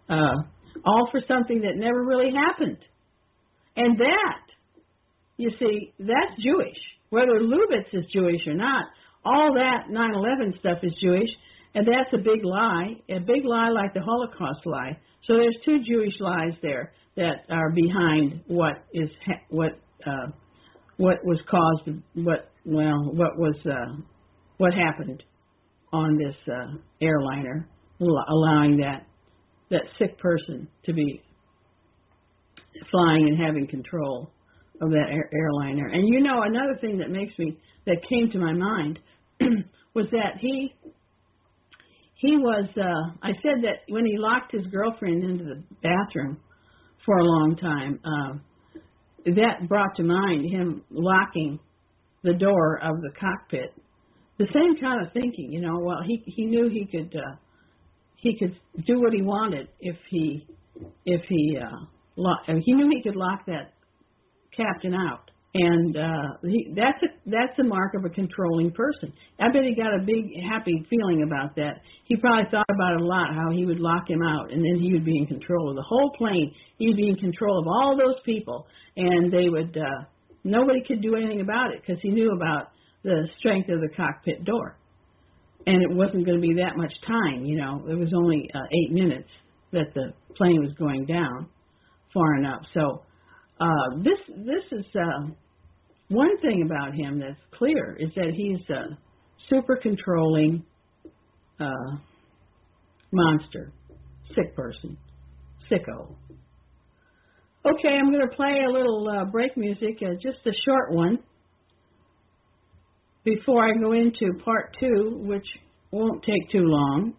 uh, 0.09 0.37
all 0.85 1.09
for 1.11 1.21
something 1.27 1.61
that 1.63 1.77
never 1.77 2.05
really 2.05 2.33
happened. 2.33 2.79
And 3.77 3.99
that, 3.99 4.43
you 5.37 5.51
see, 5.59 5.93
that's 5.99 6.43
Jewish. 6.43 6.79
Whether 7.11 7.41
Lubitz 7.41 7.93
is 7.93 8.05
Jewish 8.13 8.47
or 8.47 8.55
not, 8.55 8.87
all 9.25 9.55
that 9.55 9.91
9/11 9.91 10.59
stuff 10.59 10.79
is 10.83 10.93
Jewish, 11.03 11.31
and 11.75 11.87
that's 11.87 12.13
a 12.15 12.19
big 12.19 12.45
lie, 12.45 12.97
a 13.09 13.19
big 13.19 13.45
lie 13.45 13.71
like 13.71 13.93
the 13.93 14.03
Holocaust 14.03 14.65
lie. 14.67 14.99
So 15.27 15.35
there's 15.35 15.57
two 15.65 15.79
Jewish 15.87 16.15
lies 16.21 16.55
there 16.63 16.93
that 17.17 17.45
are 17.51 17.71
behind 17.71 18.43
what 18.47 18.85
is 18.93 19.09
what 19.49 19.73
uh, 20.07 20.29
what 20.99 21.25
was 21.25 21.39
caused 21.51 21.99
what 22.15 22.51
well 22.65 23.11
what 23.13 23.37
was 23.39 23.57
uh, 23.67 24.01
what 24.59 24.73
happened 24.73 25.23
on 25.93 26.17
this 26.19 26.35
uh, 26.53 26.77
airliner, 27.01 27.69
allowing 28.01 28.79
that 28.79 29.07
that 29.71 29.83
sick 29.99 30.19
person 30.19 30.69
to 30.85 30.93
be 30.93 31.21
flying 32.91 33.29
and 33.29 33.43
having 33.43 33.67
control 33.67 34.31
of 34.81 34.91
that 34.91 35.07
air- 35.11 35.31
airliner. 35.33 35.89
And 35.89 36.07
you 36.07 36.21
know 36.21 36.43
another 36.43 36.79
thing 36.81 36.99
that 36.99 37.11
makes 37.11 37.37
me 37.39 37.59
that 37.87 37.97
came 38.09 38.31
to 38.33 38.39
my 38.39 38.53
mind 38.53 38.99
was 39.95 40.07
that 40.13 40.39
he 40.41 40.75
he 42.17 42.37
was 42.37 42.69
uh 42.77 43.17
I 43.23 43.33
said 43.43 43.63
that 43.63 43.93
when 43.93 44.05
he 44.05 44.17
locked 44.19 44.53
his 44.53 44.67
girlfriend 44.67 45.25
into 45.25 45.45
the 45.45 45.63
bathroom 45.83 46.39
for 47.05 47.17
a 47.19 47.25
long 47.25 47.57
time, 47.57 48.01
uh 48.05 48.39
that 49.27 49.69
brought 49.69 49.97
to 49.97 50.03
mind 50.03 50.51
him 50.51 50.83
locking 50.91 51.59
the 52.23 52.35
door 52.35 52.81
of 52.83 53.01
the 53.01 53.11
cockpit 53.19 53.75
the 54.39 54.47
same 54.53 54.77
kind 54.81 55.05
of 55.05 55.13
thinking. 55.13 55.51
You 55.53 55.61
know, 55.61 55.79
well, 55.81 55.99
he 56.07 56.23
he 56.27 56.47
knew 56.47 56.69
he 56.69 56.87
could 56.87 57.15
uh, 57.17 57.37
he 58.17 58.39
could 58.39 58.57
do 58.87 59.01
what 59.01 59.13
he 59.13 59.23
wanted 59.23 59.69
if 59.81 59.97
he 60.11 60.47
if 61.05 61.23
he 61.29 61.59
uh, 61.61 61.87
lock, 62.17 62.41
he 62.47 62.73
knew 62.73 62.89
he 62.91 63.03
could 63.03 63.17
lock 63.17 63.47
that 63.47 63.73
captain 64.57 64.95
out 64.95 65.31
and 65.59 65.97
uh 65.97 66.29
he 66.43 66.69
that's 66.77 67.01
a 67.03 67.31
that's 67.31 67.59
a 67.59 67.65
mark 67.65 67.95
of 67.95 68.05
a 68.05 68.11
controlling 68.11 68.71
person. 68.73 69.13
I 69.41 69.49
bet 69.49 69.63
he 69.65 69.75
got 69.75 69.95
a 69.95 70.05
big 70.05 70.29
happy 70.51 70.85
feeling 70.91 71.25
about 71.27 71.57
that. 71.57 71.81
He 72.05 72.17
probably 72.17 72.51
thought 72.51 72.69
about 72.69 72.95
it 72.95 73.01
a 73.01 73.05
lot 73.05 73.35
how 73.35 73.51
he 73.53 73.65
would 73.65 73.81
lock 73.81 74.09
him 74.09 74.23
out 74.23 74.53
and 74.53 74.61
then 74.61 74.83
he 74.83 74.93
would 74.93 75.05
be 75.05 75.17
in 75.17 75.27
control 75.27 75.71
of 75.71 75.77
the 75.77 75.85
whole 75.89 76.13
plane. 76.19 76.53
He'd 76.79 76.97
be 76.97 77.09
in 77.09 77.17
control 77.17 77.59
of 77.59 77.67
all 77.67 77.97
those 77.97 78.21
people 78.25 78.67
and 78.97 79.33
they 79.33 79.49
would 79.49 79.77
uh 79.77 80.05
nobody 80.45 80.81
could 80.87 81.01
do 81.01 81.17
anything 81.17 81.41
about 81.41 81.73
it 81.73 81.81
because 81.81 82.01
he 82.03 82.11
knew 82.11 82.33
about 82.33 82.69
the 83.03 83.27
strength 83.39 83.71
of 83.71 83.81
the 83.81 83.89
cockpit 83.97 84.45
door. 84.45 84.77
And 85.67 85.83
it 85.83 85.91
wasn't 85.91 86.27
going 86.27 86.41
to 86.41 86.47
be 86.47 86.55
that 86.61 86.77
much 86.77 86.93
time 87.07 87.47
you 87.47 87.57
know. 87.57 87.83
It 87.89 87.95
was 87.95 88.13
only 88.15 88.51
uh, 88.55 88.59
eight 88.59 88.93
minutes 88.93 89.31
that 89.73 89.95
the 89.95 90.13
plane 90.37 90.61
was 90.61 90.75
going 90.79 91.07
down 91.07 91.49
far 92.13 92.37
enough. 92.37 92.61
So 92.75 93.03
uh 93.59 93.97
this 94.05 94.21
this 94.29 94.79
is 94.79 94.85
uh 94.95 95.33
one 96.09 96.39
thing 96.41 96.63
about 96.65 96.95
him 96.95 97.19
that's 97.19 97.41
clear 97.59 97.97
is 97.99 98.11
that 98.15 98.33
he's 98.35 98.61
a 98.71 98.99
super 99.51 99.77
controlling 99.77 100.65
uh, 101.59 101.97
monster, 103.13 103.73
sick 104.35 104.55
person, 104.55 104.97
sicko. 105.71 106.15
Okay, 107.65 107.89
I'm 107.89 108.13
going 108.13 108.29
to 108.29 108.37
play 108.37 108.63
a 108.65 108.71
little 108.71 109.09
uh, 109.09 109.25
break 109.25 109.57
music, 109.57 109.99
uh, 110.03 110.15
just 110.15 110.39
a 110.47 110.53
short 110.65 110.93
one, 110.93 111.19
before 113.25 113.69
I 113.69 113.73
go 113.77 113.93
into 113.93 114.39
part 114.45 114.77
two, 114.79 115.19
which 115.25 115.47
won't 115.91 116.23
take 116.23 116.51
too 116.53 116.65
long. 116.65 117.15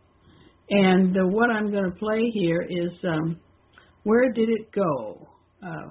And 0.69 1.15
what 1.34 1.49
I'm 1.49 1.72
going 1.72 1.91
to 1.91 1.97
play 1.97 2.30
here 2.34 2.61
is 2.61 2.91
um, 3.03 3.39
Where 4.03 4.31
Did 4.31 4.49
It 4.49 4.72
Go? 4.72 5.27
Uh, 5.61 5.89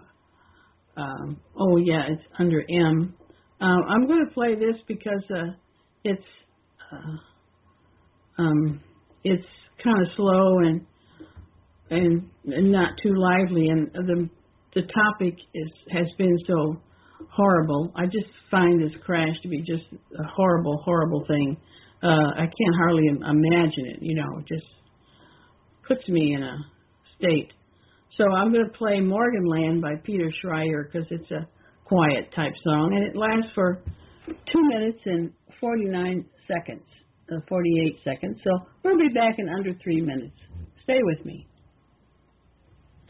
um, 0.97 1.40
oh 1.59 1.77
yeah, 1.77 2.02
it's 2.09 2.23
under 2.39 2.62
M. 2.70 3.14
Uh, 3.60 3.64
I'm 3.64 4.06
going 4.06 4.24
to 4.27 4.32
play 4.35 4.55
this 4.55 4.77
because 4.86 5.23
uh, 5.35 5.52
it's 6.05 6.23
uh, 6.93 8.43
um, 8.43 8.81
it's 9.24 9.47
kind 9.82 10.01
of 10.01 10.09
slow 10.16 10.59
and, 10.59 10.86
and 11.90 12.31
and 12.47 12.73
not 12.73 12.90
too 13.02 13.14
lively, 13.14 13.68
and 13.68 13.90
the 13.93 14.28
the 14.74 14.82
topic 14.82 15.35
is 15.55 15.70
has 15.90 16.06
been 16.18 16.36
so 16.47 16.81
horrible. 17.31 17.93
I 17.97 18.05
just 18.06 18.27
find 18.51 18.81
this 18.81 18.93
crash 19.05 19.35
to 19.43 19.48
be 19.48 19.59
just 19.60 19.85
a 19.93 20.24
horrible, 20.35 20.82
horrible 20.85 21.24
thing. 21.27 21.56
Uh, 22.02 22.31
I 22.36 22.44
can't 22.44 22.77
hardly 22.78 23.06
imagine 23.09 23.86
it. 23.86 23.98
You 24.01 24.16
know, 24.16 24.39
it 24.39 24.47
just 24.47 24.66
puts 25.89 26.06
me 26.09 26.35
in 26.35 26.43
a 26.43 26.56
state. 27.18 27.52
So 28.16 28.24
I'm 28.32 28.52
going 28.52 28.64
to 28.64 28.78
play 28.78 28.98
Morganland 29.01 29.82
by 29.82 29.97
Peter 30.02 30.32
Schreier 30.43 30.84
because 30.90 31.06
it's 31.10 31.30
a 31.30 31.47
quiet 31.84 32.30
type 32.34 32.52
song 32.64 32.94
and 32.94 33.05
it 33.05 33.16
lasts 33.16 33.52
for 33.55 33.82
two 34.26 34.68
minutes 34.68 34.98
and 35.05 35.32
49 35.60 36.24
seconds, 36.48 36.82
uh, 37.30 37.40
48 37.48 37.97
seconds. 38.05 38.40
So 38.43 38.51
we'll 38.82 38.98
be 38.98 39.12
back 39.14 39.34
in 39.38 39.48
under 39.48 39.72
three 39.82 40.01
minutes. 40.01 40.36
Stay 40.82 41.01
with 41.02 41.24
me. 41.26 41.47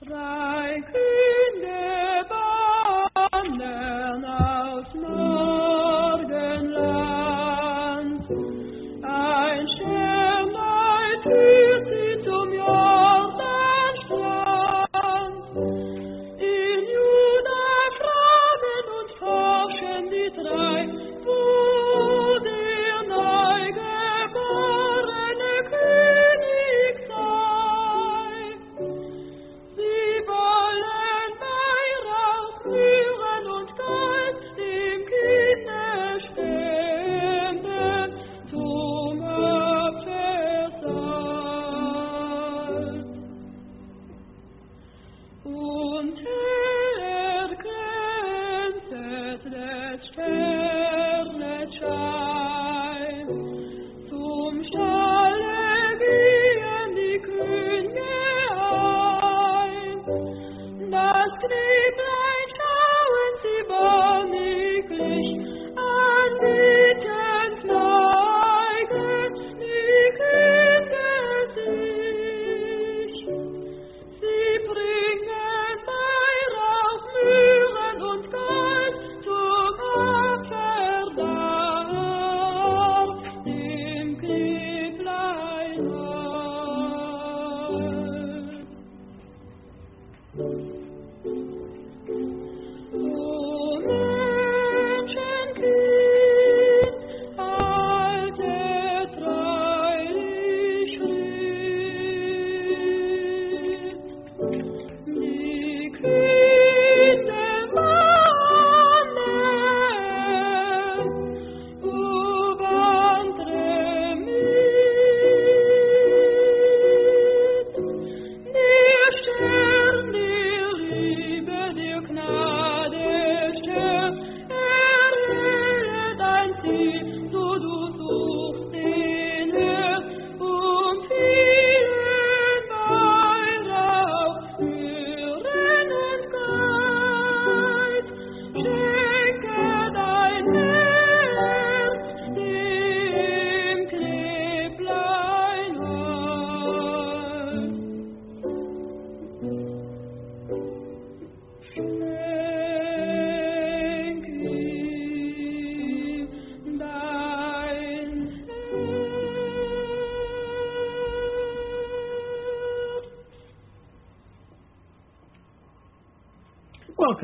Drei 0.04 0.76
Kinder 0.82 2.06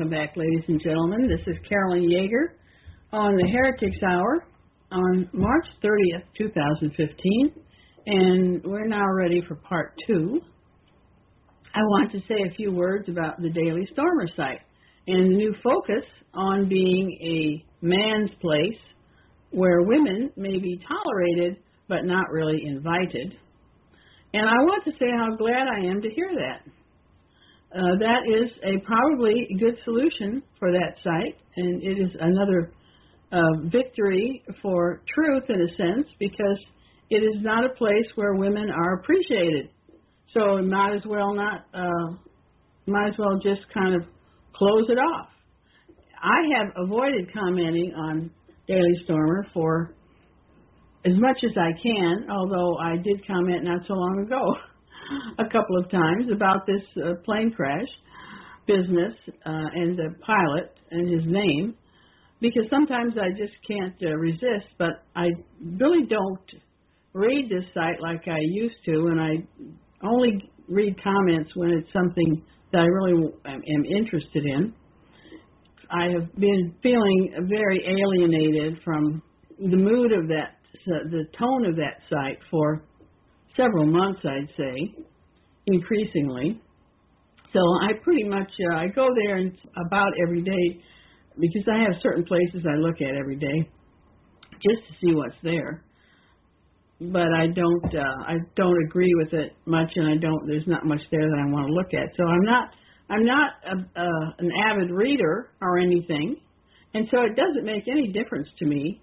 Welcome 0.03 0.19
back, 0.19 0.35
ladies 0.35 0.65
and 0.67 0.81
gentlemen. 0.83 1.29
This 1.29 1.47
is 1.47 1.55
Carolyn 1.69 2.09
Yeager 2.09 2.57
on 3.13 3.37
the 3.37 3.47
Heretics 3.47 4.03
Hour 4.03 4.45
on 4.91 5.29
March 5.31 5.65
30th, 5.81 6.23
2015, 6.37 7.53
and 8.07 8.61
we're 8.65 8.85
now 8.85 9.05
ready 9.17 9.41
for 9.47 9.55
part 9.55 9.93
two. 10.05 10.41
I 11.73 11.79
want 11.79 12.11
to 12.11 12.19
say 12.27 12.35
a 12.35 12.53
few 12.55 12.73
words 12.73 13.07
about 13.07 13.41
the 13.41 13.49
Daily 13.49 13.87
Stormer 13.93 14.27
site 14.35 14.59
and 15.07 15.31
the 15.31 15.37
new 15.37 15.55
focus 15.63 16.03
on 16.33 16.67
being 16.67 17.17
a 17.23 17.85
man's 17.85 18.31
place 18.41 18.81
where 19.51 19.83
women 19.83 20.31
may 20.35 20.59
be 20.59 20.81
tolerated 20.85 21.63
but 21.87 22.03
not 22.03 22.29
really 22.29 22.61
invited. 22.65 23.37
And 24.33 24.49
I 24.49 24.63
want 24.63 24.83
to 24.83 24.91
say 24.99 25.07
how 25.15 25.37
glad 25.37 25.67
I 25.73 25.85
am 25.85 26.01
to 26.01 26.09
hear 26.09 26.29
that. 26.35 26.62
Uh, 27.73 27.97
that 27.99 28.21
is 28.29 28.51
a 28.63 28.85
probably 28.85 29.47
good 29.59 29.75
solution 29.83 30.43
for 30.59 30.71
that 30.71 30.95
site, 31.03 31.35
and 31.57 31.81
it 31.81 31.97
is 31.99 32.11
another 32.19 32.71
uh, 33.31 33.67
victory 33.71 34.43
for 34.61 35.01
truth 35.13 35.43
in 35.49 35.55
a 35.55 35.67
sense 35.75 36.07
because 36.19 36.59
it 37.09 37.17
is 37.17 37.41
not 37.41 37.65
a 37.65 37.69
place 37.69 38.05
where 38.13 38.35
women 38.35 38.69
are 38.69 38.99
appreciated. 38.99 39.69
So 40.35 40.61
might 40.61 40.95
as 40.95 41.01
well 41.07 41.33
not, 41.33 41.65
uh, 41.73 42.15
might 42.85 43.07
as 43.07 43.15
well 43.17 43.39
just 43.41 43.61
kind 43.73 43.95
of 43.95 44.01
close 44.55 44.85
it 44.89 44.99
off. 44.99 45.29
I 46.21 46.57
have 46.57 46.73
avoided 46.85 47.33
commenting 47.33 47.91
on 47.95 48.29
Daily 48.67 49.01
Stormer 49.05 49.47
for 49.51 49.95
as 51.05 51.13
much 51.15 51.37
as 51.43 51.51
I 51.57 51.71
can, 51.81 52.27
although 52.29 52.77
I 52.77 52.97
did 52.97 53.25
comment 53.25 53.63
not 53.63 53.81
so 53.87 53.93
long 53.93 54.23
ago 54.25 54.53
a 55.39 55.45
couple 55.45 55.77
of 55.77 55.89
times 55.91 56.25
about 56.31 56.65
this 56.65 56.83
uh, 57.03 57.13
plane 57.25 57.51
crash 57.55 57.87
business 58.67 59.13
uh, 59.45 59.67
and 59.75 59.97
the 59.97 60.15
pilot 60.25 60.73
and 60.91 61.09
his 61.09 61.23
name 61.25 61.75
because 62.43 62.63
sometimes 62.69 63.13
I 63.17 63.29
just 63.29 63.53
can't 63.65 63.95
uh, 64.03 64.15
resist, 64.17 64.67
but 64.77 65.05
I 65.15 65.27
really 65.79 66.05
don't 66.07 66.61
read 67.13 67.49
this 67.49 67.63
site 67.73 68.01
like 68.01 68.27
I 68.27 68.39
used 68.41 68.75
to, 68.85 69.07
and 69.07 69.19
I 69.19 69.31
only 70.05 70.51
read 70.67 71.01
comments 71.01 71.51
when 71.55 71.69
it's 71.71 71.91
something 71.93 72.43
that 72.73 72.79
I 72.79 72.85
really 72.85 73.31
am, 73.45 73.85
interested 73.85 74.45
in. 74.45 74.73
I 75.89 76.09
have 76.11 76.35
been 76.35 76.75
feeling 76.83 77.47
very 77.47 77.79
alienated 77.87 78.79
from 78.83 79.21
the 79.59 79.77
mood 79.77 80.11
of 80.11 80.27
that, 80.27 80.57
the 80.85 81.25
tone 81.39 81.65
of 81.65 81.77
that 81.77 82.01
site 82.09 82.39
for 82.51 82.83
several 83.55 83.85
months, 83.85 84.21
I'd 84.23 84.49
say, 84.57 85.05
increasingly. 85.67 86.61
So 87.53 87.59
I 87.81 87.93
pretty 88.03 88.23
much 88.23 88.49
uh, 88.71 88.75
I 88.75 88.87
go 88.87 89.07
there 89.23 89.37
and 89.37 89.55
about 89.85 90.11
every 90.21 90.41
day 90.41 90.81
because 91.39 91.63
I 91.71 91.79
have 91.83 92.01
certain 92.01 92.25
places 92.25 92.65
I 92.67 92.77
look 92.77 92.95
at 93.01 93.15
every 93.15 93.35
day 93.35 93.69
just 94.53 94.81
to 94.87 94.93
see 95.01 95.13
what's 95.13 95.35
there. 95.43 95.83
But 96.99 97.27
I 97.35 97.47
don't 97.47 97.85
uh, 97.85 98.23
I 98.27 98.37
don't 98.55 98.77
agree 98.85 99.11
with 99.17 99.33
it 99.33 99.53
much, 99.65 99.91
and 99.95 100.07
I 100.07 100.17
don't. 100.17 100.47
There's 100.47 100.67
not 100.67 100.85
much 100.85 101.01
there 101.11 101.27
that 101.27 101.43
I 101.45 101.51
want 101.51 101.67
to 101.67 101.73
look 101.73 101.93
at. 101.93 102.09
So 102.15 102.23
I'm 102.23 102.45
not 102.45 102.69
I'm 103.09 103.25
not 103.25 103.51
a, 103.65 103.99
a, 103.99 104.35
an 104.39 104.51
avid 104.65 104.89
reader 104.89 105.51
or 105.61 105.77
anything, 105.79 106.37
and 106.93 107.07
so 107.11 107.21
it 107.21 107.35
doesn't 107.35 107.65
make 107.65 107.83
any 107.91 108.11
difference 108.13 108.47
to 108.59 108.65
me 108.65 109.01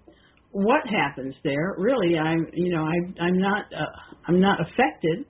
what 0.51 0.81
happens 0.87 1.35
there. 1.43 1.75
Really, 1.77 2.17
I'm 2.17 2.47
you 2.53 2.75
know 2.75 2.83
I 2.83 3.23
I'm 3.23 3.37
not 3.39 3.65
uh, 3.73 3.85
I'm 4.27 4.39
not 4.39 4.59
affected 4.61 5.25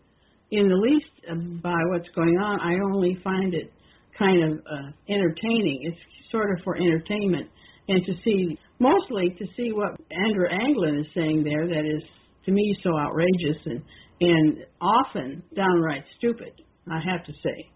in 0.51 0.67
the 0.67 0.75
least 0.75 1.05
uh, 1.29 1.35
by 1.61 1.77
what's 1.91 2.09
going 2.15 2.37
on. 2.37 2.59
I 2.59 2.73
only 2.93 3.17
find 3.23 3.53
it 3.53 3.71
kind 4.17 4.43
of 4.43 4.59
uh, 4.59 4.91
entertaining. 5.09 5.79
It's 5.83 6.31
sort 6.31 6.51
of 6.51 6.63
for 6.63 6.75
entertainment 6.75 7.49
and 7.87 8.05
to 8.05 8.13
see, 8.23 8.57
mostly 8.79 9.35
to 9.37 9.45
see 9.57 9.71
what 9.71 9.99
Andrew 10.11 10.47
Anglin 10.47 10.99
is 10.99 11.07
saying 11.13 11.43
there 11.43 11.67
that 11.67 11.85
is 11.85 12.03
to 12.45 12.51
me 12.51 12.77
so 12.83 12.97
outrageous 12.97 13.57
and 13.65 13.81
and 14.21 14.57
often 14.79 15.43
downright 15.55 16.03
stupid. 16.17 16.53
I 16.89 16.99
have 16.99 17.25
to 17.25 17.33
say. 17.43 17.69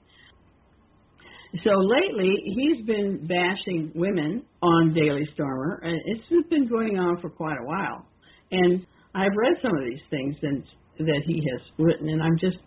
So 1.64 1.72
lately, 1.72 2.34
he's 2.56 2.86
been 2.86 3.28
bashing 3.28 3.92
women 3.96 4.44
on 4.62 4.94
Daily 4.94 5.28
Stormer, 5.34 5.80
and 5.84 6.00
it's 6.06 6.50
been 6.50 6.68
going 6.68 6.98
on 7.00 7.22
for 7.22 7.30
quite 7.30 7.58
a 7.62 7.66
while. 7.66 8.06
And 8.52 8.86
I've 9.14 9.36
read 9.36 9.54
some 9.62 9.72
of 9.76 9.84
these 9.84 10.02
things 10.10 10.36
and 10.42 10.64
that 11.00 11.22
he 11.26 11.36
has 11.52 11.62
written, 11.78 12.10
and 12.10 12.22
I'm 12.22 12.38
just 12.40 12.58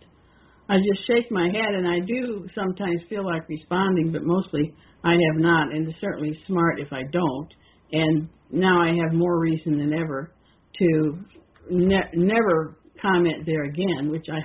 I 0.69 0.77
just 0.77 1.07
shake 1.07 1.31
my 1.31 1.47
head, 1.47 1.73
and 1.73 1.87
I 1.87 1.99
do 2.05 2.47
sometimes 2.53 3.01
feel 3.09 3.25
like 3.25 3.49
responding, 3.49 4.11
but 4.11 4.23
mostly 4.23 4.73
I 5.03 5.13
have 5.13 5.41
not, 5.41 5.73
and 5.73 5.87
it's 5.87 5.99
certainly 5.99 6.39
smart 6.45 6.79
if 6.79 6.93
I 6.93 7.01
don't. 7.11 7.49
And 7.91 8.29
now 8.51 8.79
I 8.79 8.93
have 9.03 9.13
more 9.13 9.39
reason 9.39 9.79
than 9.79 9.93
ever 9.93 10.31
to 10.77 11.17
ne- 11.71 12.11
never 12.13 12.77
comment 13.01 13.47
there 13.47 13.63
again, 13.63 14.11
which 14.11 14.25
I 14.31 14.41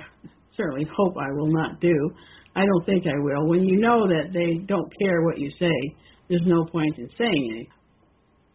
certainly 0.57 0.87
hope 0.97 1.13
I 1.15 1.31
will 1.31 1.51
not 1.51 1.79
do. 1.79 2.11
I 2.55 2.65
don't 2.65 2.85
think 2.85 3.05
I 3.05 3.19
will. 3.19 3.47
When 3.47 3.63
you 3.63 3.79
know 3.79 4.07
that 4.07 4.31
they 4.33 4.65
don't 4.65 4.91
care 4.99 5.23
what 5.23 5.39
you 5.39 5.51
say, 5.59 5.95
there's 6.29 6.45
no 6.45 6.65
point 6.65 6.97
in 6.97 7.09
saying 7.17 7.49
anything. 7.51 7.67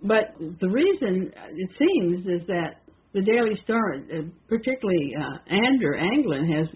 But 0.02 0.34
the 0.60 0.68
reason 0.68 1.30
it 1.54 1.70
seems 1.78 2.26
is 2.26 2.46
that 2.46 2.80
the 3.12 3.20
Daily 3.20 3.58
Star, 3.64 3.94
uh, 3.96 4.22
particularly 4.48 5.12
uh, 5.18 5.54
Andrew 5.54 5.98
Anglin, 5.98 6.48
has 6.48 6.66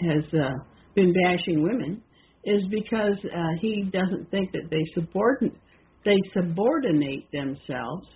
has 0.00 0.24
uh, 0.32 0.54
been 0.94 1.12
bashing 1.12 1.62
women, 1.62 2.02
is 2.44 2.62
because 2.70 3.18
uh, 3.24 3.58
he 3.60 3.90
doesn't 3.92 4.30
think 4.30 4.52
that 4.52 4.70
they 4.70 4.84
subordinate 4.94 5.58
they 6.04 6.16
subordinate 6.34 7.30
themselves 7.32 8.06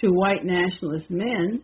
to 0.00 0.08
white 0.08 0.44
nationalist 0.44 1.08
men 1.10 1.62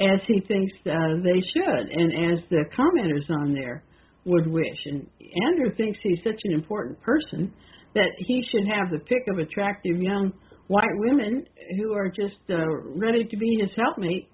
as 0.00 0.20
he 0.26 0.40
thinks 0.46 0.72
uh, 0.86 1.16
they 1.24 1.40
should, 1.52 1.88
and 1.90 2.32
as 2.32 2.44
the 2.50 2.64
commenters 2.78 3.28
on 3.42 3.52
there 3.52 3.82
would 4.24 4.46
wish. 4.46 4.78
And 4.86 5.06
Andrew 5.48 5.74
thinks 5.76 5.98
he's 6.02 6.18
such 6.24 6.40
an 6.44 6.52
important 6.52 7.00
person 7.02 7.52
that 7.94 8.10
he 8.18 8.42
should 8.50 8.66
have 8.68 8.90
the 8.90 8.98
pick 8.98 9.22
of 9.28 9.38
attractive 9.38 9.96
young 9.96 10.32
white 10.66 10.84
women 10.94 11.44
who 11.78 11.94
are 11.94 12.08
just 12.08 12.36
uh, 12.50 12.56
ready 12.96 13.24
to 13.24 13.36
be 13.36 13.58
his 13.60 13.70
helpmate 13.76 14.28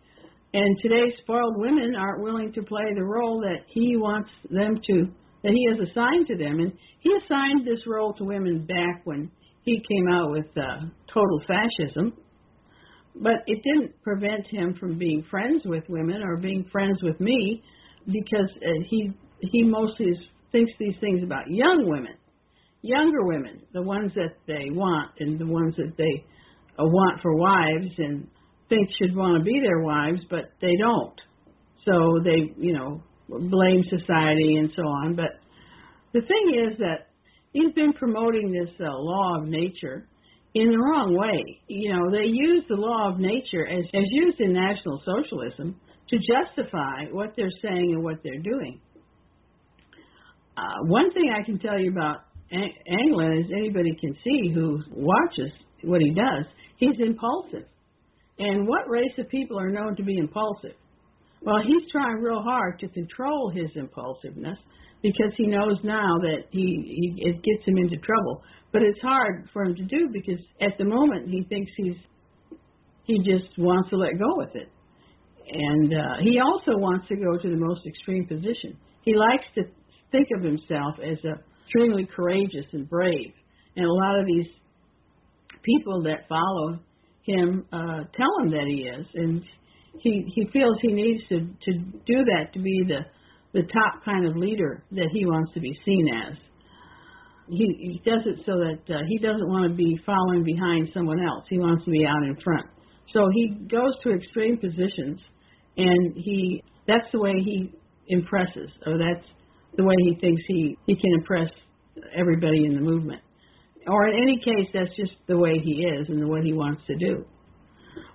and 0.55 0.79
today's 0.81 1.13
spoiled 1.21 1.57
women 1.57 1.97
aren't 1.99 2.23
willing 2.23 2.53
to 2.53 2.63
play 2.63 2.95
the 2.95 3.03
role 3.03 3.41
that 3.41 3.67
he 3.67 3.97
wants 3.97 4.31
them 4.49 4.81
to, 4.87 5.09
that 5.43 5.53
he 5.53 5.67
has 5.69 5.89
assigned 5.91 6.29
to 6.29 6.37
them. 6.37 6.61
And 6.61 6.73
he 7.01 7.11
assigned 7.25 7.67
this 7.67 7.85
role 7.89 8.15
to 8.15 8.25
women 8.25 8.65
back 8.65 9.03
when 9.03 9.33
he 9.65 9.83
came 9.91 10.07
out 10.09 10.31
with 10.31 10.47
uh, 10.57 10.87
total 11.13 11.43
fascism. 11.49 12.13
But 13.17 13.43
it 13.49 13.61
didn't 13.65 14.01
prevent 14.03 14.47
him 14.47 14.77
from 14.79 14.97
being 14.97 15.25
friends 15.29 15.63
with 15.65 15.83
women 15.89 16.23
or 16.23 16.37
being 16.37 16.69
friends 16.71 16.99
with 17.03 17.19
me 17.19 17.61
because 18.07 18.51
uh, 18.57 18.85
he 18.91 19.11
he 19.41 19.63
mostly 19.63 20.07
is, 20.07 20.19
thinks 20.53 20.73
these 20.79 20.95
things 21.01 21.23
about 21.23 21.45
young 21.49 21.87
women, 21.89 22.15
younger 22.83 23.25
women, 23.25 23.63
the 23.73 23.83
ones 23.83 24.13
that 24.15 24.37
they 24.47 24.71
want 24.71 25.13
and 25.21 25.39
the 25.39 25.47
ones 25.47 25.75
that 25.77 25.95
they 25.97 26.25
uh, 26.79 26.85
want 26.85 27.21
for 27.23 27.37
wives 27.37 27.93
and 27.99 28.29
think 28.69 28.89
should 29.01 29.17
want 29.17 29.39
to 29.39 29.45
be 29.45 29.61
their 29.61 29.81
wives, 29.81 30.21
but 30.31 30.53
they 30.61 30.77
don't. 30.79 31.19
So 31.85 32.21
they, 32.25 32.53
you 32.57 32.73
know, 32.73 33.03
blame 33.29 33.85
society 33.91 34.57
and 34.57 34.71
so 34.75 34.83
on. 34.83 35.17
But 35.17 35.41
the 36.13 36.21
thing 36.21 36.71
is 36.71 36.79
that 36.79 37.09
he's 37.53 37.73
been 37.75 37.93
promoting 37.93 38.53
this 38.53 38.75
uh, 38.81 38.91
law 38.91 39.39
of 39.41 39.49
nature 39.49 40.09
in 40.55 40.71
the 40.71 40.79
wrong 40.79 41.17
way. 41.17 41.61
You 41.69 41.93
know, 41.93 42.11
they 42.11 42.27
use 42.27 42.65
the 42.69 42.77
law 42.77 43.11
of 43.13 43.19
nature 43.19 43.67
as, 43.67 43.85
as 43.95 44.05
used 44.11 44.41
in 44.41 44.53
National 44.53 45.03
Socialism 45.05 45.81
to 46.11 46.17
justify 46.19 47.07
what 47.11 47.35
they're 47.37 47.53
saying 47.63 47.93
and 47.95 48.05
what 48.05 48.23
they're 48.23 48.43
doing. 48.43 48.81
Uh, 50.57 50.85
one 50.87 51.13
thing 51.13 51.33
I 51.35 51.45
can 51.45 51.59
tell 51.59 51.79
you 51.79 51.91
about 51.91 52.19
Anglin 52.53 53.45
is 53.45 53.51
anybody 53.57 53.97
can 54.01 54.15
see 54.23 54.53
who 54.55 54.81
watches 54.91 55.51
what 55.83 56.01
he 56.01 56.11
does, 56.11 56.47
he's 56.79 56.97
impulsive. 56.99 57.67
And 58.39 58.67
what 58.67 58.89
race 58.89 59.13
of 59.19 59.29
people 59.29 59.59
are 59.59 59.71
known 59.71 59.97
to 59.97 60.03
be 60.03 60.19
impulsive? 60.19 60.75
Well, 61.43 61.61
he's 61.65 61.91
trying 61.93 62.17
real 62.23 62.43
hard 62.43 62.79
to 62.81 62.89
control 62.89 63.51
his 63.55 63.71
impulsiveness 63.77 64.59
because 65.03 65.33
he 65.37 65.47
knows 65.47 65.77
now 65.85 66.17
that 66.23 66.49
he, 66.51 67.13
he 67.17 67.29
it 67.29 67.43
gets 67.43 67.67
him 67.67 67.77
into 67.77 67.97
trouble. 67.99 68.43
But 68.73 68.83
it's 68.83 69.01
hard 69.03 69.49
for 69.53 69.63
him 69.63 69.77
to 69.77 69.85
do 69.85 70.09
because 70.13 70.43
at 70.61 70.79
the 70.79 70.85
moment 70.85 71.29
he 71.29 71.45
thinks 71.49 71.71
he's 71.77 71.97
he 73.05 73.19
just 73.19 73.59
wants 73.59 73.91
to 73.91 73.97
let 73.97 74.19
go 74.19 74.37
with 74.37 74.55
it. 74.55 74.69
And 75.47 75.93
uh, 75.93 76.23
he 76.23 76.41
also 76.41 76.79
wants 76.79 77.07
to 77.09 77.17
go 77.17 77.37
to 77.37 77.49
the 77.49 77.57
most 77.57 77.83
extreme 77.87 78.27
position. 78.27 78.79
He 79.03 79.15
likes 79.15 79.45
to 79.57 79.65
think 80.15 80.29
of 80.37 80.43
himself 80.43 80.95
as 81.03 81.19
a 81.25 81.43
extremely 81.75 82.07
courageous 82.15 82.67
and 82.73 82.89
brave. 82.89 83.33
And 83.77 83.85
a 83.85 83.93
lot 83.93 84.21
of 84.21 84.27
these 84.27 84.47
people 85.63 86.03
that 86.05 86.29
follow 86.29 86.79
him 87.25 87.65
uh, 87.73 88.05
tell 88.17 88.39
him 88.43 88.51
that 88.51 88.67
he 88.69 88.83
is, 88.83 89.07
and 89.15 89.43
he 90.01 90.25
he 90.35 90.47
feels 90.53 90.77
he 90.83 90.93
needs 90.93 91.23
to 91.29 91.39
to 91.41 91.79
do 92.07 92.25
that 92.25 92.53
to 92.53 92.61
be 92.61 92.85
the 92.87 93.01
the 93.53 93.63
top 93.63 94.05
kind 94.05 94.27
of 94.27 94.37
leader 94.37 94.85
that 94.93 95.09
he 95.13 95.27
wants 95.27 95.53
to 95.55 95.61
be 95.61 95.73
seen 95.85 96.09
as. 96.29 96.37
He 97.49 97.67
he 97.79 98.03
does 98.05 98.23
it 98.27 98.45
so 98.47 98.53
that 98.53 98.95
uh, 98.95 99.01
he 99.09 99.19
doesn't 99.19 99.49
want 99.49 99.71
to 99.71 99.77
be 99.77 99.99
following 100.07 100.45
behind 100.45 100.89
someone 100.95 101.21
else. 101.21 101.45
He 101.49 101.59
wants 101.59 101.85
to 101.85 101.91
be 101.91 102.05
out 102.07 102.23
in 102.23 102.37
front. 102.43 102.67
So 103.13 103.29
he 103.33 103.67
goes 103.71 103.93
to 104.03 104.15
extreme 104.15 104.59
positions, 104.59 105.21
and 105.77 106.15
he 106.17 106.63
that's 106.87 107.11
the 107.13 107.21
way 107.21 107.33
he 107.43 107.73
impresses, 108.09 108.71
or 108.87 108.99
that's 108.99 109.27
the 109.77 109.85
way 109.85 109.95
he 109.99 110.15
thinks 110.21 110.43
he 110.49 110.77
he 110.87 110.95
can 110.95 111.13
impress 111.15 111.51
everybody 112.17 112.65
in 112.65 112.75
the 112.75 112.81
movement 112.81 113.21
or 113.87 114.09
in 114.09 114.23
any 114.23 114.39
case, 114.39 114.69
that's 114.73 114.95
just 114.97 115.13
the 115.27 115.37
way 115.37 115.53
he 115.63 115.85
is 115.85 116.09
and 116.09 116.21
the 116.21 116.27
way 116.27 116.41
he 116.43 116.53
wants 116.53 116.83
to 116.87 116.97
do. 116.97 117.25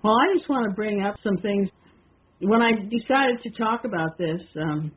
Well, 0.03 0.13
I 0.13 0.37
just 0.37 0.49
want 0.49 0.69
to 0.69 0.75
bring 0.75 1.01
up 1.01 1.15
some 1.23 1.37
things. 1.37 1.69
When 2.41 2.61
I 2.61 2.71
decided 2.71 3.41
to 3.43 3.49
talk 3.51 3.85
about 3.85 4.17
this 4.17 4.41
um, 4.61 4.91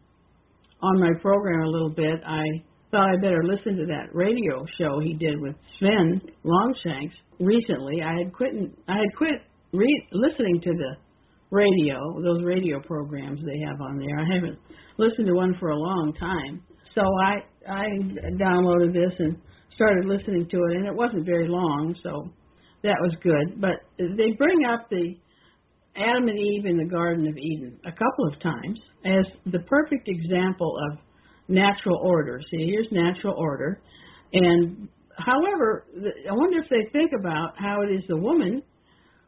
on 0.81 1.01
my 1.01 1.11
program 1.21 1.61
a 1.61 1.69
little 1.69 1.91
bit, 1.91 2.21
I 2.27 2.45
thought 2.91 3.11
I 3.11 3.17
better 3.17 3.43
listen 3.45 3.77
to 3.77 3.87
that 3.87 4.15
radio 4.15 4.65
show 4.79 5.01
he 5.01 5.15
did 5.15 5.41
with 5.41 5.57
Sven 5.79 6.21
Longshanks 6.45 7.15
recently. 7.41 8.01
I 8.03 8.19
had 8.19 8.33
quit. 8.33 8.53
I 8.89 8.95
had 8.95 9.17
quit 9.17 9.43
re- 9.73 10.09
listening 10.13 10.61
to 10.63 10.71
the 10.71 10.97
radio, 11.53 12.21
those 12.23 12.43
radio 12.43 12.81
programs 12.81 13.39
they 13.45 13.61
have 13.69 13.81
on 13.81 13.99
there. 13.99 14.19
I 14.19 14.35
haven't 14.35 14.59
listened 14.99 15.27
to 15.27 15.35
one 15.35 15.55
for 15.61 15.69
a 15.71 15.79
long 15.79 16.13
time, 16.19 16.63
so 16.95 17.03
I 17.23 17.45
I 17.71 17.87
downloaded 18.41 18.93
this 18.93 19.13
and 19.19 19.37
started 19.75 20.07
listening 20.07 20.49
to 20.51 20.57
it, 20.57 20.77
and 20.77 20.87
it 20.87 20.95
wasn't 20.95 21.27
very 21.27 21.49
long, 21.49 21.95
so 22.03 22.31
that 22.83 22.97
was 23.01 23.15
good. 23.23 23.61
But 23.61 23.85
they 23.99 24.33
bring 24.37 24.65
up 24.65 24.89
the 24.91 25.15
Adam 25.95 26.29
and 26.29 26.39
Eve 26.39 26.67
in 26.67 26.79
the 26.79 26.89
Garden 26.89 27.29
of 27.29 27.37
Eden 27.37 27.79
a 27.85 27.93
couple 27.93 28.27
of 28.33 28.41
times 28.41 28.81
as 29.05 29.53
the 29.53 29.61
perfect 29.61 30.09
example 30.09 30.75
of 30.91 30.99
natural 31.49 31.99
order. 32.03 32.41
See, 32.51 32.67
here's 32.67 32.89
natural 32.91 33.35
order. 33.37 33.83
And 34.33 34.89
however, 35.19 35.87
I 36.29 36.33
wonder 36.33 36.59
if 36.59 36.71
they 36.71 36.91
think 36.93 37.13
about 37.19 37.53
how 37.59 37.83
it 37.83 37.93
is 37.93 38.03
the 38.09 38.17
woman 38.17 38.63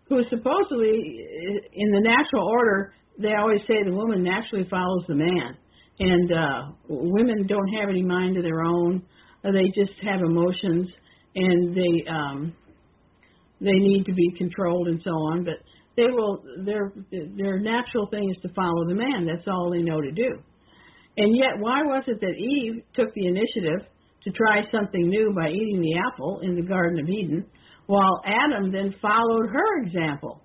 who 0.09 0.23
supposedly 0.31 1.27
in 1.73 1.91
the 1.91 2.01
natural 2.01 2.47
order, 2.47 2.93
they 3.19 3.35
always 3.35 3.61
say 3.67 3.83
the 3.85 3.93
woman 3.93 4.23
naturally 4.23 4.67
follows 4.69 5.05
the 5.09 5.15
man. 5.15 5.57
And 5.99 6.33
uh 6.33 6.73
women 6.89 7.47
don't 7.47 7.69
have 7.79 7.89
any 7.89 8.03
mind 8.03 8.37
of 8.37 8.43
their 8.43 8.63
own. 8.63 9.03
They 9.43 9.69
just 9.75 9.93
have 10.03 10.21
emotions 10.21 10.89
and 11.35 11.77
they 11.77 12.11
um 12.11 12.55
they 13.61 13.79
need 13.79 14.05
to 14.07 14.13
be 14.13 14.35
controlled 14.37 14.89
and 14.89 15.01
so 15.05 15.11
on, 15.11 15.45
but 15.45 15.55
they 15.97 16.11
will 16.11 16.43
their 16.65 16.93
their 17.11 17.59
natural 17.61 18.09
thing 18.11 18.31
is 18.31 18.43
to 18.43 18.53
follow 18.55 18.87
the 18.89 18.95
man. 18.95 19.27
That's 19.27 19.47
all 19.47 19.71
they 19.71 19.83
know 19.83 20.01
to 20.01 20.11
do. 20.11 20.39
And 21.17 21.37
yet, 21.37 21.61
why 21.61 21.83
was 21.83 22.03
it 22.09 22.21
that 22.21 22.35
Eve 22.37 22.83
took 22.97 23.15
the 23.15 23.27
initiative 23.27 23.87
to 24.25 24.31
try 24.33 24.63
something 24.73 25.09
new 25.09 25.33
by 25.35 25.51
eating 25.51 25.81
the 25.81 25.95
apple 25.99 26.41
in 26.43 26.57
the 26.57 26.63
Garden 26.67 26.99
of 26.99 27.09
Eden, 27.09 27.47
while 27.87 28.23
Adam 28.25 28.73
then 28.73 28.95
followed 29.01 29.47
her 29.53 29.83
example 29.83 30.43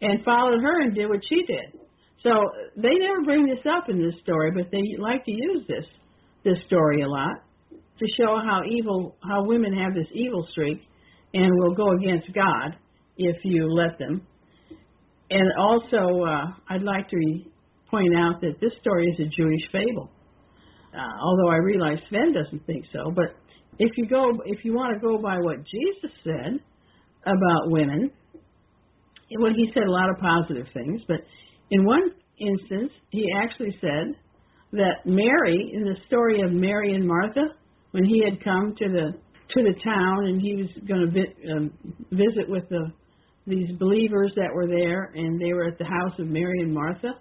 and 0.00 0.24
followed 0.24 0.60
her 0.60 0.82
and 0.82 0.94
did 0.94 1.08
what 1.08 1.20
she 1.28 1.42
did? 1.46 1.80
So 2.22 2.30
they 2.76 2.94
never 2.98 3.22
bring 3.24 3.46
this 3.46 3.64
up 3.66 3.88
in 3.88 3.98
this 3.98 4.20
story, 4.22 4.50
but 4.50 4.70
they 4.70 4.82
like 4.98 5.24
to 5.24 5.32
use 5.32 5.64
this 5.68 5.84
this 6.44 6.58
story 6.66 7.02
a 7.02 7.08
lot 7.08 7.36
to 7.98 8.06
show 8.18 8.40
how 8.44 8.62
evil 8.68 9.16
how 9.22 9.44
women 9.44 9.72
have 9.76 9.94
this 9.94 10.08
evil 10.14 10.46
streak 10.52 10.80
and 11.32 11.50
will 11.60 11.74
go 11.74 11.92
against 11.92 12.32
God 12.34 12.76
if 13.16 13.36
you 13.44 13.72
let 13.72 13.98
them. 13.98 14.26
And 15.30 15.48
also, 15.58 16.24
uh, 16.24 16.46
I'd 16.68 16.82
like 16.82 17.08
to 17.10 17.44
point 17.90 18.16
out 18.16 18.40
that 18.40 18.56
this 18.60 18.72
story 18.80 19.06
is 19.06 19.20
a 19.20 19.28
Jewish 19.28 19.62
fable. 19.70 20.10
Uh, 20.92 21.22
although 21.22 21.50
I 21.50 21.56
realize 21.56 21.98
Sven 22.08 22.32
doesn't 22.32 22.66
think 22.66 22.84
so, 22.92 23.12
but 23.14 23.36
if 23.78 23.92
you 23.96 24.06
go, 24.08 24.32
if 24.44 24.64
you 24.64 24.74
want 24.74 24.94
to 24.94 25.00
go 25.00 25.18
by 25.18 25.36
what 25.38 25.58
Jesus 25.58 26.10
said 26.24 26.60
about 27.26 27.70
women, 27.70 28.10
well, 29.38 29.52
he 29.54 29.70
said 29.72 29.84
a 29.84 29.90
lot 29.90 30.10
of 30.10 30.18
positive 30.18 30.66
things, 30.74 31.02
but 31.06 31.18
in 31.70 31.84
one 31.84 32.10
instance, 32.38 32.90
he 33.10 33.26
actually 33.42 33.76
said 33.80 34.14
that 34.72 35.04
Mary, 35.04 35.72
in 35.72 35.84
the 35.84 35.96
story 36.06 36.42
of 36.42 36.50
Mary 36.52 36.94
and 36.94 37.06
Martha, 37.06 37.54
when 37.92 38.04
he 38.04 38.22
had 38.24 38.42
come 38.42 38.74
to 38.78 38.88
the 38.88 39.12
to 39.54 39.64
the 39.64 39.74
town 39.82 40.26
and 40.26 40.40
he 40.40 40.54
was 40.54 40.68
going 40.86 41.00
to 41.00 41.10
vi- 41.10 41.52
um, 41.52 41.72
visit 42.12 42.48
with 42.48 42.68
the 42.68 42.92
these 43.46 43.70
believers 43.78 44.32
that 44.36 44.54
were 44.54 44.66
there, 44.66 45.12
and 45.14 45.40
they 45.40 45.52
were 45.52 45.64
at 45.64 45.78
the 45.78 45.84
house 45.84 46.12
of 46.18 46.26
Mary 46.26 46.60
and 46.60 46.72
Martha, 46.72 47.14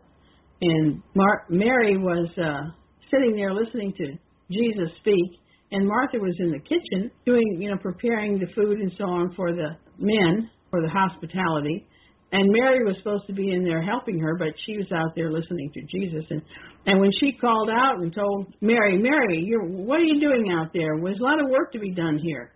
and 0.61 1.01
Mar- 1.15 1.45
Mary 1.49 1.97
was 1.97 2.29
uh, 2.37 2.69
sitting 3.09 3.35
there 3.35 3.53
listening 3.53 3.93
to 3.97 4.13
Jesus 4.51 4.89
speak, 4.99 5.39
and 5.71 5.87
Martha 5.87 6.17
was 6.17 6.35
in 6.39 6.51
the 6.51 6.59
kitchen 6.59 7.09
doing, 7.25 7.57
you 7.59 7.69
know, 7.71 7.77
preparing 7.77 8.37
the 8.39 8.47
food 8.53 8.79
and 8.79 8.91
so 8.97 9.05
on 9.05 9.33
for 9.35 9.53
the 9.53 9.77
men 9.99 10.49
for 10.71 10.81
the 10.81 10.89
hospitality. 10.89 11.85
And 12.31 12.51
Mary 12.51 12.85
was 12.85 12.95
supposed 12.97 13.25
to 13.27 13.33
be 13.33 13.51
in 13.51 13.63
there 13.63 13.81
helping 13.81 14.19
her, 14.19 14.37
but 14.37 14.53
she 14.65 14.77
was 14.77 14.85
out 14.93 15.13
there 15.15 15.31
listening 15.31 15.71
to 15.73 15.81
Jesus. 15.81 16.25
And 16.29 16.41
and 16.85 16.99
when 16.99 17.11
she 17.19 17.33
called 17.39 17.69
out 17.69 17.97
and 17.97 18.13
told 18.13 18.53
Mary, 18.61 18.97
Mary, 18.97 19.43
you're, 19.45 19.65
what 19.65 19.99
are 19.99 20.05
you 20.05 20.19
doing 20.19 20.51
out 20.51 20.71
there? 20.73 20.97
There's 21.01 21.19
a 21.19 21.23
lot 21.23 21.41
of 21.41 21.49
work 21.49 21.71
to 21.73 21.79
be 21.79 21.91
done 21.91 22.17
here. 22.17 22.53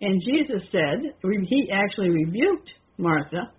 And 0.00 0.22
Jesus 0.22 0.62
said, 0.70 1.12
he 1.22 1.68
actually 1.72 2.10
rebuked 2.10 2.70
Martha, 2.98 3.50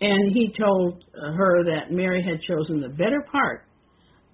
and 0.00 0.32
he 0.32 0.54
told 0.58 1.04
her 1.14 1.64
that 1.64 1.90
Mary 1.90 2.22
had 2.22 2.40
chosen 2.42 2.80
the 2.80 2.88
better 2.88 3.24
part, 3.30 3.66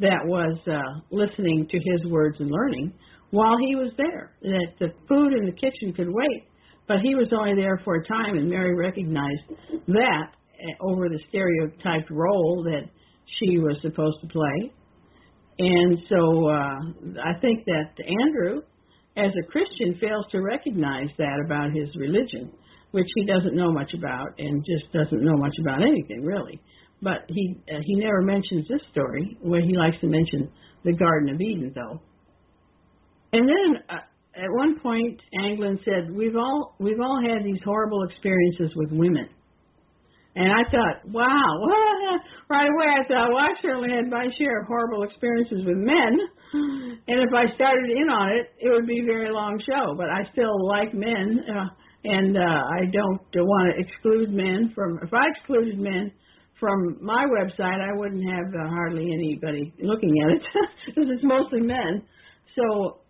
that 0.01 0.21
was 0.25 0.59
uh, 0.69 1.01
listening 1.11 1.67
to 1.71 1.77
his 1.77 2.13
words 2.13 2.37
and 2.39 2.51
learning 2.51 2.93
while 3.31 3.57
he 3.59 3.75
was 3.75 3.93
there. 3.97 4.33
That 4.43 4.67
the 4.79 4.89
food 5.09 5.33
in 5.33 5.47
the 5.47 5.53
kitchen 5.53 5.95
could 5.95 6.09
wait, 6.09 6.45
but 6.89 6.99
he 7.03 7.15
was 7.15 7.29
only 7.33 7.55
there 7.55 7.81
for 7.85 7.97
a 7.97 8.07
time, 8.07 8.39
and 8.39 8.49
Mary 8.49 8.75
recognized 8.75 9.43
that 9.89 10.31
uh, 10.31 10.87
over 10.87 11.09
the 11.09 11.19
stereotyped 11.29 12.11
role 12.11 12.63
that 12.65 12.89
she 13.39 13.59
was 13.59 13.77
supposed 13.83 14.19
to 14.23 14.29
play. 14.29 14.73
And 15.59 15.99
so 16.09 16.49
uh, 16.49 16.79
I 17.25 17.39
think 17.41 17.65
that 17.65 17.93
Andrew, 17.99 18.63
as 19.17 19.33
a 19.33 19.47
Christian, 19.51 19.99
fails 20.01 20.27
to 20.33 20.41
recognize 20.41 21.09
that 21.19 21.43
about 21.45 21.73
his 21.73 21.89
religion, 21.97 22.53
which 22.91 23.07
he 23.15 23.27
doesn't 23.27 23.57
know 23.57 23.73
much 23.73 23.93
about 23.95 24.29
and 24.39 24.65
just 24.65 24.93
doesn't 24.93 25.25
know 25.25 25.37
much 25.37 25.55
about 25.61 25.83
anything 25.83 26.25
really. 26.25 26.61
But 27.03 27.25
he 27.29 27.57
uh, 27.71 27.81
he 27.85 27.95
never 27.97 28.23
mentions 28.23 28.67
this 28.69 28.81
story 28.91 29.37
where 29.41 29.61
he 29.61 29.77
likes 29.77 29.97
to 30.01 30.07
mention 30.07 30.51
the 30.85 30.93
Garden 30.93 31.35
of 31.35 31.41
Eden, 31.41 31.73
though. 31.75 32.01
And 33.33 33.49
then 33.49 33.83
uh, 33.91 34.01
at 34.37 34.51
one 34.53 34.79
point, 34.81 35.21
Anglin 35.43 35.79
said, 35.85 36.15
"We've 36.15 36.37
all 36.37 36.77
we've 36.79 37.01
all 37.01 37.21
had 37.23 37.45
these 37.45 37.61
horrible 37.65 38.05
experiences 38.05 38.73
with 38.77 38.91
women." 38.93 39.29
And 40.37 40.53
I 40.53 40.69
thought, 40.69 41.01
wow, 41.09 41.65
right 42.51 42.69
away 42.69 42.89
I 42.93 43.09
thought, 43.09 43.33
well, 43.33 43.41
I 43.41 43.57
certainly 43.63 43.89
had 43.89 44.11
my 44.11 44.29
share 44.37 44.61
of 44.61 44.67
horrible 44.69 45.03
experiences 45.03 45.65
with 45.65 45.81
men. 45.81 46.13
And 47.09 47.25
if 47.25 47.33
I 47.33 47.49
started 47.57 47.89
in 47.89 48.09
on 48.13 48.37
it, 48.37 48.53
it 48.61 48.69
would 48.69 48.87
be 48.87 49.01
a 49.01 49.05
very 49.05 49.33
long 49.33 49.59
show. 49.65 49.95
But 49.97 50.11
I 50.11 50.29
still 50.33 50.69
like 50.69 50.93
men, 50.93 51.41
uh, 51.49 51.69
and 52.05 52.37
uh, 52.37 52.61
I 52.69 52.85
don't 52.93 53.21
want 53.35 53.73
to 53.73 53.81
exclude 53.81 54.31
men 54.31 54.73
from. 54.75 55.01
If 55.03 55.13
I 55.13 55.25
excluded 55.35 55.79
men 55.79 56.13
from 56.61 56.99
my 57.01 57.25
website, 57.25 57.81
I 57.81 57.97
wouldn't 57.97 58.25
have 58.25 58.53
uh, 58.53 58.69
hardly 58.69 59.11
anybody 59.13 59.73
looking 59.81 60.13
at 60.23 60.37
it 60.37 60.43
because 60.87 61.09
it's 61.11 61.25
mostly 61.25 61.61
men. 61.61 62.05
So, 62.55 63.01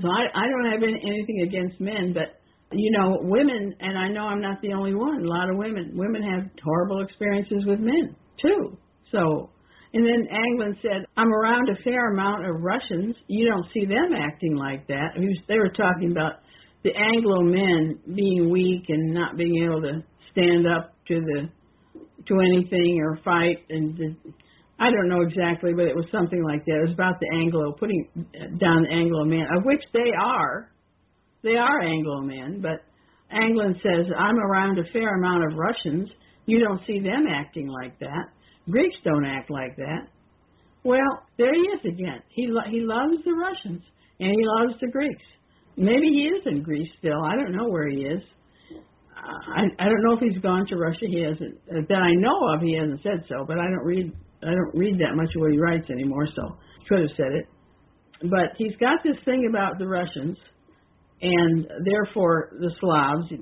so 0.00 0.08
I, 0.08 0.44
I 0.44 0.48
don't 0.48 0.70
have 0.72 0.82
any, 0.82 1.00
anything 1.04 1.42
against 1.46 1.80
men, 1.80 2.12
but 2.14 2.40
you 2.72 2.90
know, 2.90 3.18
women, 3.20 3.74
and 3.80 3.98
I 3.98 4.08
know 4.08 4.22
I'm 4.22 4.40
not 4.40 4.62
the 4.62 4.72
only 4.72 4.94
one. 4.94 5.24
A 5.24 5.28
lot 5.28 5.50
of 5.50 5.56
women, 5.56 5.92
women 5.94 6.22
have 6.22 6.50
horrible 6.64 7.02
experiences 7.02 7.64
with 7.66 7.80
men 7.80 8.16
too. 8.40 8.76
So, 9.10 9.50
and 9.92 10.06
then 10.06 10.26
Anglin 10.30 10.76
said, 10.80 11.04
"I'm 11.16 11.32
around 11.32 11.68
a 11.68 11.82
fair 11.82 12.12
amount 12.12 12.46
of 12.46 12.62
Russians. 12.62 13.14
You 13.28 13.48
don't 13.48 13.66
see 13.74 13.84
them 13.84 14.12
acting 14.16 14.56
like 14.56 14.86
that." 14.86 15.14
They 15.48 15.58
were 15.58 15.68
talking 15.68 16.12
about 16.12 16.40
the 16.82 16.92
Anglo 16.96 17.42
men 17.42 17.98
being 18.14 18.50
weak 18.50 18.84
and 18.88 19.12
not 19.12 19.36
being 19.36 19.62
able 19.64 19.82
to 19.82 20.02
stand 20.30 20.66
up 20.66 20.94
to 21.08 21.20
the 21.20 21.48
to 22.28 22.40
anything 22.40 23.00
or 23.02 23.18
fight, 23.24 23.64
and 23.68 23.96
the, 23.96 24.16
I 24.78 24.90
don't 24.90 25.08
know 25.08 25.22
exactly, 25.22 25.72
but 25.74 25.84
it 25.84 25.94
was 25.94 26.06
something 26.10 26.42
like 26.42 26.64
that. 26.64 26.76
It 26.76 26.88
was 26.88 26.94
about 26.94 27.20
the 27.20 27.28
Anglo 27.32 27.72
putting 27.72 28.08
down 28.58 28.82
the 28.82 28.92
Anglo 28.92 29.24
men, 29.24 29.46
of 29.56 29.64
which 29.64 29.82
they 29.92 30.10
are 30.20 30.72
they 31.42 31.56
are 31.56 31.80
Anglo 31.80 32.20
men, 32.20 32.60
but 32.62 32.84
Anglin 33.30 33.74
says, 33.82 34.06
I'm 34.16 34.38
around 34.38 34.78
a 34.78 34.84
fair 34.92 35.16
amount 35.16 35.44
of 35.44 35.58
Russians. 35.58 36.08
You 36.46 36.60
don't 36.60 36.80
see 36.86 37.00
them 37.00 37.26
acting 37.28 37.66
like 37.66 37.98
that. 37.98 38.26
Greeks 38.70 38.96
don't 39.04 39.24
act 39.24 39.50
like 39.50 39.76
that. 39.76 40.08
Well, 40.84 41.22
there 41.38 41.52
he 41.54 41.60
is 41.60 41.80
again. 41.84 42.22
He 42.28 42.46
lo- 42.48 42.68
he 42.70 42.80
loves 42.80 43.22
the 43.24 43.32
Russians 43.32 43.82
and 44.20 44.30
he 44.30 44.44
loves 44.58 44.78
the 44.80 44.88
Greeks. 44.88 45.22
Maybe 45.76 46.06
he 46.06 46.28
is 46.28 46.42
in 46.46 46.62
Greece 46.62 46.88
still. 46.98 47.22
I 47.24 47.34
don't 47.36 47.52
know 47.56 47.68
where 47.68 47.88
he 47.88 48.02
is. 48.02 48.22
I 49.16 49.62
I 49.78 49.84
don't 49.84 50.02
know 50.02 50.14
if 50.14 50.20
he's 50.20 50.42
gone 50.42 50.66
to 50.68 50.76
Russia. 50.76 51.06
He 51.06 51.22
hasn't 51.22 51.88
that 51.88 51.98
I 51.98 52.12
know 52.14 52.54
of. 52.54 52.60
He 52.60 52.76
hasn't 52.78 53.02
said 53.02 53.24
so, 53.28 53.44
but 53.46 53.58
I 53.58 53.64
don't 53.64 53.84
read 53.84 54.12
I 54.42 54.50
don't 54.50 54.74
read 54.74 54.98
that 54.98 55.14
much 55.14 55.28
of 55.36 55.40
what 55.40 55.52
he 55.52 55.58
writes 55.58 55.88
anymore. 55.90 56.26
So 56.34 56.56
could 56.88 57.00
have 57.00 57.16
said 57.16 57.32
it. 57.32 57.46
But 58.22 58.54
he's 58.56 58.76
got 58.78 59.02
this 59.02 59.16
thing 59.24 59.46
about 59.48 59.78
the 59.78 59.86
Russians 59.86 60.36
and 61.20 61.66
therefore 61.84 62.50
the 62.60 62.70
Slavs. 62.80 63.32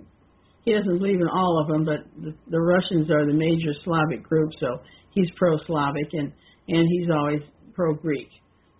He 0.64 0.72
doesn't 0.72 0.98
believe 0.98 1.20
in 1.20 1.28
all 1.28 1.60
of 1.60 1.68
them, 1.68 1.84
but 1.84 2.00
the, 2.22 2.34
the 2.50 2.60
Russians 2.60 3.10
are 3.10 3.26
the 3.26 3.32
major 3.32 3.72
Slavic 3.84 4.22
group, 4.22 4.50
so 4.60 4.78
he's 5.12 5.28
pro-Slavic 5.36 6.08
and 6.12 6.32
and 6.68 6.86
he's 6.88 7.08
always 7.10 7.40
pro-Greek, 7.74 8.28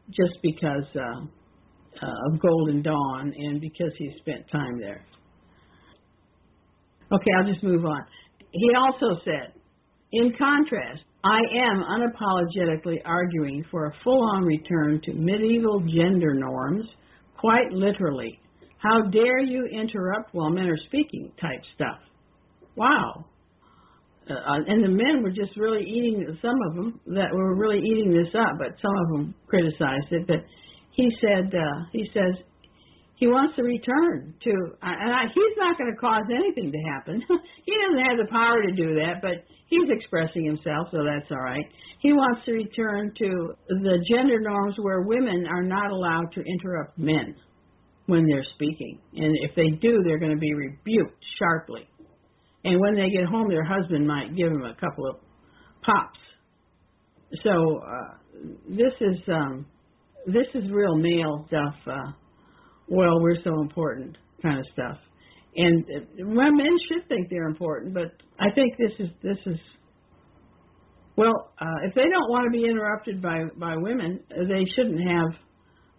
just 0.08 0.34
because 0.42 0.84
uh, 0.94 1.24
uh, 2.02 2.32
of 2.32 2.40
Golden 2.40 2.82
Dawn 2.82 3.32
and 3.36 3.60
because 3.60 3.90
he 3.98 4.12
spent 4.20 4.48
time 4.52 4.78
there. 4.78 5.04
Okay, 7.12 7.30
I'll 7.36 7.50
just 7.50 7.64
move 7.64 7.84
on. 7.84 8.04
he 8.52 8.70
also 8.76 9.20
said, 9.24 9.54
in 10.12 10.32
contrast, 10.38 11.02
I 11.22 11.38
am 11.38 11.84
unapologetically 11.84 12.98
arguing 13.04 13.64
for 13.70 13.86
a 13.86 13.94
full 14.02 14.22
on 14.34 14.44
return 14.44 15.00
to 15.04 15.12
medieval 15.12 15.80
gender 15.80 16.34
norms, 16.34 16.86
quite 17.38 17.70
literally. 17.72 18.40
How 18.78 19.02
dare 19.10 19.40
you 19.40 19.66
interrupt 19.66 20.32
while 20.32 20.48
men 20.48 20.66
are 20.66 20.78
speaking 20.86 21.30
type 21.38 21.60
stuff. 21.74 21.98
Wow. 22.74 23.26
Uh, 24.30 24.34
and 24.66 24.82
the 24.82 24.88
men 24.88 25.22
were 25.22 25.30
just 25.30 25.56
really 25.56 25.82
eating, 25.82 26.38
some 26.40 26.56
of 26.68 26.76
them 26.76 27.00
that 27.08 27.34
were 27.34 27.54
really 27.54 27.80
eating 27.80 28.10
this 28.12 28.32
up, 28.34 28.56
but 28.58 28.68
some 28.80 28.96
of 28.96 29.08
them 29.12 29.34
criticized 29.46 30.12
it. 30.12 30.26
But 30.26 30.44
he 30.92 31.10
said, 31.20 31.52
uh, 31.54 31.84
he 31.92 32.08
says, 32.14 32.42
he 33.20 33.26
wants 33.26 33.54
to 33.56 33.62
return 33.62 34.32
to, 34.42 34.50
and 34.80 35.12
I, 35.12 35.28
he's 35.28 35.56
not 35.58 35.76
going 35.76 35.92
to 35.92 36.00
cause 36.00 36.24
anything 36.32 36.72
to 36.72 36.78
happen. 36.88 37.20
he 37.66 37.72
doesn't 37.76 38.04
have 38.08 38.16
the 38.16 38.32
power 38.32 38.62
to 38.62 38.72
do 38.72 38.94
that, 38.96 39.20
but 39.20 39.44
he's 39.68 39.90
expressing 39.90 40.46
himself, 40.46 40.88
so 40.90 41.04
that's 41.04 41.30
all 41.30 41.44
right. 41.44 41.66
He 42.00 42.14
wants 42.14 42.40
to 42.46 42.52
return 42.52 43.12
to 43.18 43.52
the 43.68 43.98
gender 44.08 44.40
norms 44.40 44.76
where 44.78 45.02
women 45.02 45.44
are 45.46 45.62
not 45.62 45.90
allowed 45.90 46.32
to 46.32 46.40
interrupt 46.40 46.96
men 46.96 47.36
when 48.06 48.26
they're 48.26 48.46
speaking, 48.54 48.98
and 49.12 49.36
if 49.42 49.54
they 49.54 49.68
do, 49.82 50.02
they're 50.02 50.18
going 50.18 50.34
to 50.34 50.40
be 50.40 50.54
rebuked 50.54 51.22
sharply. 51.38 51.86
And 52.64 52.80
when 52.80 52.94
they 52.94 53.10
get 53.10 53.26
home, 53.26 53.50
their 53.50 53.64
husband 53.64 54.08
might 54.08 54.34
give 54.34 54.48
them 54.48 54.64
a 54.64 54.74
couple 54.80 55.06
of 55.10 55.16
pops. 55.82 56.18
So 57.44 57.82
uh, 57.84 58.14
this 58.66 58.92
is 58.98 59.18
um, 59.28 59.66
this 60.26 60.46
is 60.54 60.70
real 60.70 60.96
male 60.96 61.44
stuff. 61.48 61.74
Uh, 61.86 62.12
well, 62.90 63.20
we're 63.20 63.42
so 63.42 63.60
important 63.60 64.18
kind 64.42 64.58
of 64.58 64.66
stuff. 64.72 64.98
And 65.56 65.84
uh, 65.84 66.00
well, 66.26 66.52
men 66.52 66.76
should 66.88 67.08
think 67.08 67.28
they're 67.30 67.48
important, 67.48 67.94
but 67.94 68.12
I 68.38 68.50
think 68.54 68.74
this 68.76 68.92
is 68.98 69.08
this 69.22 69.38
is 69.46 69.58
well, 71.16 71.52
uh, 71.60 71.86
if 71.88 71.94
they 71.94 72.08
don't 72.08 72.30
want 72.30 72.46
to 72.46 72.50
be 72.50 72.66
interrupted 72.66 73.22
by 73.22 73.44
by 73.56 73.76
women, 73.76 74.20
they 74.30 74.64
shouldn't 74.76 75.00
have 75.08 75.30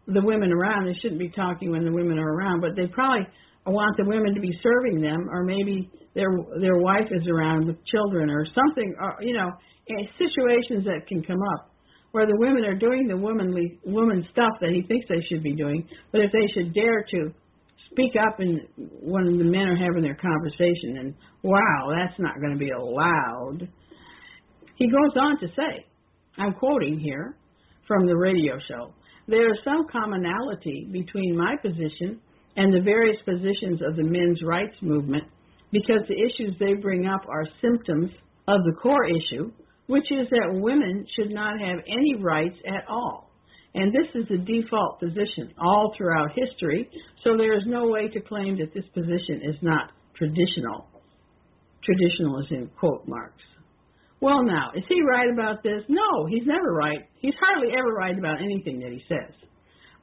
the 0.07 0.21
women 0.23 0.51
around. 0.51 0.87
They 0.87 0.97
shouldn't 1.01 1.19
be 1.19 1.29
talking 1.29 1.71
when 1.71 1.85
the 1.85 1.91
women 1.91 2.17
are 2.17 2.33
around, 2.33 2.61
but 2.61 2.71
they 2.75 2.87
probably 2.87 3.27
want 3.65 3.95
the 3.97 4.05
women 4.05 4.33
to 4.33 4.41
be 4.41 4.51
serving 4.63 5.01
them, 5.01 5.29
or 5.29 5.43
maybe 5.43 5.89
their 6.15 6.29
their 6.59 6.77
wife 6.77 7.07
is 7.11 7.27
around 7.27 7.67
with 7.67 7.77
children 7.85 8.29
or 8.29 8.45
something, 8.55 8.95
or 8.99 9.17
you 9.21 9.33
know, 9.33 9.51
situations 10.17 10.85
that 10.85 11.07
can 11.07 11.23
come 11.23 11.39
up 11.55 11.70
where 12.11 12.27
the 12.27 12.35
women 12.35 12.65
are 12.65 12.75
doing 12.75 13.07
the 13.07 13.17
womanly 13.17 13.79
woman 13.85 14.25
stuff 14.31 14.53
that 14.59 14.71
he 14.71 14.81
thinks 14.87 15.07
they 15.07 15.23
should 15.29 15.43
be 15.43 15.55
doing, 15.55 15.87
but 16.11 16.21
if 16.21 16.31
they 16.31 16.47
should 16.53 16.73
dare 16.73 17.03
to 17.09 17.31
speak 17.91 18.13
up 18.15 18.39
and 18.39 18.61
when 18.77 19.37
the 19.37 19.43
men 19.43 19.67
are 19.67 19.75
having 19.75 20.01
their 20.01 20.15
conversation 20.15 20.97
and 20.99 21.13
wow, 21.43 21.91
that's 21.95 22.19
not 22.19 22.39
going 22.39 22.53
to 22.53 22.59
be 22.59 22.71
allowed. 22.71 23.67
He 24.75 24.87
goes 24.87 25.15
on 25.15 25.39
to 25.39 25.47
say, 25.55 25.85
I'm 26.37 26.53
quoting 26.53 26.99
here 26.99 27.35
from 27.87 28.05
the 28.05 28.15
radio 28.15 28.57
show, 28.67 28.93
there 29.27 29.51
is 29.51 29.59
some 29.63 29.85
commonality 29.91 30.87
between 30.91 31.37
my 31.37 31.55
position 31.61 32.19
and 32.55 32.73
the 32.73 32.81
various 32.81 33.17
positions 33.23 33.81
of 33.87 33.95
the 33.95 34.03
men's 34.03 34.41
rights 34.43 34.75
movement 34.81 35.23
because 35.71 36.01
the 36.07 36.15
issues 36.15 36.55
they 36.59 36.73
bring 36.73 37.05
up 37.05 37.21
are 37.29 37.45
symptoms 37.61 38.11
of 38.47 38.59
the 38.65 38.73
core 38.81 39.05
issue 39.05 39.51
which 39.87 40.11
is 40.11 40.27
that 40.29 40.59
women 40.59 41.05
should 41.15 41.31
not 41.31 41.59
have 41.59 41.79
any 41.87 42.15
rights 42.21 42.57
at 42.65 42.85
all. 42.87 43.31
And 43.73 43.93
this 43.93 44.07
is 44.15 44.27
the 44.27 44.37
default 44.37 44.99
position 44.99 45.53
all 45.57 45.93
throughout 45.97 46.31
history, 46.35 46.89
so 47.23 47.37
there 47.37 47.57
is 47.57 47.63
no 47.65 47.87
way 47.87 48.09
to 48.09 48.19
claim 48.21 48.57
that 48.59 48.73
this 48.73 48.85
position 48.93 49.41
is 49.43 49.55
not 49.61 49.91
traditional. 50.15 50.87
Traditional 51.83 52.39
is 52.39 52.47
in 52.51 52.69
quote 52.79 53.07
marks. 53.07 53.41
Well, 54.19 54.43
now, 54.43 54.71
is 54.75 54.83
he 54.87 55.01
right 55.01 55.31
about 55.33 55.63
this? 55.63 55.81
No, 55.87 56.27
he's 56.29 56.45
never 56.45 56.73
right. 56.73 56.99
He's 57.19 57.33
hardly 57.39 57.73
ever 57.73 57.91
right 57.91 58.17
about 58.17 58.41
anything 58.41 58.79
that 58.81 58.91
he 58.91 59.01
says. 59.09 59.33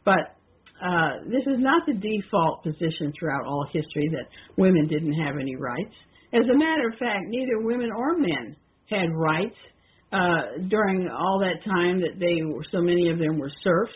But 0.05 0.35
uh, 0.83 1.23
this 1.27 1.43
is 1.47 1.59
not 1.59 1.87
the 1.87 1.95
default 1.95 2.65
position 2.65 3.13
throughout 3.19 3.45
all 3.47 3.67
history 3.73 4.09
that 4.11 4.27
women 4.57 4.89
didn't 4.89 5.15
have 5.15 5.37
any 5.41 5.55
rights. 5.55 5.95
As 6.33 6.43
a 6.53 6.59
matter 6.59 6.89
of 6.89 6.99
fact, 6.99 7.27
neither 7.29 7.61
women 7.61 7.91
or 7.95 8.19
men 8.19 8.57
had 8.91 9.13
rights 9.13 9.57
uh, 10.13 10.65
during 10.69 11.09
all 11.09 11.39
that 11.41 11.63
time 11.65 12.01
that 12.01 12.19
they 12.19 12.43
were 12.43 12.65
so 12.73 12.81
many 12.81 13.11
of 13.11 13.19
them 13.19 13.39
were 13.39 13.53
serfs, 13.63 13.93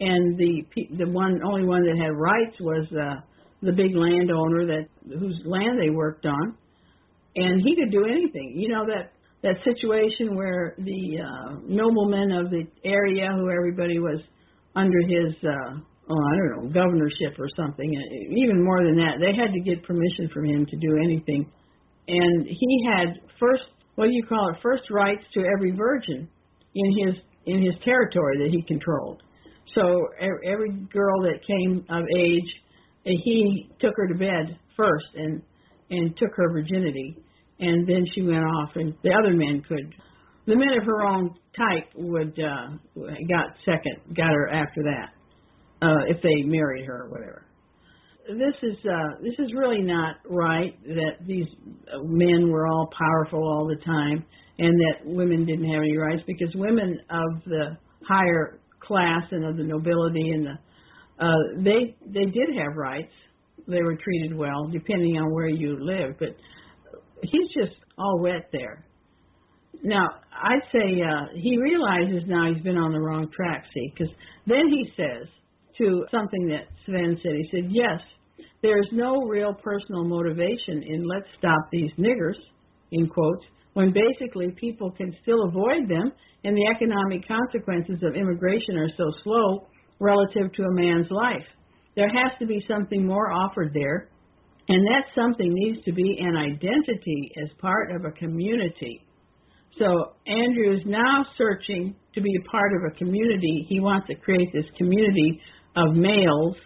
and 0.00 0.36
the 0.38 0.62
the 0.98 1.08
one 1.10 1.40
only 1.44 1.64
one 1.64 1.82
that 1.82 1.96
had 1.96 2.12
rights 2.12 2.56
was 2.60 2.86
uh, 2.92 3.20
the 3.62 3.72
big 3.72 3.96
landowner 3.96 4.66
that 4.66 4.86
whose 5.18 5.40
land 5.46 5.80
they 5.80 5.90
worked 5.90 6.26
on, 6.26 6.54
and 7.36 7.62
he 7.62 7.74
could 7.74 7.90
do 7.90 8.04
anything. 8.04 8.52
You 8.54 8.68
know 8.68 8.84
that 8.86 9.12
that 9.42 9.56
situation 9.64 10.36
where 10.36 10.74
the 10.76 11.24
uh, 11.24 11.56
noblemen 11.66 12.32
of 12.32 12.50
the 12.50 12.64
area, 12.84 13.28
who 13.32 13.50
everybody 13.50 13.98
was 13.98 14.20
under 14.74 15.00
his 15.00 15.32
uh, 15.42 15.72
oh 16.10 16.20
I 16.20 16.36
don't 16.36 16.50
know 16.52 16.68
governorship 16.68 17.38
or 17.38 17.48
something, 17.56 17.88
even 18.36 18.62
more 18.62 18.84
than 18.84 18.96
that, 18.96 19.16
they 19.20 19.32
had 19.32 19.54
to 19.54 19.60
get 19.60 19.82
permission 19.84 20.28
from 20.34 20.44
him 20.44 20.66
to 20.66 20.76
do 20.76 20.98
anything, 21.02 21.50
and 22.08 22.46
he 22.46 22.84
had 22.92 23.16
first 23.40 23.64
what 23.96 24.06
do 24.06 24.12
you 24.12 24.24
call 24.26 24.50
it, 24.50 24.56
first 24.62 24.84
rights 24.90 25.22
to 25.34 25.40
every 25.56 25.72
virgin 25.72 26.28
in 26.74 26.98
his 26.98 27.14
in 27.46 27.62
his 27.62 27.74
territory 27.84 28.38
that 28.38 28.50
he 28.50 28.62
controlled. 28.62 29.22
So 29.74 30.08
every 30.18 30.70
girl 30.92 31.22
that 31.22 31.38
came 31.46 31.84
of 31.90 32.04
age, 32.16 32.50
eh, 33.06 33.10
he 33.24 33.70
took 33.80 33.94
her 33.96 34.08
to 34.08 34.14
bed 34.14 34.58
first 34.76 35.06
and 35.14 35.42
and 35.90 36.16
took 36.16 36.30
her 36.34 36.50
virginity, 36.50 37.16
and 37.60 37.88
then 37.88 38.04
she 38.14 38.22
went 38.22 38.44
off, 38.44 38.70
and 38.74 38.94
the 39.02 39.12
other 39.12 39.34
men 39.34 39.62
could. 39.66 39.94
The 40.46 40.56
men 40.56 40.78
of 40.78 40.84
her 40.84 41.04
own 41.04 41.34
type 41.56 41.90
would 41.96 42.38
uh, 42.38 42.68
got 43.28 43.46
second, 43.64 44.14
got 44.16 44.30
her 44.30 44.48
after 44.48 44.82
that, 44.84 45.10
uh, 45.82 46.04
if 46.06 46.22
they 46.22 46.42
married 46.44 46.84
her 46.86 47.04
or 47.04 47.08
whatever 47.08 47.45
this 48.28 48.54
is 48.62 48.76
uh, 48.84 49.20
this 49.22 49.34
is 49.38 49.52
really 49.54 49.82
not 49.82 50.16
right 50.28 50.76
that 50.84 51.26
these 51.26 51.46
men 52.02 52.50
were 52.50 52.66
all 52.66 52.90
powerful 52.98 53.40
all 53.40 53.66
the 53.66 53.82
time 53.84 54.24
and 54.58 54.80
that 54.80 55.06
women 55.06 55.44
didn't 55.44 55.70
have 55.70 55.82
any 55.82 55.96
rights 55.96 56.22
because 56.26 56.48
women 56.54 56.98
of 57.10 57.42
the 57.46 57.76
higher 58.08 58.58
class 58.80 59.22
and 59.30 59.44
of 59.44 59.56
the 59.56 59.64
nobility 59.64 60.30
and 60.30 60.46
the 60.46 61.24
uh, 61.24 61.62
they 61.64 61.96
they 62.06 62.26
did 62.26 62.48
have 62.58 62.76
rights. 62.76 63.12
They 63.68 63.82
were 63.82 63.96
treated 63.96 64.36
well 64.36 64.68
depending 64.68 65.16
on 65.16 65.32
where 65.32 65.48
you 65.48 65.76
lived, 65.80 66.18
but 66.18 66.36
he's 67.22 67.48
just 67.54 67.76
all 67.98 68.20
wet 68.20 68.48
there. 68.52 68.84
Now, 69.82 70.08
I'd 70.32 70.62
say 70.72 71.02
uh, 71.02 71.26
he 71.34 71.58
realizes 71.58 72.22
now 72.26 72.52
he's 72.52 72.62
been 72.62 72.76
on 72.76 72.92
the 72.92 73.00
wrong 73.00 73.30
track, 73.34 73.64
see, 73.74 73.92
because 73.92 74.12
then 74.46 74.68
he 74.68 74.90
says 74.96 75.28
to 75.78 76.04
something 76.10 76.48
that 76.48 76.68
Sven 76.86 77.18
said, 77.22 77.32
he 77.32 77.48
said, 77.50 77.70
yes, 77.70 78.00
there's 78.62 78.88
no 78.92 79.22
real 79.24 79.54
personal 79.54 80.04
motivation 80.04 80.82
in 80.82 81.06
let's 81.06 81.26
stop 81.38 81.68
these 81.70 81.90
niggers, 81.98 82.36
in 82.92 83.08
quotes, 83.08 83.44
when 83.74 83.92
basically 83.92 84.48
people 84.58 84.90
can 84.90 85.14
still 85.22 85.44
avoid 85.44 85.88
them 85.88 86.12
and 86.44 86.56
the 86.56 86.66
economic 86.74 87.26
consequences 87.26 88.02
of 88.02 88.14
immigration 88.14 88.76
are 88.76 88.90
so 88.96 89.04
slow 89.24 89.66
relative 90.00 90.52
to 90.52 90.62
a 90.62 90.72
man's 90.72 91.10
life. 91.10 91.46
There 91.96 92.08
has 92.08 92.38
to 92.38 92.46
be 92.46 92.64
something 92.68 93.06
more 93.06 93.32
offered 93.32 93.72
there, 93.74 94.08
and 94.68 94.86
that 94.86 95.04
something 95.14 95.52
needs 95.52 95.84
to 95.84 95.92
be 95.92 96.18
an 96.20 96.36
identity 96.36 97.30
as 97.42 97.48
part 97.60 97.90
of 97.94 98.04
a 98.04 98.12
community. 98.12 99.02
So 99.78 100.12
Andrew 100.26 100.74
is 100.74 100.82
now 100.86 101.24
searching 101.36 101.94
to 102.14 102.20
be 102.20 102.30
a 102.34 102.50
part 102.50 102.72
of 102.74 102.92
a 102.92 102.96
community. 102.96 103.66
He 103.68 103.80
wants 103.80 104.06
to 104.08 104.14
create 104.14 104.48
this 104.52 104.64
community 104.78 105.40
of 105.76 105.94
males, 105.94 106.56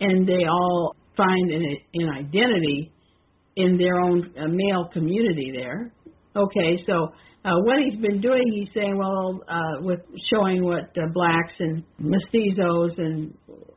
and 0.00 0.26
they 0.26 0.46
all 0.48 0.94
find 1.16 1.50
an, 1.50 1.76
an 1.94 2.08
identity 2.08 2.92
in 3.56 3.78
their 3.78 4.00
own 4.00 4.32
uh, 4.38 4.48
male 4.48 4.88
community 4.92 5.52
there. 5.54 5.92
Okay, 6.36 6.82
so 6.86 7.08
uh, 7.44 7.58
what 7.62 7.76
he's 7.84 8.00
been 8.00 8.20
doing, 8.20 8.42
he's 8.52 8.68
saying, 8.74 8.98
well, 8.98 9.40
uh, 9.48 9.80
with 9.80 10.00
showing 10.32 10.64
what 10.64 10.90
uh, 10.96 11.06
blacks 11.14 11.52
and 11.58 11.82
mestizos 12.00 12.98
and 12.98 13.32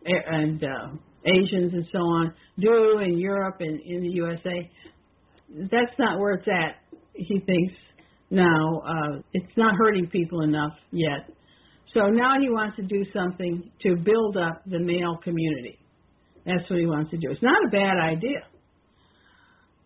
and 0.06 0.64
uh, 0.64 0.88
Asians 1.26 1.74
and 1.74 1.86
so 1.92 2.00
on 2.00 2.34
do 2.60 3.00
in 3.00 3.18
Europe 3.18 3.58
and 3.60 3.80
in 3.82 4.02
the 4.02 4.10
USA. 4.10 4.70
That's 5.50 5.98
not 5.98 6.20
where 6.20 6.34
it's 6.34 6.48
at. 6.48 6.98
He 7.14 7.40
thinks 7.40 7.74
now 8.30 8.82
uh, 8.86 9.22
it's 9.34 9.58
not 9.58 9.76
hurting 9.78 10.08
people 10.08 10.42
enough 10.42 10.74
yet. 10.92 11.30
So 11.94 12.02
now 12.08 12.40
he 12.40 12.50
wants 12.50 12.76
to 12.78 12.84
do 12.84 13.04
something 13.14 13.72
to 13.82 13.96
build 13.96 14.38
up 14.38 14.62
the 14.66 14.80
male 14.80 15.18
community. 15.24 15.80
That's 16.46 16.70
what 16.70 16.80
he 16.80 16.86
wants 16.86 17.12
to 17.12 17.18
do. 17.18 17.32
It's 17.32 17.42
not 17.42 17.58
a 17.68 17.70
bad 17.70 17.98
idea. 17.98 18.42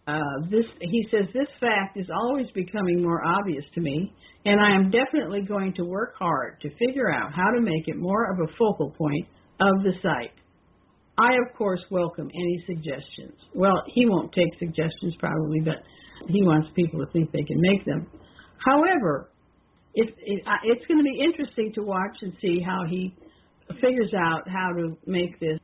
Uh, 0.06 0.20
this, 0.52 0.66
he 0.82 1.08
says, 1.12 1.28
this 1.34 1.48
fact 1.60 1.98
is 1.98 2.08
always 2.14 2.48
becoming 2.54 3.02
more 3.02 3.24
obvious 3.26 3.64
to 3.74 3.82
me, 3.82 4.14
and 4.46 4.60
I 4.60 4.76
am 4.76 4.92
definitely 4.92 5.42
going 5.48 5.74
to 5.76 5.84
work 5.86 6.16
hard 6.20 6.60
to 6.62 6.70
figure 6.76 7.10
out 7.10 7.32
how 7.34 7.52
to 7.56 7.62
make 7.62 7.88
it 7.88 7.96
more 7.96 8.32
of 8.32 8.40
a 8.40 8.52
focal 8.58 8.92
point 8.98 9.26
of 9.62 9.84
the 9.84 9.94
site. 10.02 10.34
I, 11.18 11.36
of 11.48 11.56
course, 11.58 11.80
welcome 11.90 12.30
any 12.34 12.64
suggestions. 12.66 13.38
Well, 13.54 13.84
he 13.94 14.06
won't 14.06 14.34
take 14.34 14.60
suggestions 14.60 15.16
probably, 15.20 15.62
but 15.62 15.84
he 16.28 16.42
wants 16.44 16.70
people 16.76 17.00
to 17.00 17.12
think 17.14 17.32
they 17.32 17.44
can 17.44 17.62
make 17.62 17.86
them. 17.86 18.08
However, 18.66 19.30
it, 19.94 20.10
it, 20.26 20.44
it's 20.64 20.86
going 20.88 20.98
to 20.98 21.04
be 21.04 21.22
interesting 21.24 21.72
to 21.76 21.84
watch 21.84 22.18
and 22.22 22.34
see 22.42 22.60
how 22.66 22.84
he 22.90 23.16
figures 23.80 24.12
out 24.18 24.42
how 24.50 24.74
to 24.76 24.98
make 25.06 25.40
this 25.40 25.60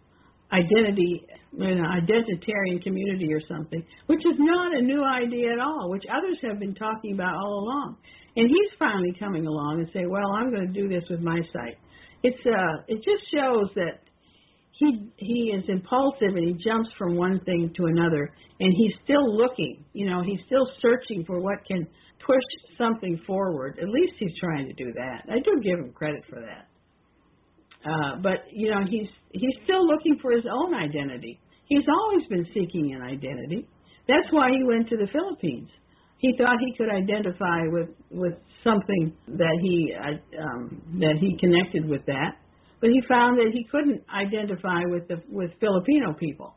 identity, 0.51 1.25
an 1.57 1.83
identitarian 1.83 2.81
community 2.83 3.33
or 3.33 3.41
something, 3.47 3.83
which 4.07 4.19
is 4.19 4.37
not 4.37 4.75
a 4.75 4.81
new 4.81 5.03
idea 5.03 5.53
at 5.53 5.59
all, 5.59 5.89
which 5.89 6.03
others 6.11 6.37
have 6.43 6.59
been 6.59 6.75
talking 6.75 7.13
about 7.13 7.35
all 7.35 7.59
along. 7.63 7.97
And 8.35 8.47
he's 8.47 8.77
finally 8.77 9.13
coming 9.19 9.45
along 9.47 9.79
and 9.79 9.89
say, 9.93 10.05
"Well, 10.05 10.31
I'm 10.33 10.51
going 10.51 10.67
to 10.67 10.73
do 10.73 10.87
this 10.87 11.03
with 11.09 11.19
my 11.19 11.39
site." 11.53 11.77
It's 12.23 12.45
uh, 12.45 12.83
it 12.87 12.97
just 12.97 13.23
shows 13.33 13.69
that 13.75 13.99
he 14.73 15.11
he 15.17 15.53
is 15.55 15.63
impulsive 15.67 16.35
and 16.35 16.47
he 16.47 16.63
jumps 16.63 16.89
from 16.97 17.15
one 17.15 17.39
thing 17.45 17.73
to 17.75 17.85
another, 17.85 18.31
and 18.59 18.73
he's 18.75 18.93
still 19.03 19.35
looking. 19.35 19.83
You 19.93 20.09
know, 20.09 20.23
he's 20.23 20.39
still 20.45 20.69
searching 20.81 21.25
for 21.25 21.39
what 21.39 21.65
can 21.67 21.85
push 22.25 22.43
something 22.77 23.19
forward. 23.25 23.77
At 23.81 23.89
least 23.89 24.13
he's 24.19 24.37
trying 24.39 24.67
to 24.67 24.73
do 24.73 24.93
that. 24.93 25.25
I 25.29 25.39
do 25.39 25.59
give 25.61 25.79
him 25.79 25.91
credit 25.93 26.23
for 26.29 26.39
that. 26.39 26.67
Uh, 27.85 28.17
but 28.21 28.45
you 28.51 28.69
know, 28.69 28.81
he's 28.89 29.07
he's 29.31 29.55
still 29.63 29.85
looking 29.85 30.17
for 30.21 30.31
his 30.31 30.45
own 30.51 30.73
identity. 30.73 31.39
He's 31.67 31.85
always 31.87 32.27
been 32.27 32.45
seeking 32.53 32.93
an 32.93 33.01
identity. 33.01 33.67
That's 34.07 34.27
why 34.31 34.49
he 34.51 34.63
went 34.63 34.89
to 34.89 34.97
the 34.97 35.07
Philippines. 35.13 35.69
He 36.17 36.35
thought 36.37 36.57
he 36.59 36.75
could 36.77 36.89
identify 36.89 37.61
with 37.67 37.89
with 38.11 38.33
something 38.63 39.13
that 39.27 39.57
he 39.61 39.93
uh, 39.95 40.43
um, 40.43 40.81
that 40.99 41.15
he 41.19 41.37
connected 41.39 41.87
with 41.87 42.05
that, 42.07 42.35
but 42.81 42.89
he 42.89 43.01
found 43.07 43.37
that 43.37 43.51
he 43.53 43.65
couldn't 43.71 44.03
identify 44.13 44.81
with 44.85 45.07
the 45.07 45.21
with 45.29 45.51
Filipino 45.59 46.13
people. 46.13 46.55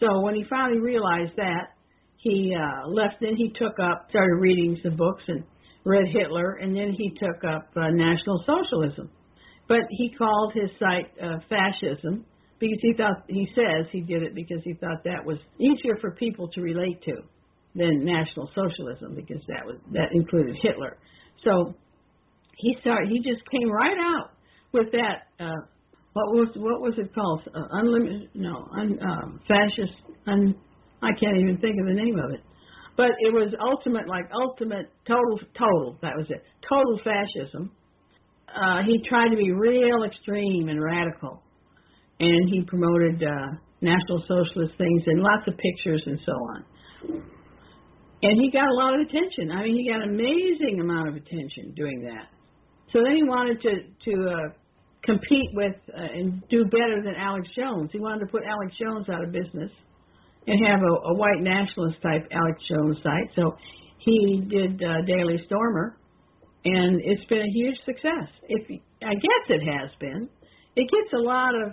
So 0.00 0.20
when 0.20 0.34
he 0.34 0.44
finally 0.50 0.80
realized 0.80 1.32
that, 1.36 1.74
he 2.18 2.54
uh, 2.54 2.88
left. 2.88 3.16
Then 3.20 3.36
he 3.36 3.52
took 3.58 3.78
up, 3.80 4.06
started 4.10 4.36
reading 4.38 4.78
some 4.82 4.96
books 4.96 5.22
and 5.28 5.44
read 5.84 6.04
Hitler, 6.12 6.58
and 6.60 6.76
then 6.76 6.92
he 6.92 7.10
took 7.18 7.42
up 7.44 7.70
uh, 7.76 7.88
National 7.90 8.44
Socialism. 8.44 9.10
But 9.68 9.80
he 9.90 10.14
called 10.16 10.52
his 10.54 10.70
site 10.78 11.12
uh, 11.22 11.38
fascism 11.48 12.24
because 12.58 12.78
he 12.80 12.94
thought 12.96 13.24
he 13.28 13.46
says 13.54 13.86
he 13.92 14.00
did 14.00 14.22
it 14.22 14.34
because 14.34 14.60
he 14.64 14.74
thought 14.74 15.04
that 15.04 15.24
was 15.24 15.38
easier 15.58 15.96
for 16.00 16.12
people 16.12 16.48
to 16.54 16.60
relate 16.60 17.02
to 17.04 17.14
than 17.74 18.04
National 18.04 18.50
Socialism 18.54 19.14
because 19.14 19.42
that 19.48 19.64
was 19.64 19.76
that 19.92 20.08
included 20.12 20.56
Hitler. 20.62 20.96
So 21.44 21.74
he 22.56 22.76
started. 22.80 23.10
He 23.10 23.18
just 23.18 23.42
came 23.50 23.70
right 23.70 23.96
out 23.96 24.30
with 24.72 24.90
that. 24.92 25.28
Uh, 25.38 25.60
what 26.14 26.34
was 26.34 26.48
what 26.56 26.80
was 26.80 26.94
it 26.98 27.14
called? 27.14 27.42
Uh, 27.54 27.68
unlimited? 27.72 28.30
No, 28.34 28.66
un, 28.76 28.98
um, 29.02 29.40
fascist. 29.46 29.94
Un, 30.26 30.54
I 31.02 31.10
can't 31.20 31.36
even 31.36 31.58
think 31.58 31.76
of 31.78 31.86
the 31.86 31.94
name 31.94 32.18
of 32.18 32.32
it. 32.32 32.40
But 32.96 33.14
it 33.20 33.32
was 33.32 33.54
ultimate, 33.62 34.08
like 34.08 34.24
ultimate, 34.34 34.90
total, 35.06 35.38
total. 35.56 35.98
That 36.02 36.16
was 36.16 36.26
it. 36.30 36.42
Total 36.68 36.98
fascism. 37.04 37.70
Uh, 38.54 38.82
he 38.86 39.02
tried 39.08 39.30
to 39.30 39.36
be 39.36 39.52
real 39.52 40.04
extreme 40.04 40.68
and 40.68 40.82
radical, 40.82 41.42
and 42.20 42.48
he 42.48 42.62
promoted 42.66 43.22
uh, 43.22 43.56
National 43.80 44.20
Socialist 44.26 44.74
things 44.78 45.02
and 45.06 45.20
lots 45.22 45.46
of 45.46 45.54
pictures 45.56 46.02
and 46.06 46.18
so 46.26 46.32
on. 46.32 46.64
And 48.22 48.40
he 48.40 48.50
got 48.50 48.66
a 48.66 48.74
lot 48.74 48.94
of 48.94 49.06
attention. 49.06 49.52
I 49.52 49.62
mean, 49.62 49.76
he 49.76 49.88
got 49.88 50.02
an 50.02 50.10
amazing 50.10 50.80
amount 50.80 51.08
of 51.08 51.14
attention 51.14 51.72
doing 51.76 52.02
that. 52.02 52.26
So 52.92 52.98
then 53.04 53.14
he 53.16 53.22
wanted 53.22 53.62
to 53.62 53.72
to 54.10 54.30
uh, 54.30 54.48
compete 55.04 55.50
with 55.52 55.76
uh, 55.96 56.00
and 56.00 56.42
do 56.50 56.64
better 56.64 57.02
than 57.04 57.14
Alex 57.16 57.46
Jones. 57.54 57.90
He 57.92 58.00
wanted 58.00 58.26
to 58.26 58.32
put 58.32 58.42
Alex 58.42 58.74
Jones 58.80 59.08
out 59.08 59.22
of 59.22 59.30
business 59.30 59.70
and 60.46 60.66
have 60.66 60.80
a, 60.80 61.12
a 61.12 61.14
white 61.14 61.40
nationalist 61.40 62.02
type 62.02 62.26
Alex 62.32 62.58
Jones 62.68 62.96
site. 63.02 63.30
So 63.36 63.54
he 63.98 64.42
did 64.48 64.82
uh, 64.82 65.02
Daily 65.06 65.38
Stormer, 65.46 65.98
and 66.64 67.00
it's 67.04 67.24
been 67.28 67.40
a 67.40 67.52
huge 67.52 67.76
success. 67.84 68.28
If 68.48 68.80
I 69.02 69.14
guess 69.14 69.44
it 69.48 69.62
has 69.62 69.90
been, 70.00 70.28
it 70.76 70.88
gets 70.90 71.12
a 71.14 71.22
lot 71.22 71.54
of, 71.54 71.72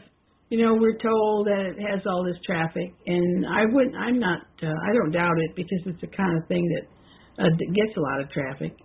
you 0.49 0.64
know, 0.64 0.76
we're 0.76 0.98
told 0.98 1.48
that 1.48 1.74
it 1.76 1.82
has 1.82 2.02
all 2.06 2.24
this 2.24 2.40
traffic, 2.45 2.94
and 3.06 3.45
I 3.45 3.66
wouldn't, 3.66 3.95
I'm 3.95 4.20
not, 4.20 4.41
uh, 4.62 4.68
I 4.68 4.94
don't 4.94 5.12
doubt 5.12 5.38
it 5.49 5.56
because 5.56 5.82
it's 5.86 6.02
the 6.02 6.16
kind 6.16 6.38
of 6.38 6.48
thing 6.48 6.68
that 6.70 7.44
uh, 7.44 7.49
gets 7.49 7.98
a 7.98 8.02
lot 8.02 8.22
of 8.22 8.30
traffic. 8.32 8.76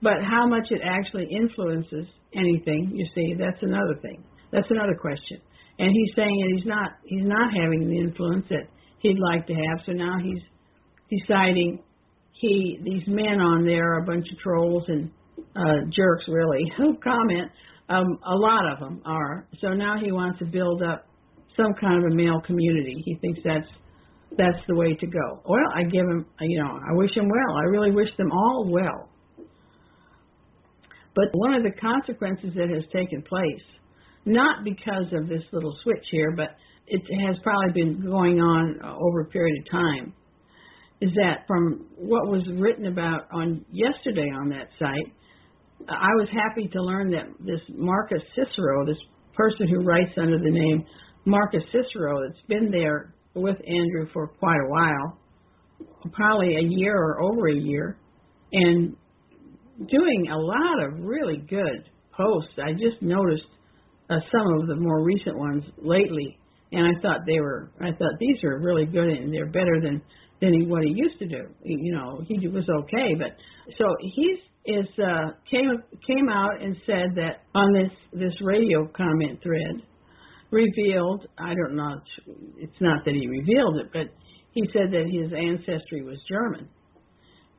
But 0.00 0.24
how 0.28 0.46
much 0.46 0.66
it 0.70 0.80
actually 0.82 1.28
influences 1.30 2.06
anything, 2.34 2.92
you 2.94 3.06
see, 3.14 3.34
that's 3.38 3.62
another 3.62 3.94
thing. 4.02 4.24
That's 4.50 4.66
another 4.70 4.96
question. 5.00 5.38
And 5.78 5.90
he's 5.90 6.14
saying 6.16 6.40
that 6.40 6.50
he's 6.56 6.66
not, 6.66 6.90
he's 7.04 7.26
not 7.26 7.52
having 7.52 7.88
the 7.88 7.98
influence 7.98 8.46
that 8.50 8.68
he'd 9.00 9.18
like 9.18 9.46
to 9.46 9.54
have. 9.54 9.78
So 9.86 9.92
now 9.92 10.16
he's 10.22 10.42
deciding 11.20 11.82
he 12.32 12.78
these 12.82 13.02
men 13.06 13.40
on 13.40 13.64
there 13.64 13.94
are 13.94 14.02
a 14.02 14.06
bunch 14.06 14.26
of 14.32 14.38
trolls 14.38 14.84
and 14.88 15.10
uh, 15.56 15.86
jerks, 15.94 16.24
really, 16.28 16.64
who 16.76 16.96
comment. 17.02 17.50
Um, 17.88 18.18
a 18.24 18.36
lot 18.36 18.72
of 18.72 18.78
them 18.78 19.02
are. 19.04 19.46
So 19.60 19.68
now 19.70 19.96
he 20.02 20.12
wants 20.12 20.38
to 20.38 20.46
build 20.46 20.82
up 20.82 21.06
some 21.56 21.74
kind 21.80 22.04
of 22.04 22.12
a 22.12 22.14
male 22.14 22.40
community. 22.46 23.02
He 23.04 23.16
thinks 23.16 23.40
that's 23.44 23.68
that's 24.38 24.64
the 24.66 24.74
way 24.74 24.94
to 24.94 25.06
go. 25.06 25.42
Well, 25.44 25.68
I 25.74 25.82
give 25.82 26.06
him, 26.06 26.24
you 26.40 26.62
know, 26.62 26.70
I 26.70 26.94
wish 26.94 27.10
him 27.14 27.28
well. 27.28 27.56
I 27.56 27.64
really 27.64 27.90
wish 27.90 28.08
them 28.16 28.32
all 28.32 28.66
well. 28.70 29.10
But 31.14 31.26
one 31.34 31.54
of 31.54 31.62
the 31.62 31.72
consequences 31.78 32.52
that 32.56 32.70
has 32.70 32.84
taken 32.92 33.22
place, 33.22 33.62
not 34.24 34.64
because 34.64 35.12
of 35.12 35.28
this 35.28 35.42
little 35.52 35.76
switch 35.82 36.04
here, 36.10 36.32
but 36.34 36.56
it 36.86 37.02
has 37.26 37.36
probably 37.42 37.72
been 37.72 38.02
going 38.02 38.40
on 38.40 38.80
uh, 38.82 38.96
over 38.96 39.20
a 39.20 39.26
period 39.26 39.62
of 39.62 39.70
time, 39.70 40.14
is 41.00 41.10
that 41.16 41.44
from 41.46 41.86
what 41.96 42.28
was 42.28 42.42
written 42.58 42.86
about 42.86 43.26
on 43.32 43.64
yesterday 43.70 44.28
on 44.32 44.48
that 44.50 44.68
site, 44.78 45.12
I 45.88 46.14
was 46.16 46.28
happy 46.32 46.68
to 46.68 46.82
learn 46.82 47.10
that 47.10 47.26
this 47.40 47.60
Marcus 47.68 48.22
Cicero, 48.34 48.86
this 48.86 48.98
person 49.34 49.68
who 49.68 49.80
writes 49.80 50.12
under 50.16 50.38
the 50.38 50.50
name 50.50 50.84
Marcus 51.24 51.62
Cicero, 51.72 52.20
that's 52.26 52.46
been 52.48 52.70
there 52.70 53.14
with 53.34 53.56
Andrew 53.66 54.08
for 54.12 54.28
quite 54.28 54.58
a 54.64 54.68
while, 54.68 55.18
probably 56.12 56.56
a 56.56 56.62
year 56.62 56.94
or 56.94 57.22
over 57.22 57.48
a 57.48 57.54
year, 57.54 57.96
and 58.52 58.96
doing 59.90 60.28
a 60.30 60.36
lot 60.36 60.84
of 60.84 61.04
really 61.04 61.38
good 61.48 61.88
posts. 62.16 62.52
I 62.58 62.72
just 62.72 63.00
noticed 63.00 63.42
uh, 64.10 64.18
some 64.30 64.60
of 64.60 64.68
the 64.68 64.76
more 64.76 65.02
recent 65.02 65.36
ones 65.36 65.64
lately 65.78 66.38
and 66.72 66.86
I 66.86 67.00
thought 67.00 67.20
they 67.26 67.38
were. 67.38 67.70
I 67.80 67.90
thought 67.90 68.18
these 68.18 68.42
are 68.44 68.58
really 68.58 68.86
good 68.86 69.08
and 69.08 69.32
they're 69.32 69.50
better 69.50 69.80
than 69.82 70.02
than 70.40 70.54
he, 70.54 70.66
what 70.66 70.82
he 70.82 70.90
used 70.90 71.18
to 71.20 71.26
do. 71.26 71.48
You 71.62 71.92
know, 71.92 72.22
he 72.26 72.48
was 72.48 72.64
okay, 72.68 73.14
but 73.16 73.36
so 73.78 73.84
he's 74.00 74.38
is 74.64 74.86
uh, 74.98 75.32
came 75.50 75.70
came 76.06 76.28
out 76.28 76.60
and 76.60 76.76
said 76.86 77.14
that 77.16 77.42
on 77.54 77.72
this 77.72 77.90
this 78.12 78.34
radio 78.42 78.86
comment 78.96 79.40
thread 79.42 79.82
revealed. 80.50 81.26
I 81.38 81.54
don't 81.54 81.74
know. 81.74 81.96
It's 82.58 82.80
not 82.80 83.04
that 83.04 83.14
he 83.14 83.26
revealed 83.26 83.78
it, 83.78 83.90
but 83.92 84.14
he 84.52 84.62
said 84.72 84.92
that 84.92 85.06
his 85.10 85.32
ancestry 85.32 86.02
was 86.02 86.18
German, 86.28 86.68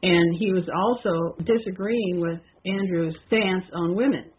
and 0.01 0.37
he 0.39 0.53
was 0.53 0.63
also 0.73 1.35
disagreeing 1.43 2.21
with 2.21 2.39
Andrew's 2.65 3.15
stance 3.27 3.65
on 3.73 3.95
women. 3.95 4.31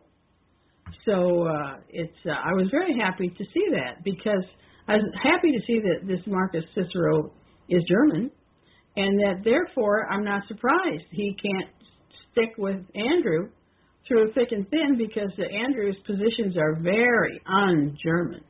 So 1.04 1.46
uh, 1.46 1.76
it's. 1.90 2.16
Uh, 2.24 2.30
I 2.30 2.52
was 2.54 2.68
very 2.70 2.96
happy 2.98 3.28
to 3.28 3.44
see 3.52 3.66
that 3.72 4.02
because 4.04 4.44
I 4.88 4.94
was 4.94 5.04
happy 5.22 5.52
to 5.52 5.60
see 5.66 5.80
that 5.80 6.06
this 6.06 6.20
Marcus 6.26 6.64
Cicero 6.74 7.32
is 7.68 7.82
German, 7.88 8.30
and 8.96 9.18
that 9.20 9.44
therefore 9.44 10.10
I'm 10.10 10.24
not 10.24 10.42
surprised 10.48 11.04
he 11.10 11.36
can't 11.42 11.68
stick 12.34 12.54
with 12.58 12.76
Andrew 12.94 13.48
through 14.06 14.32
thick 14.34 14.48
and 14.50 14.68
thin 14.68 14.98
because 14.98 15.30
Andrew's 15.38 15.96
positions 16.06 16.56
are 16.58 16.78
very 16.82 17.40
un-German, 17.46 18.42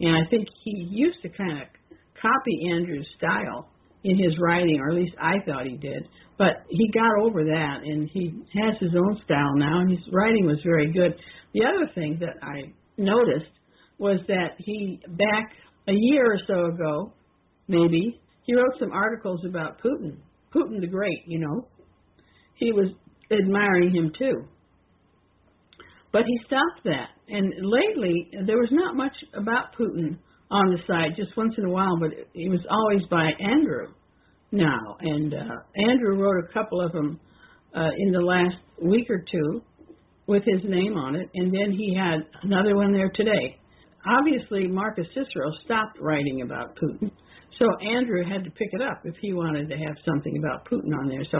and 0.00 0.16
I 0.16 0.28
think 0.28 0.48
he 0.64 0.88
used 0.90 1.22
to 1.22 1.28
kind 1.28 1.62
of 1.62 1.68
copy 2.20 2.70
Andrew's 2.72 3.06
style 3.16 3.68
in 4.02 4.18
his 4.18 4.34
writing, 4.40 4.80
or 4.80 4.90
at 4.90 4.96
least 4.96 5.14
I 5.20 5.36
thought 5.46 5.66
he 5.66 5.76
did. 5.76 6.08
But 6.36 6.64
he 6.68 6.90
got 6.92 7.22
over 7.22 7.44
that, 7.44 7.80
and 7.84 8.10
he 8.12 8.34
has 8.54 8.74
his 8.80 8.90
own 8.94 9.20
style 9.24 9.54
now, 9.54 9.80
and 9.80 9.90
his 9.90 10.00
writing 10.12 10.46
was 10.46 10.58
very 10.64 10.92
good. 10.92 11.14
The 11.52 11.62
other 11.64 11.90
thing 11.94 12.18
that 12.20 12.42
I 12.42 12.72
noticed 12.98 13.50
was 13.98 14.20
that 14.26 14.56
he 14.58 15.00
back 15.06 15.52
a 15.88 15.92
year 15.92 16.32
or 16.32 16.38
so 16.46 16.66
ago, 16.74 17.12
maybe, 17.68 18.20
he 18.42 18.54
wrote 18.54 18.74
some 18.78 18.92
articles 18.92 19.40
about 19.48 19.80
Putin, 19.80 20.16
Putin 20.54 20.80
the 20.80 20.86
Great, 20.86 21.22
you 21.26 21.38
know. 21.38 21.68
He 22.54 22.72
was 22.72 22.88
admiring 23.30 23.94
him 23.94 24.12
too. 24.18 24.44
But 26.12 26.22
he 26.26 26.38
stopped 26.46 26.84
that. 26.84 27.08
And 27.28 27.52
lately, 27.60 28.30
there 28.46 28.58
was 28.58 28.68
not 28.70 28.96
much 28.96 29.12
about 29.34 29.74
Putin 29.78 30.18
on 30.50 30.70
the 30.70 30.78
site, 30.86 31.16
just 31.16 31.36
once 31.36 31.54
in 31.58 31.64
a 31.64 31.70
while, 31.70 31.98
but 31.98 32.10
it 32.12 32.50
was 32.50 32.60
always 32.70 33.02
by 33.10 33.30
Andrew 33.40 33.88
now. 34.52 34.96
And 35.00 35.34
uh, 35.34 35.88
Andrew 35.90 36.16
wrote 36.16 36.44
a 36.48 36.52
couple 36.52 36.80
of 36.80 36.92
them 36.92 37.18
uh, 37.74 37.90
in 37.98 38.12
the 38.12 38.20
last 38.20 38.56
week 38.80 39.10
or 39.10 39.24
two 39.30 39.62
with 40.26 40.42
his 40.44 40.62
name 40.64 40.96
on 40.96 41.16
it, 41.16 41.28
and 41.34 41.52
then 41.52 41.72
he 41.72 41.94
had 41.98 42.20
another 42.42 42.76
one 42.76 42.92
there 42.92 43.10
today 43.14 43.58
obviously 44.06 44.66
Marcus 44.66 45.06
Cicero 45.08 45.50
stopped 45.64 45.98
writing 46.00 46.42
about 46.42 46.76
Putin. 46.76 47.10
So 47.58 47.66
Andrew 47.86 48.24
had 48.24 48.44
to 48.44 48.50
pick 48.50 48.70
it 48.72 48.82
up 48.82 49.02
if 49.04 49.14
he 49.20 49.32
wanted 49.32 49.68
to 49.68 49.76
have 49.76 49.96
something 50.04 50.36
about 50.38 50.68
Putin 50.68 50.92
on 50.98 51.08
there. 51.08 51.24
So 51.30 51.38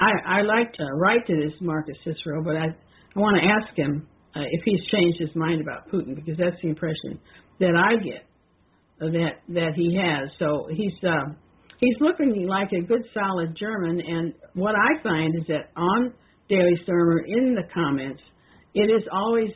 I, 0.00 0.38
I 0.38 0.42
like 0.42 0.72
to 0.74 0.84
write 0.94 1.26
to 1.26 1.36
this 1.36 1.52
Marcus 1.60 1.96
Cicero, 2.04 2.42
but 2.42 2.56
I, 2.56 2.66
I 2.66 3.18
want 3.18 3.36
to 3.36 3.46
ask 3.46 3.76
him 3.76 4.08
uh, 4.34 4.40
if 4.50 4.62
he's 4.64 4.80
changed 4.90 5.20
his 5.20 5.34
mind 5.36 5.60
about 5.60 5.90
Putin 5.90 6.14
because 6.14 6.38
that's 6.38 6.56
the 6.62 6.68
impression 6.68 7.20
that 7.58 7.76
I 7.76 8.02
get 8.02 8.24
uh, 9.02 9.10
that 9.12 9.42
that 9.48 9.72
he 9.76 9.94
has. 9.96 10.30
So 10.38 10.68
he's 10.70 10.92
uh, 11.04 11.32
he's 11.78 11.96
looking 12.00 12.46
like 12.48 12.72
a 12.72 12.80
good 12.80 13.02
solid 13.12 13.54
German, 13.58 14.00
and 14.00 14.32
what 14.54 14.74
I 14.74 15.02
find 15.02 15.36
is 15.36 15.44
that 15.48 15.70
on 15.76 16.14
Daily 16.48 16.80
Stormer 16.84 17.20
in 17.26 17.54
the 17.54 17.64
comments, 17.74 18.22
it 18.74 18.90
is 18.90 19.02
always 19.12 19.50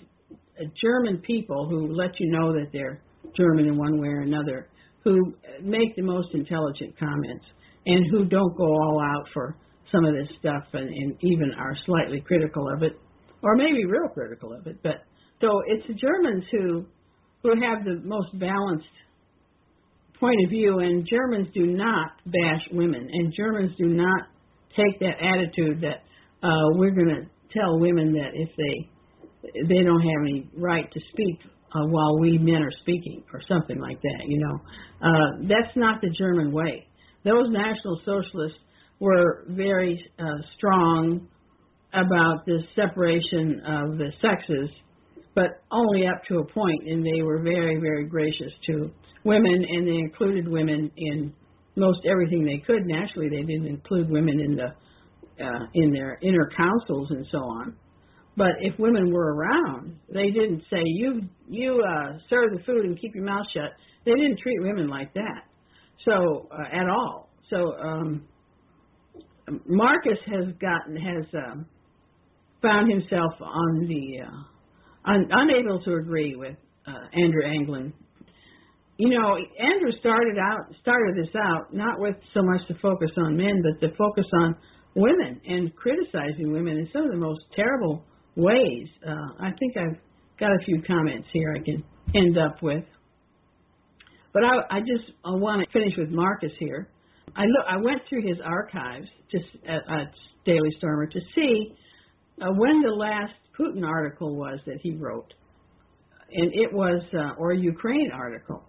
German 0.83 1.19
people 1.19 1.69
who 1.69 1.95
let 1.95 2.11
you 2.21 2.31
know 2.31 2.53
that 2.53 2.69
they're 2.73 3.01
German 3.37 3.67
in 3.67 3.79
one 3.79 4.01
way 4.01 4.09
or 4.09 4.21
another, 4.21 4.69
who 5.05 5.35
make 5.63 5.97
the 5.97 6.03
most 6.03 6.29
intelligent 6.35 6.99
comments 6.99 7.45
and 7.87 8.05
who 8.11 8.25
don't 8.27 8.57
go 8.57 8.65
all 8.65 9.01
out 9.01 9.27
for 9.33 9.57
some 9.95 10.05
of 10.05 10.15
this 10.15 10.29
stuff 10.39 10.65
and, 10.73 10.89
and 10.89 11.17
even 11.21 11.53
are 11.59 11.77
slightly 11.87 12.21
critical 12.21 12.69
of 12.75 12.83
it, 12.83 12.99
or 13.43 13.55
maybe 13.57 13.85
real 13.85 14.09
critical 14.13 14.53
of 14.53 14.67
it. 14.67 14.79
But 14.83 15.05
so 15.41 15.63
it's 15.67 15.87
the 15.87 15.95
Germans 15.95 16.45
who 16.51 16.87
who 17.43 17.51
have 17.61 17.85
the 17.85 18.01
most 18.05 18.39
balanced 18.41 18.87
point 20.19 20.39
of 20.45 20.51
view, 20.51 20.79
and 20.79 21.07
Germans 21.09 21.49
do 21.55 21.67
not 21.67 22.13
bash 22.25 22.63
women, 22.73 23.07
and 23.13 23.33
Germans 23.37 23.73
do 23.79 23.87
not 23.87 24.23
take 24.77 24.99
that 25.01 25.17
attitude 25.21 25.83
that 25.83 26.03
uh, 26.47 26.77
we're 26.77 26.95
going 26.95 27.09
to 27.09 27.23
tell 27.53 27.79
women 27.79 28.13
that 28.15 28.31
if 28.35 28.49
they 28.57 28.91
they 29.69 29.85
don't 29.85 30.01
have 30.01 30.23
any 30.23 30.49
right 30.57 30.91
to 30.91 31.01
speak 31.13 31.39
uh, 31.75 31.87
while 31.89 32.19
we 32.19 32.39
men 32.39 32.63
are 32.63 32.73
speaking, 32.81 33.23
or 33.33 33.41
something 33.49 33.79
like 33.79 34.01
that. 34.01 34.25
You 34.27 34.39
know, 34.41 34.57
uh, 35.03 35.31
that's 35.43 35.77
not 35.77 36.01
the 36.01 36.11
German 36.19 36.53
way. 36.53 36.87
Those 37.25 37.49
National 37.51 38.01
Socialists 38.05 38.59
were 39.01 39.45
very 39.49 40.03
uh, 40.19 40.25
strong 40.57 41.29
about 41.93 42.45
this 42.47 42.63
separation 42.75 43.61
of 43.67 43.99
the 43.99 44.11
sexes, 44.21 44.71
but 45.35 45.63
only 45.71 46.07
up 46.07 46.23
to 46.29 46.39
a 46.39 46.45
point, 46.45 46.89
and 46.89 47.05
they 47.05 47.23
were 47.23 47.43
very, 47.43 47.79
very 47.81 48.07
gracious 48.07 48.53
to 48.67 48.91
women, 49.25 49.65
and 49.69 49.87
they 49.87 49.97
included 49.97 50.49
women 50.49 50.91
in 50.97 51.33
most 51.77 52.01
everything 52.09 52.45
they 52.45 52.63
could. 52.67 52.87
Naturally, 52.87 53.29
they 53.29 53.43
didn't 53.43 53.67
include 53.67 54.09
women 54.11 54.41
in 54.41 54.57
the 54.57 54.75
uh, 55.43 55.67
in 55.75 55.93
their 55.93 56.19
inner 56.23 56.49
councils 56.57 57.09
and 57.11 57.27
so 57.33 57.39
on. 57.39 57.75
But 58.37 58.53
if 58.61 58.79
women 58.79 59.13
were 59.13 59.35
around, 59.35 59.97
they 60.13 60.31
didn't 60.31 60.63
say 60.71 60.81
you 60.85 61.23
you 61.49 61.85
uh, 61.87 62.19
serve 62.29 62.53
the 62.53 62.63
food 62.65 62.85
and 62.85 63.01
keep 63.01 63.15
your 63.15 63.25
mouth 63.25 63.47
shut. 63.55 63.73
They 64.05 64.13
didn't 64.13 64.39
treat 64.41 64.61
women 64.61 64.89
like 64.89 65.15
that, 65.15 65.43
so 66.05 66.49
uh, 66.53 66.77
at 66.77 66.89
all. 66.89 67.31
So 67.51 67.75
um, 67.79 68.25
Marcus 69.67 70.19
has 70.27 70.55
gotten 70.61 70.97
has 70.97 71.25
um, 71.35 71.67
found 72.63 72.91
himself 72.91 73.33
on 73.41 73.87
the 73.87 74.21
uh, 74.23 75.11
un, 75.11 75.29
unable 75.31 75.83
to 75.83 75.95
agree 75.95 76.35
with 76.35 76.57
uh, 76.87 77.21
Andrew 77.21 77.45
Anglin. 77.45 77.93
You 78.97 79.11
know, 79.11 79.37
Andrew 79.59 79.91
started 80.01 80.39
out 80.39 80.73
started 80.81 81.17
this 81.17 81.35
out 81.37 81.75
not 81.75 81.99
with 81.99 82.17
so 82.33 82.41
much 82.43 82.67
to 82.69 82.75
focus 82.81 83.11
on 83.17 83.37
men, 83.37 83.63
but 83.63 83.87
to 83.87 83.95
focus 83.97 84.27
on 84.41 84.57
women 84.95 85.41
and 85.47 85.75
criticizing 85.77 86.53
women 86.53 86.79
in 86.79 86.89
some 86.93 87.05
of 87.05 87.11
the 87.11 87.19
most 87.19 87.41
terrible 87.55 88.05
ways. 88.37 88.89
Uh, 89.07 89.45
I 89.45 89.51
think 89.59 89.77
I've 89.77 89.99
got 90.39 90.51
a 90.51 90.65
few 90.65 90.83
comments 90.87 91.29
here 91.33 91.55
I 91.55 91.63
can 91.65 91.85
end 92.15 92.39
up 92.39 92.63
with. 92.63 92.85
But 94.33 94.43
I, 94.45 94.79
I 94.79 94.81
just 94.81 95.11
I 95.25 95.31
want 95.31 95.67
to 95.67 95.73
finish 95.73 95.93
with 95.99 96.11
Marcus 96.11 96.53
here. 96.59 96.89
I 97.37 97.43
look, 97.43 97.67
I 97.69 97.77
went 97.77 98.03
through 98.09 98.27
his 98.27 98.39
archives 98.45 99.09
just 99.35 99.65
at, 99.67 99.83
at 99.91 100.13
Daily 100.45 100.71
Stormer 100.79 101.07
to 101.07 101.21
see 101.35 101.75
uh, 102.41 102.47
when 102.57 102.83
the 102.83 102.91
last 102.91 103.33
Putin 103.59 103.85
article 103.87 104.37
was 104.37 104.59
that 104.67 104.79
he 104.83 104.97
wrote, 104.97 105.33
and 106.33 106.51
it 106.53 106.73
was 106.73 107.03
uh, 107.15 107.39
or 107.39 107.53
a 107.53 107.59
Ukraine 107.59 108.11
article, 108.13 108.65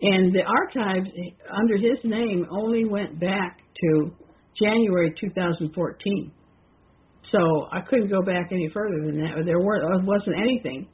and 0.00 0.34
the 0.34 0.42
archives 0.42 1.08
under 1.52 1.76
his 1.76 1.98
name 2.04 2.46
only 2.50 2.84
went 2.84 3.18
back 3.20 3.58
to 3.80 4.12
January 4.60 5.14
2014. 5.20 6.32
So 7.32 7.38
I 7.72 7.80
couldn't 7.80 8.08
go 8.08 8.22
back 8.22 8.48
any 8.52 8.70
further 8.72 9.04
than 9.04 9.18
that. 9.20 9.44
There 9.44 9.60
were 9.60 9.80
there 9.80 10.04
wasn't 10.04 10.36
anything 10.38 10.88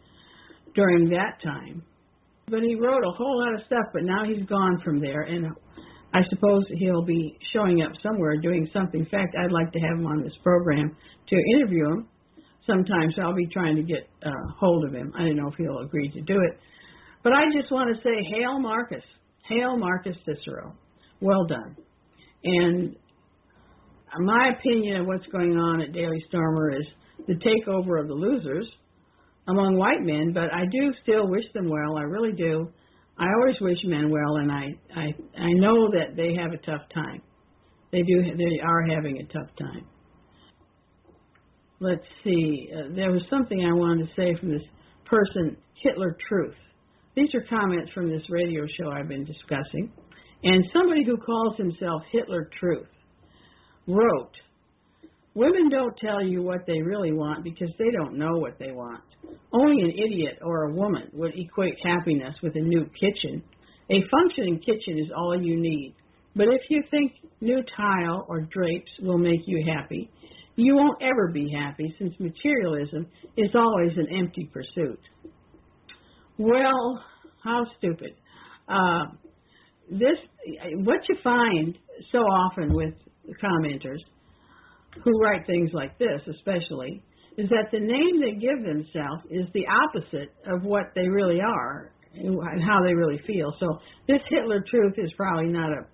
during 0.75 1.11
that 1.11 1.43
time. 1.43 1.83
But 2.49 2.63
he 2.63 2.75
wrote 2.75 3.05
a 3.05 3.17
whole 3.17 3.39
lot 3.45 3.55
of 3.55 3.61
stuff, 3.67 3.87
but 3.93 4.03
now 4.03 4.25
he's 4.25 4.45
gone 4.47 4.81
from 4.85 5.01
there, 5.01 5.23
and 5.23 5.47
I 6.15 6.21
suppose 6.29 6.65
he'll 6.79 7.05
be 7.05 7.39
showing 7.53 7.83
up 7.83 7.93
somewhere 8.03 8.37
doing 8.37 8.69
something. 8.73 9.01
In 9.01 9.07
fact, 9.07 9.35
I'd 9.39 9.53
like 9.53 9.73
to 9.73 9.79
have 9.79 9.99
him 9.99 10.07
on 10.07 10.23
this 10.23 10.33
program 10.43 10.95
to 11.29 11.37
interview 11.57 11.87
him 11.87 12.09
sometime, 12.67 13.11
so 13.17 13.23
I'll 13.23 13.35
be 13.35 13.47
trying 13.47 13.77
to 13.77 13.83
get 13.83 14.09
uh, 14.25 14.31
hold 14.59 14.85
of 14.85 14.93
him. 14.93 15.13
I 15.17 15.25
don't 15.25 15.37
know 15.37 15.49
if 15.49 15.55
he'll 15.57 15.79
agree 15.79 16.11
to 16.11 16.21
do 16.21 16.35
it. 16.35 16.59
But 17.25 17.33
I 17.33 17.45
just 17.59 17.73
want 17.73 17.95
to 17.95 18.03
say, 18.03 18.25
Hail 18.37 18.59
Marcus. 18.59 19.03
Hail 19.49 19.77
Marcus 19.77 20.17
Cicero. 20.27 20.75
Well 21.21 21.47
done. 21.47 21.77
And 22.45 22.97
my 24.19 24.51
opinion 24.59 25.01
of 25.01 25.07
what's 25.07 25.27
going 25.27 25.57
on 25.57 25.81
at 25.81 25.93
Daily 25.93 26.23
Stormer 26.29 26.73
is 26.73 26.87
the 27.27 27.35
takeover 27.35 28.01
of 28.01 28.09
the 28.09 28.15
losers 28.15 28.67
among 29.49 29.77
white 29.77 30.03
men, 30.03 30.33
but 30.33 30.53
I 30.53 30.65
do 30.71 30.93
still 31.03 31.29
wish 31.29 31.45
them 31.55 31.69
well. 31.69 31.97
I 31.97 32.03
really 32.03 32.33
do. 32.33 32.69
I 33.19 33.27
always 33.41 33.57
wish 33.61 33.79
men 33.85 34.11
well, 34.11 34.37
and 34.37 34.51
I 34.51 34.75
I 34.95 35.07
I 35.39 35.53
know 35.55 35.91
that 35.91 36.17
they 36.17 36.35
have 36.35 36.53
a 36.53 36.59
tough 36.59 36.83
time. 36.95 37.23
They 37.93 38.03
do. 38.03 38.23
They 38.37 38.61
are 38.61 38.83
having 38.83 39.19
a 39.19 39.33
tough 39.33 39.51
time. 39.59 39.87
Let's 41.81 42.05
see. 42.25 42.69
Uh, 42.73 42.95
there 42.95 43.11
was 43.11 43.23
something 43.29 43.65
I 43.65 43.73
wanted 43.73 44.07
to 44.07 44.13
say 44.15 44.39
from 44.41 44.51
this 44.51 44.63
person, 45.05 45.57
Hitler 45.83 46.17
Truth. 46.29 46.55
These 47.15 47.35
are 47.35 47.45
comments 47.51 47.93
from 47.93 48.09
this 48.09 48.23
radio 48.31 48.65
show 48.79 48.91
I've 48.91 49.09
been 49.09 49.25
discussing, 49.25 49.93
and 50.45 50.65
somebody 50.73 51.05
who 51.05 51.19
calls 51.19 51.57
himself 51.59 52.03
Hitler 52.11 52.49
Truth 52.59 52.89
wrote, 53.87 54.33
Women 55.35 55.71
don't 55.71 55.97
tell 55.97 56.23
you 56.23 56.43
what 56.43 56.67
they 56.67 56.83
really 56.83 57.13
want 57.13 57.43
because 57.43 57.71
they 57.79 57.91
don't 57.91 58.19
know 58.19 58.39
what 58.39 58.59
they 58.59 58.71
want. 58.71 59.03
Only 59.53 59.83
an 59.83 59.91
idiot 59.91 60.39
or 60.43 60.65
a 60.65 60.75
woman 60.75 61.09
would 61.15 61.33
equate 61.35 61.77
happiness 61.83 62.35
with 62.43 62.55
a 62.55 62.61
new 62.61 62.85
kitchen. 63.01 63.43
A 63.91 64.03
functioning 64.11 64.59
kitchen 64.59 64.99
is 64.99 65.11
all 65.17 65.41
you 65.41 65.59
need. 65.59 65.95
But 66.37 66.49
if 66.49 66.61
you 66.69 66.83
think 66.91 67.13
new 67.41 67.63
tile 67.77 68.27
or 68.29 68.41
drapes 68.41 68.91
will 69.01 69.19
make 69.19 69.41
you 69.47 69.65
happy, 69.75 70.11
you 70.57 70.75
won't 70.75 71.01
ever 71.03 71.31
be 71.33 71.51
happy 71.51 71.95
since 71.99 72.15
materialism 72.19 73.07
is 73.37 73.51
always 73.55 73.93
an 73.97 74.09
empty 74.15 74.51
pursuit. 74.53 75.01
Well, 76.39 77.03
how 77.43 77.65
stupid. 77.79 78.15
Uh, 78.69 79.05
this, 79.91 80.19
what 80.85 81.01
you 81.09 81.17
find 81.25 81.77
so 82.11 82.19
often 82.19 82.75
with 82.75 82.95
commenters 83.43 83.99
who 85.03 85.21
write 85.21 85.47
things 85.47 85.71
like 85.73 85.99
this, 85.99 86.21
especially, 86.29 87.03
is 87.39 87.49
that 87.49 87.71
the 87.73 87.81
name 87.81 88.21
they 88.21 88.39
give 88.39 88.63
themselves 88.63 89.23
is 89.31 89.47
the 89.55 89.65
opposite 89.67 90.35
of 90.47 90.63
what 90.63 90.93
they 90.95 91.09
really 91.09 91.41
are 91.41 91.93
and 92.15 92.63
how 92.63 92.81
they 92.85 92.93
really 92.93 93.21
feel. 93.27 93.55
So 93.59 93.79
this 94.07 94.21
Hitler 94.29 94.63
truth 94.69 94.95
is 94.99 95.11
probably 95.17 95.49
not 95.49 95.71
a 95.71 95.87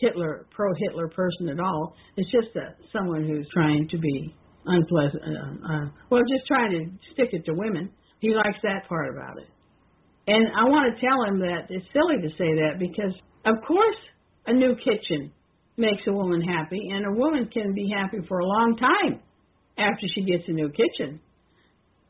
Hitler 0.00 0.46
pro-Hitler 0.50 1.08
person 1.08 1.48
at 1.48 1.60
all. 1.60 1.94
It's 2.16 2.30
just 2.30 2.56
a, 2.56 2.74
someone 2.92 3.26
who's 3.26 3.46
trying 3.52 3.88
to 3.90 3.98
be 3.98 4.34
unpleasant. 4.64 5.22
Uh, 5.22 5.72
uh, 5.72 5.86
well, 6.10 6.22
just 6.22 6.46
trying 6.46 6.70
to 6.70 7.12
stick 7.12 7.30
it 7.32 7.44
to 7.46 7.54
women. 7.54 7.90
He 8.20 8.30
likes 8.34 8.58
that 8.62 8.88
part 8.88 9.14
about 9.14 9.38
it. 9.38 9.48
And 10.26 10.46
I 10.56 10.64
want 10.64 10.94
to 10.94 11.00
tell 11.00 11.24
him 11.24 11.40
that 11.40 11.66
it's 11.70 11.86
silly 11.92 12.20
to 12.22 12.28
say 12.36 12.54
that 12.62 12.78
because, 12.78 13.14
of 13.44 13.56
course, 13.66 13.96
a 14.46 14.52
new 14.52 14.74
kitchen 14.76 15.32
makes 15.78 16.02
a 16.06 16.12
woman 16.12 16.40
happy, 16.42 16.80
and 16.92 17.06
a 17.06 17.18
woman 17.18 17.48
can 17.52 17.72
be 17.74 17.90
happy 17.94 18.18
for 18.28 18.40
a 18.40 18.46
long 18.46 18.76
time 18.76 19.20
after 19.78 20.06
she 20.14 20.22
gets 20.22 20.44
a 20.48 20.52
new 20.52 20.68
kitchen. 20.70 21.20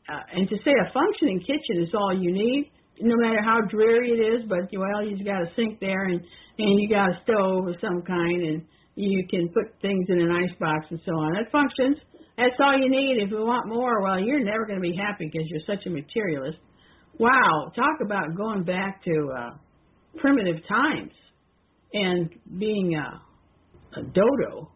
Uh, 0.09 0.21
and 0.33 0.49
to 0.49 0.55
say 0.65 0.71
a 0.71 0.91
functioning 0.91 1.39
kitchen 1.39 1.83
is 1.83 1.89
all 1.93 2.13
you 2.13 2.33
need, 2.33 2.71
no 2.99 3.15
matter 3.17 3.41
how 3.43 3.61
dreary 3.69 4.11
it 4.11 4.41
is, 4.41 4.49
but 4.49 4.67
well, 4.75 5.05
you've 5.05 5.25
got 5.25 5.41
a 5.41 5.49
sink 5.55 5.79
there 5.79 6.05
and 6.05 6.19
and 6.57 6.81
you 6.81 6.89
got 6.89 7.09
a 7.09 7.19
stove 7.23 7.67
of 7.67 7.75
some 7.79 8.01
kind, 8.01 8.43
and 8.43 8.65
you 8.95 9.25
can 9.29 9.47
put 9.49 9.71
things 9.81 10.05
in 10.09 10.19
an 10.19 10.29
ice 10.29 10.53
box 10.59 10.87
and 10.89 10.99
so 11.05 11.11
on. 11.13 11.33
That 11.33 11.51
functions. 11.51 11.97
That's 12.37 12.55
all 12.59 12.77
you 12.77 12.89
need. 12.89 13.21
If 13.21 13.31
you 13.31 13.37
want 13.37 13.67
more, 13.67 14.01
well, 14.01 14.19
you're 14.19 14.43
never 14.43 14.65
going 14.65 14.79
to 14.79 14.81
be 14.81 14.95
happy 14.95 15.29
because 15.31 15.47
you're 15.49 15.61
such 15.67 15.85
a 15.85 15.89
materialist. 15.89 16.57
Wow, 17.17 17.71
talk 17.75 17.99
about 18.03 18.35
going 18.35 18.63
back 18.63 19.03
to 19.03 19.29
uh, 19.37 19.49
primitive 20.17 20.57
times 20.67 21.11
and 21.93 22.29
being 22.57 22.95
a 22.95 23.21
a 23.95 24.01
dodo. 24.01 24.71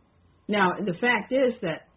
Now, 0.48 0.74
the 0.80 0.94
fact 1.00 1.32
is 1.32 1.54
that 1.62 1.88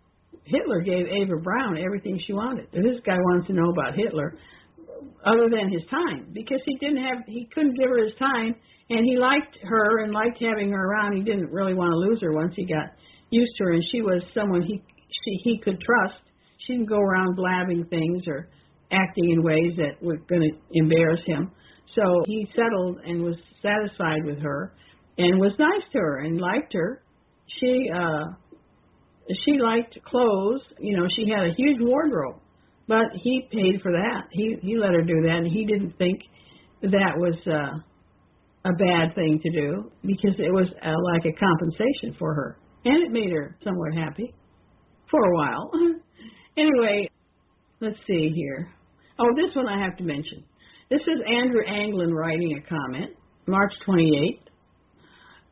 Hitler 0.44 0.80
gave 0.80 1.06
Eva 1.06 1.36
Braun 1.42 1.78
everything 1.78 2.20
she 2.26 2.32
wanted. 2.32 2.66
This 2.72 3.00
guy 3.04 3.16
wants 3.16 3.48
to 3.48 3.52
know 3.52 3.70
about 3.70 3.94
Hitler, 3.96 4.38
other 5.24 5.48
than 5.50 5.70
his 5.70 5.82
time 5.90 6.28
because 6.32 6.60
he 6.64 6.76
didn't 6.78 7.02
have 7.02 7.18
he 7.26 7.48
couldn't 7.54 7.76
give 7.76 7.90
her 7.90 8.04
his 8.04 8.14
time 8.18 8.54
and 8.88 9.04
he 9.04 9.18
liked 9.18 9.56
her 9.62 10.04
and 10.04 10.12
liked 10.12 10.38
having 10.40 10.70
her 10.70 10.88
around. 10.88 11.16
He 11.16 11.22
didn't 11.22 11.50
really 11.50 11.74
want 11.74 11.90
to 11.92 11.98
lose 11.98 12.20
her 12.22 12.32
once 12.32 12.52
he 12.54 12.64
got 12.64 12.94
used 13.30 13.52
to 13.58 13.64
her 13.64 13.72
and 13.72 13.84
she 13.90 14.02
was 14.02 14.22
someone 14.34 14.62
he 14.62 14.82
she 15.24 15.40
he 15.42 15.60
could 15.62 15.80
trust. 15.80 16.22
She 16.66 16.74
didn't 16.74 16.88
go 16.88 16.98
around 16.98 17.36
blabbing 17.36 17.86
things 17.86 18.22
or 18.26 18.48
acting 18.92 19.30
in 19.30 19.42
ways 19.42 19.74
that 19.76 20.00
were 20.00 20.18
going 20.28 20.42
to 20.42 20.56
embarrass 20.72 21.20
him. 21.26 21.50
So 21.94 22.22
he 22.26 22.46
settled 22.54 22.98
and 23.04 23.22
was 23.22 23.36
satisfied 23.62 24.24
with 24.24 24.38
her 24.38 24.74
and 25.18 25.40
was 25.40 25.52
nice 25.58 25.82
to 25.92 25.98
her 25.98 26.18
and 26.18 26.40
liked 26.40 26.72
her. 26.74 27.02
She 27.60 27.90
uh 27.94 28.24
she 29.44 29.58
liked 29.58 29.98
clothes, 30.04 30.60
you 30.78 30.96
know, 30.96 31.06
she 31.16 31.28
had 31.28 31.46
a 31.46 31.54
huge 31.56 31.78
wardrobe. 31.80 32.40
But 32.88 33.06
he 33.22 33.48
paid 33.50 33.80
for 33.82 33.92
that. 33.92 34.28
He 34.30 34.56
he 34.62 34.76
let 34.76 34.94
her 34.94 35.02
do 35.02 35.22
that 35.22 35.38
and 35.38 35.46
he 35.46 35.64
didn't 35.64 35.96
think 35.98 36.20
that 36.82 37.16
was 37.16 37.34
uh 37.46 37.78
a 38.66 38.72
bad 38.72 39.14
thing 39.14 39.40
to 39.42 39.50
do 39.50 39.90
because 40.02 40.34
it 40.38 40.52
was 40.52 40.66
uh, 40.82 40.94
like 41.14 41.24
a 41.24 41.38
compensation 41.38 42.16
for 42.18 42.34
her. 42.34 42.58
And 42.84 43.04
it 43.04 43.12
made 43.12 43.30
her 43.30 43.56
somewhat 43.62 43.94
happy 43.94 44.34
for 45.10 45.20
a 45.20 45.34
while. 45.34 45.70
anyway, 46.56 47.08
let's 47.80 47.98
see 48.06 48.32
here. 48.34 48.68
Oh, 49.18 49.28
this 49.36 49.54
one 49.54 49.68
I 49.68 49.82
have 49.82 49.96
to 49.98 50.04
mention. 50.04 50.44
This 50.90 51.00
is 51.00 51.20
Andrew 51.26 51.62
Anglin 51.66 52.12
writing 52.12 52.58
a 52.58 52.68
comment, 52.68 53.16
March 53.46 53.72
28th. 53.88 54.40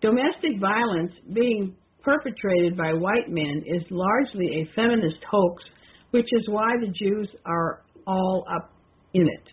Domestic 0.00 0.60
violence 0.60 1.12
being 1.32 1.74
perpetrated 2.05 2.76
by 2.76 2.93
white 2.93 3.28
men 3.28 3.62
is 3.66 3.82
largely 3.90 4.47
a 4.60 4.74
feminist 4.74 5.18
hoax, 5.31 5.62
which 6.10 6.26
is 6.32 6.48
why 6.48 6.76
the 6.81 6.93
Jews 6.93 7.28
are 7.47 7.82
all 8.06 8.44
up 8.55 8.72
in 9.14 9.22
it. 9.22 9.48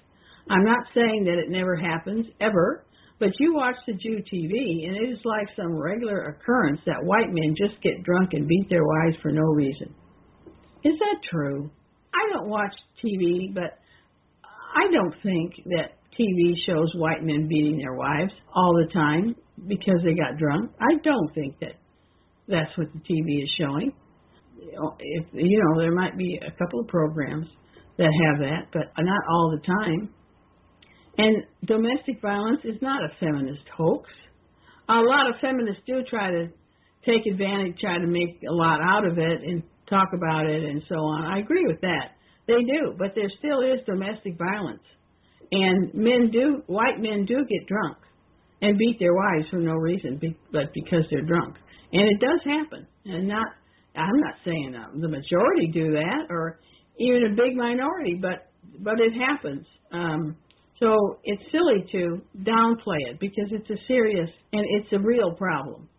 I'm 0.50 0.66
not 0.66 0.86
saying 0.94 1.24
that 1.26 1.40
it 1.40 1.50
never 1.50 1.76
happens, 1.76 2.26
ever, 2.42 2.86
but 3.20 3.30
you 3.40 3.54
watch 3.54 3.76
the 3.86 3.94
Jew 3.94 4.18
TV, 4.18 4.88
and 4.88 4.98
it 4.98 5.12
is 5.12 5.20
like 5.24 5.48
some 5.56 5.76
regular 5.78 6.26
occurrence 6.26 6.82
that 6.86 7.04
white 7.04 7.30
men 7.30 7.56
just 7.56 7.82
get 7.82 8.04
drunk 8.04 8.32
and 8.34 8.48
beat 8.48 8.68
their 8.70 8.84
wives 8.84 9.16
for 9.22 9.32
no 9.32 9.44
reason. 9.44 9.94
Is 10.84 10.94
that 11.00 11.22
true? 11.30 11.70
I 12.14 12.34
don't 12.34 12.50
watch 12.50 12.74
TV, 13.04 13.54
but 13.54 13.80
I 14.44 14.92
don't 14.92 15.14
think 15.24 15.54
that 15.66 16.00
TV 16.20 16.56
shows 16.66 16.92
white 16.96 17.24
men 17.24 17.48
beating 17.48 17.78
their 17.78 17.94
wives 17.94 18.34
all 18.56 18.74
the 18.74 18.92
time 18.92 19.36
because 19.68 20.00
they 20.04 20.14
got 20.14 20.38
drunk. 20.38 20.72
I 20.80 20.98
don't 21.04 21.34
think 21.34 21.60
that 21.60 21.74
that's 22.52 22.78
what 22.78 22.88
the 22.94 23.00
TV 23.00 23.44
is 23.44 23.50
showing. 23.58 23.94
If 25.00 25.26
you 25.34 25.60
know, 25.60 25.82
there 25.82 25.94
might 25.94 26.18
be 26.18 26.40
a 26.46 26.52
couple 26.52 26.82
of 26.82 26.88
programs 26.88 27.48
that 27.98 28.12
have 28.28 28.40
that, 28.40 28.68
but 28.72 28.92
not 29.02 29.22
all 29.30 29.52
the 29.52 29.66
time. 29.66 30.10
And 31.18 31.44
domestic 31.66 32.22
violence 32.22 32.62
is 32.64 32.82
not 32.82 33.04
a 33.04 33.10
feminist 33.20 33.64
hoax. 33.76 34.10
A 34.90 34.94
lot 34.94 35.30
of 35.30 35.36
feminists 35.42 35.82
do 35.88 36.04
try 36.10 36.30
to 36.32 36.48
take 37.06 37.26
advantage, 37.32 37.80
try 37.80 37.98
to 37.98 38.08
make 38.08 38.42
a 38.48 38.54
lot 38.54 38.80
out 38.82 39.08
of 39.08 39.18
it, 39.18 39.42
and 39.42 39.64
talk 39.90 40.10
about 40.14 40.46
it 40.46 40.64
and 40.64 40.82
so 40.88 40.96
on. 40.96 41.26
I 41.26 41.40
agree 41.40 41.66
with 41.66 41.82
that. 41.82 42.16
They 42.48 42.64
do, 42.64 42.96
but 42.98 43.14
there 43.16 43.30
still 43.40 43.62
is 43.62 43.80
domestic 43.86 44.38
violence, 44.38 44.84
and 45.52 45.94
men 45.94 46.32
do, 46.32 46.64
white 46.68 47.00
men 47.00 47.26
do 47.26 47.46
get 47.46 47.68
drunk 47.68 47.98
and 48.62 48.78
beat 48.78 48.98
their 49.00 49.14
wives 49.14 49.48
for 49.50 49.58
no 49.58 49.74
reason, 49.74 50.20
but 50.52 50.74
because 50.74 51.04
they're 51.10 51.22
drunk. 51.22 51.56
And 51.94 52.04
it 52.04 52.20
does 52.20 52.40
happen, 52.46 52.88
and 53.06 53.28
not. 53.28 53.48
I'm 53.94 54.22
not 54.22 54.36
saying 54.46 54.74
uh, 54.74 54.88
the 55.02 55.10
majority 55.10 55.70
do 55.74 55.92
that, 55.92 56.28
or 56.30 56.60
even 56.98 57.34
a 57.34 57.36
big 57.36 57.58
minority, 57.58 58.18
but 58.22 58.52
but 58.80 59.00
it 59.00 59.12
happens. 59.14 59.66
Um, 59.92 60.38
so 60.80 61.20
it's 61.24 61.42
silly 61.52 61.86
to 61.92 62.22
downplay 62.44 63.12
it 63.12 63.20
because 63.20 63.50
it's 63.52 63.70
a 63.70 63.76
serious 63.88 64.30
and 64.54 64.66
it's 64.80 64.88
a 64.94 65.00
real 65.00 65.34
problem. 65.34 65.90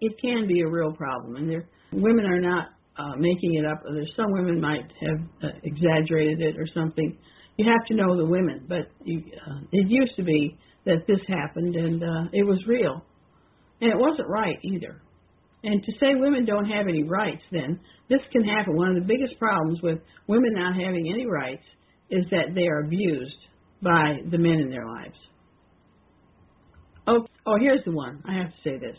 It 0.00 0.12
can 0.20 0.46
be 0.46 0.60
a 0.60 0.68
real 0.68 0.92
problem, 0.92 1.36
and 1.36 1.50
there 1.50 1.66
women 1.92 2.26
are 2.26 2.40
not 2.40 2.68
uh, 2.98 3.16
making 3.16 3.54
it 3.54 3.64
up. 3.64 3.82
There's 3.84 4.12
some 4.16 4.32
women 4.32 4.60
might 4.60 4.84
have 5.00 5.20
uh, 5.42 5.56
exaggerated 5.62 6.40
it 6.40 6.56
or 6.58 6.66
something. 6.74 7.16
You 7.56 7.66
have 7.66 7.86
to 7.88 7.94
know 7.94 8.16
the 8.16 8.26
women, 8.26 8.66
but 8.68 8.90
you, 9.04 9.22
uh, 9.46 9.60
it 9.72 9.86
used 9.88 10.14
to 10.16 10.22
be 10.22 10.56
that 10.88 11.06
this 11.06 11.20
happened 11.28 11.76
and 11.76 12.02
uh, 12.02 12.30
it 12.32 12.44
was 12.44 12.58
real. 12.66 13.04
And 13.80 13.92
it 13.92 13.96
wasn't 13.96 14.28
right 14.28 14.56
either. 14.64 15.00
And 15.62 15.82
to 15.82 15.92
say 16.00 16.14
women 16.14 16.44
don't 16.44 16.64
have 16.64 16.86
any 16.88 17.02
rights, 17.02 17.42
then 17.52 17.78
this 18.08 18.20
can 18.32 18.42
happen. 18.42 18.74
One 18.74 18.88
of 18.88 18.94
the 18.94 19.06
biggest 19.06 19.38
problems 19.38 19.80
with 19.82 19.98
women 20.26 20.54
not 20.54 20.74
having 20.74 21.12
any 21.12 21.26
rights 21.26 21.62
is 22.10 22.24
that 22.30 22.54
they 22.54 22.66
are 22.66 22.80
abused 22.80 23.36
by 23.82 24.18
the 24.30 24.38
men 24.38 24.60
in 24.60 24.70
their 24.70 24.86
lives. 24.86 25.16
Oh, 27.06 27.26
oh, 27.46 27.56
here's 27.60 27.84
the 27.84 27.92
one. 27.92 28.22
I 28.26 28.34
have 28.34 28.48
to 28.48 28.56
say 28.64 28.78
this. 28.78 28.96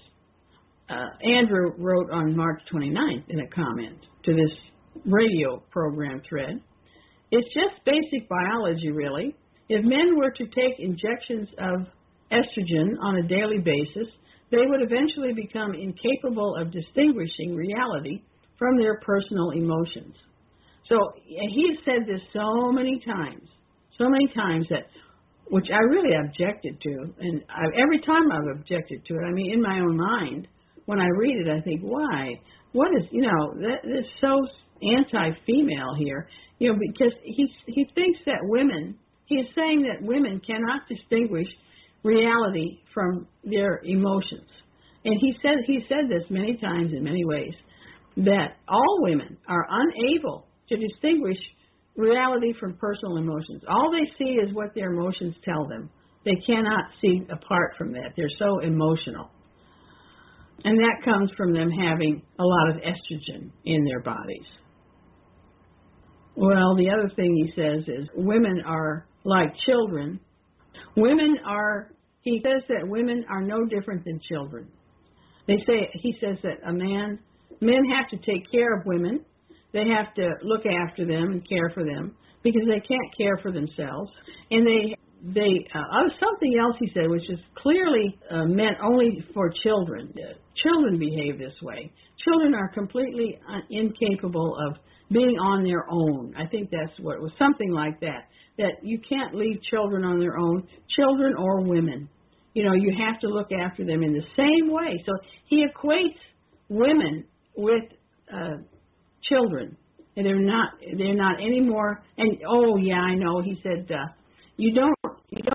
Uh, 0.89 1.27
Andrew 1.27 1.73
wrote 1.77 2.11
on 2.11 2.35
March 2.35 2.61
29th 2.73 3.29
in 3.29 3.39
a 3.39 3.47
comment 3.47 3.97
to 4.25 4.33
this 4.33 4.51
radio 5.05 5.63
program 5.71 6.21
thread. 6.27 6.61
It's 7.31 7.47
just 7.53 7.85
basic 7.85 8.27
biology, 8.27 8.91
really. 8.91 9.35
If 9.69 9.85
men 9.85 10.17
were 10.17 10.31
to 10.31 10.45
take 10.45 10.79
injections 10.79 11.47
of 11.59 11.85
estrogen 12.31 12.97
on 13.01 13.17
a 13.17 13.27
daily 13.27 13.59
basis, 13.59 14.07
they 14.51 14.65
would 14.65 14.81
eventually 14.81 15.33
become 15.33 15.73
incapable 15.73 16.55
of 16.59 16.71
distinguishing 16.71 17.55
reality 17.55 18.21
from 18.57 18.77
their 18.77 18.99
personal 18.99 19.51
emotions. 19.51 20.15
So 20.89 20.97
he 21.23 21.69
has 21.69 21.77
said 21.85 22.07
this 22.07 22.21
so 22.33 22.71
many 22.71 22.99
times, 23.05 23.47
so 23.97 24.09
many 24.09 24.27
times 24.33 24.65
that, 24.71 24.87
which 25.49 25.67
I 25.71 25.79
really 25.79 26.15
objected 26.25 26.81
to, 26.81 27.13
and 27.19 27.43
I, 27.47 27.65
every 27.79 28.01
time 28.05 28.31
I've 28.31 28.57
objected 28.57 29.05
to 29.05 29.13
it, 29.13 29.23
I 29.23 29.31
mean, 29.31 29.53
in 29.53 29.61
my 29.61 29.79
own 29.79 29.97
mind, 29.97 30.47
when 30.85 30.99
I 30.99 31.07
read 31.15 31.45
it, 31.45 31.47
I 31.47 31.61
think, 31.61 31.81
why? 31.81 32.33
What 32.71 32.89
is, 32.97 33.07
you 33.11 33.21
know, 33.21 33.53
that 33.61 33.85
is 33.85 34.05
so 34.19 34.33
anti-female 34.81 35.93
here, 35.99 36.27
you 36.57 36.73
know, 36.73 36.79
because 36.79 37.13
he 37.23 37.47
he 37.67 37.85
thinks 37.93 38.19
that 38.25 38.39
women, 38.41 38.97
he's 39.29 39.45
saying 39.55 39.87
that 39.87 40.05
women 40.05 40.41
cannot 40.45 40.81
distinguish 40.89 41.47
reality 42.03 42.79
from 42.93 43.27
their 43.43 43.79
emotions. 43.83 44.49
And 45.05 45.15
he 45.21 45.33
said 45.41 45.63
he 45.65 45.79
said 45.87 46.09
this 46.09 46.29
many 46.29 46.57
times 46.57 46.91
in 46.91 47.03
many 47.03 47.23
ways 47.23 47.53
that 48.17 48.57
all 48.67 48.97
women 49.01 49.37
are 49.47 49.65
unable 49.69 50.47
to 50.67 50.75
distinguish 50.75 51.37
reality 51.95 52.53
from 52.59 52.75
personal 52.75 53.17
emotions. 53.17 53.63
All 53.69 53.91
they 53.91 54.11
see 54.17 54.31
is 54.31 54.53
what 54.53 54.73
their 54.75 54.91
emotions 54.91 55.35
tell 55.45 55.67
them. 55.67 55.89
They 56.25 56.35
cannot 56.45 56.85
see 57.01 57.21
apart 57.31 57.75
from 57.77 57.93
that. 57.93 58.13
They're 58.17 58.27
so 58.37 58.59
emotional. 58.59 59.31
And 60.63 60.77
that 60.77 61.05
comes 61.05 61.31
from 61.37 61.53
them 61.53 61.69
having 61.69 62.21
a 62.37 62.43
lot 62.43 62.69
of 62.71 62.75
estrogen 62.77 63.51
in 63.63 63.85
their 63.85 64.01
bodies. 64.01 64.45
Well, 66.35 66.75
the 66.75 66.89
other 66.89 67.09
thing 67.15 67.35
he 67.35 67.61
says 67.61 67.83
is 67.87 68.09
women 68.15 68.61
are 68.65 69.08
like 69.29 69.53
children 69.65 70.19
Women 70.95 71.37
are, 71.45 71.91
he 72.21 72.41
says 72.43 72.63
that 72.69 72.87
women 72.87 73.25
are 73.29 73.41
no 73.41 73.65
different 73.65 74.03
than 74.05 74.19
children. 74.29 74.67
They 75.47 75.57
say, 75.65 75.89
he 75.93 76.15
says 76.21 76.37
that 76.43 76.67
a 76.67 76.73
man, 76.73 77.19
men 77.61 77.83
have 77.95 78.09
to 78.09 78.17
take 78.17 78.51
care 78.51 78.77
of 78.77 78.85
women. 78.85 79.23
They 79.73 79.85
have 79.87 80.13
to 80.15 80.33
look 80.43 80.63
after 80.65 81.05
them 81.05 81.31
and 81.31 81.47
care 81.47 81.71
for 81.73 81.83
them 81.83 82.15
because 82.43 82.63
they 82.67 82.79
can't 82.79 83.17
care 83.17 83.37
for 83.41 83.51
themselves. 83.51 84.11
And 84.51 84.65
they, 84.65 84.95
they, 85.23 85.65
uh, 85.73 85.83
oh, 85.93 86.09
something 86.19 86.55
else 86.59 86.75
he 86.79 86.89
said, 86.93 87.09
which 87.09 87.29
is 87.29 87.39
clearly 87.57 88.17
uh, 88.31 88.45
meant 88.45 88.77
only 88.83 89.25
for 89.33 89.51
children. 89.63 90.13
Children 90.63 90.99
behave 90.99 91.37
this 91.37 91.53
way. 91.61 91.91
Children 92.25 92.53
are 92.53 92.69
completely 92.69 93.39
uh, 93.47 93.59
incapable 93.69 94.55
of 94.67 94.77
being 95.11 95.37
on 95.39 95.63
their 95.63 95.85
own. 95.89 96.33
I 96.37 96.45
think 96.45 96.69
that's 96.69 96.97
what 96.99 97.15
it 97.15 97.21
was, 97.21 97.31
something 97.39 97.71
like 97.71 97.99
that 98.01 98.29
that 98.59 98.83
you 98.83 98.99
can't 99.07 99.33
leave 99.33 99.55
children 99.71 100.03
on 100.03 100.19
their 100.19 100.37
own, 100.37 100.67
children 100.95 101.33
or 101.39 101.61
women. 101.61 102.09
You 102.53 102.65
know, 102.65 102.73
you 102.73 102.93
have 103.07 103.19
to 103.21 103.27
look 103.27 103.51
after 103.53 103.85
them 103.85 104.03
in 104.03 104.11
the 104.11 104.25
same 104.35 104.69
way. 104.71 105.01
So 105.05 105.13
he 105.47 105.65
equates 105.65 106.19
women 106.67 107.23
with 107.55 107.83
uh, 108.31 108.57
children, 109.23 109.77
and 110.17 110.25
they're 110.25 110.39
not 110.39 110.71
they're 110.97 111.15
not 111.15 111.37
any 111.39 111.61
more. 111.61 112.03
And 112.17 112.37
oh 112.47 112.75
yeah, 112.77 112.99
I 112.99 113.15
know. 113.15 113.41
He 113.41 113.55
said 113.63 113.89
uh, 113.89 114.11
you 114.57 114.73
don't 114.73 114.95
give 115.31 115.45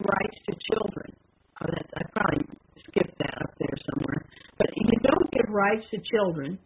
rights 0.00 0.38
to 0.48 0.54
children. 0.72 1.12
Oh, 1.60 1.66
that 1.68 1.86
I 1.96 2.02
probably 2.12 2.46
skipped 2.88 3.18
that 3.18 3.34
up 3.42 3.50
there 3.58 3.76
somewhere. 3.92 4.24
But 4.56 4.68
you 4.74 4.98
don't 5.02 5.30
give 5.32 5.43
rights 5.54 5.84
to 5.92 5.98
children 6.12 6.58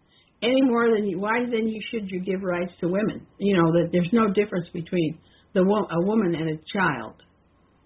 any 0.43 0.63
more 0.63 0.91
than 0.95 1.07
you. 1.07 1.21
Why 1.21 1.41
then 1.45 1.69
you 1.69 1.81
should 1.91 2.11
you 2.11 2.21
give 2.21 2.43
rights 2.43 2.73
to 2.81 2.89
women? 2.89 3.27
You 3.39 3.57
know 3.57 3.71
that 3.73 3.91
there's 3.93 4.11
no 4.13 4.33
difference 4.33 4.67
between 4.73 5.19
the 5.55 5.61
a 5.61 6.05
woman 6.07 6.35
and 6.35 6.51
a 6.51 6.59
child. 6.73 7.15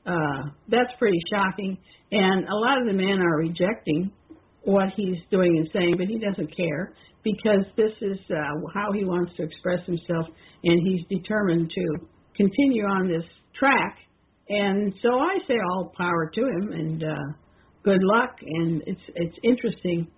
Uh, 0.07 0.51
that's 0.69 0.91
pretty 0.99 1.19
shocking, 1.33 1.77
and 2.11 2.49
a 2.49 2.55
lot 2.55 2.81
of 2.81 2.87
the 2.87 2.93
men 2.93 3.21
are 3.21 3.37
rejecting 3.39 4.13
what 4.65 4.89
he's 4.97 5.19
doing 5.31 5.59
and 5.59 5.69
saying, 5.73 5.95
but 5.99 6.07
he 6.07 6.19
doesn't 6.19 6.57
care 6.57 6.95
because 7.25 7.65
this 7.77 7.93
is 8.01 8.19
uh, 8.31 8.71
how 8.75 8.93
he 8.93 9.05
wants 9.05 9.33
to 9.37 9.43
express 9.43 9.85
himself, 9.87 10.27
and 10.65 10.81
he's 10.87 11.07
determined 11.21 11.71
to 11.71 12.07
continue 12.37 12.85
on 12.85 13.09
this 13.09 13.25
track. 13.59 13.99
And 14.49 14.93
so 15.03 15.09
I 15.09 15.39
say 15.47 15.55
all 15.71 15.93
power 15.97 16.31
to 16.35 16.41
him 16.41 16.73
and 16.73 17.03
uh, 17.03 17.33
good 17.85 18.03
luck. 18.03 18.37
And 18.41 18.83
it's 18.87 19.01
it's 19.15 19.37
interesting, 19.43 20.09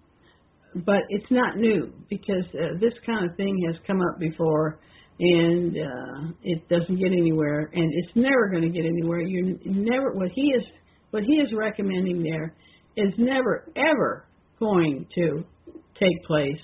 but 0.75 1.03
it's 1.09 1.31
not 1.31 1.57
new 1.57 1.93
because 2.09 2.45
uh, 2.55 2.79
this 2.81 2.93
kind 3.07 3.29
of 3.29 3.37
thing 3.37 3.63
has 3.67 3.81
come 3.87 4.01
up 4.01 4.19
before, 4.19 4.79
and 5.21 5.77
uh, 5.77 6.33
it 6.43 6.69
doesn't 6.69 6.99
get 6.99 7.13
anywhere, 7.13 7.71
and 7.73 7.93
it's 7.93 8.17
never 8.17 8.51
going 8.51 8.63
to 8.63 8.69
get 8.69 8.85
anywhere. 8.85 9.21
You 9.21 9.59
never 9.65 10.13
what 10.13 10.31
he 10.35 10.43
is 10.43 10.63
what 11.11 11.23
he 11.23 11.35
is 11.35 11.49
recommending 11.57 12.23
there 12.23 12.55
is 12.97 13.13
never 13.19 13.71
ever 13.77 14.27
going 14.59 15.07
to 15.15 15.45
take 16.01 16.25
place 16.27 16.61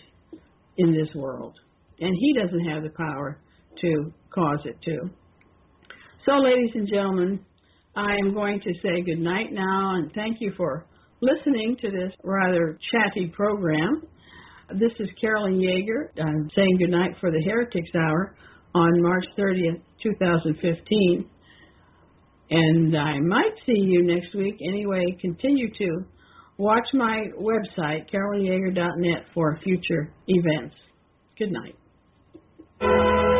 in 0.78 0.93
this 0.93 1.15
world, 1.15 1.55
and 2.01 2.15
he 2.19 2.35
doesn't 2.35 2.65
have 2.65 2.82
the 2.82 2.91
power 2.91 3.39
to 3.81 4.12
cause 4.35 4.61
it 4.65 4.77
to. 4.85 5.11
So, 6.27 6.32
ladies 6.32 6.70
and 6.74 6.89
gentlemen, 6.89 7.41
I 7.97 8.15
am 8.23 8.35
going 8.35 8.61
to 8.61 8.73
say 8.82 9.03
good 9.05 9.19
night 9.19 9.53
now 9.53 9.97
and 9.97 10.12
thank 10.15 10.39
you 10.41 10.53
for 10.57 10.87
listening 11.21 11.77
to 11.81 11.91
this 11.91 12.13
rather 12.23 12.79
chatty 12.91 13.29
program. 13.35 14.03
This 14.73 14.93
is 14.99 15.09
Carolyn 15.21 15.59
Yeager. 15.59 16.09
I'm 16.23 16.49
saying 16.55 16.79
good 16.79 16.91
night 16.91 17.13
for 17.21 17.31
the 17.31 17.43
Heretics 17.45 17.91
Hour 17.95 18.37
on 18.75 19.03
March 19.03 19.25
30th, 19.39 19.83
2015. 20.03 21.29
And 22.53 22.97
I 22.97 23.19
might 23.21 23.55
see 23.67 23.79
you 23.79 24.03
next 24.05 24.35
week. 24.35 24.57
Anyway, 24.67 25.05
continue 25.21 25.69
to 25.79 26.05
watch 26.57 26.87
my 26.95 27.27
website, 27.39 28.07
carolynyeager.net, 28.13 29.27
for 29.35 29.59
future 29.63 30.13
events. 30.27 30.75
Good 31.39 31.53
night. 31.53 33.40